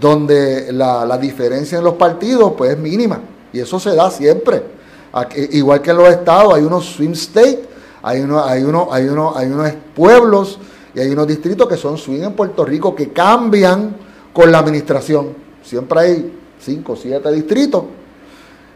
donde 0.00 0.72
la, 0.72 1.04
la 1.04 1.18
diferencia 1.18 1.78
en 1.78 1.84
los 1.84 1.94
partidos 1.94 2.52
pues 2.56 2.72
es 2.72 2.78
mínima. 2.78 3.20
Y 3.52 3.60
eso 3.60 3.80
se 3.80 3.94
da 3.94 4.10
siempre. 4.10 4.62
Igual 5.50 5.80
que 5.80 5.90
en 5.90 5.96
los 5.96 6.08
estados, 6.08 6.54
hay 6.54 6.62
unos 6.62 6.84
swing 6.84 7.12
states, 7.12 7.60
hay, 8.02 8.20
uno, 8.20 8.44
hay, 8.44 8.62
uno, 8.62 8.88
hay, 8.90 9.04
uno, 9.06 9.32
hay 9.34 9.46
unos 9.46 9.72
pueblos 9.94 10.58
y 10.94 11.00
hay 11.00 11.10
unos 11.10 11.26
distritos 11.26 11.66
que 11.66 11.76
son 11.76 11.96
swing 11.96 12.22
en 12.22 12.32
Puerto 12.34 12.64
Rico 12.64 12.94
que 12.94 13.10
cambian 13.10 13.96
con 14.32 14.52
la 14.52 14.58
administración. 14.58 15.28
Siempre 15.62 16.00
hay 16.00 16.38
cinco 16.60 16.92
o 16.92 16.96
siete 16.96 17.32
distritos. 17.32 17.84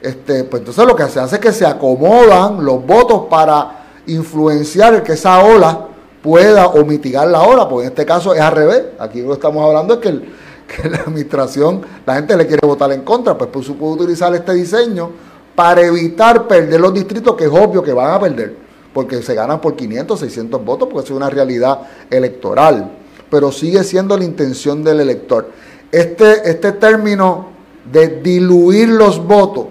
Este, 0.00 0.44
pues 0.44 0.60
entonces 0.60 0.86
lo 0.86 0.96
que 0.96 1.06
se 1.08 1.20
hace 1.20 1.36
es 1.36 1.40
que 1.40 1.52
se 1.52 1.66
acomodan 1.66 2.64
los 2.64 2.84
votos 2.86 3.26
para 3.28 3.80
influenciar 4.06 5.02
que 5.02 5.12
esa 5.12 5.44
ola 5.44 5.88
pueda 6.22 6.68
o 6.68 6.84
mitigar 6.84 7.28
la 7.28 7.42
ola, 7.42 7.68
porque 7.68 7.86
en 7.86 7.92
este 7.92 8.06
caso 8.06 8.34
es 8.34 8.40
al 8.40 8.52
revés. 8.52 8.84
Aquí 8.98 9.20
lo 9.20 9.28
que 9.28 9.34
estamos 9.34 9.64
hablando 9.64 9.94
es 9.94 10.00
que, 10.00 10.88
la 10.88 10.98
administración, 10.98 11.82
la 12.06 12.14
gente 12.14 12.36
le 12.36 12.46
quiere 12.46 12.66
votar 12.66 12.92
en 12.92 13.02
contra, 13.02 13.36
pues, 13.36 13.50
pues 13.52 13.70
puede 13.70 13.92
utilizar 13.94 14.34
este 14.34 14.54
diseño 14.54 15.10
para 15.54 15.82
evitar 15.82 16.46
perder 16.46 16.80
los 16.80 16.94
distritos 16.94 17.34
que 17.34 17.44
es 17.44 17.50
obvio 17.50 17.82
que 17.82 17.92
van 17.92 18.14
a 18.14 18.20
perder, 18.20 18.54
porque 18.94 19.22
se 19.22 19.34
ganan 19.34 19.60
por 19.60 19.76
500, 19.76 20.18
600 20.18 20.64
votos, 20.64 20.88
porque 20.90 21.06
es 21.06 21.10
una 21.10 21.28
realidad 21.28 21.80
electoral, 22.08 22.90
pero 23.28 23.52
sigue 23.52 23.84
siendo 23.84 24.16
la 24.16 24.24
intención 24.24 24.82
del 24.82 25.00
elector. 25.00 25.50
Este, 25.92 26.48
este 26.48 26.72
término 26.72 27.48
de 27.90 28.20
diluir 28.20 28.88
los 28.88 29.22
votos 29.26 29.66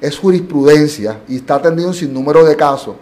es 0.00 0.18
jurisprudencia 0.18 1.20
y 1.28 1.36
está 1.36 1.56
atendido 1.56 1.88
un 1.88 1.94
sinnúmero 1.94 2.44
de 2.44 2.56
casos 2.56 2.96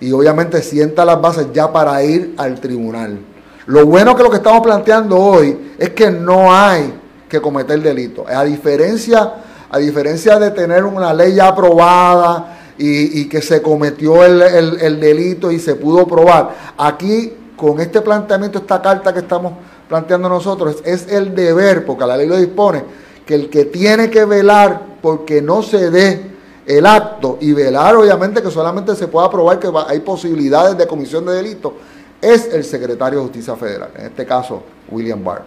y 0.00 0.12
obviamente 0.12 0.62
sienta 0.62 1.04
las 1.04 1.20
bases 1.20 1.48
ya 1.52 1.72
para 1.72 2.02
ir 2.02 2.34
al 2.38 2.58
tribunal. 2.58 3.18
Lo 3.66 3.86
bueno 3.86 4.16
que 4.16 4.22
lo 4.22 4.30
que 4.30 4.38
estamos 4.38 4.62
planteando 4.62 5.16
hoy 5.16 5.74
es 5.78 5.90
que 5.90 6.10
no 6.10 6.52
hay 6.52 6.94
que 7.28 7.40
cometer 7.40 7.80
delito. 7.80 8.24
A 8.26 8.42
diferencia, 8.44 9.34
a 9.70 9.78
diferencia 9.78 10.38
de 10.38 10.50
tener 10.50 10.84
una 10.84 11.12
ley 11.12 11.34
ya 11.34 11.48
aprobada 11.48 12.58
y, 12.78 13.20
y 13.20 13.28
que 13.28 13.42
se 13.42 13.60
cometió 13.60 14.24
el, 14.24 14.40
el, 14.40 14.80
el 14.80 15.00
delito 15.00 15.52
y 15.52 15.60
se 15.60 15.74
pudo 15.74 16.06
probar, 16.06 16.56
aquí 16.78 17.34
con 17.54 17.78
este 17.78 18.00
planteamiento, 18.00 18.58
esta 18.58 18.80
carta 18.80 19.12
que 19.12 19.20
estamos 19.20 19.52
planteando 19.86 20.30
nosotros, 20.30 20.76
es 20.82 21.06
el 21.08 21.34
deber, 21.34 21.84
porque 21.84 22.06
la 22.06 22.16
ley 22.16 22.26
lo 22.26 22.38
dispone, 22.38 22.82
que 23.26 23.34
el 23.34 23.50
que 23.50 23.66
tiene 23.66 24.08
que 24.08 24.24
velar 24.24 24.80
porque 25.02 25.42
no 25.42 25.62
se 25.62 25.90
dé 25.90 26.29
el 26.78 26.86
acto 26.86 27.38
y 27.40 27.52
velar 27.52 27.96
obviamente 27.96 28.40
que 28.42 28.50
solamente 28.50 28.94
se 28.94 29.08
pueda 29.08 29.28
probar 29.30 29.58
que 29.58 29.68
va- 29.68 29.86
hay 29.88 30.00
posibilidades 30.00 30.76
de 30.78 30.86
comisión 30.86 31.24
de 31.26 31.32
delito, 31.34 31.74
es 32.20 32.52
el 32.52 32.64
secretario 32.64 33.18
de 33.18 33.24
Justicia 33.24 33.56
Federal, 33.56 33.90
en 33.96 34.06
este 34.06 34.24
caso 34.26 34.62
William 34.90 35.22
Barr. 35.24 35.42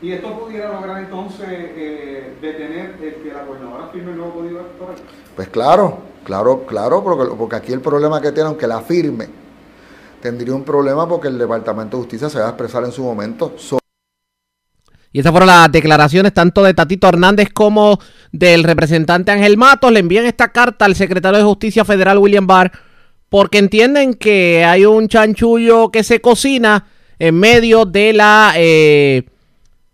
¿Y 0.00 0.12
esto 0.12 0.38
pudiera 0.38 0.72
lograr 0.72 0.98
entonces 1.02 1.46
eh, 1.48 2.34
detener 2.40 2.96
el 3.02 3.14
que 3.22 3.32
la 3.32 3.44
gobernadora 3.44 3.88
firme 3.92 4.12
el 4.12 4.18
nuevo 4.18 4.34
código 4.34 4.60
electoral? 4.60 4.96
Pues 5.34 5.48
claro, 5.48 5.98
claro, 6.24 6.64
claro, 6.66 7.02
porque, 7.02 7.34
porque 7.36 7.56
aquí 7.56 7.72
el 7.72 7.80
problema 7.80 8.20
que 8.20 8.30
tiene, 8.32 8.48
aunque 8.48 8.66
la 8.66 8.80
firme, 8.80 9.28
tendría 10.22 10.54
un 10.54 10.64
problema 10.64 11.08
porque 11.08 11.28
el 11.28 11.38
Departamento 11.38 11.96
de 11.96 12.02
Justicia 12.04 12.28
se 12.30 12.38
va 12.38 12.46
a 12.46 12.48
expresar 12.50 12.84
en 12.84 12.92
su 12.92 13.02
momento 13.02 13.52
sobre 13.56 13.80
Y 15.16 15.20
esas 15.20 15.32
fueron 15.32 15.46
las 15.46 15.72
declaraciones 15.72 16.34
tanto 16.34 16.62
de 16.62 16.74
Tatito 16.74 17.08
Hernández 17.08 17.48
como 17.50 17.98
del 18.32 18.64
representante 18.64 19.32
Ángel 19.32 19.56
Matos. 19.56 19.90
Le 19.90 20.00
envían 20.00 20.26
esta 20.26 20.52
carta 20.52 20.84
al 20.84 20.94
secretario 20.94 21.38
de 21.38 21.44
Justicia 21.46 21.86
Federal 21.86 22.18
William 22.18 22.46
Barr 22.46 22.70
porque 23.30 23.56
entienden 23.56 24.12
que 24.12 24.62
hay 24.66 24.84
un 24.84 25.08
chanchullo 25.08 25.88
que 25.88 26.04
se 26.04 26.20
cocina 26.20 26.88
en 27.18 27.34
medio 27.34 27.86
de 27.86 28.12
la 28.12 28.52
eh, 28.56 29.24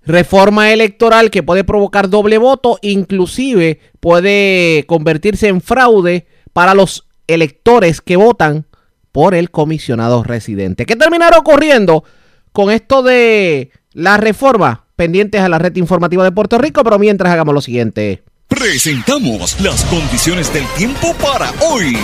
reforma 0.04 0.72
electoral 0.72 1.30
que 1.30 1.44
puede 1.44 1.62
provocar 1.62 2.10
doble 2.10 2.38
voto, 2.38 2.80
inclusive 2.82 3.78
puede 4.00 4.84
convertirse 4.88 5.46
en 5.46 5.60
fraude 5.60 6.26
para 6.52 6.74
los 6.74 7.06
electores 7.28 8.00
que 8.00 8.16
votan 8.16 8.66
por 9.12 9.36
el 9.36 9.52
comisionado 9.52 10.24
residente. 10.24 10.84
¿Qué 10.84 10.96
terminará 10.96 11.38
ocurriendo 11.38 12.02
con 12.50 12.72
esto 12.72 13.04
de 13.04 13.70
la 13.92 14.16
reforma? 14.16 14.82
Pendientes 14.96 15.40
a 15.40 15.48
la 15.48 15.58
red 15.58 15.74
informativa 15.76 16.22
de 16.24 16.32
Puerto 16.32 16.58
Rico, 16.58 16.84
pero 16.84 16.98
mientras 16.98 17.32
hagamos 17.32 17.54
lo 17.54 17.60
siguiente. 17.60 18.22
Presentamos 18.48 19.58
las 19.62 19.82
condiciones 19.86 20.52
del 20.52 20.66
tiempo 20.76 21.14
para 21.14 21.50
hoy. 21.62 21.96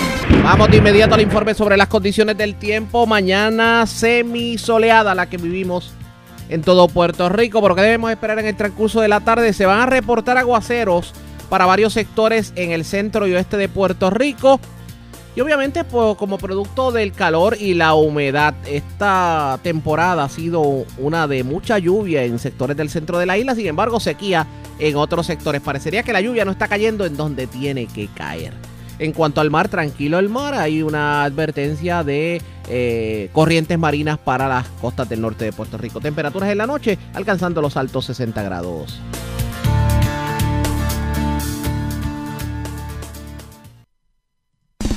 Vamos 0.42 0.70
de 0.70 0.78
inmediato 0.78 1.14
al 1.14 1.20
informe 1.20 1.52
sobre 1.52 1.76
las 1.76 1.88
condiciones 1.88 2.38
del 2.38 2.54
tiempo. 2.54 3.06
Mañana 3.06 3.86
semisoleada 3.86 5.14
la 5.14 5.28
que 5.28 5.36
vivimos 5.36 5.92
en 6.48 6.62
todo 6.62 6.88
Puerto 6.88 7.28
Rico. 7.28 7.60
Pero 7.60 7.74
que 7.74 7.82
debemos 7.82 8.10
esperar 8.10 8.38
en 8.38 8.46
el 8.46 8.56
transcurso 8.56 9.02
de 9.02 9.08
la 9.08 9.20
tarde? 9.20 9.52
Se 9.52 9.66
van 9.66 9.80
a 9.80 9.86
reportar 9.86 10.38
aguaceros 10.38 11.12
para 11.50 11.66
varios 11.66 11.92
sectores 11.92 12.52
en 12.56 12.72
el 12.72 12.86
centro 12.86 13.26
y 13.26 13.34
oeste 13.34 13.58
de 13.58 13.68
Puerto 13.68 14.08
Rico. 14.08 14.58
Y 15.36 15.40
obviamente 15.40 15.84
pues, 15.84 16.16
como 16.16 16.38
producto 16.38 16.90
del 16.90 17.12
calor 17.12 17.56
y 17.60 17.74
la 17.74 17.94
humedad, 17.94 18.54
esta 18.66 19.58
temporada 19.62 20.24
ha 20.24 20.28
sido 20.28 20.84
una 20.98 21.26
de 21.28 21.44
mucha 21.44 21.78
lluvia 21.78 22.24
en 22.24 22.38
sectores 22.38 22.76
del 22.76 22.90
centro 22.90 23.18
de 23.18 23.26
la 23.26 23.38
isla, 23.38 23.54
sin 23.54 23.66
embargo 23.66 24.00
sequía 24.00 24.46
en 24.78 24.96
otros 24.96 25.26
sectores. 25.26 25.60
Parecería 25.60 26.02
que 26.02 26.12
la 26.12 26.20
lluvia 26.20 26.44
no 26.44 26.50
está 26.50 26.66
cayendo 26.66 27.06
en 27.06 27.16
donde 27.16 27.46
tiene 27.46 27.86
que 27.86 28.08
caer. 28.08 28.52
En 28.98 29.12
cuanto 29.12 29.40
al 29.40 29.50
mar, 29.50 29.68
tranquilo 29.68 30.18
el 30.18 30.28
mar, 30.28 30.54
hay 30.54 30.82
una 30.82 31.22
advertencia 31.22 32.02
de 32.02 32.42
eh, 32.68 33.30
corrientes 33.32 33.78
marinas 33.78 34.18
para 34.18 34.48
las 34.48 34.68
costas 34.80 35.08
del 35.08 35.20
norte 35.20 35.44
de 35.44 35.52
Puerto 35.52 35.78
Rico. 35.78 36.00
Temperaturas 36.00 36.50
en 36.50 36.58
la 36.58 36.66
noche 36.66 36.98
alcanzando 37.14 37.62
los 37.62 37.76
altos 37.76 38.06
60 38.06 38.42
grados. 38.42 39.00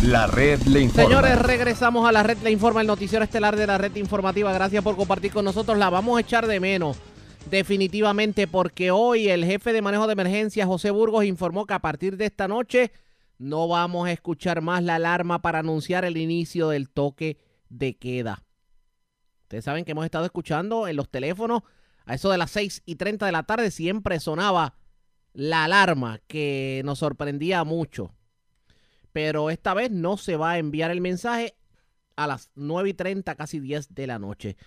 La 0.04 0.26
red 0.26 0.60
le 0.64 0.82
informa. 0.82 1.08
Señores, 1.08 1.40
regresamos 1.40 2.10
a 2.10 2.12
la 2.12 2.24
red, 2.24 2.40
le 2.40 2.50
informa 2.50 2.82
el 2.82 2.88
noticiero 2.88 3.24
estelar 3.24 3.56
de 3.56 3.68
la 3.68 3.78
red 3.78 3.96
informativa. 3.98 4.52
Gracias 4.52 4.84
por 4.84 4.96
compartir 4.96 5.32
con 5.32 5.46
nosotros. 5.46 5.78
La 5.78 5.92
vamos 5.92 6.18
a 6.18 6.22
echar 6.22 6.48
de 6.48 6.60
menos 6.60 6.98
definitivamente 7.52 8.48
porque 8.48 8.90
hoy 8.90 9.30
el 9.30 9.46
jefe 9.46 9.74
de 9.74 9.82
manejo 9.84 10.08
de 10.08 10.14
emergencia, 10.14 10.66
José 10.66 10.90
Burgos, 10.90 11.26
informó 11.26 11.68
que 11.68 11.76
a 11.76 11.80
partir 11.80 12.18
de 12.18 12.26
esta 12.26 12.48
noche 12.48 12.92
no 13.38 13.68
vamos 13.68 14.08
a 14.08 14.12
escuchar 14.12 14.62
más 14.62 14.84
la 14.84 14.96
alarma 14.96 15.44
para 15.44 15.60
anunciar 15.60 16.04
el 16.04 16.18
inicio 16.18 16.70
del 16.70 16.90
toque 16.90 17.38
de 17.70 17.96
queda. 17.96 18.44
Ustedes 19.44 19.66
saben 19.66 19.86
que 19.86 19.92
hemos 19.92 20.06
estado 20.06 20.26
escuchando 20.26 20.88
en 20.88 20.96
los 20.96 21.10
teléfonos 21.10 21.62
a 22.06 22.16
eso 22.16 22.32
de 22.32 22.40
las 22.40 22.50
6 22.50 22.82
y 22.88 22.96
30 22.96 23.28
de 23.28 23.32
la 23.32 23.44
tarde 23.44 23.70
siempre 23.70 24.20
sonaba 24.20 24.74
la 25.34 25.66
alarma 25.66 26.20
que 26.26 26.82
nos 26.86 26.98
sorprendía 27.00 27.64
mucho 27.64 28.16
pero 29.14 29.50
esta 29.50 29.74
vez 29.74 29.92
no 29.92 30.18
se 30.18 30.38
va 30.38 30.52
a 30.52 30.58
enviar 30.58 30.92
el 30.92 31.02
mensaje 31.02 31.56
a 32.16 32.28
las 32.28 32.52
9 32.56 32.90
y 32.90 32.94
30, 32.94 33.36
casi 33.36 33.60
10 33.60 33.94
de 33.94 34.08
la 34.08 34.20
noche. 34.20 34.58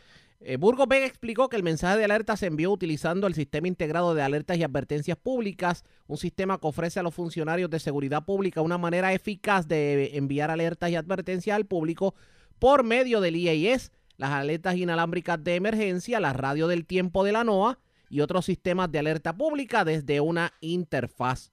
Eh, 0.41 0.57
Burgos 0.57 0.89
Vega 0.89 1.07
explicó 1.07 1.49
que 1.49 1.57
el 1.57 1.63
mensaje 1.63 1.97
de 1.97 2.05
alerta 2.05 2.37
se 2.37 2.47
envió 2.47 2.71
utilizando 2.71 3.27
el 3.27 3.35
Sistema 3.35 3.69
Integrado 3.69 4.15
de 4.15 4.23
Alertas 4.23 4.59
y 4.59 4.63
Advertencias 4.63 5.17
Públicas, 5.17 5.85
un 6.07 6.19
sistema 6.19 6.59
que 6.59 6.67
ofrece 6.67 7.01
a 7.01 7.03
los 7.03 7.15
funcionarios 7.15 7.71
de 7.71 7.81
seguridad 7.81 8.25
pública 8.27 8.61
una 8.61 8.77
manera 8.77 9.15
eficaz 9.15 9.67
de 9.67 10.17
enviar 10.17 10.51
alertas 10.51 10.91
y 10.91 10.97
advertencias 10.97 11.57
al 11.57 11.65
público 11.65 12.15
por 12.59 12.85
medio 12.85 13.23
del 13.23 13.37
IAS, 13.37 13.91
las 14.17 14.31
alertas 14.33 14.77
inalámbricas 14.77 15.43
de 15.43 15.55
emergencia, 15.55 16.21
la 16.21 16.35
radio 16.35 16.69
del 16.69 16.85
tiempo 16.85 17.25
de 17.25 17.33
la 17.33 17.45
NOAA 17.45 17.79
y 18.11 18.21
otros 18.21 18.45
sistemas 18.45 18.93
de 18.93 18.99
alerta 18.99 19.37
pública 19.37 19.85
desde 19.85 20.21
una 20.21 20.53
interfaz 20.61 21.53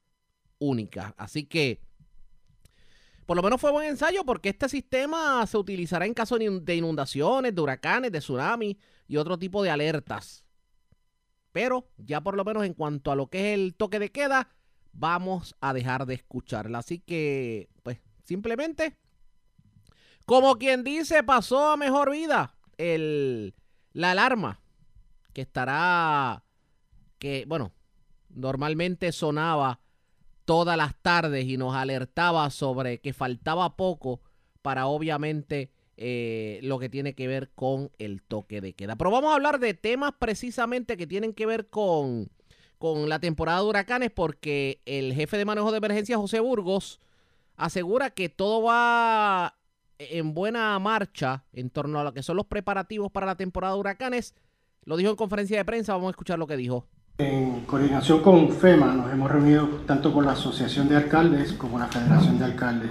única. 0.59 1.15
Así 1.17 1.45
que 1.45 1.79
por 3.31 3.37
lo 3.37 3.43
menos 3.43 3.61
fue 3.61 3.71
buen 3.71 3.87
ensayo 3.87 4.25
porque 4.25 4.49
este 4.49 4.67
sistema 4.67 5.47
se 5.47 5.57
utilizará 5.57 6.05
en 6.05 6.13
caso 6.13 6.37
de 6.37 6.75
inundaciones, 6.75 7.55
de 7.55 7.61
huracanes, 7.61 8.11
de 8.11 8.19
tsunami 8.19 8.77
y 9.07 9.15
otro 9.15 9.39
tipo 9.39 9.63
de 9.63 9.69
alertas. 9.69 10.43
Pero 11.53 11.87
ya 11.95 12.19
por 12.19 12.35
lo 12.35 12.43
menos 12.43 12.65
en 12.65 12.73
cuanto 12.73 13.09
a 13.09 13.15
lo 13.15 13.27
que 13.27 13.53
es 13.53 13.57
el 13.57 13.75
toque 13.75 13.99
de 13.99 14.11
queda, 14.11 14.49
vamos 14.91 15.55
a 15.61 15.71
dejar 15.71 16.05
de 16.07 16.15
escucharla. 16.15 16.79
Así 16.79 16.99
que, 16.99 17.69
pues, 17.83 17.99
simplemente, 18.25 18.97
como 20.25 20.57
quien 20.57 20.83
dice, 20.83 21.23
pasó 21.23 21.71
a 21.71 21.77
mejor 21.77 22.11
vida 22.11 22.57
el, 22.77 23.55
la 23.93 24.11
alarma 24.11 24.59
que 25.31 25.39
estará, 25.39 26.43
que, 27.17 27.45
bueno, 27.47 27.71
normalmente 28.27 29.13
sonaba 29.13 29.79
todas 30.45 30.77
las 30.77 30.95
tardes 31.01 31.45
y 31.45 31.57
nos 31.57 31.75
alertaba 31.75 32.49
sobre 32.49 32.99
que 32.99 33.13
faltaba 33.13 33.75
poco 33.75 34.21
para 34.61 34.87
obviamente 34.87 35.71
eh, 35.97 36.59
lo 36.63 36.79
que 36.79 36.89
tiene 36.89 37.13
que 37.13 37.27
ver 37.27 37.51
con 37.51 37.91
el 37.99 38.21
toque 38.21 38.61
de 38.61 38.73
queda. 38.73 38.95
Pero 38.95 39.11
vamos 39.11 39.31
a 39.31 39.35
hablar 39.35 39.59
de 39.59 39.73
temas 39.73 40.13
precisamente 40.17 40.97
que 40.97 41.07
tienen 41.07 41.33
que 41.33 41.45
ver 41.45 41.69
con, 41.69 42.29
con 42.77 43.09
la 43.09 43.19
temporada 43.19 43.59
de 43.59 43.67
huracanes 43.67 44.11
porque 44.11 44.81
el 44.85 45.13
jefe 45.13 45.37
de 45.37 45.45
manejo 45.45 45.71
de 45.71 45.77
emergencia, 45.77 46.17
José 46.17 46.39
Burgos, 46.39 46.99
asegura 47.55 48.09
que 48.09 48.29
todo 48.29 48.63
va 48.63 49.57
en 49.99 50.33
buena 50.33 50.77
marcha 50.79 51.45
en 51.53 51.69
torno 51.69 51.99
a 51.99 52.03
lo 52.03 52.13
que 52.13 52.23
son 52.23 52.37
los 52.37 52.47
preparativos 52.47 53.11
para 53.11 53.27
la 53.27 53.35
temporada 53.35 53.75
de 53.75 53.79
huracanes. 53.79 54.33
Lo 54.83 54.97
dijo 54.97 55.11
en 55.11 55.15
conferencia 55.15 55.57
de 55.57 55.65
prensa, 55.65 55.93
vamos 55.93 56.07
a 56.07 56.11
escuchar 56.11 56.39
lo 56.39 56.47
que 56.47 56.57
dijo. 56.57 56.87
En 57.21 57.65
coordinación 57.67 58.23
con 58.23 58.49
FEMA 58.49 58.95
nos 58.95 59.11
hemos 59.11 59.29
reunido 59.29 59.67
tanto 59.85 60.11
con 60.11 60.25
la 60.25 60.31
Asociación 60.31 60.89
de 60.89 60.95
Alcaldes 60.95 61.53
como 61.53 61.77
la 61.77 61.85
Federación 61.85 62.39
de 62.39 62.45
Alcaldes. 62.45 62.89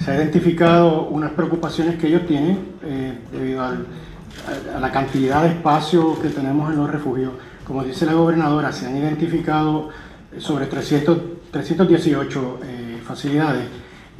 Se 0.00 0.10
ha 0.10 0.16
identificado 0.16 1.06
unas 1.06 1.30
preocupaciones 1.30 1.94
que 1.94 2.08
ellos 2.08 2.26
tienen 2.26 2.58
eh, 2.82 3.16
debido 3.30 3.62
a 3.62 4.80
la 4.80 4.90
cantidad 4.90 5.44
de 5.44 5.50
espacio 5.50 6.20
que 6.20 6.28
tenemos 6.30 6.72
en 6.72 6.78
los 6.78 6.90
refugios. 6.90 7.34
Como 7.64 7.84
dice 7.84 8.04
la 8.04 8.14
gobernadora, 8.14 8.72
se 8.72 8.86
han 8.86 8.96
identificado 8.96 9.90
sobre 10.38 10.66
300, 10.66 11.18
318 11.52 12.60
eh, 12.64 13.00
facilidades. 13.06 13.62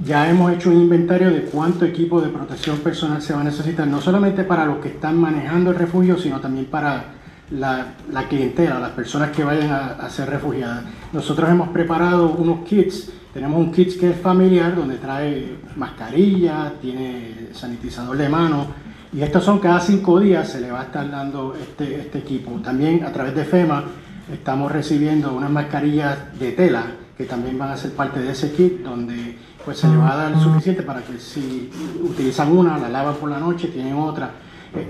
Ya 0.05 0.31
hemos 0.31 0.53
hecho 0.53 0.71
un 0.71 0.77
inventario 0.77 1.33
de 1.33 1.43
cuánto 1.43 1.85
equipo 1.85 2.21
de 2.21 2.29
protección 2.29 2.79
personal 2.79 3.21
se 3.21 3.33
va 3.33 3.41
a 3.41 3.45
necesitar, 3.45 3.89
no 3.89 4.01
solamente 4.01 4.45
para 4.45 4.65
los 4.67 4.79
que 4.79 4.91
están 4.91 5.19
manejando 5.19 5.71
el 5.71 5.77
refugio, 5.77 6.17
sino 6.17 6.39
también 6.39 6.67
para 6.67 7.18
la, 7.51 7.95
la 8.13 8.29
clientela, 8.29 8.79
las 8.79 8.91
personas 8.91 9.31
que 9.31 9.45
vayan 9.45 9.71
a, 9.71 9.87
a, 9.87 10.11
ser 10.11 10.29
refugiadas. 10.29 10.85
Nosotros 11.13 11.49
hemos 11.49 11.69
preparado 11.69 12.31
unos 12.31 12.67
kits, 12.67 13.11
tenemos 13.33 13.59
un 13.59 13.73
kit 13.73 13.99
que 13.99 14.11
es 14.11 14.21
familiar, 14.21 14.75
donde 14.77 14.97
trae 14.97 15.57
mascarilla, 15.77 16.73
tiene 16.81 17.49
sanitizador 17.53 18.17
de 18.17 18.29
mano, 18.29 18.67
y 19.13 19.23
estos 19.23 19.45
son 19.45 19.59
cada 19.59 19.81
cinco 19.81 20.21
días, 20.21 20.49
se 20.49 20.61
le 20.61 20.71
va 20.71 20.81
a 20.81 20.85
estar 20.85 21.11
dando 21.11 21.55
este, 21.55 22.01
este 22.01 22.19
equipo. 22.19 22.53
También 22.63 23.05
a 23.05 23.13
través 23.13 23.35
de 23.35 23.45
FEMA 23.45 23.85
estamos 24.33 24.71
recibiendo 24.71 25.33
unas 25.33 25.51
mascarillas 25.51 26.39
de 26.39 26.53
tela, 26.53 26.85
que 27.17 27.25
también 27.25 27.59
van 27.59 27.71
a 27.71 27.77
ser 27.77 27.93
parte 27.93 28.21
de 28.21 28.33
ese 28.33 28.53
kit, 28.53 28.83
donde 28.83 29.37
pues 29.65 29.79
se 29.79 29.89
le 29.89 29.97
va 29.97 30.13
a 30.13 30.17
dar 30.17 30.41
suficiente 30.41 30.83
para 30.83 31.03
que 31.03 31.19
si 31.19 31.71
utilizan 32.03 32.57
una, 32.57 32.79
la 32.79 32.89
lavan 32.89 33.17
por 33.17 33.31
la 33.31 33.39
noche, 33.39 33.69
tienen 33.69 33.95
otra. 33.95 34.31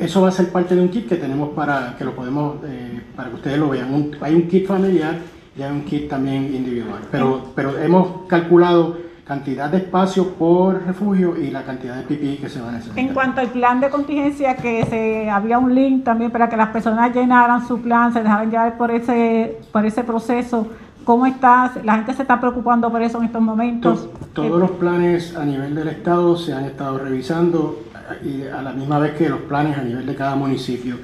Eso 0.01 0.23
va 0.23 0.29
a 0.29 0.33
ser 0.33 0.51
parte 0.51 0.75
de 0.75 0.81
un 0.81 0.89
kit 0.89 1.09
que 1.09 1.17
tenemos 1.17 1.51
para 1.51 1.95
que 1.97 2.05
lo 2.05 2.15
podemos, 2.15 2.57
eh, 2.65 3.01
para 3.15 3.29
que 3.31 3.37
ustedes 3.37 3.59
lo 3.59 3.69
vean. 3.69 3.93
Un, 3.93 4.17
hay 4.21 4.35
un 4.35 4.49
kit 4.49 4.67
familiar 4.67 5.17
y 5.57 5.63
hay 5.63 5.71
un 5.71 5.83
kit 5.83 6.09
también 6.09 6.55
individual. 6.55 7.01
Pero, 7.11 7.53
pero 7.55 7.79
hemos 7.79 8.27
calculado 8.27 9.09
cantidad 9.29 9.69
de 9.69 9.77
espacio 9.77 10.31
por 10.33 10.83
refugio 10.87 11.37
y 11.37 11.51
la 11.51 11.63
cantidad 11.63 11.97
de 11.97 12.03
PPI 12.03 12.39
que 12.39 12.49
se 12.49 12.63
va 12.63 12.71
a 12.71 12.73
necesitar. 12.73 12.99
En 12.99 13.13
cuanto 13.13 13.43
al 13.43 13.49
plan 13.49 13.79
de 13.79 13.91
contingencia, 13.91 14.57
que 14.57 14.87
se 14.87 15.29
había 15.29 15.59
un 15.59 15.75
link 15.75 16.03
también 16.03 16.31
para 16.31 16.49
que 16.49 16.57
las 16.57 16.71
personas 16.71 17.15
llenaran 17.15 17.69
su 17.69 17.79
plan, 17.83 18.11
se 18.11 18.23
dejaran 18.23 18.51
llevar 18.51 18.79
por 18.79 18.91
ese, 18.91 19.59
por 19.71 19.85
ese 19.85 20.03
proceso. 20.03 20.69
¿Cómo 21.05 21.27
estás? 21.27 21.85
¿La 21.85 21.97
gente 21.97 22.15
se 22.15 22.23
está 22.23 22.41
preocupando 22.41 22.91
por 22.91 23.03
eso 23.03 23.19
en 23.19 23.25
estos 23.25 23.43
momentos? 23.43 24.09
Todos 24.33 24.59
los 24.59 24.71
planes 24.73 25.37
a 25.37 25.45
nivel 25.45 25.75
del 25.75 25.89
Estado 25.89 26.37
se 26.37 26.55
han 26.55 26.65
estado 26.65 26.99
revisando 26.99 27.79
y 28.25 28.43
a 28.43 28.63
la 28.63 28.73
misma 28.73 28.99
vez 28.99 29.13
que 29.13 29.29
los 29.29 29.41
planes 29.41 29.77
a 29.77 29.83
nivel 29.83 30.07
de 30.07 30.15
cada 30.15 30.35
municipio. 30.37 30.97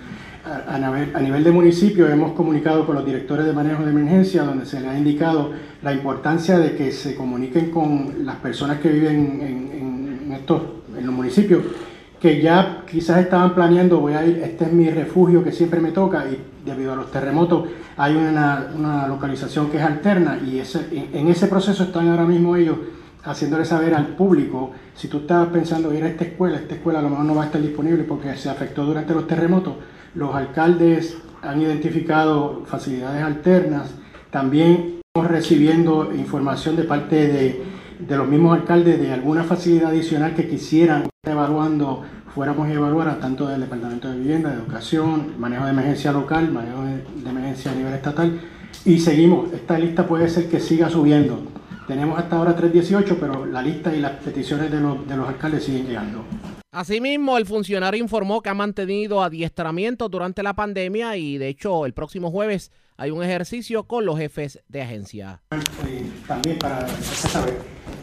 A, 0.44 0.74
a, 0.74 1.20
nivel 1.20 1.42
de 1.42 1.50
municipio 1.50 2.06
hemos 2.06 2.32
comunicado 2.32 2.84
con 2.84 2.96
los 2.96 3.06
directores 3.06 3.46
de 3.46 3.54
manejo 3.54 3.82
de 3.82 3.90
emergencia 3.90 4.42
donde 4.42 4.66
se 4.66 4.78
les 4.78 4.90
ha 4.90 4.98
indicado 4.98 5.52
la 5.82 5.94
importancia 5.94 6.58
de 6.58 6.76
que 6.76 6.92
se 6.92 7.16
comuniquen 7.16 7.70
con 7.70 8.26
las 8.26 8.36
personas 8.36 8.78
que 8.78 8.90
viven 8.90 9.40
en, 9.40 10.22
en, 10.26 10.32
estos, 10.32 10.60
en 10.98 11.06
los 11.06 11.14
municipios 11.14 11.62
que 12.20 12.42
ya 12.42 12.82
quizás 12.90 13.18
estaban 13.18 13.54
planeando, 13.54 14.00
voy 14.00 14.14
a 14.14 14.24
ir, 14.26 14.38
este 14.38 14.64
es 14.64 14.72
mi 14.72 14.90
refugio 14.90 15.42
que 15.42 15.52
siempre 15.52 15.80
me 15.80 15.92
toca 15.92 16.26
y 16.26 16.38
debido 16.64 16.92
a 16.92 16.96
los 16.96 17.10
terremotos 17.10 17.68
hay 17.96 18.14
una, 18.14 18.68
una 18.76 19.06
localización 19.08 19.70
que 19.70 19.78
es 19.78 19.82
alterna 19.82 20.38
y 20.44 20.58
ese, 20.58 20.80
en, 20.90 21.20
en 21.20 21.28
ese 21.28 21.46
proceso 21.46 21.84
están 21.84 22.08
ahora 22.08 22.24
mismo 22.24 22.54
ellos 22.56 22.76
haciéndole 23.24 23.64
saber 23.64 23.94
al 23.94 24.08
público, 24.08 24.72
si 24.94 25.08
tú 25.08 25.18
estabas 25.18 25.48
pensando 25.48 25.92
ir 25.94 26.04
a 26.04 26.08
esta 26.08 26.24
escuela, 26.24 26.56
esta 26.58 26.74
escuela 26.74 26.98
a 26.98 27.02
lo 27.02 27.10
mejor 27.10 27.24
no 27.24 27.34
va 27.34 27.44
a 27.44 27.46
estar 27.46 27.60
disponible 27.60 28.04
porque 28.04 28.36
se 28.36 28.50
afectó 28.50 28.84
durante 28.84 29.14
los 29.14 29.26
terremotos, 29.26 29.74
los 30.14 30.34
alcaldes 30.34 31.16
han 31.42 31.60
identificado 31.60 32.62
facilidades 32.66 33.22
alternas, 33.22 33.94
también 34.30 35.00
estamos 35.06 35.30
recibiendo 35.30 36.12
información 36.14 36.76
de 36.76 36.84
parte 36.84 37.26
de, 37.28 37.62
los 38.16 38.28
mismos 38.28 38.58
alcaldes 38.58 39.00
de 39.00 39.12
alguna 39.12 39.44
facilidad 39.44 39.90
adicional 39.90 40.34
que 40.34 40.48
quisieran 40.48 41.08
evaluando, 41.24 42.02
fuéramos 42.34 42.68
a 42.68 42.72
evaluar 42.72 43.08
a 43.08 43.18
tanto 43.18 43.46
del 43.46 43.60
Departamento 43.60 44.10
de 44.10 44.18
Vivienda, 44.18 44.50
de 44.50 44.56
Educación, 44.56 45.34
manejo 45.38 45.64
de 45.64 45.70
emergencia 45.70 46.12
local, 46.12 46.50
manejo 46.52 46.82
de 46.82 47.30
emergencia 47.30 47.72
a 47.72 47.74
nivel 47.74 47.94
estatal, 47.94 48.40
y 48.84 48.98
seguimos, 48.98 49.52
esta 49.52 49.78
lista 49.78 50.06
puede 50.06 50.28
ser 50.28 50.48
que 50.48 50.60
siga 50.60 50.90
subiendo. 50.90 51.38
Tenemos 51.86 52.18
hasta 52.18 52.36
ahora 52.36 52.56
318, 52.56 53.18
pero 53.20 53.44
la 53.44 53.60
lista 53.60 53.94
y 53.94 54.00
las 54.00 54.12
peticiones 54.12 54.70
de 54.70 54.80
los, 54.80 55.06
de 55.06 55.16
los 55.16 55.28
alcaldes 55.28 55.64
siguen 55.64 55.86
llegando. 55.86 56.24
Asimismo, 56.72 57.38
el 57.38 57.46
funcionario 57.46 58.02
informó 58.02 58.42
que 58.42 58.48
ha 58.48 58.54
mantenido 58.54 59.22
adiestramiento 59.22 60.08
durante 60.08 60.42
la 60.42 60.54
pandemia 60.54 61.16
y 61.16 61.38
de 61.38 61.48
hecho 61.48 61.86
el 61.86 61.92
próximo 61.92 62.32
jueves 62.32 62.72
hay 62.96 63.10
un 63.10 63.22
ejercicio 63.22 63.84
con 63.84 64.04
los 64.06 64.18
jefes 64.18 64.60
de 64.68 64.82
agencia. 64.82 65.40
Eh, 65.52 66.10
también 66.26 66.58
para 66.58 66.88
saber, 66.88 67.58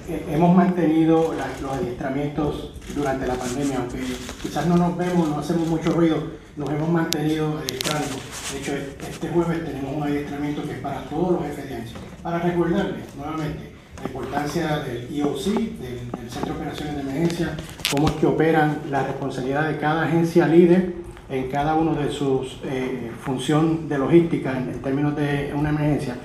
eh, 0.08 0.26
hemos 0.30 0.56
mantenido 0.56 1.34
los 1.62 1.72
adiestramientos 1.72 2.74
durante 2.96 3.28
la 3.28 3.36
pandemia, 3.36 3.80
aunque 3.80 4.00
quizás 4.42 4.66
no 4.68 4.78
nos 4.78 4.98
vemos, 4.98 5.30
no 5.30 5.40
hacemos 5.40 5.68
mucho 5.68 5.92
ruido, 5.92 6.18
nos 6.56 6.70
hemos 6.70 6.90
mantenido 6.90 7.58
adiestrando. 7.58 8.08
De 8.52 8.60
hecho, 8.60 8.74
este 9.10 9.30
jueves 9.30 9.66
tenemos 9.66 9.96
un 9.96 10.04
adiestramiento 10.04 10.64
que 10.64 10.72
es 10.72 10.80
para 10.80 11.04
todos 11.10 11.34
los 11.34 11.44
jefes 11.44 11.70
de 11.70 11.76
agencia. 11.76 11.98
Para 12.22 12.40
recordarles 12.40 13.16
nuevamente, 13.16 13.71
la 14.02 14.08
importancia 14.08 14.80
del 14.80 15.08
EOC, 15.14 15.44
del, 15.46 16.30
Centro 16.30 16.54
de 16.54 16.60
Operaciones 16.62 16.96
de 16.96 17.02
Emergencia, 17.02 17.58
cómo 17.94 18.08
es 18.08 18.14
que 18.16 18.26
operan 18.26 18.80
la 18.90 19.04
responsabilidad 19.04 19.68
de 19.68 19.78
cada 19.78 20.04
agencia 20.04 20.48
líder 20.48 20.94
en 21.30 21.50
cada 21.50 21.76
uno 21.76 21.94
de 21.94 22.10
sus 22.10 22.60
eh, 22.64 23.12
función 23.22 23.90
de 23.90 23.98
logística 23.98 24.58
en, 24.58 24.70
en, 24.70 24.82
términos 24.82 25.16
de 25.16 25.54
una 25.56 25.70
emergencia. 25.70 26.16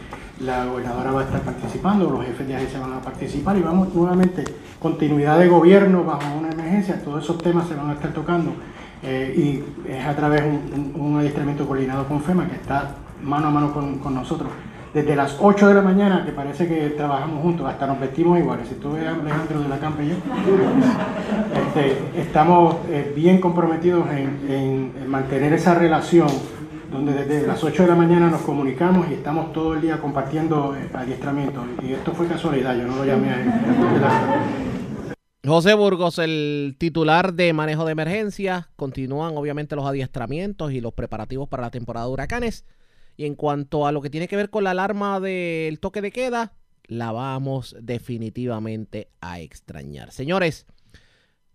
La 0.41 0.67
gobernadora 0.67 1.11
va 1.11 1.21
a 1.23 1.25
estar 1.25 1.41
participando, 1.41 2.11
los 2.11 2.25
jefes 2.25 2.47
de 2.47 2.55
agencia 2.57 2.79
van 2.79 2.93
a 2.93 3.01
participar 3.01 3.57
y 3.57 3.63
vamos 3.63 3.93
nuevamente, 3.95 4.45
continuidad 4.79 5.39
de 5.39 5.49
gobierno 5.49 6.05
bajo 6.05 6.39
una 6.39 6.51
emergencia, 6.51 7.03
todos 7.03 7.25
esos 7.25 7.39
temas 7.39 7.67
se 7.67 7.75
van 7.75 7.91
a 7.91 7.95
estar 7.95 8.13
tocando 8.13 8.53
eh, 9.03 9.35
y 9.87 9.91
es 9.91 10.07
a 10.07 10.15
través 10.15 10.43
de 10.43 10.49
un, 10.49 10.93
un, 10.95 11.01
un, 11.01 11.19
adiestramiento 11.19 11.67
coordinado 11.67 12.07
con 12.07 12.23
FEMA 12.23 12.49
que 12.49 12.57
está 12.57 12.97
mano 13.23 13.49
a 13.49 13.51
mano 13.51 13.73
con, 13.73 13.99
con 13.99 14.15
nosotros 14.15 14.51
desde 14.97 15.15
las 15.15 15.37
8 15.39 15.69
de 15.69 15.75
la 15.75 15.83
mañana, 15.83 16.25
que 16.25 16.33
parece 16.33 16.67
que 16.67 16.89
trabajamos 16.89 17.43
juntos, 17.43 17.69
hasta 17.69 17.87
nos 17.87 18.01
vestimos 18.01 18.39
iguales. 18.39 18.67
Si 18.67 18.77
tú 18.77 18.93
ves 18.93 19.07
Alejandro 19.07 19.61
de 19.61 19.69
la 19.69 19.79
Campa 19.79 20.03
y 20.03 20.09
yo, 20.09 20.15
este, 21.67 22.23
estamos 22.23 22.77
eh, 22.89 23.13
bien 23.15 23.39
comprometidos 23.39 24.07
en, 24.11 25.07
mantener 25.07 25.53
esa 25.53 25.75
relación, 25.75 26.29
donde 26.91 27.13
desde 27.13 27.47
las 27.47 27.63
8 27.63 27.83
de 27.83 27.89
la 27.91 27.95
mañana 27.95 28.31
nos 28.31 28.41
comunicamos 28.41 29.07
y 29.11 29.13
estamos 29.13 29.53
todo 29.53 29.75
el 29.75 29.83
día 29.83 30.01
compartiendo 30.01 30.75
eh, 30.75 30.89
adiestramiento. 30.95 31.63
Y 31.87 31.93
esto 31.93 32.13
fue 32.13 32.27
casualidad, 32.27 32.75
yo 32.75 32.87
no 32.87 32.97
lo 32.97 33.05
llamé 33.05 33.29
a 33.29 33.43
él. 33.43 33.53
José 35.47 35.75
Burgos, 35.75 36.19
el 36.19 36.75
titular 36.79 37.35
de 37.35 37.53
manejo 37.53 37.85
de 37.85 37.93
emergencias, 37.93 38.69
continúan 38.77 39.37
obviamente 39.37 39.77
los 39.77 39.85
adiestramientos 39.85 40.73
y 40.73 40.81
los 40.81 40.95
preparativos 40.95 41.51
para 41.51 41.65
la 41.65 41.71
temporada 41.71 42.07
de 42.07 42.13
huracanes. 42.13 42.65
Y 43.17 43.25
en 43.25 43.35
cuanto 43.35 43.87
a 43.87 43.93
lo 43.93 44.03
que 44.03 44.11
tiene 44.11 44.29
que 44.29 44.37
ver 44.37 44.51
con 44.51 44.65
la 44.65 44.73
alarma 44.73 45.21
del 45.21 45.81
toque 45.81 46.03
de 46.03 46.13
queda, 46.13 46.53
la 46.85 47.13
vamos 47.13 47.77
definitivamente 47.81 49.09
a 49.21 49.41
extrañar. 49.41 50.13
Señores, 50.13 50.67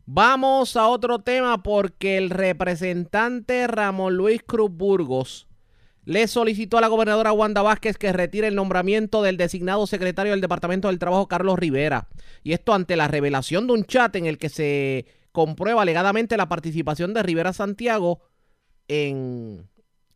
vamos 0.05 0.75
a 0.75 0.87
otro 0.87 1.19
tema 1.19 1.63
porque 1.63 2.17
el 2.17 2.29
representante 2.29 3.67
Ramón 3.67 4.15
Luis 4.15 4.41
Cruz 4.43 4.71
Burgos 4.71 5.47
le 6.03 6.27
solicitó 6.27 6.77
a 6.77 6.81
la 6.81 6.87
gobernadora 6.87 7.31
Wanda 7.31 7.61
Vázquez 7.61 7.97
que 7.97 8.11
retire 8.11 8.47
el 8.47 8.55
nombramiento 8.55 9.21
del 9.21 9.37
designado 9.37 9.85
secretario 9.85 10.31
del 10.31 10.41
Departamento 10.41 10.87
del 10.87 10.99
Trabajo, 10.99 11.27
Carlos 11.27 11.59
Rivera. 11.59 12.07
Y 12.43 12.53
esto 12.53 12.73
ante 12.73 12.95
la 12.95 13.07
revelación 13.07 13.67
de 13.67 13.73
un 13.73 13.85
chat 13.85 14.15
en 14.15 14.25
el 14.25 14.37
que 14.39 14.49
se 14.49 15.05
comprueba 15.31 15.83
alegadamente 15.83 16.37
la 16.37 16.49
participación 16.49 17.13
de 17.13 17.23
Rivera 17.23 17.53
Santiago 17.53 18.21
en 18.87 19.69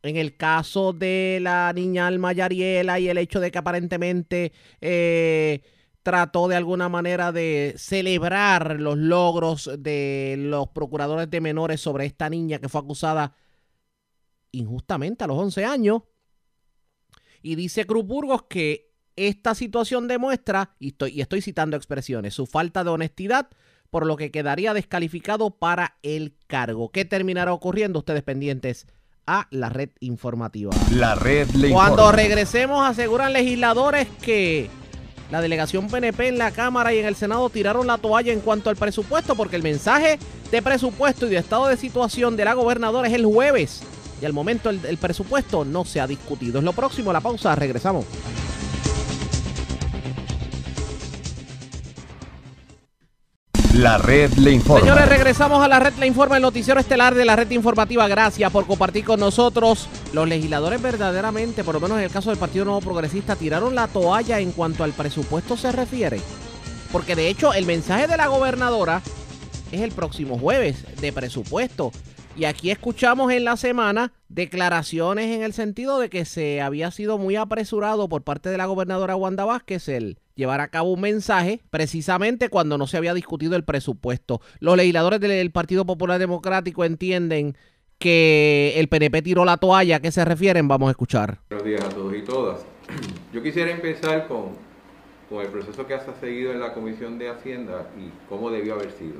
en 0.06 0.16
el 0.16 0.36
caso 0.36 0.92
de 0.92 1.38
la 1.42 1.72
niña 1.74 2.06
Alma 2.06 2.32
Yariela 2.32 3.00
y 3.00 3.08
el 3.08 3.18
hecho 3.18 3.40
de 3.40 3.50
que 3.50 3.58
aparentemente 3.58 4.52
eh, 4.80 5.62
trató 6.02 6.46
de 6.46 6.56
alguna 6.56 6.88
manera 6.88 7.32
de 7.32 7.74
celebrar 7.76 8.80
los 8.80 8.96
logros 8.96 9.70
de 9.78 10.36
los 10.38 10.68
procuradores 10.68 11.28
de 11.30 11.40
menores 11.40 11.80
sobre 11.80 12.06
esta 12.06 12.30
niña 12.30 12.58
que 12.58 12.68
fue 12.68 12.80
acusada 12.80 13.34
injustamente 14.52 15.24
a 15.24 15.26
los 15.26 15.38
11 15.38 15.64
años. 15.64 16.02
Y 17.42 17.56
dice 17.56 17.86
Cruz 17.86 18.06
Burgos 18.06 18.44
que 18.48 18.92
esta 19.16 19.54
situación 19.54 20.08
demuestra, 20.08 20.76
y 20.78 20.88
estoy, 20.88 21.12
y 21.12 21.20
estoy 21.22 21.40
citando 21.40 21.76
expresiones, 21.76 22.34
su 22.34 22.46
falta 22.46 22.84
de 22.84 22.90
honestidad, 22.90 23.48
por 23.90 24.06
lo 24.06 24.16
que 24.16 24.30
quedaría 24.30 24.74
descalificado 24.74 25.58
para 25.58 25.96
el 26.02 26.36
cargo. 26.46 26.90
¿Qué 26.90 27.04
terminará 27.04 27.52
ocurriendo? 27.52 28.00
Ustedes 28.00 28.22
pendientes 28.22 28.86
a 29.26 29.46
la 29.50 29.68
red 29.68 29.90
informativa. 30.00 30.70
La 30.92 31.14
red 31.14 31.48
le 31.50 31.70
Cuando 31.70 32.02
informa. 32.02 32.12
regresemos, 32.12 32.88
aseguran 32.88 33.32
legisladores 33.32 34.06
que 34.22 34.70
la 35.30 35.40
delegación 35.40 35.88
PNP 35.88 36.28
en 36.28 36.38
la 36.38 36.52
Cámara 36.52 36.94
y 36.94 36.98
en 36.98 37.06
el 37.06 37.16
Senado 37.16 37.50
tiraron 37.50 37.86
la 37.88 37.98
toalla 37.98 38.32
en 38.32 38.40
cuanto 38.40 38.70
al 38.70 38.76
presupuesto, 38.76 39.34
porque 39.34 39.56
el 39.56 39.62
mensaje 39.62 40.18
de 40.50 40.62
presupuesto 40.62 41.26
y 41.26 41.30
de 41.30 41.38
estado 41.38 41.66
de 41.66 41.76
situación 41.76 42.36
de 42.36 42.44
la 42.44 42.54
gobernadora 42.54 43.08
es 43.08 43.14
el 43.14 43.26
jueves. 43.26 43.82
Y 44.22 44.24
al 44.24 44.32
momento 44.32 44.70
el, 44.70 44.80
el 44.86 44.96
presupuesto 44.96 45.64
no 45.64 45.84
se 45.84 46.00
ha 46.00 46.06
discutido. 46.06 46.58
Es 46.58 46.64
lo 46.64 46.72
próximo, 46.72 47.12
la 47.12 47.20
pausa, 47.20 47.54
regresamos. 47.56 48.04
La 53.76 53.98
red 53.98 54.32
le 54.38 54.52
informa. 54.52 54.80
Señores, 54.80 55.06
regresamos 55.06 55.62
a 55.62 55.68
la 55.68 55.78
red 55.78 55.92
La 55.98 56.06
Informa, 56.06 56.36
el 56.36 56.42
noticiero 56.42 56.80
estelar 56.80 57.14
de 57.14 57.26
la 57.26 57.36
red 57.36 57.50
informativa. 57.50 58.08
Gracias 58.08 58.50
por 58.50 58.66
compartir 58.66 59.04
con 59.04 59.20
nosotros. 59.20 59.86
Los 60.14 60.26
legisladores 60.26 60.80
verdaderamente, 60.80 61.62
por 61.62 61.74
lo 61.74 61.80
menos 61.80 61.98
en 61.98 62.04
el 62.04 62.10
caso 62.10 62.30
del 62.30 62.38
Partido 62.38 62.64
Nuevo 62.64 62.80
Progresista, 62.80 63.36
tiraron 63.36 63.74
la 63.74 63.86
toalla 63.86 64.40
en 64.40 64.52
cuanto 64.52 64.82
al 64.82 64.92
presupuesto 64.92 65.58
se 65.58 65.72
refiere. 65.72 66.22
Porque 66.90 67.14
de 67.14 67.28
hecho 67.28 67.52
el 67.52 67.66
mensaje 67.66 68.06
de 68.06 68.16
la 68.16 68.28
gobernadora 68.28 69.02
es 69.70 69.82
el 69.82 69.92
próximo 69.92 70.38
jueves 70.38 70.86
de 70.98 71.12
presupuesto. 71.12 71.92
Y 72.34 72.46
aquí 72.46 72.70
escuchamos 72.70 73.30
en 73.30 73.44
la 73.44 73.58
semana 73.58 74.14
declaraciones 74.30 75.36
en 75.36 75.42
el 75.42 75.52
sentido 75.52 75.98
de 75.98 76.08
que 76.08 76.24
se 76.24 76.62
había 76.62 76.90
sido 76.92 77.18
muy 77.18 77.36
apresurado 77.36 78.08
por 78.08 78.22
parte 78.22 78.48
de 78.48 78.56
la 78.56 78.64
gobernadora 78.64 79.16
Wanda 79.16 79.44
Vázquez 79.44 79.86
el 79.90 80.18
llevar 80.36 80.60
a 80.60 80.68
cabo 80.68 80.92
un 80.92 81.00
mensaje 81.00 81.62
precisamente 81.70 82.48
cuando 82.48 82.78
no 82.78 82.86
se 82.86 82.96
había 82.96 83.14
discutido 83.14 83.56
el 83.56 83.64
presupuesto. 83.64 84.40
Los 84.60 84.76
legisladores 84.76 85.18
del 85.18 85.50
Partido 85.50 85.84
Popular 85.84 86.20
Democrático 86.20 86.84
entienden 86.84 87.56
que 87.98 88.74
el 88.76 88.88
PNP 88.88 89.22
tiró 89.22 89.44
la 89.44 89.56
toalla. 89.56 89.96
¿A 89.96 90.00
qué 90.00 90.12
se 90.12 90.24
refieren? 90.24 90.68
Vamos 90.68 90.88
a 90.88 90.90
escuchar. 90.90 91.40
Buenos 91.48 91.66
días 91.66 91.82
a 91.82 91.88
todos 91.88 92.14
y 92.14 92.22
todas. 92.22 92.64
Yo 93.32 93.42
quisiera 93.42 93.70
empezar 93.70 94.28
con, 94.28 94.50
con 95.28 95.44
el 95.44 95.50
proceso 95.50 95.86
que 95.86 95.94
ha 95.94 96.20
seguido 96.20 96.52
en 96.52 96.60
la 96.60 96.74
Comisión 96.74 97.18
de 97.18 97.30
Hacienda 97.30 97.88
y 97.98 98.10
cómo 98.28 98.50
debió 98.50 98.74
haber 98.74 98.92
sido. 98.92 99.16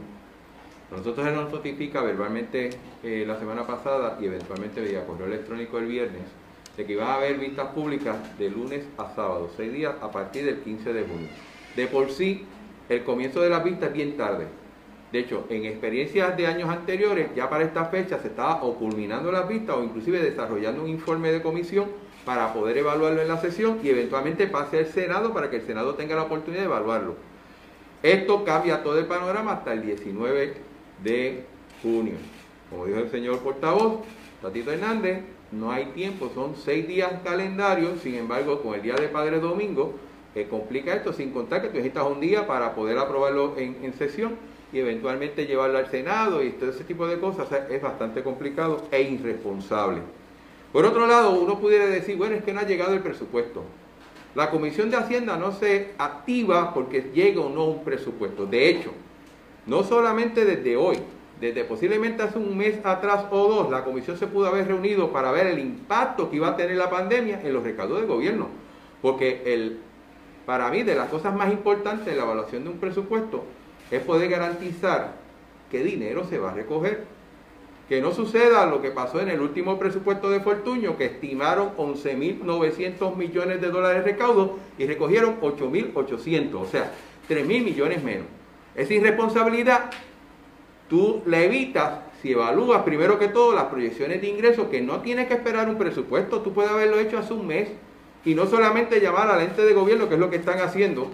Nosotros 0.90 1.26
se 1.26 1.32
nos 1.32 1.51
notifica 1.51 2.01
verbalmente 2.02 2.70
eh, 3.02 3.24
la 3.26 3.36
semana 3.38 3.66
pasada 3.66 4.18
y 4.20 4.26
eventualmente 4.26 4.80
vía 4.82 5.05
correo 5.05 5.26
electrónico 5.26 5.78
el 5.78 5.86
viernes 5.86 6.22
de 6.77 6.85
que 6.85 6.93
iban 6.93 7.09
a 7.09 7.15
haber 7.15 7.39
vistas 7.39 7.69
públicas 7.69 8.16
de 8.39 8.51
lunes 8.51 8.85
a 8.98 9.09
sábado, 9.15 9.51
seis 9.57 9.73
días 9.73 9.94
a 10.01 10.11
partir 10.11 10.44
del 10.44 10.59
15 10.61 10.93
de 10.93 11.03
junio. 11.03 11.28
De 11.74 11.86
por 11.86 12.11
sí, 12.11 12.44
el 12.89 13.05
comienzo 13.05 13.40
de 13.40 13.51
las 13.51 13.65
vistas 13.65 13.89
es 13.89 13.94
bien 13.94 14.16
tarde. 14.16 14.47
De 15.12 15.20
hecho, 15.20 15.47
en 15.48 15.65
experiencias 15.65 16.36
de 16.36 16.47
años 16.47 16.69
anteriores, 16.69 17.28
ya 17.35 17.48
para 17.48 17.65
esta 17.65 17.86
fecha 17.86 18.19
se 18.19 18.28
estaba 18.28 18.62
o 18.62 18.74
culminando 18.74 19.31
las 19.32 19.48
vistas 19.48 19.77
o 19.77 19.85
inclusive 19.85 20.20
desarrollando 20.20 20.82
un 20.82 20.89
informe 20.89 21.32
de 21.32 21.43
comisión 21.43 21.86
para 22.24 22.53
poder 22.53 22.77
evaluarlo 22.78 23.23
en 23.23 23.28
la 23.28 23.40
sesión 23.40 23.78
y 23.82 23.89
eventualmente 23.89 24.48
pase 24.48 24.81
al 24.81 24.86
Senado 24.86 25.32
para 25.32 25.48
que 25.48 25.57
el 25.57 25.62
Senado 25.62 25.94
tenga 25.94 26.16
la 26.16 26.24
oportunidad 26.24 26.62
de 26.62 26.66
evaluarlo. 26.66 27.15
Esto 28.03 28.44
cambia 28.44 28.82
todo 28.82 28.98
el 28.98 29.07
panorama 29.07 29.53
hasta 29.53 29.73
el 29.73 29.82
19 29.82 30.55
de 31.03 31.44
junio. 31.82 32.15
Como 32.69 32.86
dijo 32.86 32.98
el 32.98 33.11
señor 33.11 33.39
portavoz, 33.39 34.01
Tatito 34.43 34.73
Hernández, 34.73 35.20
no 35.52 35.70
hay 35.70 35.86
tiempo, 35.86 36.31
son 36.35 36.55
seis 36.56 36.86
días 36.89 37.12
calendarios, 37.23 38.01
sin 38.01 38.14
embargo, 38.16 38.62
con 38.62 38.74
el 38.74 38.82
día 38.82 38.94
de 38.94 39.09
Padre 39.09 39.40
Domingo, 39.40 39.94
complica 40.44 40.94
esto, 40.94 41.14
sin 41.14 41.31
contar 41.31 41.62
que 41.62 41.68
tú 41.68 41.74
necesitas 41.74 42.05
un 42.05 42.20
día 42.20 42.47
para 42.47 42.74
poder 42.74 42.98
aprobarlo 42.98 43.55
en, 43.56 43.94
sesión 43.94 44.36
y 44.73 44.78
eventualmente 44.81 45.47
llevarlo 45.47 45.78
al 45.78 45.90
Senado 45.90 46.43
y 46.43 46.51
todo 46.51 46.70
ese 46.70 46.85
tipo 46.85 47.06
de 47.06 47.18
cosas, 47.18 47.48
es 47.70 47.81
bastante 47.81 48.23
complicado 48.23 48.82
e 48.90 49.01
irresponsable. 49.01 50.02
Por 50.73 50.85
otro 50.85 51.06
lado, 51.06 51.40
uno 51.40 51.59
pudiera 51.59 51.86
decir, 51.86 52.16
bueno, 52.16 52.35
es 52.35 52.44
que 52.44 52.52
no 52.52 52.60
ha 52.60 52.66
llegado 52.66 52.93
el 52.93 53.01
presupuesto. 53.01 53.62
La 54.35 54.51
Comisión 54.51 54.90
de 54.90 54.98
Hacienda 54.98 55.39
no 55.39 55.52
se 55.52 55.94
activa 55.97 56.74
porque 56.74 57.10
llega 57.14 57.40
o 57.40 57.48
no 57.48 57.64
un 57.64 57.85
presupuesto. 57.85 58.44
De 58.44 58.68
hecho, 58.68 58.90
no 59.64 59.82
solamente 59.82 60.44
desde 60.44 60.77
hoy, 60.77 60.98
desde 61.40 61.64
posiblemente 61.64 62.22
hace 62.22 62.38
un 62.38 62.56
mes 62.56 62.78
atrás 62.84 63.26
o 63.30 63.48
dos, 63.48 63.70
la 63.70 63.84
comisión 63.84 64.16
se 64.16 64.26
pudo 64.26 64.46
haber 64.46 64.66
reunido 64.68 65.12
para 65.12 65.30
ver 65.30 65.46
el 65.46 65.58
impacto 65.58 66.30
que 66.30 66.36
iba 66.36 66.48
a 66.48 66.56
tener 66.56 66.76
la 66.76 66.88
pandemia 66.88 67.40
en 67.42 67.52
los 67.52 67.62
recaudos 67.62 67.98
del 68.00 68.08
gobierno. 68.08 68.48
Porque 69.02 69.42
el, 69.44 69.80
para 70.46 70.70
mí, 70.70 70.82
de 70.82 70.94
las 70.94 71.08
cosas 71.08 71.34
más 71.34 71.52
importantes 71.52 72.06
de 72.06 72.16
la 72.16 72.22
evaluación 72.22 72.64
de 72.64 72.70
un 72.70 72.78
presupuesto 72.78 73.44
es 73.90 74.00
poder 74.02 74.30
garantizar 74.30 75.16
qué 75.70 75.82
dinero 75.82 76.24
se 76.24 76.38
va 76.38 76.52
a 76.52 76.54
recoger. 76.54 77.04
Que 77.88 78.00
no 78.00 78.12
suceda 78.12 78.66
lo 78.66 78.82
que 78.82 78.90
pasó 78.90 79.20
en 79.20 79.28
el 79.28 79.40
último 79.40 79.78
presupuesto 79.78 80.28
de 80.30 80.40
Fortuño, 80.40 80.96
que 80.96 81.04
estimaron 81.04 81.76
11.900 81.76 83.14
millones 83.14 83.60
de 83.60 83.68
dólares 83.68 84.04
de 84.04 84.12
recaudo 84.12 84.58
y 84.76 84.86
recogieron 84.86 85.40
8.800, 85.40 86.54
o 86.54 86.66
sea, 86.66 86.92
3.000 87.28 87.46
millones 87.46 88.02
menos. 88.02 88.26
Esa 88.74 88.92
irresponsabilidad 88.92 89.90
tú 90.88 91.22
la 91.26 91.42
evitas 91.42 92.00
si 92.22 92.32
evalúas 92.32 92.82
primero 92.82 93.18
que 93.18 93.28
todo 93.28 93.54
las 93.54 93.64
proyecciones 93.64 94.20
de 94.20 94.28
ingresos, 94.28 94.68
que 94.68 94.80
no 94.80 95.00
tienes 95.00 95.28
que 95.28 95.34
esperar 95.34 95.68
un 95.68 95.76
presupuesto, 95.76 96.40
tú 96.40 96.52
puedes 96.52 96.70
haberlo 96.70 96.98
hecho 96.98 97.18
hace 97.18 97.34
un 97.34 97.46
mes 97.46 97.68
y 98.24 98.34
no 98.34 98.46
solamente 98.46 99.00
llamar 99.00 99.30
al 99.30 99.42
ente 99.42 99.62
de 99.62 99.74
gobierno, 99.74 100.08
que 100.08 100.14
es 100.14 100.20
lo 100.20 100.30
que 100.30 100.36
están 100.36 100.58
haciendo, 100.60 101.10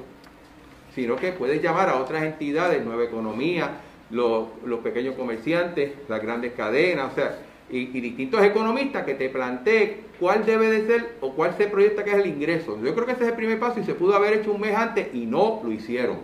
sino 0.94 1.16
que 1.16 1.32
puedes 1.32 1.62
llamar 1.62 1.88
a 1.88 1.96
otras 1.96 2.22
entidades, 2.22 2.84
Nueva 2.84 3.04
Economía, 3.04 3.80
los, 4.10 4.48
pequeños 4.82 5.14
comerciantes, 5.16 5.92
las 6.08 6.22
grandes 6.22 6.52
cadenas, 6.52 7.12
o 7.12 7.14
sea, 7.14 7.38
y 7.70 7.86
distintos 7.86 8.42
economistas 8.44 9.04
que 9.04 9.14
te 9.14 9.30
planteen 9.30 10.12
cuál 10.22 10.46
debe 10.46 10.70
de 10.70 10.86
ser 10.86 11.16
o 11.20 11.32
cuál 11.32 11.56
se 11.56 11.66
proyecta 11.66 12.04
que 12.04 12.10
es 12.10 12.16
el 12.16 12.26
ingreso. 12.26 12.78
Yo 12.80 12.94
creo 12.94 13.06
que 13.06 13.12
ese 13.12 13.24
es 13.24 13.30
el 13.30 13.34
primer 13.34 13.58
paso 13.58 13.80
y 13.80 13.84
se 13.84 13.94
pudo 13.94 14.14
haber 14.14 14.34
hecho 14.34 14.52
un 14.52 14.60
mes 14.60 14.76
antes 14.76 15.08
y 15.12 15.26
no 15.26 15.60
lo 15.64 15.72
hicieron. 15.72 16.18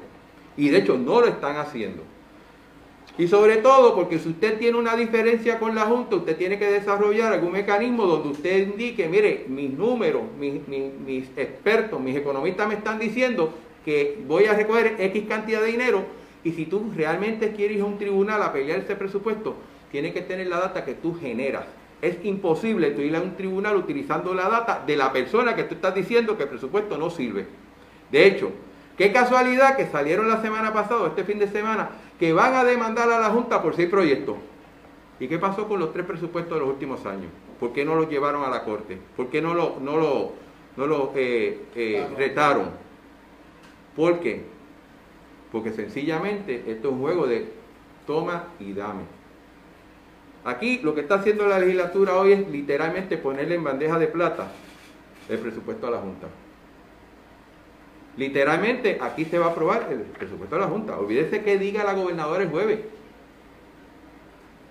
Y 0.56 0.68
de 0.68 0.78
hecho 0.78 0.96
no 0.96 1.20
lo 1.20 1.26
están 1.26 1.56
haciendo. 1.56 2.04
Y 3.18 3.26
sobre 3.26 3.56
todo 3.56 3.96
porque 3.96 4.20
si 4.20 4.28
usted 4.28 4.58
tiene 4.58 4.78
una 4.78 4.94
diferencia 4.94 5.58
con 5.58 5.74
la 5.74 5.82
Junta, 5.82 6.14
usted 6.14 6.36
tiene 6.36 6.56
que 6.56 6.70
desarrollar 6.70 7.32
algún 7.32 7.50
mecanismo 7.50 8.06
donde 8.06 8.28
usted 8.28 8.58
indique, 8.58 9.08
mire, 9.08 9.44
mis 9.48 9.72
números, 9.72 10.22
mis, 10.38 10.66
mis, 10.68 11.24
expertos, 11.36 12.00
mis 12.00 12.16
economistas 12.16 12.68
me 12.68 12.74
están 12.74 13.00
diciendo 13.00 13.52
que 13.84 14.20
voy 14.28 14.44
a 14.44 14.54
recoger 14.54 14.94
X 15.00 15.24
cantidad 15.28 15.60
de 15.60 15.66
dinero 15.66 16.04
y 16.44 16.52
si 16.52 16.66
tú 16.66 16.92
realmente 16.94 17.52
quieres 17.54 17.78
ir 17.78 17.82
a 17.82 17.86
un 17.86 17.98
tribunal 17.98 18.40
a 18.40 18.52
pelear 18.52 18.78
ese 18.78 18.94
presupuesto, 18.94 19.56
tienes 19.90 20.14
que 20.14 20.22
tener 20.22 20.46
la 20.46 20.60
data 20.60 20.84
que 20.84 20.94
tú 20.94 21.18
generas. 21.18 21.64
Es 22.00 22.24
imposible 22.24 22.92
tú 22.92 23.00
ir 23.00 23.16
a 23.16 23.20
un 23.20 23.34
tribunal 23.34 23.76
utilizando 23.76 24.32
la 24.32 24.48
data 24.48 24.84
de 24.86 24.94
la 24.94 25.12
persona 25.12 25.56
que 25.56 25.64
tú 25.64 25.74
estás 25.74 25.92
diciendo 25.92 26.36
que 26.36 26.44
el 26.44 26.50
presupuesto 26.50 26.96
no 26.96 27.10
sirve. 27.10 27.46
De 28.12 28.26
hecho, 28.26 28.52
qué 28.96 29.10
casualidad 29.12 29.76
que 29.76 29.86
salieron 29.86 30.28
la 30.28 30.40
semana 30.40 30.72
pasada, 30.72 31.08
este 31.08 31.24
fin 31.24 31.40
de 31.40 31.48
semana, 31.48 31.90
que 32.18 32.32
van 32.32 32.54
a 32.54 32.64
demandar 32.64 33.10
a 33.10 33.18
la 33.18 33.30
Junta 33.30 33.62
por 33.62 33.76
seis 33.76 33.88
proyectos. 33.88 34.36
¿Y 35.20 35.28
qué 35.28 35.38
pasó 35.38 35.66
con 35.66 35.80
los 35.80 35.92
tres 35.92 36.06
presupuestos 36.06 36.54
de 36.54 36.60
los 36.60 36.68
últimos 36.68 37.04
años? 37.06 37.30
¿Por 37.58 37.72
qué 37.72 37.84
no 37.84 37.94
los 37.94 38.08
llevaron 38.08 38.44
a 38.44 38.50
la 38.50 38.64
Corte? 38.64 38.98
¿Por 39.16 39.28
qué 39.28 39.42
no 39.42 39.54
lo, 39.54 39.78
no 39.80 39.96
lo, 39.96 40.32
no 40.76 40.86
lo 40.86 41.12
eh, 41.16 41.66
eh, 41.74 42.08
retaron? 42.16 42.70
¿Por 43.96 44.20
qué? 44.20 44.44
Porque 45.50 45.72
sencillamente 45.72 46.64
esto 46.68 46.88
es 46.88 46.94
un 46.94 47.00
juego 47.00 47.26
de 47.26 47.52
toma 48.06 48.44
y 48.60 48.72
dame. 48.72 49.02
Aquí 50.44 50.78
lo 50.78 50.94
que 50.94 51.00
está 51.00 51.16
haciendo 51.16 51.48
la 51.48 51.58
legislatura 51.58 52.16
hoy 52.16 52.32
es 52.32 52.48
literalmente 52.48 53.18
ponerle 53.18 53.56
en 53.56 53.64
bandeja 53.64 53.98
de 53.98 54.06
plata 54.06 54.52
el 55.28 55.38
presupuesto 55.38 55.88
a 55.88 55.90
la 55.90 55.98
Junta. 55.98 56.28
Literalmente 58.18 58.98
aquí 59.00 59.24
se 59.24 59.38
va 59.38 59.46
a 59.46 59.50
aprobar 59.50 59.86
el 59.92 60.00
presupuesto 60.00 60.56
de 60.56 60.60
la 60.60 60.66
Junta. 60.66 60.98
Olvídese 60.98 61.44
que 61.44 61.56
diga 61.56 61.84
la 61.84 61.94
gobernadora 61.94 62.42
el 62.42 62.50
jueves. 62.50 62.80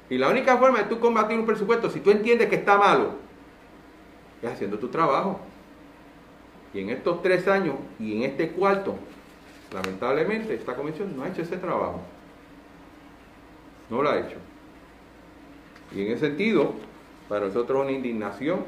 Y 0.09 0.17
la 0.17 0.27
única 0.27 0.57
forma 0.57 0.79
de 0.79 0.83
tú 0.85 0.99
combatir 0.99 1.39
un 1.39 1.45
presupuesto, 1.45 1.89
si 1.89 2.01
tú 2.01 2.11
entiendes 2.11 2.49
que 2.49 2.55
está 2.55 2.77
malo, 2.77 3.13
es 4.41 4.49
haciendo 4.49 4.77
tu 4.79 4.89
trabajo. 4.89 5.39
Y 6.73 6.81
en 6.81 6.89
estos 6.89 7.21
tres 7.21 7.47
años 7.47 7.75
y 7.99 8.17
en 8.17 8.23
este 8.23 8.49
cuarto, 8.49 8.95
lamentablemente, 9.73 10.53
esta 10.53 10.75
comisión 10.75 11.15
no 11.15 11.23
ha 11.23 11.29
hecho 11.29 11.41
ese 11.41 11.55
trabajo. 11.55 12.01
No 13.89 14.01
lo 14.01 14.09
ha 14.09 14.19
hecho. 14.19 14.35
Y 15.95 16.01
en 16.01 16.11
ese 16.11 16.27
sentido, 16.27 16.73
para 17.29 17.45
nosotros 17.45 17.81
una 17.81 17.91
indignación, 17.93 18.65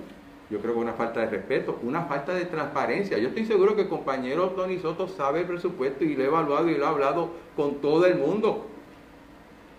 yo 0.50 0.60
creo 0.60 0.74
que 0.74 0.80
una 0.80 0.94
falta 0.94 1.20
de 1.20 1.28
respeto, 1.28 1.80
una 1.84 2.06
falta 2.06 2.34
de 2.34 2.46
transparencia. 2.46 3.20
Yo 3.20 3.28
estoy 3.28 3.46
seguro 3.46 3.76
que 3.76 3.84
el 3.84 3.90
compañero 3.90 4.50
Tony 4.50 4.80
Soto 4.80 5.08
sabe 5.08 5.42
el 5.42 5.46
presupuesto 5.46 6.04
y 6.04 6.16
lo 6.16 6.24
ha 6.24 6.28
evaluado 6.28 6.70
y 6.70 6.76
lo 6.76 6.88
ha 6.88 6.90
hablado 6.90 7.30
con 7.56 7.76
todo 7.76 8.06
el 8.08 8.18
mundo. 8.18 8.66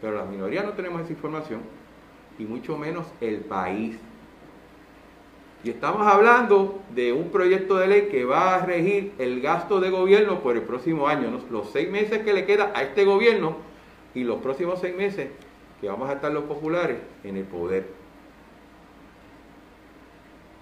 Pero 0.01 0.17
la 0.17 0.25
minoría 0.25 0.63
no 0.63 0.73
tenemos 0.73 1.03
esa 1.03 1.13
información, 1.13 1.61
y 2.39 2.45
mucho 2.45 2.79
menos 2.79 3.07
el 3.21 3.39
país. 3.41 3.99
Y 5.63 5.71
estamos 5.71 6.07
hablando 6.07 6.81
de 6.95 7.13
un 7.13 7.31
proyecto 7.31 7.77
de 7.77 7.89
ley 7.89 8.09
que 8.11 8.25
va 8.25 8.55
a 8.55 8.65
regir 8.65 9.13
el 9.19 9.43
gasto 9.43 9.81
de 9.81 9.91
gobierno 9.91 10.41
por 10.41 10.57
el 10.57 10.63
próximo 10.63 11.07
año, 11.07 11.39
los 11.51 11.71
seis 11.71 11.91
meses 11.91 12.21
que 12.23 12.33
le 12.33 12.47
queda 12.47 12.73
a 12.75 12.83
este 12.83 13.05
gobierno 13.05 13.57
y 14.15 14.25
los 14.25 14.41
próximos 14.41 14.81
seis 14.81 14.97
meses 14.97 15.29
que 15.81 15.89
vamos 15.89 16.09
a 16.09 16.15
estar 16.15 16.33
los 16.33 16.45
populares 16.45 16.99
en 17.25 17.37
el 17.37 17.45
poder. 17.45 18.00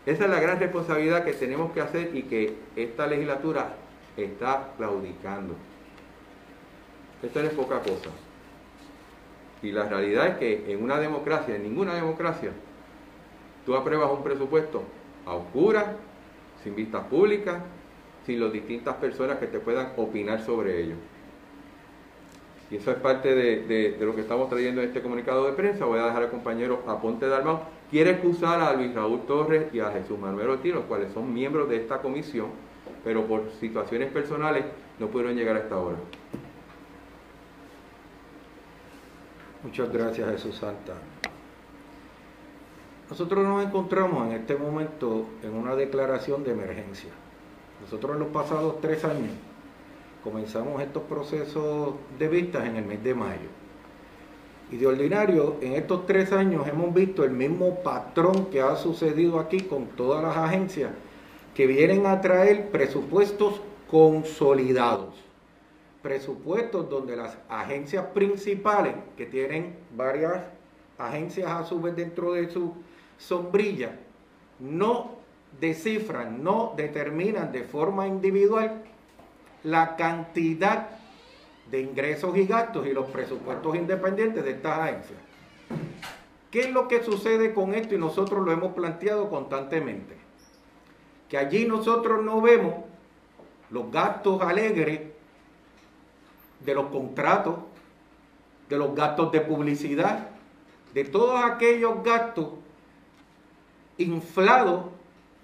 Esa 0.08 0.24
es 0.24 0.30
la 0.30 0.40
gran 0.40 0.58
responsabilidad 0.58 1.22
que 1.22 1.34
tenemos 1.34 1.70
que 1.72 1.82
hacer 1.82 2.16
y 2.16 2.22
que 2.22 2.54
esta 2.76 3.06
legislatura 3.06 3.74
está 4.16 4.70
claudicando. 4.78 5.54
Esto 7.22 7.42
no 7.42 7.46
es 7.48 7.52
poca 7.52 7.80
cosa. 7.80 8.08
Y 9.62 9.70
la 9.70 9.84
realidad 9.86 10.28
es 10.28 10.36
que 10.38 10.72
en 10.72 10.82
una 10.82 10.98
democracia, 10.98 11.56
en 11.56 11.62
ninguna 11.64 11.94
democracia, 11.94 12.52
tú 13.66 13.74
apruebas 13.76 14.10
un 14.10 14.22
presupuesto 14.22 14.82
a 15.26 15.34
oscuras, 15.34 15.84
sin 16.64 16.74
vistas 16.74 17.04
públicas, 17.04 17.58
sin 18.24 18.40
las 18.40 18.50
distintas 18.50 18.94
personas 18.96 19.36
que 19.36 19.46
te 19.46 19.58
puedan 19.58 19.92
opinar 19.98 20.40
sobre 20.42 20.80
ello. 20.84 20.94
Y 22.70 22.76
eso 22.76 22.92
es 22.92 22.96
parte 22.96 23.34
de, 23.34 23.66
de- 23.66 23.96
lo 24.06 24.14
que 24.14 24.22
estamos 24.22 24.48
trayendo 24.48 24.80
en 24.80 24.88
este 24.88 25.02
comunicado 25.02 25.44
de 25.44 25.52
prensa. 25.52 25.84
Voy 25.84 25.98
a 25.98 26.06
dejar 26.06 26.22
al 26.22 26.30
compañero 26.30 26.82
Aponte 26.86 27.26
Dalmau. 27.26 27.60
Quiere 27.90 28.10
excusar 28.10 28.60
a 28.60 28.74
Luis 28.74 28.94
Raúl 28.94 29.22
Torres 29.26 29.72
y 29.72 29.80
a 29.80 29.90
Jesús 29.90 30.18
Manuel 30.18 30.50
Ortiz, 30.50 30.74
los 30.74 30.84
cuales 30.84 31.12
son 31.12 31.32
miembros 31.32 31.68
de 31.70 31.76
esta 31.76 32.02
comisión, 32.02 32.48
pero 33.02 33.26
por 33.26 33.50
situaciones 33.60 34.12
personales 34.12 34.64
no 34.98 35.06
pudieron 35.06 35.34
llegar 35.34 35.56
a 35.56 35.60
esta 35.60 35.78
hora. 35.78 35.96
Muchas 39.64 39.90
gracias, 39.90 40.30
Jesús 40.30 40.56
Santa. 40.56 40.94
Nosotros 43.08 43.42
nos 43.42 43.64
encontramos 43.64 44.26
en 44.26 44.32
este 44.32 44.54
momento 44.54 45.26
en 45.42 45.54
una 45.54 45.74
declaración 45.74 46.44
de 46.44 46.52
emergencia. 46.52 47.10
Nosotros 47.80 48.12
en 48.12 48.20
los 48.20 48.28
pasados 48.28 48.80
tres 48.82 49.02
años 49.04 49.32
comenzamos 50.22 50.82
estos 50.82 51.04
procesos 51.04 51.94
de 52.18 52.28
vistas 52.28 52.66
en 52.66 52.76
el 52.76 52.84
mes 52.84 53.02
de 53.02 53.14
mayo. 53.14 53.48
Y 54.70 54.76
de 54.76 54.86
ordinario, 54.86 55.56
en 55.62 55.72
estos 55.72 56.04
tres 56.06 56.30
años 56.30 56.68
hemos 56.68 56.92
visto 56.92 57.24
el 57.24 57.30
mismo 57.30 57.76
patrón 57.82 58.46
que 58.46 58.60
ha 58.60 58.76
sucedido 58.76 59.40
aquí 59.40 59.60
con 59.60 59.86
todas 59.86 60.22
las 60.22 60.36
agencias 60.36 60.90
que 61.54 61.66
vienen 61.66 62.06
a 62.06 62.20
traer 62.20 62.70
presupuestos 62.70 63.62
consolidados. 63.90 65.14
Presupuestos 66.02 66.88
donde 66.90 67.16
las 67.16 67.38
agencias 67.48 68.04
principales, 68.14 68.94
que 69.16 69.24
tienen 69.24 69.74
varias 69.96 70.44
agencias 70.98 71.50
a 71.50 71.64
su 71.64 71.80
vez 71.80 71.96
dentro 71.96 72.34
de 72.34 72.50
su 72.50 72.74
sombrilla, 73.16 73.98
no 74.60 75.12
descifran, 75.58 76.42
no 76.44 76.74
determinan 76.76 77.52
de 77.52 77.62
forma 77.62 78.06
individual 78.06 78.82
la 79.64 79.96
cantidad 79.96 80.97
de 81.70 81.80
ingresos 81.80 82.36
y 82.36 82.46
gastos 82.46 82.86
y 82.86 82.92
los 82.92 83.06
presupuestos 83.10 83.76
independientes 83.76 84.44
de 84.44 84.50
estas 84.52 84.78
agencias. 84.78 85.18
¿Qué 86.50 86.60
es 86.60 86.70
lo 86.70 86.88
que 86.88 87.02
sucede 87.02 87.52
con 87.52 87.74
esto? 87.74 87.94
Y 87.94 87.98
nosotros 87.98 88.44
lo 88.44 88.52
hemos 88.52 88.72
planteado 88.72 89.28
constantemente. 89.28 90.16
Que 91.28 91.36
allí 91.36 91.66
nosotros 91.66 92.24
no 92.24 92.40
vemos 92.40 92.74
los 93.70 93.90
gastos 93.92 94.40
alegres 94.40 95.00
de 96.64 96.74
los 96.74 96.86
contratos, 96.86 97.56
de 98.68 98.78
los 98.78 98.94
gastos 98.94 99.30
de 99.30 99.42
publicidad, 99.42 100.28
de 100.94 101.04
todos 101.04 101.44
aquellos 101.44 102.02
gastos 102.02 102.48
inflados 103.98 104.86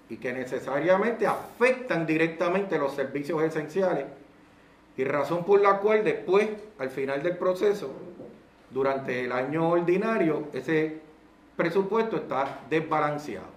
y 0.09 0.17
que 0.17 0.33
necesariamente 0.33 1.27
afectan 1.27 2.05
directamente 2.07 2.79
los 2.79 2.95
servicios 2.95 3.43
esenciales 3.43 4.05
y 4.97 5.03
razón 5.03 5.43
por 5.43 5.61
la 5.61 5.79
cual 5.79 6.03
después, 6.03 6.49
al 6.79 6.89
final 6.89 7.21
del 7.21 7.37
proceso, 7.37 7.91
durante 8.69 9.25
el 9.25 9.31
año 9.31 9.69
ordinario, 9.69 10.47
ese 10.53 10.99
presupuesto 11.55 12.17
está 12.17 12.61
desbalanceado. 12.69 13.55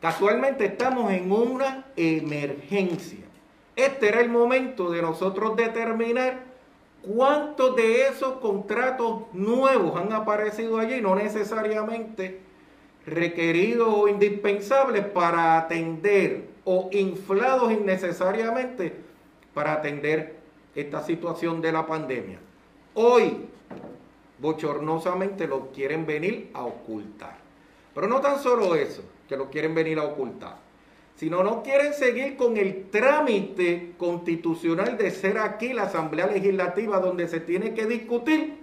Casualmente 0.00 0.64
estamos 0.66 1.10
en 1.12 1.32
una 1.32 1.86
emergencia. 1.96 3.24
Este 3.74 4.08
era 4.08 4.20
el 4.20 4.28
momento 4.28 4.90
de 4.90 5.02
nosotros 5.02 5.56
determinar 5.56 6.40
cuántos 7.02 7.74
de 7.76 8.08
esos 8.08 8.34
contratos 8.38 9.22
nuevos 9.32 10.00
han 10.00 10.12
aparecido 10.12 10.78
allí, 10.78 11.00
no 11.00 11.14
necesariamente 11.14 12.40
requeridos 13.06 13.88
o 13.88 14.08
indispensables 14.08 15.04
para 15.06 15.58
atender 15.58 16.48
o 16.64 16.90
inflados 16.92 17.72
innecesariamente 17.72 19.07
para 19.58 19.72
atender 19.72 20.36
esta 20.72 21.02
situación 21.02 21.60
de 21.60 21.72
la 21.72 21.84
pandemia. 21.84 22.38
Hoy, 22.94 23.46
bochornosamente, 24.38 25.48
lo 25.48 25.72
quieren 25.72 26.06
venir 26.06 26.52
a 26.54 26.62
ocultar. 26.62 27.38
Pero 27.92 28.06
no 28.06 28.20
tan 28.20 28.38
solo 28.38 28.76
eso, 28.76 29.02
que 29.28 29.36
lo 29.36 29.50
quieren 29.50 29.74
venir 29.74 29.98
a 29.98 30.04
ocultar, 30.04 30.58
sino 31.16 31.42
no 31.42 31.64
quieren 31.64 31.92
seguir 31.92 32.36
con 32.36 32.56
el 32.56 32.88
trámite 32.88 33.94
constitucional 33.98 34.96
de 34.96 35.10
ser 35.10 35.38
aquí 35.38 35.72
la 35.72 35.82
Asamblea 35.82 36.28
Legislativa 36.28 37.00
donde 37.00 37.26
se 37.26 37.40
tiene 37.40 37.74
que 37.74 37.86
discutir, 37.86 38.58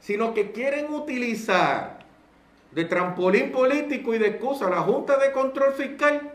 sino 0.00 0.32
que 0.32 0.52
quieren 0.52 0.90
utilizar 0.90 1.98
de 2.70 2.86
trampolín 2.86 3.52
político 3.52 4.14
y 4.14 4.18
de 4.18 4.28
excusa 4.28 4.68
a 4.68 4.70
la 4.70 4.80
Junta 4.80 5.18
de 5.18 5.32
Control 5.32 5.74
Fiscal 5.74 6.32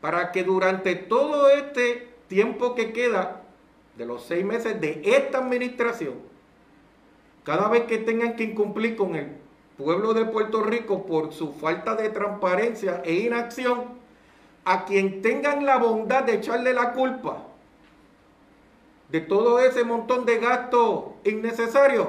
para 0.00 0.30
que 0.30 0.44
durante 0.44 0.94
todo 0.94 1.50
este 1.50 2.14
tiempo 2.28 2.74
que 2.74 2.92
queda 2.92 3.42
de 3.96 4.06
los 4.06 4.24
seis 4.24 4.44
meses 4.44 4.80
de 4.80 5.00
esta 5.04 5.38
administración, 5.38 6.14
cada 7.44 7.68
vez 7.68 7.84
que 7.84 7.98
tengan 7.98 8.36
que 8.36 8.44
incumplir 8.44 8.96
con 8.96 9.14
el 9.14 9.28
pueblo 9.78 10.14
de 10.14 10.24
Puerto 10.24 10.62
Rico 10.62 11.06
por 11.06 11.32
su 11.32 11.52
falta 11.52 11.94
de 11.94 12.08
transparencia 12.10 13.02
e 13.04 13.14
inacción, 13.14 13.84
a 14.64 14.84
quien 14.84 15.22
tengan 15.22 15.64
la 15.64 15.78
bondad 15.78 16.24
de 16.24 16.34
echarle 16.34 16.72
la 16.72 16.92
culpa 16.92 17.44
de 19.08 19.20
todo 19.20 19.60
ese 19.60 19.84
montón 19.84 20.26
de 20.26 20.38
gastos 20.38 21.04
innecesarios, 21.24 22.08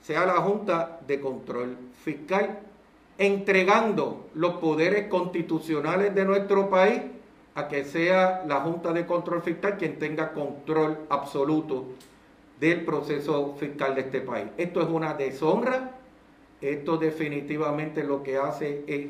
sea 0.00 0.24
la 0.24 0.36
Junta 0.36 1.00
de 1.06 1.20
Control 1.20 1.76
Fiscal, 2.04 2.60
entregando 3.18 4.28
los 4.34 4.54
poderes 4.54 5.08
constitucionales 5.08 6.14
de 6.14 6.24
nuestro 6.24 6.70
país 6.70 7.02
a 7.58 7.66
que 7.66 7.84
sea 7.84 8.44
la 8.46 8.60
Junta 8.60 8.92
de 8.92 9.04
Control 9.04 9.42
Fiscal 9.42 9.76
quien 9.78 9.98
tenga 9.98 10.32
control 10.32 10.96
absoluto 11.08 11.86
del 12.60 12.84
proceso 12.84 13.56
fiscal 13.58 13.96
de 13.96 14.02
este 14.02 14.20
país. 14.20 14.46
Esto 14.56 14.80
es 14.80 14.88
una 14.88 15.14
deshonra, 15.14 15.98
esto 16.60 16.98
definitivamente 16.98 18.04
lo 18.04 18.22
que 18.22 18.36
hace 18.36 18.84
es 18.86 19.08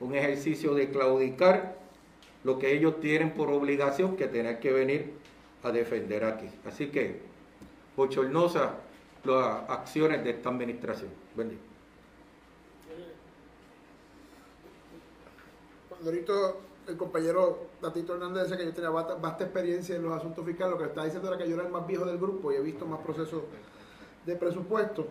un 0.00 0.16
ejercicio 0.16 0.74
de 0.74 0.90
claudicar 0.90 1.76
lo 2.42 2.58
que 2.58 2.72
ellos 2.72 2.98
tienen 2.98 3.30
por 3.30 3.48
obligación 3.48 4.16
que 4.16 4.26
tener 4.26 4.58
que 4.58 4.72
venir 4.72 5.12
a 5.62 5.70
defender 5.70 6.24
aquí. 6.24 6.48
Así 6.66 6.88
que, 6.88 7.20
bochornosa 7.96 8.74
las 9.22 9.70
acciones 9.70 10.24
de 10.24 10.30
esta 10.30 10.48
administración. 10.48 11.10
Buen 11.36 11.50
día. 11.50 11.58
El 16.88 16.96
compañero 16.96 17.66
Tatito 17.80 18.14
Hernández 18.14 18.44
decía 18.44 18.56
que 18.56 18.64
yo 18.64 18.72
tenía 18.72 18.90
vasta, 18.90 19.14
vasta 19.14 19.44
experiencia 19.44 19.94
en 19.94 20.02
los 20.02 20.12
asuntos 20.16 20.44
fiscales, 20.44 20.72
lo 20.72 20.78
que 20.78 20.88
está 20.88 21.04
diciendo 21.04 21.28
era 21.28 21.36
que 21.36 21.48
yo 21.48 21.54
era 21.54 21.64
el 21.64 21.70
más 21.70 21.86
viejo 21.86 22.06
del 22.06 22.18
grupo 22.18 22.50
y 22.50 22.56
he 22.56 22.60
visto 22.60 22.86
más 22.86 23.00
procesos 23.00 23.42
de 24.24 24.36
presupuesto. 24.36 25.06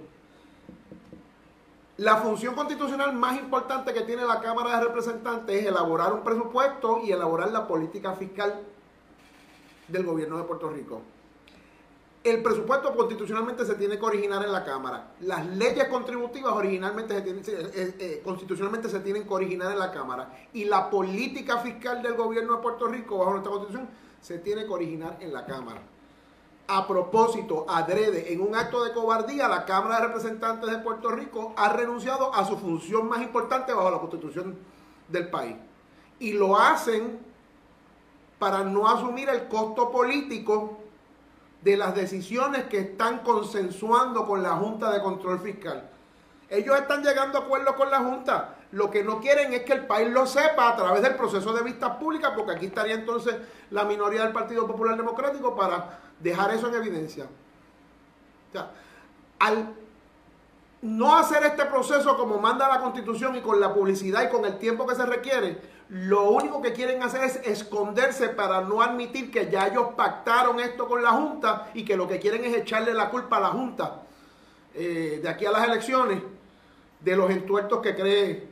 La 1.97 2.17
función 2.17 2.55
constitucional 2.55 3.13
más 3.13 3.39
importante 3.39 3.93
que 3.93 4.01
tiene 4.01 4.25
la 4.25 4.39
Cámara 4.39 4.79
de 4.79 4.85
Representantes 4.85 5.55
es 5.55 5.67
elaborar 5.67 6.13
un 6.13 6.23
presupuesto 6.23 6.99
y 7.03 7.11
elaborar 7.11 7.51
la 7.51 7.67
política 7.67 8.13
fiscal 8.13 8.61
del 9.87 10.03
gobierno 10.03 10.37
de 10.37 10.43
Puerto 10.43 10.69
Rico. 10.69 11.01
El 12.27 12.43
presupuesto 12.43 12.93
constitucionalmente 12.93 13.65
se 13.65 13.75
tiene 13.75 13.97
que 13.97 14.03
originar 14.03 14.43
en 14.43 14.51
la 14.51 14.65
Cámara. 14.65 15.13
Las 15.21 15.45
leyes 15.45 15.87
contributivas 15.87 16.51
originalmente 16.51 17.15
eh, 17.19 17.95
eh, 17.99 18.21
constitucionalmente 18.21 18.89
se 18.89 18.99
tienen 18.99 19.23
que 19.25 19.33
originar 19.33 19.71
en 19.71 19.79
la 19.79 19.91
Cámara. 19.93 20.37
Y 20.51 20.65
la 20.65 20.89
política 20.89 21.59
fiscal 21.59 22.03
del 22.03 22.15
gobierno 22.15 22.57
de 22.57 22.61
Puerto 22.61 22.87
Rico, 22.87 23.19
bajo 23.19 23.31
nuestra 23.31 23.49
constitución, 23.49 23.87
se 24.19 24.39
tiene 24.39 24.65
que 24.65 24.73
originar 24.73 25.15
en 25.21 25.31
la 25.31 25.45
Cámara. 25.45 25.81
A 26.67 26.85
propósito, 26.85 27.65
adrede, 27.69 28.33
en 28.33 28.41
un 28.41 28.55
acto 28.55 28.83
de 28.83 28.91
cobardía, 28.91 29.47
la 29.47 29.63
Cámara 29.63 30.01
de 30.01 30.07
Representantes 30.07 30.69
de 30.69 30.79
Puerto 30.79 31.09
Rico 31.11 31.53
ha 31.55 31.71
renunciado 31.71 32.35
a 32.35 32.43
su 32.43 32.57
función 32.57 33.07
más 33.07 33.21
importante 33.21 33.71
bajo 33.71 33.89
la 33.89 33.99
constitución 33.99 34.57
del 35.07 35.29
país. 35.29 35.55
Y 36.19 36.33
lo 36.33 36.57
hacen 36.57 37.19
para 38.37 38.65
no 38.65 38.85
asumir 38.85 39.29
el 39.29 39.47
costo 39.47 39.89
político 39.89 40.86
de 41.61 41.77
las 41.77 41.95
decisiones 41.95 42.65
que 42.65 42.79
están 42.79 43.19
consensuando 43.19 44.25
con 44.25 44.43
la 44.43 44.51
Junta 44.51 44.91
de 44.91 45.01
Control 45.01 45.39
Fiscal. 45.39 45.89
Ellos 46.49 46.77
están 46.77 47.03
llegando 47.03 47.39
a 47.39 47.41
acuerdos 47.41 47.75
con 47.75 47.91
la 47.91 47.99
Junta. 47.99 48.55
Lo 48.71 48.89
que 48.89 49.03
no 49.03 49.19
quieren 49.19 49.53
es 49.53 49.63
que 49.63 49.73
el 49.73 49.85
país 49.85 50.09
lo 50.09 50.25
sepa 50.25 50.69
a 50.69 50.75
través 50.75 51.01
del 51.01 51.15
proceso 51.15 51.53
de 51.53 51.63
vistas 51.63 51.97
públicas, 51.97 52.31
porque 52.35 52.53
aquí 52.53 52.67
estaría 52.67 52.95
entonces 52.95 53.35
la 53.71 53.83
minoría 53.83 54.23
del 54.23 54.33
Partido 54.33 54.67
Popular 54.67 54.95
Democrático 54.95 55.55
para 55.55 55.99
dejar 56.19 56.53
eso 56.53 56.67
en 56.67 56.75
evidencia. 56.75 57.25
O 57.25 58.59
al 59.39 59.73
no 60.81 61.17
hacer 61.17 61.43
este 61.43 61.65
proceso 61.65 62.15
como 62.17 62.37
manda 62.37 62.69
la 62.69 62.79
Constitución 62.79 63.35
y 63.35 63.41
con 63.41 63.59
la 63.59 63.73
publicidad 63.73 64.23
y 64.23 64.29
con 64.29 64.45
el 64.45 64.57
tiempo 64.57 64.85
que 64.85 64.95
se 64.95 65.05
requiere, 65.05 65.59
lo 65.89 66.29
único 66.31 66.61
que 66.61 66.73
quieren 66.73 67.01
hacer 67.01 67.23
es 67.23 67.37
esconderse 67.45 68.29
para 68.29 68.61
no 68.61 68.81
admitir 68.81 69.31
que 69.31 69.49
ya 69.49 69.67
ellos 69.67 69.89
pactaron 69.95 70.59
esto 70.59 70.87
con 70.87 71.01
la 71.01 71.11
Junta 71.11 71.71
y 71.73 71.85
que 71.85 71.95
lo 71.95 72.07
que 72.07 72.19
quieren 72.19 72.43
es 72.43 72.55
echarle 72.55 72.93
la 72.93 73.09
culpa 73.09 73.37
a 73.37 73.41
la 73.41 73.49
Junta 73.49 74.03
eh, 74.73 75.19
de 75.23 75.29
aquí 75.29 75.45
a 75.45 75.51
las 75.51 75.67
elecciones 75.67 76.21
de 76.99 77.15
los 77.15 77.31
entuertos 77.31 77.81
que 77.81 77.95
cree 77.95 78.47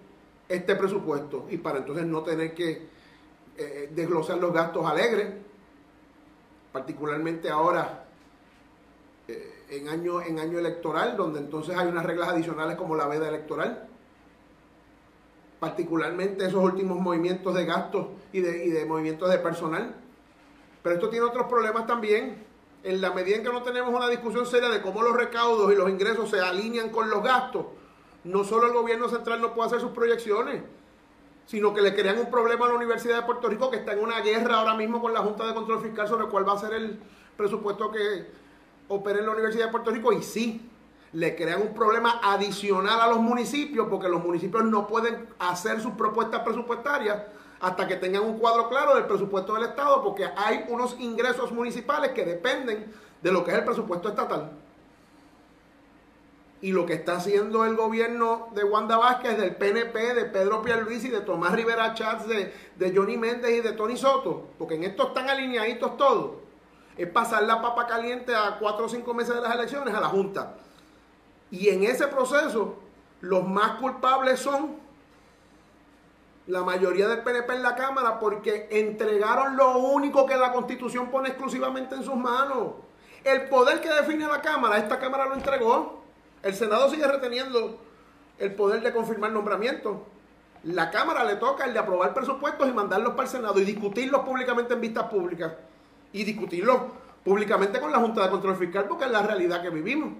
este 0.47 0.75
presupuesto. 0.75 1.45
Y 1.49 1.57
para 1.57 1.79
entonces 1.79 2.05
no 2.05 2.23
tener 2.23 2.55
que 2.55 2.87
eh, 3.57 3.89
desglosar 3.93 4.37
los 4.37 4.53
gastos 4.53 4.85
alegres, 4.85 5.27
particularmente 6.71 7.49
ahora 7.49 8.04
en, 9.69 9.89
año, 9.89 10.21
en 10.21 10.39
año 10.39 10.59
electoral, 10.59 11.17
donde 11.17 11.39
entonces 11.39 11.75
hay 11.75 11.87
unas 11.87 12.05
reglas 12.05 12.29
adicionales 12.29 12.77
como 12.77 12.95
la 12.95 13.07
veda 13.07 13.27
electoral, 13.27 13.87
particularmente 15.59 16.45
esos 16.45 16.63
últimos 16.63 16.99
movimientos 16.99 17.53
de 17.55 17.65
gastos 17.65 18.07
y 18.31 18.41
de, 18.41 18.65
y 18.65 18.69
de 18.69 18.85
movimientos 18.85 19.29
de 19.29 19.39
personal. 19.39 19.95
Pero 20.83 20.95
esto 20.95 21.09
tiene 21.09 21.25
otros 21.25 21.47
problemas 21.47 21.87
también. 21.87 22.43
En 22.83 23.01
la 23.01 23.11
medida 23.11 23.37
en 23.37 23.43
que 23.43 23.51
no 23.51 23.63
tenemos 23.63 23.91
una 23.91 24.07
discusión 24.07 24.45
seria 24.45 24.69
de 24.69 24.81
cómo 24.81 25.01
los 25.01 25.15
recaudos 25.15 25.73
y 25.73 25.75
los 25.75 25.89
ingresos 25.89 26.29
se 26.29 26.39
alinean 26.39 26.89
con 26.89 27.09
los 27.09 27.23
gastos, 27.23 27.65
no 28.23 28.43
solo 28.43 28.67
el 28.67 28.73
gobierno 28.73 29.09
central 29.09 29.41
no 29.41 29.55
puede 29.55 29.67
hacer 29.67 29.79
sus 29.79 29.89
proyecciones, 29.89 30.61
sino 31.47 31.73
que 31.73 31.81
le 31.81 31.95
crean 31.95 32.19
un 32.19 32.29
problema 32.29 32.65
a 32.65 32.69
la 32.69 32.75
Universidad 32.75 33.17
de 33.17 33.21
Puerto 33.23 33.47
Rico 33.47 33.71
que 33.71 33.77
está 33.77 33.93
en 33.93 33.99
una 33.99 34.19
guerra 34.21 34.57
ahora 34.57 34.75
mismo 34.75 35.01
con 35.01 35.13
la 35.13 35.21
Junta 35.21 35.47
de 35.47 35.53
Control 35.53 35.81
Fiscal 35.81 36.07
sobre 36.07 36.27
cuál 36.27 36.47
va 36.47 36.53
a 36.53 36.59
ser 36.59 36.73
el 36.73 36.99
presupuesto 37.37 37.91
que 37.91 38.27
opere 38.87 39.19
en 39.19 39.25
la 39.25 39.31
Universidad 39.31 39.65
de 39.65 39.71
Puerto 39.71 39.91
Rico 39.91 40.13
y 40.13 40.21
sí, 40.21 40.69
le 41.15 41.35
crean 41.35 41.61
un 41.61 41.73
problema 41.73 42.19
adicional 42.21 42.99
a 42.99 43.07
los 43.07 43.19
municipios 43.19 43.87
porque 43.89 44.09
los 44.09 44.23
municipios 44.23 44.65
no 44.65 44.85
pueden 44.85 45.27
hacer 45.39 45.79
sus 45.79 45.93
propuestas 45.93 46.41
presupuestarias 46.41 47.23
hasta 47.61 47.87
que 47.87 47.95
tengan 47.95 48.23
un 48.23 48.37
cuadro 48.37 48.67
claro 48.67 48.95
del 48.95 49.05
presupuesto 49.05 49.53
del 49.53 49.63
Estado 49.63 50.03
porque 50.03 50.27
hay 50.35 50.65
unos 50.67 50.97
ingresos 50.99 51.51
municipales 51.53 52.11
que 52.11 52.25
dependen 52.25 52.91
de 53.21 53.31
lo 53.31 53.43
que 53.43 53.51
es 53.51 53.57
el 53.57 53.63
presupuesto 53.63 54.09
estatal. 54.09 54.51
Y 56.61 56.71
lo 56.71 56.85
que 56.85 56.93
está 56.93 57.15
haciendo 57.15 57.63
el 57.63 57.75
gobierno 57.75 58.49
de 58.53 58.63
Wanda 58.63 58.97
Vázquez, 58.97 59.37
del 59.37 59.55
PNP, 59.55 60.15
de 60.15 60.25
Pedro 60.25 60.61
Pierluisi, 60.61 61.09
de 61.09 61.21
Tomás 61.21 61.53
Rivera 61.53 61.93
Chats, 61.93 62.27
de, 62.27 62.53
de 62.75 62.95
Johnny 62.95 63.17
Méndez 63.17 63.51
y 63.51 63.61
de 63.61 63.71
Tony 63.71 63.95
Soto, 63.95 64.49
porque 64.57 64.75
en 64.75 64.83
esto 64.83 65.07
están 65.07 65.29
alineaditos 65.29 65.95
todos, 65.95 66.31
es 66.97 67.07
pasar 67.09 67.43
la 67.43 67.61
papa 67.61 67.87
caliente 67.87 68.35
a 68.35 68.57
cuatro 68.59 68.85
o 68.85 68.89
cinco 68.89 69.13
meses 69.13 69.35
de 69.35 69.41
las 69.41 69.53
elecciones 69.53 69.93
a 69.93 69.99
la 69.99 70.07
Junta. 70.07 70.55
Y 71.51 71.69
en 71.69 71.83
ese 71.83 72.07
proceso, 72.07 72.79
los 73.21 73.47
más 73.47 73.79
culpables 73.79 74.39
son 74.39 74.77
la 76.47 76.63
mayoría 76.63 77.07
del 77.07 77.23
PNP 77.23 77.55
en 77.55 77.63
la 77.63 77.75
Cámara 77.75 78.19
porque 78.19 78.67
entregaron 78.71 79.57
lo 79.57 79.77
único 79.79 80.25
que 80.25 80.37
la 80.37 80.51
Constitución 80.51 81.09
pone 81.09 81.29
exclusivamente 81.29 81.95
en 81.95 82.03
sus 82.03 82.15
manos. 82.15 82.73
El 83.23 83.49
poder 83.49 83.81
que 83.81 83.89
define 83.89 84.27
la 84.27 84.41
Cámara, 84.41 84.77
esta 84.77 84.99
Cámara 84.99 85.25
lo 85.25 85.33
entregó. 85.33 86.03
El 86.43 86.53
Senado 86.53 86.89
sigue 86.89 87.07
reteniendo 87.07 87.79
el 88.37 88.53
poder 88.53 88.81
de 88.81 88.93
confirmar 88.93 89.31
nombramientos. 89.31 89.97
La 90.63 90.91
Cámara 90.91 91.23
le 91.23 91.35
toca 91.35 91.65
el 91.65 91.73
de 91.73 91.79
aprobar 91.79 92.13
presupuestos 92.13 92.67
y 92.67 92.71
mandarlos 92.71 93.11
para 93.11 93.23
el 93.23 93.29
Senado 93.29 93.59
y 93.59 93.65
discutirlos 93.65 94.21
públicamente 94.21 94.73
en 94.73 94.81
vistas 94.81 95.05
públicas. 95.05 95.53
Y 96.15 96.23
discutirlos 96.23 96.79
públicamente 97.25 97.81
con 97.81 97.91
la 97.91 97.99
Junta 97.99 98.23
de 98.23 98.29
Control 98.29 98.55
Fiscal 98.55 98.85
porque 98.87 99.03
es 99.03 99.11
la 99.11 99.21
realidad 99.21 99.61
que 99.61 99.69
vivimos. 99.69 100.13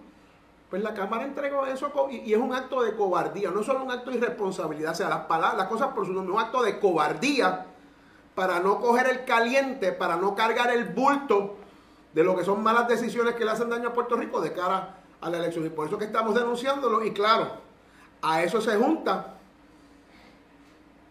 Pues 0.70 0.84
la 0.84 0.94
Cámara 0.94 1.24
entregó 1.24 1.66
eso 1.66 1.90
y, 2.12 2.34
es 2.34 2.38
un 2.38 2.54
acto 2.54 2.84
de 2.84 2.96
cobardía, 2.98 3.50
no 3.50 3.64
solo 3.64 3.82
un 3.82 3.92
acto 3.92 4.12
de 4.12 4.18
irresponsabilidad, 4.18 4.92
o 4.92 4.96
sea, 4.96 5.08
las, 5.08 5.20
palabras, 5.20 5.58
las 5.58 5.68
cosas 5.68 5.94
por 5.94 6.06
su 6.06 6.12
nombre, 6.12 6.34
un 6.34 6.40
acto 6.42 6.64
de 6.64 6.80
cobardía 6.80 7.68
para 8.34 8.60
no 8.60 8.82
coger 8.82 9.08
el 9.08 9.24
caliente, 9.24 9.94
para 9.94 10.18
no 10.18 10.36
cargar 10.36 10.70
el 10.72 10.84
bulto 10.86 11.56
de 12.14 12.24
lo 12.26 12.36
que 12.36 12.44
son 12.44 12.62
malas 12.62 12.90
decisiones 12.90 13.36
que 13.36 13.46
le 13.46 13.52
hacen 13.52 13.70
daño 13.70 13.90
a 13.90 13.94
Puerto 13.94 14.18
Rico 14.18 14.42
de 14.42 14.52
cara 14.52 14.98
a 15.22 15.30
la 15.30 15.38
elección. 15.38 15.66
Y 15.66 15.70
por 15.70 15.88
eso 15.88 15.98
que 15.98 16.06
estamos 16.06 16.36
denunciándolo. 16.36 17.06
Y 17.06 17.14
claro, 17.14 17.52
a 18.22 18.44
eso 18.44 18.60
se 18.60 18.76
junta 18.76 19.36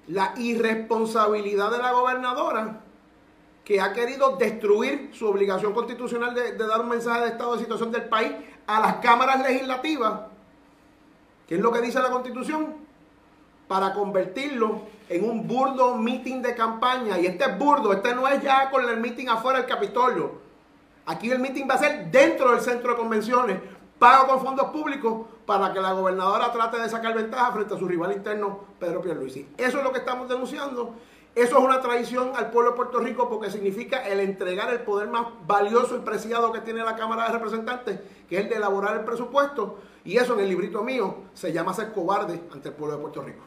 la 0.09 0.35
irresponsabilidad 0.37 1.71
de 1.71 1.79
la 1.79 1.93
gobernadora 1.93 2.84
que 3.65 3.81
ha 3.81 3.93
querido 3.93 4.37
destruir 4.37 5.11
su 5.15 5.27
obligación 5.27 5.73
constitucional 5.73 6.35
de, 6.35 6.53
dar 6.53 6.81
un 6.83 6.89
mensaje 6.91 7.23
de 7.23 7.29
estado 7.29 7.55
de 7.55 7.61
situación 7.61 7.91
del 7.91 8.05
país 8.05 8.33
a 8.67 8.81
las 8.81 8.97
cámaras 8.97 9.41
legislativas, 9.41 10.21
que 11.49 11.55
es 11.55 11.61
lo 11.61 11.73
que 11.73 11.81
dice 11.81 12.01
la 12.01 12.11
constitución, 12.11 12.85
para 13.67 13.95
convertirlo 13.95 14.83
en 15.09 15.29
un 15.29 15.47
burdo 15.49 15.97
meeting 15.97 16.43
de 16.43 16.55
campaña. 16.55 17.19
Y 17.19 17.27
este 17.27 17.45
es 17.45 17.59
burdo, 17.59 17.93
este 17.93 18.15
no 18.15 18.29
es 18.29 18.43
ya 18.43 18.71
con 18.71 18.87
el 18.87 18.99
meeting 18.99 19.29
afuera 19.29 19.59
del 19.59 19.69
Capitolio. 19.69 20.45
Aquí 21.07 21.31
el 21.31 21.39
meeting 21.39 21.67
va 21.69 21.75
a 21.75 21.79
ser 21.79 22.11
dentro 22.11 22.51
del 22.51 22.61
centro 22.61 22.91
de 22.91 22.97
convenciones, 22.97 23.59
pago 23.99 24.27
con 24.27 24.41
fondos 24.41 24.69
públicos 24.69 25.27
para 25.47 25.73
que 25.73 25.81
la 25.81 25.93
gobernadora 25.93 26.53
trate 26.53 26.79
de 26.79 26.89
sacar 26.89 27.15
ventaja 27.15 27.53
frente 27.53 27.75
a 27.75 27.79
su 27.79 27.87
rival 27.87 28.13
interno, 28.13 28.61
Pedro 28.79 29.01
Pierluisi. 29.01 29.49
Eso 29.57 29.79
es 29.79 29.85
lo 29.85 29.93
que 29.93 29.99
estamos 29.99 30.29
denunciando. 30.29 30.95
Eso 31.35 31.59
es 31.59 31.65
una 31.65 31.81
traición 31.81 32.31
al 32.37 32.51
pueblo 32.51 32.71
de 32.71 32.77
Puerto 32.77 33.01
Rico 33.01 33.29
porque 33.29 33.51
significa 33.51 34.07
el 34.07 34.21
entregar 34.21 34.73
el 34.73 34.81
poder 34.81 35.09
más 35.09 35.27
valioso 35.47 35.97
y 35.97 36.01
preciado 36.01 36.53
que 36.53 36.61
tiene 36.61 36.85
la 36.85 36.95
Cámara 36.95 37.27
de 37.27 37.33
Representantes, 37.33 37.99
que 38.29 38.37
es 38.37 38.43
el 38.45 38.49
de 38.49 38.57
elaborar 38.57 38.97
el 38.99 39.05
presupuesto. 39.05 39.81
Y 40.05 40.17
eso 40.17 40.35
en 40.35 40.41
el 40.41 40.49
librito 40.49 40.85
mío 40.85 41.25
se 41.35 41.53
llama 41.53 41.75
ser 41.75 41.93
cobarde 41.93 42.41
ante 42.53 42.69
el 42.69 42.75
pueblo 42.75 42.97
de 42.97 43.03
Puerto 43.03 43.23
Rico. 43.23 43.43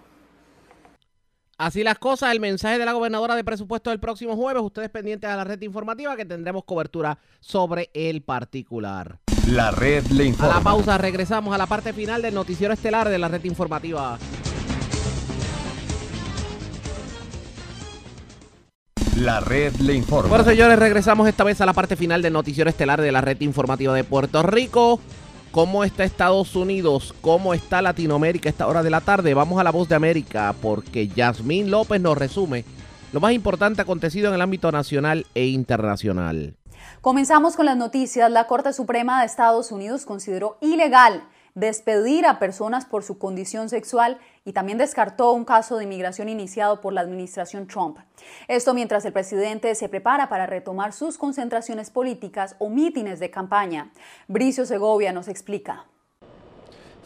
Así 1.58 1.82
las 1.82 1.98
cosas, 1.98 2.34
el 2.34 2.42
mensaje 2.42 2.78
de 2.78 2.86
la 2.86 2.92
gobernadora 2.92 3.36
de 3.36 3.44
presupuesto 3.44 3.90
del 3.90 4.00
próximo 4.00 4.36
jueves. 4.36 4.62
Ustedes 4.62 4.90
pendientes 4.90 5.30
a 5.30 5.38
la 5.38 5.46
red 5.46 5.62
informativa 5.62 6.16
que 6.18 6.26
tendremos 6.26 6.66
cobertura 6.66 7.18
sobre 7.40 7.90
el 7.94 8.22
particular. 8.22 9.18
La 9.48 9.72
red 9.72 10.06
le 10.08 10.26
informa. 10.26 10.56
A 10.56 10.58
la 10.58 10.64
pausa 10.64 10.98
regresamos 10.98 11.56
a 11.56 11.58
la 11.58 11.66
parte 11.66 11.94
final 11.94 12.22
del 12.22 12.34
noticiero 12.34 12.74
estelar 12.74 13.08
de 13.08 13.18
la 13.18 13.30
red 13.30 13.44
informativa. 13.46 14.20
La 19.22 19.40
red 19.40 19.74
le 19.78 19.96
informa. 19.96 20.30
Bueno, 20.30 20.44
señores, 20.44 20.78
regresamos 20.78 21.28
esta 21.28 21.44
vez 21.44 21.60
a 21.60 21.66
la 21.66 21.74
parte 21.74 21.96
final 21.96 22.22
del 22.22 22.34
noticiero 22.34 22.70
estelar 22.70 23.02
de 23.02 23.12
la 23.12 23.20
red 23.20 23.42
informativa 23.42 23.92
de 23.96 24.04
Puerto 24.04 24.44
Rico. 24.44 25.00
¿Cómo 25.50 25.84
está 25.84 26.04
Estados 26.04 26.56
Unidos? 26.56 27.16
¿Cómo 27.22 27.56
está 27.56 27.82
Latinoamérica 27.82 28.48
a 28.48 28.52
esta 28.52 28.68
hora 28.68 28.84
de 28.84 28.92
la 28.92 29.02
tarde? 29.02 29.34
Vamos 29.34 29.60
a 29.60 29.64
la 29.64 29.72
voz 29.72 29.90
de 29.90 29.96
América 29.96 30.54
porque 30.62 31.08
Yasmín 31.08 31.72
López 31.72 32.00
nos 32.00 32.16
resume 32.16 32.64
lo 33.12 33.20
más 33.20 33.32
importante 33.32 33.82
acontecido 33.82 34.28
en 34.28 34.36
el 34.36 34.42
ámbito 34.42 34.72
nacional 34.72 35.26
e 35.34 35.48
internacional. 35.48 36.56
Comenzamos 37.02 37.56
con 37.56 37.66
las 37.66 37.76
noticias. 37.76 38.30
La 38.30 38.46
Corte 38.46 38.72
Suprema 38.72 39.22
de 39.22 39.26
Estados 39.26 39.72
Unidos 39.72 40.06
consideró 40.06 40.60
ilegal 40.62 41.24
despedir 41.58 42.28
a 42.28 42.38
personas 42.38 42.86
por 42.86 43.04
su 43.04 43.18
condición 43.18 43.68
sexual 43.68 44.20
y 44.46 44.54
también 44.54 44.78
descartó 44.78 45.32
un 45.32 45.44
caso 45.44 45.78
de 45.78 45.86
inmigración 45.86 46.30
iniciado 46.30 46.82
por 46.82 46.94
la 46.94 47.02
administración 47.02 47.66
Trump. 47.66 47.98
Esto 48.48 48.76
mientras 48.76 49.04
el 49.06 49.14
presidente 49.14 49.74
se 49.74 49.90
prepara 49.90 50.30
para 50.30 50.46
retomar 50.46 50.94
sus 50.94 51.18
concentraciones 51.18 51.90
políticas 51.90 52.56
o 52.60 52.70
mítines 52.70 53.20
de 53.20 53.32
campaña. 53.32 53.92
Bricio 54.28 54.68
Segovia 54.68 55.12
nos 55.12 55.28
explica. 55.28 55.88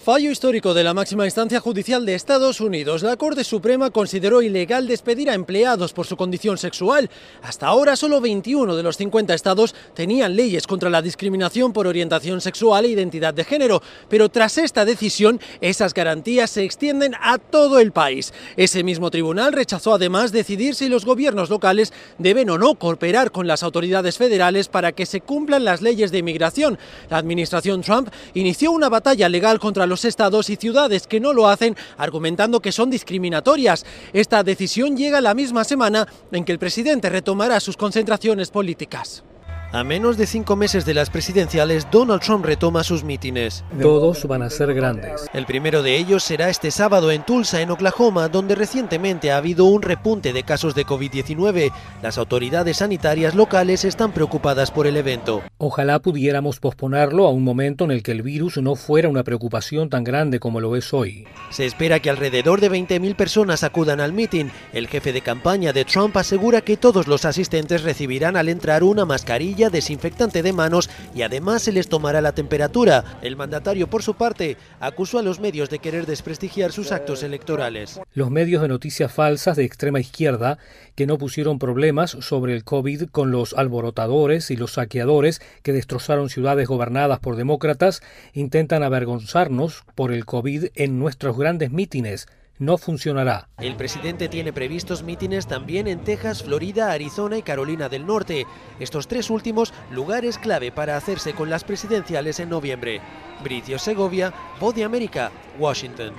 Fallo 0.04 0.32
histórico 0.32 0.74
de 0.74 0.84
la 0.84 0.96
máxima 0.96 1.26
instancia 1.26 1.60
judicial 1.60 2.08
de 2.08 2.16
Estados 2.16 2.60
Unidos. 2.60 3.04
La 3.04 3.18
Corte 3.18 3.44
Suprema 3.44 3.92
consideró 3.92 4.42
ilegal 4.42 4.88
despedir 4.88 5.30
a 5.30 5.36
empleados 5.36 5.94
por 5.94 6.08
su 6.08 6.18
condición 6.18 6.58
sexual. 6.58 7.08
Hasta 7.44 7.68
ahora 7.68 7.96
solo 7.96 8.20
21 8.20 8.76
de 8.76 8.82
los 8.82 8.98
50 8.98 9.36
estados 9.36 9.76
tenían 9.94 10.36
leyes 10.36 10.66
contra 10.66 10.90
la 10.90 11.04
discriminación 11.04 11.72
por 11.72 11.86
orientación 11.86 12.42
sexual 12.42 12.86
e 12.86 12.88
identidad 12.88 13.36
de 13.36 13.44
género, 13.44 13.84
pero 14.10 14.30
tras 14.30 14.58
esta 14.58 14.86
decisión 14.86 15.40
esas 15.62 15.94
garantías 15.94 16.50
se 16.50 16.64
extienden 16.64 17.14
a 17.22 17.38
todo 17.38 17.78
el 17.78 17.92
país. 17.92 18.34
Ese 18.58 18.84
mismo 18.84 19.12
tribunal 19.12 19.54
rechazó 19.54 19.94
además 19.94 20.32
decidir 20.32 20.74
si 20.74 20.90
los 20.90 21.06
gobiernos 21.06 21.52
locales 21.52 21.94
deben 22.18 22.50
o 22.50 22.58
no 22.58 22.74
cooperar 22.74 23.30
con 23.30 23.46
las 23.46 23.62
autoridades 23.62 24.18
federales 24.18 24.68
para 24.68 24.94
que 24.94 25.06
se 25.06 25.22
cumplan 25.22 25.64
las 25.64 25.84
leyes 25.84 26.12
de 26.12 26.18
inmigración. 26.18 26.80
La 27.08 27.18
administración 27.18 27.84
Trump 27.84 28.10
inició 28.34 28.72
una 28.72 28.90
batalla 28.90 29.30
legal 29.30 29.60
contra 29.60 29.91
los 29.92 30.06
estados 30.06 30.50
y 30.50 30.56
ciudades 30.56 31.06
que 31.06 31.20
no 31.20 31.34
lo 31.34 31.48
hacen, 31.48 31.76
argumentando 31.98 32.62
que 32.62 32.72
son 32.72 32.90
discriminatorias. 32.90 33.86
Esta 34.14 34.42
decisión 34.42 34.98
llega 34.98 35.22
la 35.22 35.36
misma 35.36 35.64
semana 35.64 36.08
en 36.32 36.46
que 36.46 36.54
el 36.54 36.60
presidente 36.60 37.10
retomará 37.10 37.60
sus 37.60 37.78
concentraciones 37.78 38.50
políticas. 38.50 39.24
A 39.74 39.86
menos 39.86 40.18
de 40.18 40.28
cinco 40.28 40.58
meses 40.58 40.84
de 40.84 40.94
las 40.94 41.10
presidenciales, 41.10 41.88
Donald 41.90 42.22
Trump 42.22 42.44
retoma 42.44 42.84
sus 42.84 43.06
mítines. 43.06 43.64
Todos 43.82 44.28
van 44.28 44.42
a 44.42 44.50
ser 44.50 44.74
grandes. 44.74 45.30
El 45.34 45.46
primero 45.46 45.82
de 45.82 45.96
ellos 45.96 46.26
será 46.26 46.50
este 46.50 46.72
sábado 46.72 47.10
en 47.10 47.26
Tulsa, 47.26 47.62
en 47.62 47.72
Oklahoma, 47.72 48.28
donde 48.28 48.56
recientemente 48.56 49.32
ha 49.32 49.38
habido 49.38 49.64
un 49.64 49.82
repunte 49.82 50.34
de 50.34 50.44
casos 50.44 50.76
de 50.76 50.86
COVID-19. 50.86 51.72
Las 52.02 52.18
autoridades 52.18 52.78
sanitarias 52.78 53.34
locales 53.34 53.86
están 53.86 54.12
preocupadas 54.12 54.72
por 54.72 54.88
el 54.88 54.98
evento. 54.98 55.42
Ojalá 55.58 56.00
pudiéramos 56.00 56.60
posponerlo 56.60 57.26
a 57.26 57.32
un 57.32 57.46
momento 57.46 57.86
en 57.86 57.92
el 57.92 58.04
que 58.04 58.12
el 58.12 58.24
virus 58.24 58.58
no 58.58 58.76
fuera 58.76 59.08
una 59.08 59.24
preocupación 59.24 59.90
tan 59.90 60.04
grande 60.04 60.42
como 60.42 60.60
lo 60.60 60.76
es 60.76 60.94
hoy. 60.94 61.26
Se 61.50 61.66
espera 61.66 62.02
que 62.02 62.10
alrededor 62.10 62.60
de 62.60 62.70
20.000 62.70 63.16
personas 63.16 63.64
acudan 63.64 64.02
al 64.02 64.12
mitin. 64.12 64.52
El 64.74 64.90
jefe 64.90 65.14
de 65.14 65.22
campaña 65.22 65.72
de 65.72 65.86
Trump 65.86 66.18
asegura 66.18 66.60
que 66.60 66.76
todos 66.76 67.08
los 67.08 67.24
asistentes 67.24 67.84
recibirán 67.84 68.36
al 68.36 68.50
entrar 68.50 68.84
una 68.84 69.06
mascarilla 69.06 69.61
desinfectante 69.70 70.42
de 70.44 70.54
manos 70.54 70.90
y 71.14 71.22
además 71.22 71.62
se 71.62 71.72
les 71.72 71.88
tomará 71.88 72.22
la 72.22 72.34
temperatura. 72.34 73.20
El 73.22 73.36
mandatario, 73.36 73.88
por 73.88 74.04
su 74.04 74.16
parte, 74.16 74.58
acusó 74.80 75.20
a 75.20 75.24
los 75.24 75.40
medios 75.40 75.70
de 75.70 75.80
querer 75.80 76.06
desprestigiar 76.06 76.72
sus 76.72 76.92
actos 76.92 77.24
electorales. 77.24 78.00
Los 78.14 78.32
medios 78.32 78.62
de 78.62 78.68
noticias 78.68 79.12
falsas 79.12 79.58
de 79.58 79.66
extrema 79.66 80.00
izquierda 80.00 80.58
que 80.96 81.08
no 81.08 81.18
pusieron 81.18 81.60
problemas 81.60 82.12
sobre 82.12 82.54
el 82.54 82.64
COVID 82.64 83.10
con 83.10 83.32
los 83.32 83.54
alborotadores 83.54 84.52
y 84.52 84.58
los 84.58 84.74
saqueadores 84.74 85.42
que 85.64 85.74
destrozaron 85.74 86.30
ciudades 86.30 86.68
gobernadas 86.68 87.20
por 87.20 87.36
demócratas 87.36 88.02
intentan 88.34 88.84
avergonzarnos 88.84 89.84
por 89.96 90.12
el 90.12 90.26
COVID 90.26 90.66
en 90.76 91.00
nuestros 91.00 91.38
grandes 91.38 91.72
mítines 91.72 92.28
no 92.62 92.78
funcionará. 92.78 93.50
El 93.58 93.76
presidente 93.76 94.30
tiene 94.30 94.54
previstos 94.54 95.02
mítines 95.02 95.48
también 95.48 95.88
en 95.88 96.04
Texas, 96.04 96.44
Florida, 96.44 96.92
Arizona 96.92 97.38
y 97.38 97.42
Carolina 97.42 97.90
del 97.90 98.06
Norte. 98.06 98.46
Estos 98.80 99.08
tres 99.08 99.32
últimos 99.32 99.74
lugares 99.90 100.38
clave 100.38 100.72
para 100.72 100.96
hacerse 100.96 101.34
con 101.34 101.50
las 101.50 101.64
presidenciales 101.64 102.40
en 102.40 102.50
noviembre. 102.50 103.02
Bricio 103.44 103.80
Segovia, 103.80 104.32
Voz 104.60 104.76
de 104.76 104.84
América, 104.84 105.32
Washington. 105.58 106.14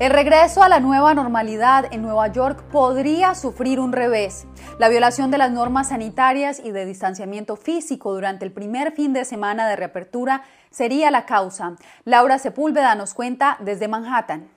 El 0.00 0.10
regreso 0.10 0.64
a 0.64 0.68
la 0.68 0.80
nueva 0.80 1.14
normalidad 1.14 1.86
en 1.92 2.02
Nueva 2.02 2.26
York 2.26 2.64
podría 2.72 3.36
sufrir 3.36 3.78
un 3.78 3.92
revés. 3.92 4.44
La 4.80 4.88
violación 4.88 5.30
de 5.30 5.38
las 5.38 5.52
normas 5.52 5.90
sanitarias 5.90 6.58
y 6.58 6.72
de 6.72 6.84
distanciamiento 6.84 7.54
físico 7.54 8.12
durante 8.12 8.44
el 8.44 8.50
primer 8.50 8.90
fin 8.90 9.12
de 9.12 9.24
semana 9.24 9.68
de 9.68 9.76
reapertura 9.76 10.42
sería 10.70 11.12
la 11.12 11.26
causa. 11.26 11.76
Laura 12.04 12.40
Sepúlveda 12.40 12.96
nos 12.96 13.14
cuenta 13.14 13.56
desde 13.60 13.86
Manhattan. 13.86 14.53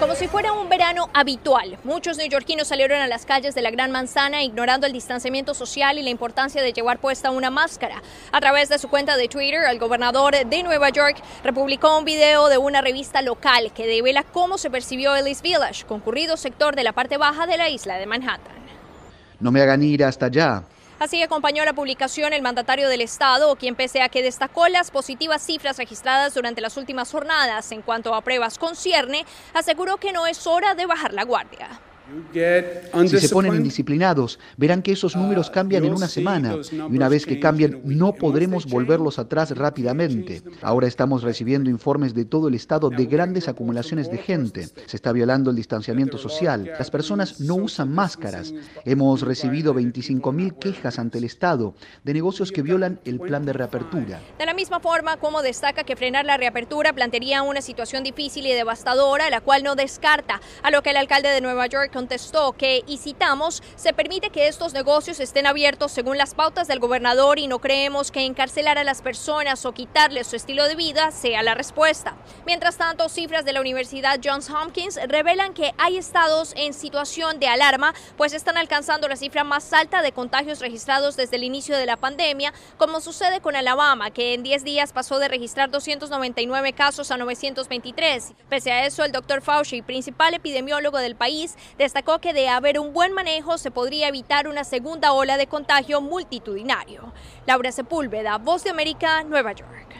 Como 0.00 0.16
si 0.16 0.28
fuera 0.28 0.52
un 0.52 0.68
verano 0.68 1.08
habitual, 1.14 1.78
muchos 1.82 2.18
neoyorquinos 2.18 2.68
salieron 2.68 3.00
a 3.00 3.06
las 3.06 3.24
calles 3.24 3.54
de 3.54 3.62
la 3.62 3.70
Gran 3.70 3.90
Manzana 3.90 4.42
ignorando 4.42 4.86
el 4.86 4.92
distanciamiento 4.92 5.54
social 5.54 5.98
y 5.98 6.02
la 6.02 6.10
importancia 6.10 6.60
de 6.60 6.72
llevar 6.72 6.98
puesta 6.98 7.30
una 7.30 7.50
máscara. 7.50 8.02
A 8.30 8.40
través 8.40 8.68
de 8.68 8.78
su 8.78 8.88
cuenta 8.88 9.16
de 9.16 9.28
Twitter, 9.28 9.62
el 9.70 9.78
gobernador 9.78 10.34
de 10.34 10.62
Nueva 10.62 10.90
York 10.90 11.16
republicó 11.42 11.96
un 11.96 12.04
video 12.04 12.48
de 12.48 12.58
una 12.58 12.82
revista 12.82 13.22
local 13.22 13.72
que 13.72 13.86
devela 13.86 14.24
cómo 14.24 14.58
se 14.58 14.68
percibió 14.68 15.16
el 15.16 15.26
East 15.26 15.42
Village, 15.42 15.86
concurrido 15.86 16.36
sector 16.36 16.76
de 16.76 16.84
la 16.84 16.92
parte 16.92 17.16
baja 17.16 17.46
de 17.46 17.56
la 17.56 17.68
isla 17.68 17.96
de 17.96 18.06
Manhattan. 18.06 18.56
No 19.40 19.50
me 19.50 19.62
hagan 19.62 19.82
ir 19.82 20.04
hasta 20.04 20.26
allá. 20.26 20.64
Así 20.98 21.22
acompañó 21.22 21.64
la 21.64 21.72
publicación 21.72 22.32
el 22.32 22.42
mandatario 22.42 22.88
del 22.88 23.00
Estado, 23.00 23.56
quien 23.56 23.74
pese 23.74 24.00
a 24.00 24.08
que 24.08 24.22
destacó 24.22 24.68
las 24.68 24.90
positivas 24.90 25.42
cifras 25.42 25.76
registradas 25.76 26.34
durante 26.34 26.60
las 26.60 26.76
últimas 26.76 27.10
jornadas 27.10 27.72
en 27.72 27.82
cuanto 27.82 28.14
a 28.14 28.20
pruebas 28.20 28.58
concierne, 28.58 29.26
aseguró 29.54 29.96
que 29.96 30.12
no 30.12 30.26
es 30.26 30.46
hora 30.46 30.74
de 30.74 30.86
bajar 30.86 31.12
la 31.12 31.24
guardia. 31.24 31.68
Si 33.06 33.18
se 33.18 33.28
ponen 33.30 33.54
indisciplinados, 33.54 34.38
verán 34.56 34.82
que 34.82 34.92
esos 34.92 35.16
números 35.16 35.48
cambian 35.48 35.84
en 35.84 35.94
una 35.94 36.08
semana 36.08 36.56
y 36.70 36.96
una 36.96 37.08
vez 37.08 37.24
que 37.24 37.40
cambien 37.40 37.80
no 37.84 38.12
podremos 38.12 38.66
volverlos 38.66 39.18
atrás 39.18 39.56
rápidamente. 39.56 40.42
Ahora 40.60 40.86
estamos 40.86 41.22
recibiendo 41.22 41.70
informes 41.70 42.14
de 42.14 42.24
todo 42.24 42.48
el 42.48 42.54
estado 42.54 42.90
de 42.90 43.06
grandes 43.06 43.48
acumulaciones 43.48 44.10
de 44.10 44.18
gente. 44.18 44.68
Se 44.86 44.96
está 44.96 45.12
violando 45.12 45.50
el 45.50 45.56
distanciamiento 45.56 46.18
social. 46.18 46.70
Las 46.78 46.90
personas 46.90 47.40
no 47.40 47.54
usan 47.54 47.92
máscaras. 47.92 48.52
Hemos 48.84 49.22
recibido 49.22 49.74
25.000 49.74 50.58
quejas 50.58 50.98
ante 50.98 51.18
el 51.18 51.24
estado 51.24 51.74
de 52.02 52.12
negocios 52.12 52.52
que 52.52 52.62
violan 52.62 53.00
el 53.04 53.18
plan 53.18 53.46
de 53.46 53.54
reapertura. 53.54 54.20
De 54.38 54.46
la 54.46 54.54
misma 54.54 54.80
forma 54.80 55.16
como 55.16 55.42
destaca 55.42 55.84
que 55.84 55.96
frenar 55.96 56.26
la 56.26 56.36
reapertura 56.36 56.92
plantearía 56.92 57.42
una 57.42 57.62
situación 57.62 58.04
difícil 58.04 58.46
y 58.46 58.52
devastadora, 58.52 59.30
la 59.30 59.40
cual 59.40 59.62
no 59.62 59.74
descarta, 59.74 60.40
a 60.62 60.70
lo 60.70 60.82
que 60.82 60.90
el 60.90 60.96
alcalde 60.96 61.30
de 61.30 61.40
Nueva 61.40 61.66
York 61.66 61.93
contestó 61.94 62.52
que, 62.52 62.82
y 62.88 62.98
citamos, 62.98 63.62
se 63.76 63.92
permite 63.92 64.30
que 64.30 64.48
estos 64.48 64.74
negocios 64.74 65.20
estén 65.20 65.46
abiertos 65.46 65.92
según 65.92 66.18
las 66.18 66.34
pautas 66.34 66.66
del 66.66 66.80
gobernador 66.80 67.38
y 67.38 67.46
no 67.46 67.60
creemos 67.60 68.10
que 68.10 68.26
encarcelar 68.26 68.78
a 68.78 68.84
las 68.84 69.00
personas 69.00 69.64
o 69.64 69.72
quitarles 69.72 70.26
su 70.26 70.34
estilo 70.34 70.66
de 70.66 70.74
vida 70.74 71.12
sea 71.12 71.44
la 71.44 71.54
respuesta. 71.54 72.16
Mientras 72.46 72.78
tanto, 72.78 73.08
cifras 73.08 73.44
de 73.44 73.52
la 73.52 73.60
Universidad 73.60 74.18
Johns 74.22 74.50
Hopkins 74.50 74.98
revelan 75.06 75.54
que 75.54 75.72
hay 75.78 75.96
estados 75.96 76.52
en 76.56 76.74
situación 76.74 77.38
de 77.38 77.46
alarma, 77.46 77.94
pues 78.16 78.32
están 78.32 78.56
alcanzando 78.56 79.06
la 79.06 79.14
cifra 79.14 79.44
más 79.44 79.72
alta 79.72 80.02
de 80.02 80.10
contagios 80.10 80.58
registrados 80.58 81.16
desde 81.16 81.36
el 81.36 81.44
inicio 81.44 81.76
de 81.76 81.86
la 81.86 81.96
pandemia, 81.96 82.52
como 82.76 83.00
sucede 83.00 83.40
con 83.40 83.54
Alabama, 83.54 84.10
que 84.10 84.34
en 84.34 84.42
10 84.42 84.64
días 84.64 84.92
pasó 84.92 85.20
de 85.20 85.28
registrar 85.28 85.70
299 85.70 86.72
casos 86.72 87.12
a 87.12 87.16
923. 87.16 88.32
Pese 88.48 88.72
a 88.72 88.84
eso, 88.84 89.04
el 89.04 89.12
doctor 89.12 89.42
Fauci, 89.42 89.80
principal 89.82 90.34
epidemiólogo 90.34 90.98
del 90.98 91.14
país, 91.14 91.54
destacó 91.84 92.18
que 92.18 92.32
de 92.32 92.48
haber 92.48 92.78
un 92.78 92.94
buen 92.94 93.12
manejo 93.12 93.58
se 93.58 93.70
podría 93.70 94.08
evitar 94.08 94.48
una 94.48 94.64
segunda 94.64 95.12
ola 95.12 95.36
de 95.36 95.46
contagio 95.46 96.00
multitudinario. 96.00 97.12
Laura 97.46 97.72
Sepúlveda, 97.72 98.38
Voz 98.38 98.64
de 98.64 98.70
América, 98.70 99.22
Nueva 99.22 99.52
York. 99.52 99.94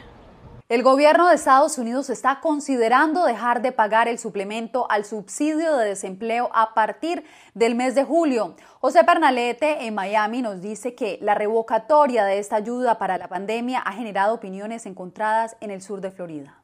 El 0.70 0.82
gobierno 0.82 1.28
de 1.28 1.34
Estados 1.34 1.76
Unidos 1.76 2.08
está 2.08 2.40
considerando 2.40 3.26
dejar 3.26 3.60
de 3.60 3.70
pagar 3.70 4.08
el 4.08 4.18
suplemento 4.18 4.90
al 4.90 5.04
subsidio 5.04 5.76
de 5.76 5.88
desempleo 5.88 6.48
a 6.54 6.72
partir 6.72 7.22
del 7.52 7.74
mes 7.74 7.94
de 7.94 8.04
julio. 8.04 8.56
José 8.80 9.04
Pernalete 9.04 9.84
en 9.86 9.94
Miami 9.94 10.40
nos 10.40 10.62
dice 10.62 10.94
que 10.94 11.18
la 11.20 11.34
revocatoria 11.34 12.24
de 12.24 12.38
esta 12.38 12.56
ayuda 12.56 12.96
para 12.96 13.18
la 13.18 13.28
pandemia 13.28 13.80
ha 13.80 13.92
generado 13.92 14.34
opiniones 14.34 14.86
encontradas 14.86 15.54
en 15.60 15.70
el 15.70 15.82
sur 15.82 16.00
de 16.00 16.10
Florida. 16.10 16.63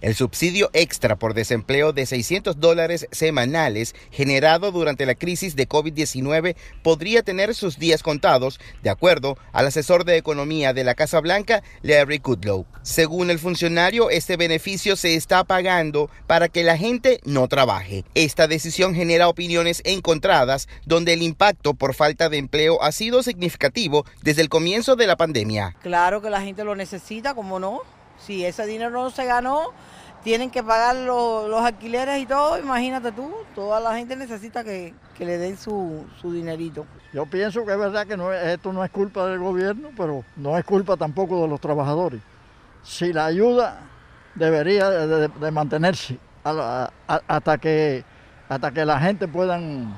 El 0.00 0.14
subsidio 0.14 0.70
extra 0.74 1.16
por 1.16 1.34
desempleo 1.34 1.92
de 1.92 2.06
600 2.06 2.60
dólares 2.60 3.08
semanales 3.10 3.96
generado 4.12 4.70
durante 4.70 5.06
la 5.06 5.16
crisis 5.16 5.56
de 5.56 5.68
COVID-19 5.68 6.54
podría 6.84 7.24
tener 7.24 7.52
sus 7.52 7.80
días 7.80 8.04
contados, 8.04 8.60
de 8.84 8.90
acuerdo 8.90 9.36
al 9.52 9.66
asesor 9.66 10.04
de 10.04 10.16
economía 10.16 10.72
de 10.72 10.84
la 10.84 10.94
Casa 10.94 11.18
Blanca, 11.18 11.64
Larry 11.82 12.20
Kudlow. 12.20 12.64
Según 12.82 13.30
el 13.30 13.40
funcionario, 13.40 14.08
este 14.08 14.36
beneficio 14.36 14.94
se 14.94 15.16
está 15.16 15.42
pagando 15.42 16.10
para 16.28 16.48
que 16.48 16.62
la 16.62 16.78
gente 16.78 17.18
no 17.24 17.48
trabaje. 17.48 18.04
Esta 18.14 18.46
decisión 18.46 18.94
genera 18.94 19.28
opiniones 19.28 19.82
encontradas, 19.84 20.68
donde 20.86 21.14
el 21.14 21.22
impacto 21.22 21.74
por 21.74 21.94
falta 21.94 22.28
de 22.28 22.38
empleo 22.38 22.80
ha 22.84 22.92
sido 22.92 23.24
significativo 23.24 24.06
desde 24.22 24.42
el 24.42 24.48
comienzo 24.48 24.94
de 24.94 25.08
la 25.08 25.16
pandemia. 25.16 25.74
Claro 25.82 26.22
que 26.22 26.30
la 26.30 26.40
gente 26.40 26.62
lo 26.62 26.76
necesita, 26.76 27.34
como 27.34 27.58
no? 27.58 27.97
Si 28.18 28.44
ese 28.44 28.66
dinero 28.66 28.90
no 28.90 29.10
se 29.10 29.24
ganó, 29.24 29.72
tienen 30.22 30.50
que 30.50 30.62
pagar 30.62 30.96
los, 30.96 31.48
los 31.48 31.60
alquileres 31.60 32.20
y 32.20 32.26
todo, 32.26 32.58
imagínate 32.58 33.12
tú, 33.12 33.32
toda 33.54 33.80
la 33.80 33.96
gente 33.96 34.16
necesita 34.16 34.64
que, 34.64 34.94
que 35.16 35.24
le 35.24 35.38
den 35.38 35.56
su, 35.56 36.04
su, 36.20 36.32
dinerito. 36.32 36.86
Yo 37.12 37.26
pienso 37.26 37.64
que 37.64 37.72
es 37.72 37.78
verdad 37.78 38.06
que 38.06 38.52
esto 38.52 38.72
no 38.72 38.84
es 38.84 38.90
culpa 38.90 39.26
del 39.26 39.38
gobierno, 39.38 39.90
pero 39.96 40.24
no 40.36 40.58
es 40.58 40.64
culpa 40.64 40.96
tampoco 40.96 41.42
de 41.42 41.48
los 41.48 41.60
trabajadores. 41.60 42.20
Si 42.82 43.12
la 43.12 43.26
ayuda 43.26 43.80
debería 44.34 44.90
de, 44.90 45.50
mantenerse 45.50 46.18
hasta, 46.44 47.58
que, 47.58 48.04
hasta 48.48 48.70
que 48.70 48.84
la 48.84 49.00
gente 49.00 49.28
puedan 49.28 49.94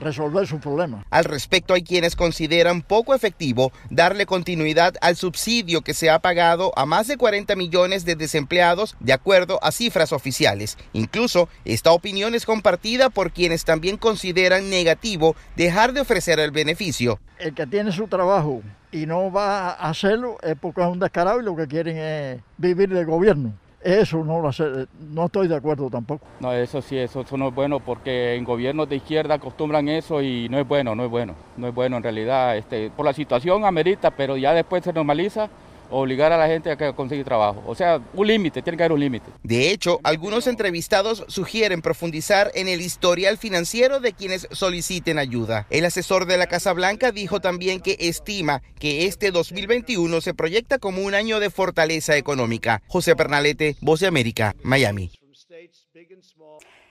resolver 0.00 0.46
su 0.46 0.58
problema. 0.58 1.04
Al 1.10 1.24
respecto, 1.24 1.74
hay 1.74 1.82
quienes 1.82 2.16
consideran 2.16 2.82
poco 2.82 3.14
efectivo 3.14 3.72
darle 3.90 4.26
continuidad 4.26 4.94
al 5.00 5.16
subsidio 5.16 5.82
que 5.82 5.94
se 5.94 6.10
ha 6.10 6.18
pagado 6.18 6.72
a 6.76 6.86
más 6.86 7.06
de 7.06 7.16
40 7.16 7.54
millones 7.56 8.04
de 8.04 8.16
desempleados 8.16 8.96
de 9.00 9.12
acuerdo 9.12 9.62
a 9.62 9.72
cifras 9.72 10.12
oficiales. 10.12 10.76
Incluso, 10.92 11.48
esta 11.64 11.92
opinión 11.92 12.34
es 12.34 12.46
compartida 12.46 13.10
por 13.10 13.32
quienes 13.32 13.64
también 13.64 13.96
consideran 13.96 14.70
negativo 14.70 15.36
dejar 15.56 15.92
de 15.92 16.00
ofrecer 16.00 16.40
el 16.40 16.50
beneficio. 16.50 17.20
El 17.38 17.54
que 17.54 17.66
tiene 17.66 17.92
su 17.92 18.08
trabajo 18.08 18.62
y 18.92 19.06
no 19.06 19.30
va 19.30 19.70
a 19.70 19.88
hacerlo 19.90 20.38
es 20.42 20.56
porque 20.60 20.80
es 20.80 20.88
un 20.88 20.98
descarado 20.98 21.40
y 21.40 21.44
lo 21.44 21.56
que 21.56 21.66
quieren 21.66 21.96
es 21.96 22.40
vivir 22.58 22.88
del 22.88 23.06
gobierno. 23.06 23.54
Eso 23.82 24.22
no 24.22 24.40
lo 24.42 24.52
sé, 24.52 24.86
no 25.10 25.26
estoy 25.26 25.48
de 25.48 25.56
acuerdo 25.56 25.88
tampoco. 25.88 26.26
No, 26.40 26.52
eso 26.52 26.82
sí, 26.82 26.98
eso, 26.98 27.22
eso, 27.22 27.36
no 27.38 27.48
es 27.48 27.54
bueno 27.54 27.80
porque 27.80 28.34
en 28.34 28.44
gobiernos 28.44 28.90
de 28.90 28.96
izquierda 28.96 29.36
acostumbran 29.36 29.88
eso 29.88 30.20
y 30.20 30.50
no 30.50 30.58
es 30.58 30.68
bueno, 30.68 30.94
no 30.94 31.04
es 31.04 31.10
bueno, 31.10 31.34
no 31.56 31.68
es 31.68 31.74
bueno 31.74 31.96
en 31.96 32.02
realidad. 32.02 32.58
Este, 32.58 32.90
por 32.90 33.06
la 33.06 33.14
situación 33.14 33.64
amerita, 33.64 34.10
pero 34.10 34.36
ya 34.36 34.52
después 34.52 34.84
se 34.84 34.92
normaliza, 34.92 35.48
obligar 35.90 36.32
a 36.32 36.38
la 36.38 36.46
gente 36.46 36.70
a 36.70 36.76
que 36.76 36.92
conseguir 36.94 37.24
trabajo. 37.24 37.62
O 37.66 37.74
sea, 37.74 38.00
un 38.14 38.26
límite, 38.26 38.62
tiene 38.62 38.76
que 38.76 38.84
haber 38.84 38.92
un 38.92 39.00
límite. 39.00 39.30
De 39.42 39.70
hecho, 39.70 40.00
algunos 40.02 40.46
entrevistados 40.46 41.24
sugieren 41.28 41.82
profundizar 41.82 42.50
en 42.54 42.68
el 42.68 42.80
historial 42.80 43.38
financiero 43.38 44.00
de 44.00 44.12
quienes 44.12 44.48
soliciten 44.52 45.18
ayuda. 45.18 45.66
El 45.70 45.84
asesor 45.84 46.26
de 46.26 46.36
la 46.36 46.46
Casa 46.46 46.72
Blanca 46.72 47.12
dijo 47.12 47.40
también 47.40 47.80
que 47.80 47.96
estima 47.98 48.62
que 48.78 49.06
este 49.06 49.30
2021 49.30 50.20
se 50.20 50.34
proyecta 50.34 50.78
como 50.78 51.02
un 51.02 51.14
año 51.14 51.40
de 51.40 51.50
fortaleza 51.50 52.16
económica. 52.16 52.82
José 52.88 53.16
Pernalete, 53.16 53.76
Voz 53.80 54.00
de 54.00 54.06
América, 54.06 54.54
Miami. 54.62 55.10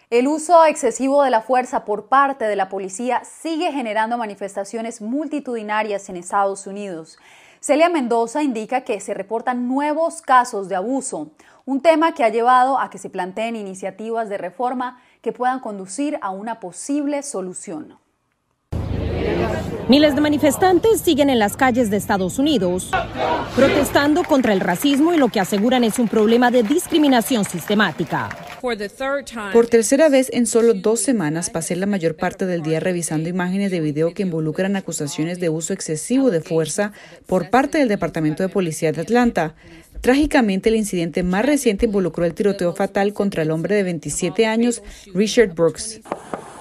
El 0.10 0.28
uso 0.28 0.66
excesivo 0.66 1.22
de 1.22 1.30
la 1.30 1.42
fuerza 1.42 1.86
por 1.86 2.08
parte 2.08 2.46
de 2.46 2.56
la 2.56 2.68
policía 2.68 3.22
sigue 3.24 3.72
generando 3.72 4.18
manifestaciones 4.18 5.02
multitudinarias 5.02 6.10
en 6.10 6.18
Estados 6.18 6.66
Unidos. 6.66 7.20
Celia 7.62 7.90
Mendoza 7.90 8.42
indica 8.42 8.82
que 8.82 9.02
se 9.02 9.14
reportan 9.14 9.68
nuevos 9.68 10.22
casos 10.22 10.70
de 10.70 10.76
abuso, 10.76 11.32
un 11.66 11.82
tema 11.82 12.14
que 12.14 12.24
ha 12.24 12.30
llevado 12.30 12.80
a 12.80 12.90
que 12.90 12.98
se 12.98 13.10
planteen 13.10 13.58
iniciativas 13.58 14.30
de 14.30 14.38
reforma 14.38 15.02
que 15.22 15.34
puedan 15.34 15.60
conducir 15.60 16.18
a 16.22 16.30
una 16.30 16.62
posible 16.62 17.22
solución. 17.22 17.98
Miles 19.90 20.16
de 20.16 20.22
manifestantes 20.22 21.02
siguen 21.02 21.30
en 21.30 21.40
las 21.40 21.58
calles 21.58 21.90
de 21.90 21.98
Estados 21.98 22.40
Unidos 22.40 22.92
protestando 23.56 24.24
contra 24.24 24.54
el 24.54 24.62
racismo 24.62 25.14
y 25.14 25.18
lo 25.18 25.28
que 25.28 25.40
aseguran 25.40 25.84
es 25.84 26.00
un 26.00 26.08
problema 26.08 26.52
de 26.52 26.64
discriminación 26.64 27.44
sistemática. 27.44 28.30
Por 28.62 29.68
tercera 29.68 30.10
vez 30.10 30.30
en 30.34 30.46
solo 30.46 30.74
dos 30.74 31.00
semanas 31.00 31.50
pasé 31.50 31.76
la 31.76 31.86
mayor 31.86 32.16
parte 32.16 32.46
del 32.46 32.62
día 32.62 32.80
revisando 32.80 33.30
imágenes 33.30 33.72
de 33.72 33.80
video 33.80 34.14
que 34.14 34.24
involucran 34.24 34.76
acusaciones 34.76 35.40
de 35.40 35.50
uso 35.50 35.74
excesivo 35.74 36.30
de 36.30 36.42
fuerza 36.42 36.92
por 37.26 37.50
parte 37.50 37.78
del 37.78 37.88
Departamento 37.88 38.44
de 38.44 38.50
Policía 38.50 38.92
de 38.92 39.02
Atlanta. 39.02 39.56
Trágicamente, 40.02 40.70
el 40.70 40.76
incidente 40.76 41.24
más 41.24 41.46
reciente 41.46 41.86
involucró 41.86 42.26
el 42.26 42.34
tiroteo 42.34 42.74
fatal 42.74 43.14
contra 43.14 43.44
el 43.44 43.52
hombre 43.52 43.76
de 43.76 43.84
27 43.84 44.46
años, 44.46 44.82
Richard 45.14 45.54
Brooks. 45.54 46.02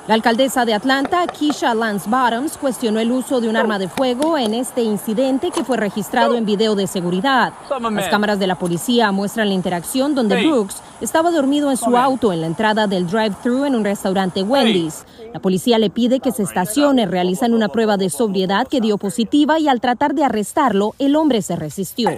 La 0.09 0.15
alcaldesa 0.15 0.65
de 0.65 0.73
Atlanta, 0.73 1.27
Keisha 1.27 1.75
Lance 1.75 2.09
Bottoms, 2.09 2.57
cuestionó 2.57 2.99
el 2.99 3.13
uso 3.13 3.43
de 3.43 3.49
un 3.49 3.59
arma 3.59 3.79
de 3.79 3.89
fuego 3.89 4.39
en 4.39 4.55
este 4.55 4.81
incidente 4.81 5.51
que 5.51 5.65
fue 5.65 5.77
registrado 5.77 6.35
en 6.35 6.47
video 6.47 6.75
de 6.75 6.87
seguridad. 6.87 7.53
Las 7.69 8.09
cámaras 8.09 8.39
de 8.39 8.47
la 8.47 8.59
policía 8.59 9.13
muestran 9.13 9.49
la 9.49 9.55
interacción 9.55 10.15
donde 10.15 10.43
Brooks 10.47 10.83
estaba 11.01 11.31
dormido 11.31 11.71
en 11.71 11.77
su 11.77 11.97
auto 11.97 12.33
en 12.33 12.41
la 12.41 12.47
entrada 12.47 12.87
del 12.87 13.07
drive-thru 13.07 13.65
en 13.65 13.75
un 13.75 13.85
restaurante 13.85 14.43
Wendy's. 14.43 15.05
La 15.33 15.41
policía 15.41 15.79
le 15.79 15.91
pide 15.91 16.21
que 16.21 16.33
se 16.33 16.43
estacione, 16.43 17.07
realizan 17.07 17.53
una 17.53 17.69
prueba 17.69 17.97
de 17.97 18.09
sobriedad 18.09 18.67
que 18.67 18.81
dio 18.81 18.97
positiva 18.97 19.59
y 19.59 19.69
al 19.69 19.81
tratar 19.81 20.15
de 20.15 20.25
arrestarlo, 20.25 20.95
el 20.99 21.17
hombre 21.17 21.43
se 21.43 21.55
resistió. 21.55 22.11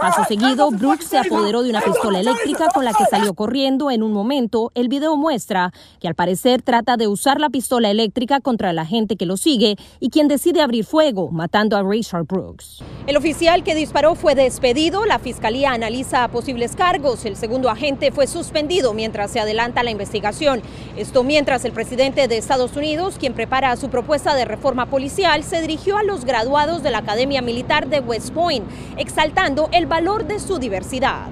Paso 0.00 0.24
seguido, 0.24 0.70
Brooks 0.70 1.06
se 1.06 1.18
apoderó 1.18 1.62
de 1.62 1.70
una 1.70 1.82
pistola 1.82 2.20
eléctrica 2.20 2.68
con 2.72 2.84
la 2.84 2.94
que 2.94 3.04
salió 3.04 3.34
corriendo 3.34 3.90
en 3.90 4.02
un 4.02 4.12
momento. 4.12 4.72
El 4.74 4.88
video 4.88 5.16
muestra 5.16 5.72
que 6.00 6.08
al 6.08 6.14
parecer 6.14 6.62
trata 6.62 6.96
de 6.96 7.06
usar 7.06 7.38
la 7.38 7.50
pistola 7.50 7.90
eléctrica 7.90 8.40
contra 8.40 8.72
la 8.72 8.86
gente 8.86 9.16
que 9.16 9.26
lo 9.26 9.36
sigue 9.36 9.76
y 10.00 10.08
quien 10.08 10.28
decide 10.28 10.62
abrir 10.62 10.84
fuego, 10.84 11.30
matando 11.30 11.76
a 11.76 11.82
Richard 11.82 12.24
Brooks. 12.24 12.82
El 13.06 13.16
oficial 13.18 13.62
que 13.62 13.74
disparó 13.74 14.14
fue 14.14 14.34
despedido. 14.34 15.04
La 15.04 15.18
fiscalía 15.18 15.72
analiza 15.72 16.28
posibles 16.28 16.74
cargos. 16.74 17.24
El 17.26 17.36
segundo 17.36 17.68
agente 17.68 18.10
fue 18.10 18.23
suspendido 18.26 18.94
mientras 18.94 19.30
se 19.30 19.40
adelanta 19.40 19.82
la 19.82 19.90
investigación. 19.90 20.62
Esto 20.96 21.24
mientras 21.24 21.64
el 21.64 21.72
presidente 21.72 22.28
de 22.28 22.36
Estados 22.36 22.76
Unidos, 22.76 23.16
quien 23.18 23.34
prepara 23.34 23.76
su 23.76 23.90
propuesta 23.90 24.34
de 24.34 24.44
reforma 24.44 24.86
policial, 24.86 25.42
se 25.44 25.60
dirigió 25.60 25.96
a 25.96 26.02
los 26.02 26.24
graduados 26.24 26.82
de 26.82 26.90
la 26.90 26.98
Academia 26.98 27.42
Militar 27.42 27.88
de 27.88 28.00
West 28.00 28.30
Point, 28.32 28.64
exaltando 28.96 29.68
el 29.72 29.86
valor 29.86 30.26
de 30.26 30.40
su 30.40 30.58
diversidad. 30.58 31.28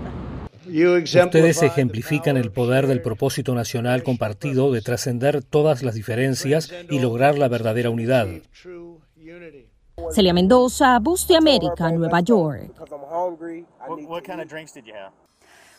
Ustedes 0.66 1.62
ejemplifican 1.62 2.36
el 2.36 2.52
poder 2.52 2.86
del 2.86 3.02
propósito 3.02 3.55
nacional 3.55 4.02
compartido 4.02 4.73
de 4.73 4.81
trascender 4.81 5.43
todas 5.43 5.82
las 5.82 5.94
diferencias 5.94 6.73
y 6.89 7.01
lograr 7.01 7.36
la 7.36 7.48
verdadera 7.48 7.90
unidad. 7.90 8.28
Celia 10.10 10.32
Mendoza, 10.32 10.98
Bus 10.98 11.27
de 11.28 11.36
América, 11.36 11.90
Nueva 11.90 12.20
York. 12.20 12.73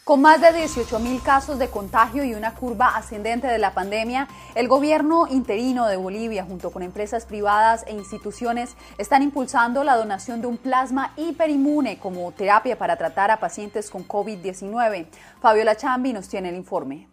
Con 0.04 0.22
más 0.22 0.42
de 0.42 0.52
18 0.52 1.00
mil 1.00 1.22
casos 1.22 1.58
de 1.60 1.70
contagio 1.70 2.26
y 2.26 2.34
una 2.34 2.56
curva 2.56 2.98
ascendente 2.98 3.48
de 3.48 3.58
la 3.58 3.74
pandemia, 3.74 4.28
el 4.54 4.68
gobierno 4.68 5.28
interino 5.30 5.88
de 5.88 5.96
Bolivia, 5.96 6.44
junto 6.44 6.72
con 6.72 6.84
empresas 6.84 7.26
privadas 7.26 7.86
e 7.88 7.94
instituciones, 7.94 8.76
están 8.98 9.24
impulsando 9.24 9.86
la 9.86 9.96
donación 9.96 10.42
de 10.42 10.48
un 10.48 10.58
plasma 10.58 11.14
hiperinmune 11.16 12.00
como 12.00 12.30
terapia 12.34 12.78
para 12.78 12.98
tratar 12.98 13.32
a 13.32 13.40
pacientes 13.40 13.90
con 13.90 14.06
COVID-19. 14.06 15.06
Fabiola 15.42 15.78
Chambi 15.78 16.12
nos 16.12 16.28
tiene 16.28 16.50
el 16.50 16.56
informe. 16.56 17.08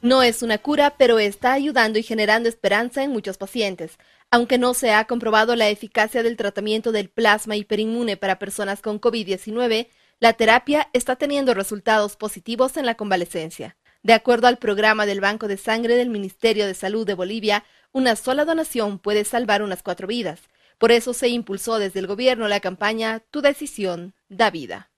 No 0.00 0.22
es 0.22 0.42
una 0.42 0.56
cura, 0.56 0.94
pero 0.96 1.18
está 1.18 1.52
ayudando 1.52 1.98
y 1.98 2.02
generando 2.02 2.48
esperanza 2.48 3.02
en 3.02 3.10
muchos 3.10 3.36
pacientes. 3.36 3.98
Aunque 4.30 4.56
no 4.56 4.72
se 4.72 4.92
ha 4.92 5.04
comprobado 5.06 5.54
la 5.54 5.68
eficacia 5.68 6.22
del 6.22 6.38
tratamiento 6.38 6.92
del 6.92 7.10
plasma 7.10 7.56
hiperinmune 7.56 8.16
para 8.16 8.38
personas 8.38 8.80
con 8.80 8.98
COVID-19, 9.00 9.88
la 10.20 10.32
terapia 10.32 10.88
está 10.92 11.14
teniendo 11.14 11.54
resultados 11.54 12.16
positivos 12.16 12.76
en 12.76 12.86
la 12.86 12.96
convalecencia. 12.96 13.76
De 14.02 14.14
acuerdo 14.14 14.48
al 14.48 14.58
programa 14.58 15.06
del 15.06 15.20
Banco 15.20 15.46
de 15.46 15.56
Sangre 15.56 15.94
del 15.94 16.10
Ministerio 16.10 16.66
de 16.66 16.74
Salud 16.74 17.06
de 17.06 17.14
Bolivia, 17.14 17.64
una 17.92 18.16
sola 18.16 18.44
donación 18.44 18.98
puede 18.98 19.24
salvar 19.24 19.62
unas 19.62 19.82
cuatro 19.82 20.08
vidas. 20.08 20.40
Por 20.78 20.90
eso 20.90 21.12
se 21.12 21.28
impulsó 21.28 21.78
desde 21.78 22.00
el 22.00 22.06
gobierno 22.06 22.48
la 22.48 22.60
campaña 22.60 23.20
Tu 23.30 23.42
decisión 23.42 24.14
da 24.28 24.50
vida. 24.50 24.90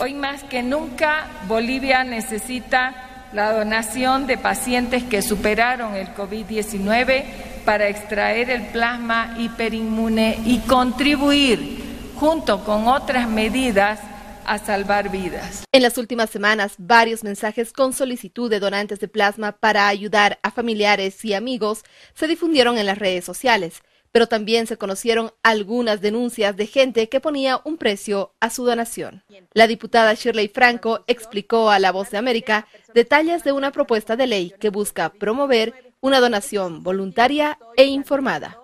Hoy 0.00 0.14
más 0.14 0.42
que 0.44 0.62
nunca 0.62 1.28
Bolivia 1.46 2.02
necesita 2.04 3.28
la 3.32 3.52
donación 3.52 4.26
de 4.26 4.38
pacientes 4.38 5.04
que 5.04 5.22
superaron 5.22 5.94
el 5.94 6.08
COVID-19 6.14 7.24
para 7.64 7.88
extraer 7.88 8.50
el 8.50 8.66
plasma 8.68 9.34
hiperinmune 9.38 10.38
y 10.44 10.58
contribuir, 10.60 12.12
junto 12.16 12.64
con 12.64 12.88
otras 12.88 13.28
medidas, 13.28 14.00
a 14.48 14.58
salvar 14.58 15.10
vidas. 15.10 15.64
En 15.72 15.82
las 15.82 15.98
últimas 15.98 16.30
semanas, 16.30 16.74
varios 16.78 17.22
mensajes 17.22 17.72
con 17.72 17.92
solicitud 17.92 18.50
de 18.50 18.60
donantes 18.60 18.98
de 18.98 19.08
plasma 19.08 19.52
para 19.52 19.88
ayudar 19.88 20.38
a 20.42 20.50
familiares 20.50 21.24
y 21.24 21.34
amigos 21.34 21.82
se 22.14 22.26
difundieron 22.26 22.78
en 22.78 22.86
las 22.86 22.98
redes 22.98 23.24
sociales, 23.24 23.82
pero 24.10 24.26
también 24.26 24.66
se 24.66 24.78
conocieron 24.78 25.32
algunas 25.42 26.00
denuncias 26.00 26.56
de 26.56 26.66
gente 26.66 27.08
que 27.08 27.20
ponía 27.20 27.60
un 27.64 27.76
precio 27.76 28.32
a 28.40 28.50
su 28.50 28.64
donación. 28.64 29.22
La 29.52 29.66
diputada 29.66 30.14
Shirley 30.14 30.48
Franco 30.48 31.04
explicó 31.06 31.70
a 31.70 31.78
La 31.78 31.92
Voz 31.92 32.10
de 32.10 32.18
América 32.18 32.66
detalles 32.94 33.44
de 33.44 33.52
una 33.52 33.70
propuesta 33.70 34.16
de 34.16 34.26
ley 34.26 34.54
que 34.58 34.70
busca 34.70 35.10
promover 35.10 35.92
una 36.00 36.20
donación 36.20 36.82
voluntaria 36.82 37.58
e 37.76 37.84
informada. 37.84 38.58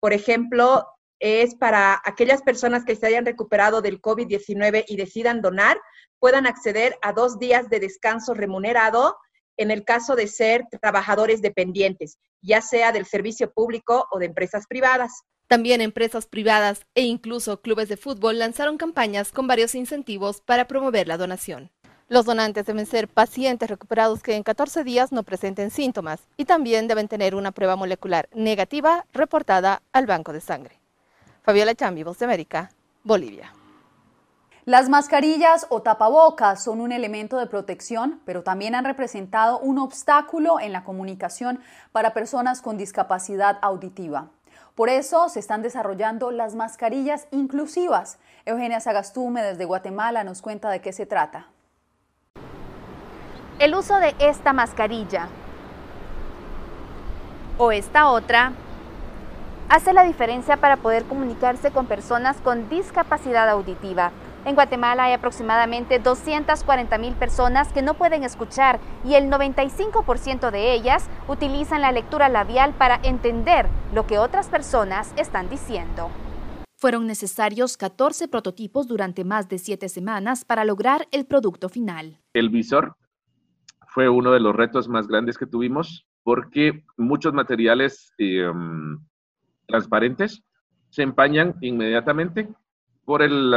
Por 0.00 0.12
ejemplo, 0.12 0.86
es 1.18 1.54
para 1.54 2.00
aquellas 2.04 2.42
personas 2.42 2.84
que 2.84 2.96
se 2.96 3.06
hayan 3.06 3.26
recuperado 3.26 3.82
del 3.82 4.00
COVID-19 4.00 4.84
y 4.86 4.96
decidan 4.96 5.42
donar, 5.42 5.80
puedan 6.18 6.46
acceder 6.46 6.96
a 7.02 7.12
dos 7.12 7.38
días 7.38 7.68
de 7.68 7.80
descanso 7.80 8.34
remunerado 8.34 9.16
en 9.56 9.70
el 9.70 9.84
caso 9.84 10.16
de 10.16 10.28
ser 10.28 10.64
trabajadores 10.80 11.40
dependientes, 11.40 12.18
ya 12.42 12.60
sea 12.60 12.92
del 12.92 13.06
servicio 13.06 13.52
público 13.52 14.06
o 14.10 14.18
de 14.18 14.26
empresas 14.26 14.66
privadas. 14.66 15.22
También 15.48 15.80
empresas 15.80 16.26
privadas 16.26 16.86
e 16.94 17.02
incluso 17.02 17.60
clubes 17.60 17.88
de 17.88 17.96
fútbol 17.96 18.38
lanzaron 18.38 18.78
campañas 18.78 19.32
con 19.32 19.46
varios 19.46 19.74
incentivos 19.74 20.40
para 20.40 20.66
promover 20.66 21.06
la 21.06 21.16
donación. 21.16 21.70
Los 22.08 22.24
donantes 22.24 22.66
deben 22.66 22.86
ser 22.86 23.08
pacientes 23.08 23.68
recuperados 23.68 24.22
que 24.22 24.34
en 24.34 24.44
14 24.44 24.84
días 24.84 25.10
no 25.10 25.24
presenten 25.24 25.70
síntomas 25.70 26.20
y 26.36 26.44
también 26.44 26.86
deben 26.86 27.08
tener 27.08 27.34
una 27.34 27.50
prueba 27.52 27.74
molecular 27.74 28.28
negativa 28.32 29.06
reportada 29.12 29.82
al 29.92 30.06
banco 30.06 30.32
de 30.32 30.40
sangre. 30.40 30.80
Fabiola 31.46 31.76
Chambi, 31.76 32.02
Voz 32.02 32.18
de 32.18 32.24
América, 32.24 32.70
Bolivia. 33.04 33.52
Las 34.64 34.88
mascarillas 34.88 35.68
o 35.68 35.80
tapabocas 35.80 36.64
son 36.64 36.80
un 36.80 36.90
elemento 36.90 37.38
de 37.38 37.46
protección, 37.46 38.20
pero 38.24 38.42
también 38.42 38.74
han 38.74 38.84
representado 38.84 39.60
un 39.60 39.78
obstáculo 39.78 40.58
en 40.58 40.72
la 40.72 40.82
comunicación 40.82 41.60
para 41.92 42.14
personas 42.14 42.62
con 42.62 42.76
discapacidad 42.76 43.60
auditiva. 43.62 44.26
Por 44.74 44.88
eso 44.88 45.28
se 45.28 45.38
están 45.38 45.62
desarrollando 45.62 46.32
las 46.32 46.56
mascarillas 46.56 47.28
inclusivas. 47.30 48.18
Eugenia 48.44 48.80
Sagastume 48.80 49.40
desde 49.40 49.66
Guatemala 49.66 50.24
nos 50.24 50.42
cuenta 50.42 50.68
de 50.68 50.80
qué 50.80 50.92
se 50.92 51.06
trata. 51.06 51.46
El 53.60 53.72
uso 53.76 53.98
de 53.98 54.16
esta 54.18 54.52
mascarilla 54.52 55.28
o 57.56 57.70
esta 57.70 58.08
otra 58.08 58.52
hace 59.68 59.92
la 59.92 60.04
diferencia 60.04 60.56
para 60.58 60.76
poder 60.76 61.04
comunicarse 61.04 61.70
con 61.70 61.86
personas 61.86 62.36
con 62.40 62.68
discapacidad 62.68 63.48
auditiva. 63.48 64.12
En 64.44 64.54
Guatemala 64.54 65.04
hay 65.04 65.12
aproximadamente 65.12 65.98
240 65.98 66.98
mil 66.98 67.14
personas 67.14 67.72
que 67.72 67.82
no 67.82 67.94
pueden 67.94 68.22
escuchar 68.22 68.78
y 69.04 69.14
el 69.14 69.28
95% 69.28 70.50
de 70.52 70.72
ellas 70.72 71.08
utilizan 71.26 71.80
la 71.80 71.90
lectura 71.90 72.28
labial 72.28 72.72
para 72.74 73.00
entender 73.02 73.66
lo 73.92 74.06
que 74.06 74.18
otras 74.18 74.48
personas 74.48 75.12
están 75.16 75.48
diciendo. 75.48 76.10
Fueron 76.78 77.06
necesarios 77.06 77.76
14 77.76 78.28
prototipos 78.28 78.86
durante 78.86 79.24
más 79.24 79.48
de 79.48 79.58
siete 79.58 79.88
semanas 79.88 80.44
para 80.44 80.64
lograr 80.64 81.08
el 81.10 81.26
producto 81.26 81.68
final. 81.68 82.18
El 82.34 82.50
visor 82.50 82.96
fue 83.88 84.08
uno 84.08 84.30
de 84.30 84.40
los 84.40 84.54
retos 84.54 84.88
más 84.88 85.08
grandes 85.08 85.38
que 85.38 85.46
tuvimos 85.46 86.06
porque 86.22 86.84
muchos 86.96 87.32
materiales 87.32 88.12
em, 88.18 88.98
transparentes 89.66 90.42
se 90.90 91.02
empañan 91.02 91.56
inmediatamente 91.60 92.48
por 93.04 93.22
el 93.22 93.54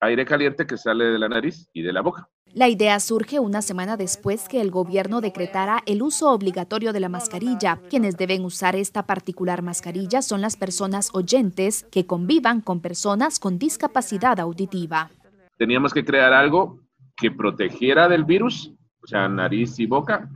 aire 0.00 0.24
caliente 0.24 0.66
que 0.66 0.76
sale 0.76 1.06
de 1.06 1.18
la 1.18 1.28
nariz 1.28 1.68
y 1.72 1.82
de 1.82 1.92
la 1.92 2.02
boca. 2.02 2.28
La 2.54 2.68
idea 2.68 2.98
surge 3.00 3.38
una 3.38 3.60
semana 3.60 3.98
después 3.98 4.48
que 4.48 4.62
el 4.62 4.70
gobierno 4.70 5.20
decretara 5.20 5.82
el 5.84 6.00
uso 6.00 6.30
obligatorio 6.30 6.92
de 6.94 7.00
la 7.00 7.10
mascarilla. 7.10 7.80
Quienes 7.90 8.16
deben 8.16 8.44
usar 8.44 8.76
esta 8.76 9.04
particular 9.04 9.60
mascarilla 9.60 10.22
son 10.22 10.40
las 10.40 10.56
personas 10.56 11.10
oyentes 11.12 11.86
que 11.90 12.06
convivan 12.06 12.62
con 12.62 12.80
personas 12.80 13.38
con 13.38 13.58
discapacidad 13.58 14.40
auditiva. 14.40 15.10
Teníamos 15.58 15.92
que 15.92 16.04
crear 16.04 16.32
algo 16.32 16.80
que 17.16 17.30
protegiera 17.30 18.08
del 18.08 18.24
virus, 18.24 18.72
o 19.02 19.06
sea, 19.06 19.28
nariz 19.28 19.78
y 19.78 19.86
boca, 19.86 20.30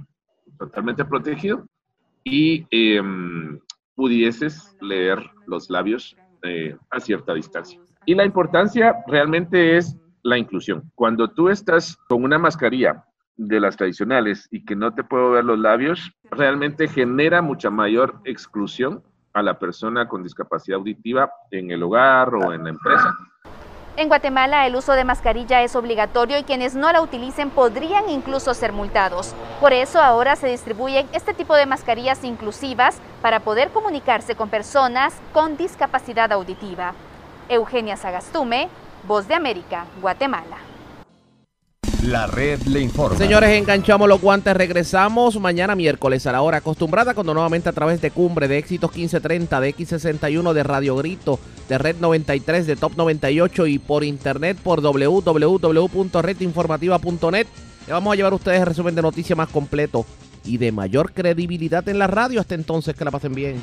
totalmente 0.59 1.05
protegido, 1.05 1.65
y 2.23 2.67
em, 2.71 3.59
pudieses 4.01 4.75
leer 4.81 5.19
los 5.47 5.69
labios 5.69 6.17
eh, 6.43 6.75
a 6.91 7.01
cierta 7.01 7.35
distancia. 7.35 7.79
Y 8.07 8.15
la 8.15 8.25
importancia 8.25 8.97
realmente 9.07 9.77
es 9.77 9.95
la 10.23 10.39
inclusión. 10.39 10.91
Cuando 10.95 11.29
tú 11.29 11.51
estás 11.51 11.99
con 12.09 12.25
una 12.25 12.39
mascarilla 12.39 13.05
de 13.37 13.61
las 13.61 13.77
tradicionales 13.77 14.49
y 14.51 14.65
que 14.65 14.75
no 14.75 14.95
te 14.95 15.05
puedo 15.05 15.33
ver 15.33 15.45
los 15.45 15.59
labios, 15.59 16.13
realmente 16.31 16.89
genera 16.89 17.43
mucha 17.43 17.69
mayor 17.69 18.23
exclusión 18.25 19.03
a 19.35 19.43
la 19.43 19.59
persona 19.59 20.09
con 20.09 20.23
discapacidad 20.23 20.79
auditiva 20.79 21.31
en 21.51 21.71
el 21.71 21.83
hogar 21.83 22.35
o 22.35 22.55
en 22.55 22.65
la 22.65 22.71
empresa. 22.71 23.15
En 24.01 24.09
Guatemala 24.09 24.67
el 24.67 24.77
uso 24.77 24.95
de 24.95 25.05
mascarilla 25.05 25.61
es 25.61 25.77
obligatorio 25.77 26.39
y 26.39 26.45
quienes 26.45 26.75
no 26.75 26.91
la 26.91 27.03
utilicen 27.03 27.51
podrían 27.51 28.09
incluso 28.09 28.55
ser 28.55 28.73
multados. 28.73 29.35
Por 29.61 29.75
eso 29.75 30.01
ahora 30.01 30.37
se 30.37 30.47
distribuyen 30.47 31.07
este 31.13 31.35
tipo 31.35 31.55
de 31.55 31.67
mascarillas 31.67 32.25
inclusivas 32.25 32.97
para 33.21 33.41
poder 33.41 33.69
comunicarse 33.69 34.37
con 34.37 34.49
personas 34.49 35.13
con 35.35 35.59
discapacidad 35.59 36.33
auditiva. 36.33 36.95
Eugenia 37.51 37.99
Sagastume, 37.99 38.71
Voz 39.07 39.29
de 39.29 39.35
América, 39.35 39.85
Guatemala. 40.01 40.70
La 42.03 42.27
red 42.27 42.63
le 42.63 42.81
informa. 42.81 43.19
Señores, 43.19 43.51
enganchamos 43.51 44.09
los 44.09 44.23
guantes. 44.23 44.57
Regresamos 44.57 45.39
mañana 45.39 45.75
miércoles 45.75 46.27
a 46.27 46.33
la 46.33 46.41
hora 46.41 46.57
acostumbrada, 46.59 47.13
cuando 47.13 47.35
nuevamente 47.35 47.69
a 47.69 47.73
través 47.73 48.01
de 48.01 48.11
Cumbre, 48.11 48.49
de 48.49 48.57
Éxitos 48.57 48.91
1530, 48.91 49.61
de 49.61 49.77
X61, 49.77 50.55
de 50.55 50.63
Radio 50.63 50.97
Grito, 50.97 51.39
de 51.69 51.77
Red 51.77 51.97
93, 52.01 52.67
de 52.67 52.77
Top 52.77 52.93
98 52.97 53.67
y 53.67 53.79
por 53.79 54.03
internet 54.03 54.57
por 54.63 54.81
www.redinformativa.net. 54.81 57.47
Le 57.87 57.93
vamos 57.93 58.13
a 58.13 58.17
llevar 58.17 58.33
a 58.33 58.37
ustedes 58.37 58.61
el 58.61 58.67
resumen 58.67 58.95
de 58.95 59.03
noticias 59.03 59.37
más 59.37 59.51
completo 59.51 60.07
y 60.43 60.57
de 60.57 60.73
mayor 60.73 61.13
credibilidad 61.13 61.87
en 61.87 61.99
la 61.99 62.07
radio. 62.07 62.41
Hasta 62.41 62.55
entonces, 62.55 62.95
que 62.95 63.05
la 63.05 63.11
pasen 63.11 63.35
bien. 63.35 63.61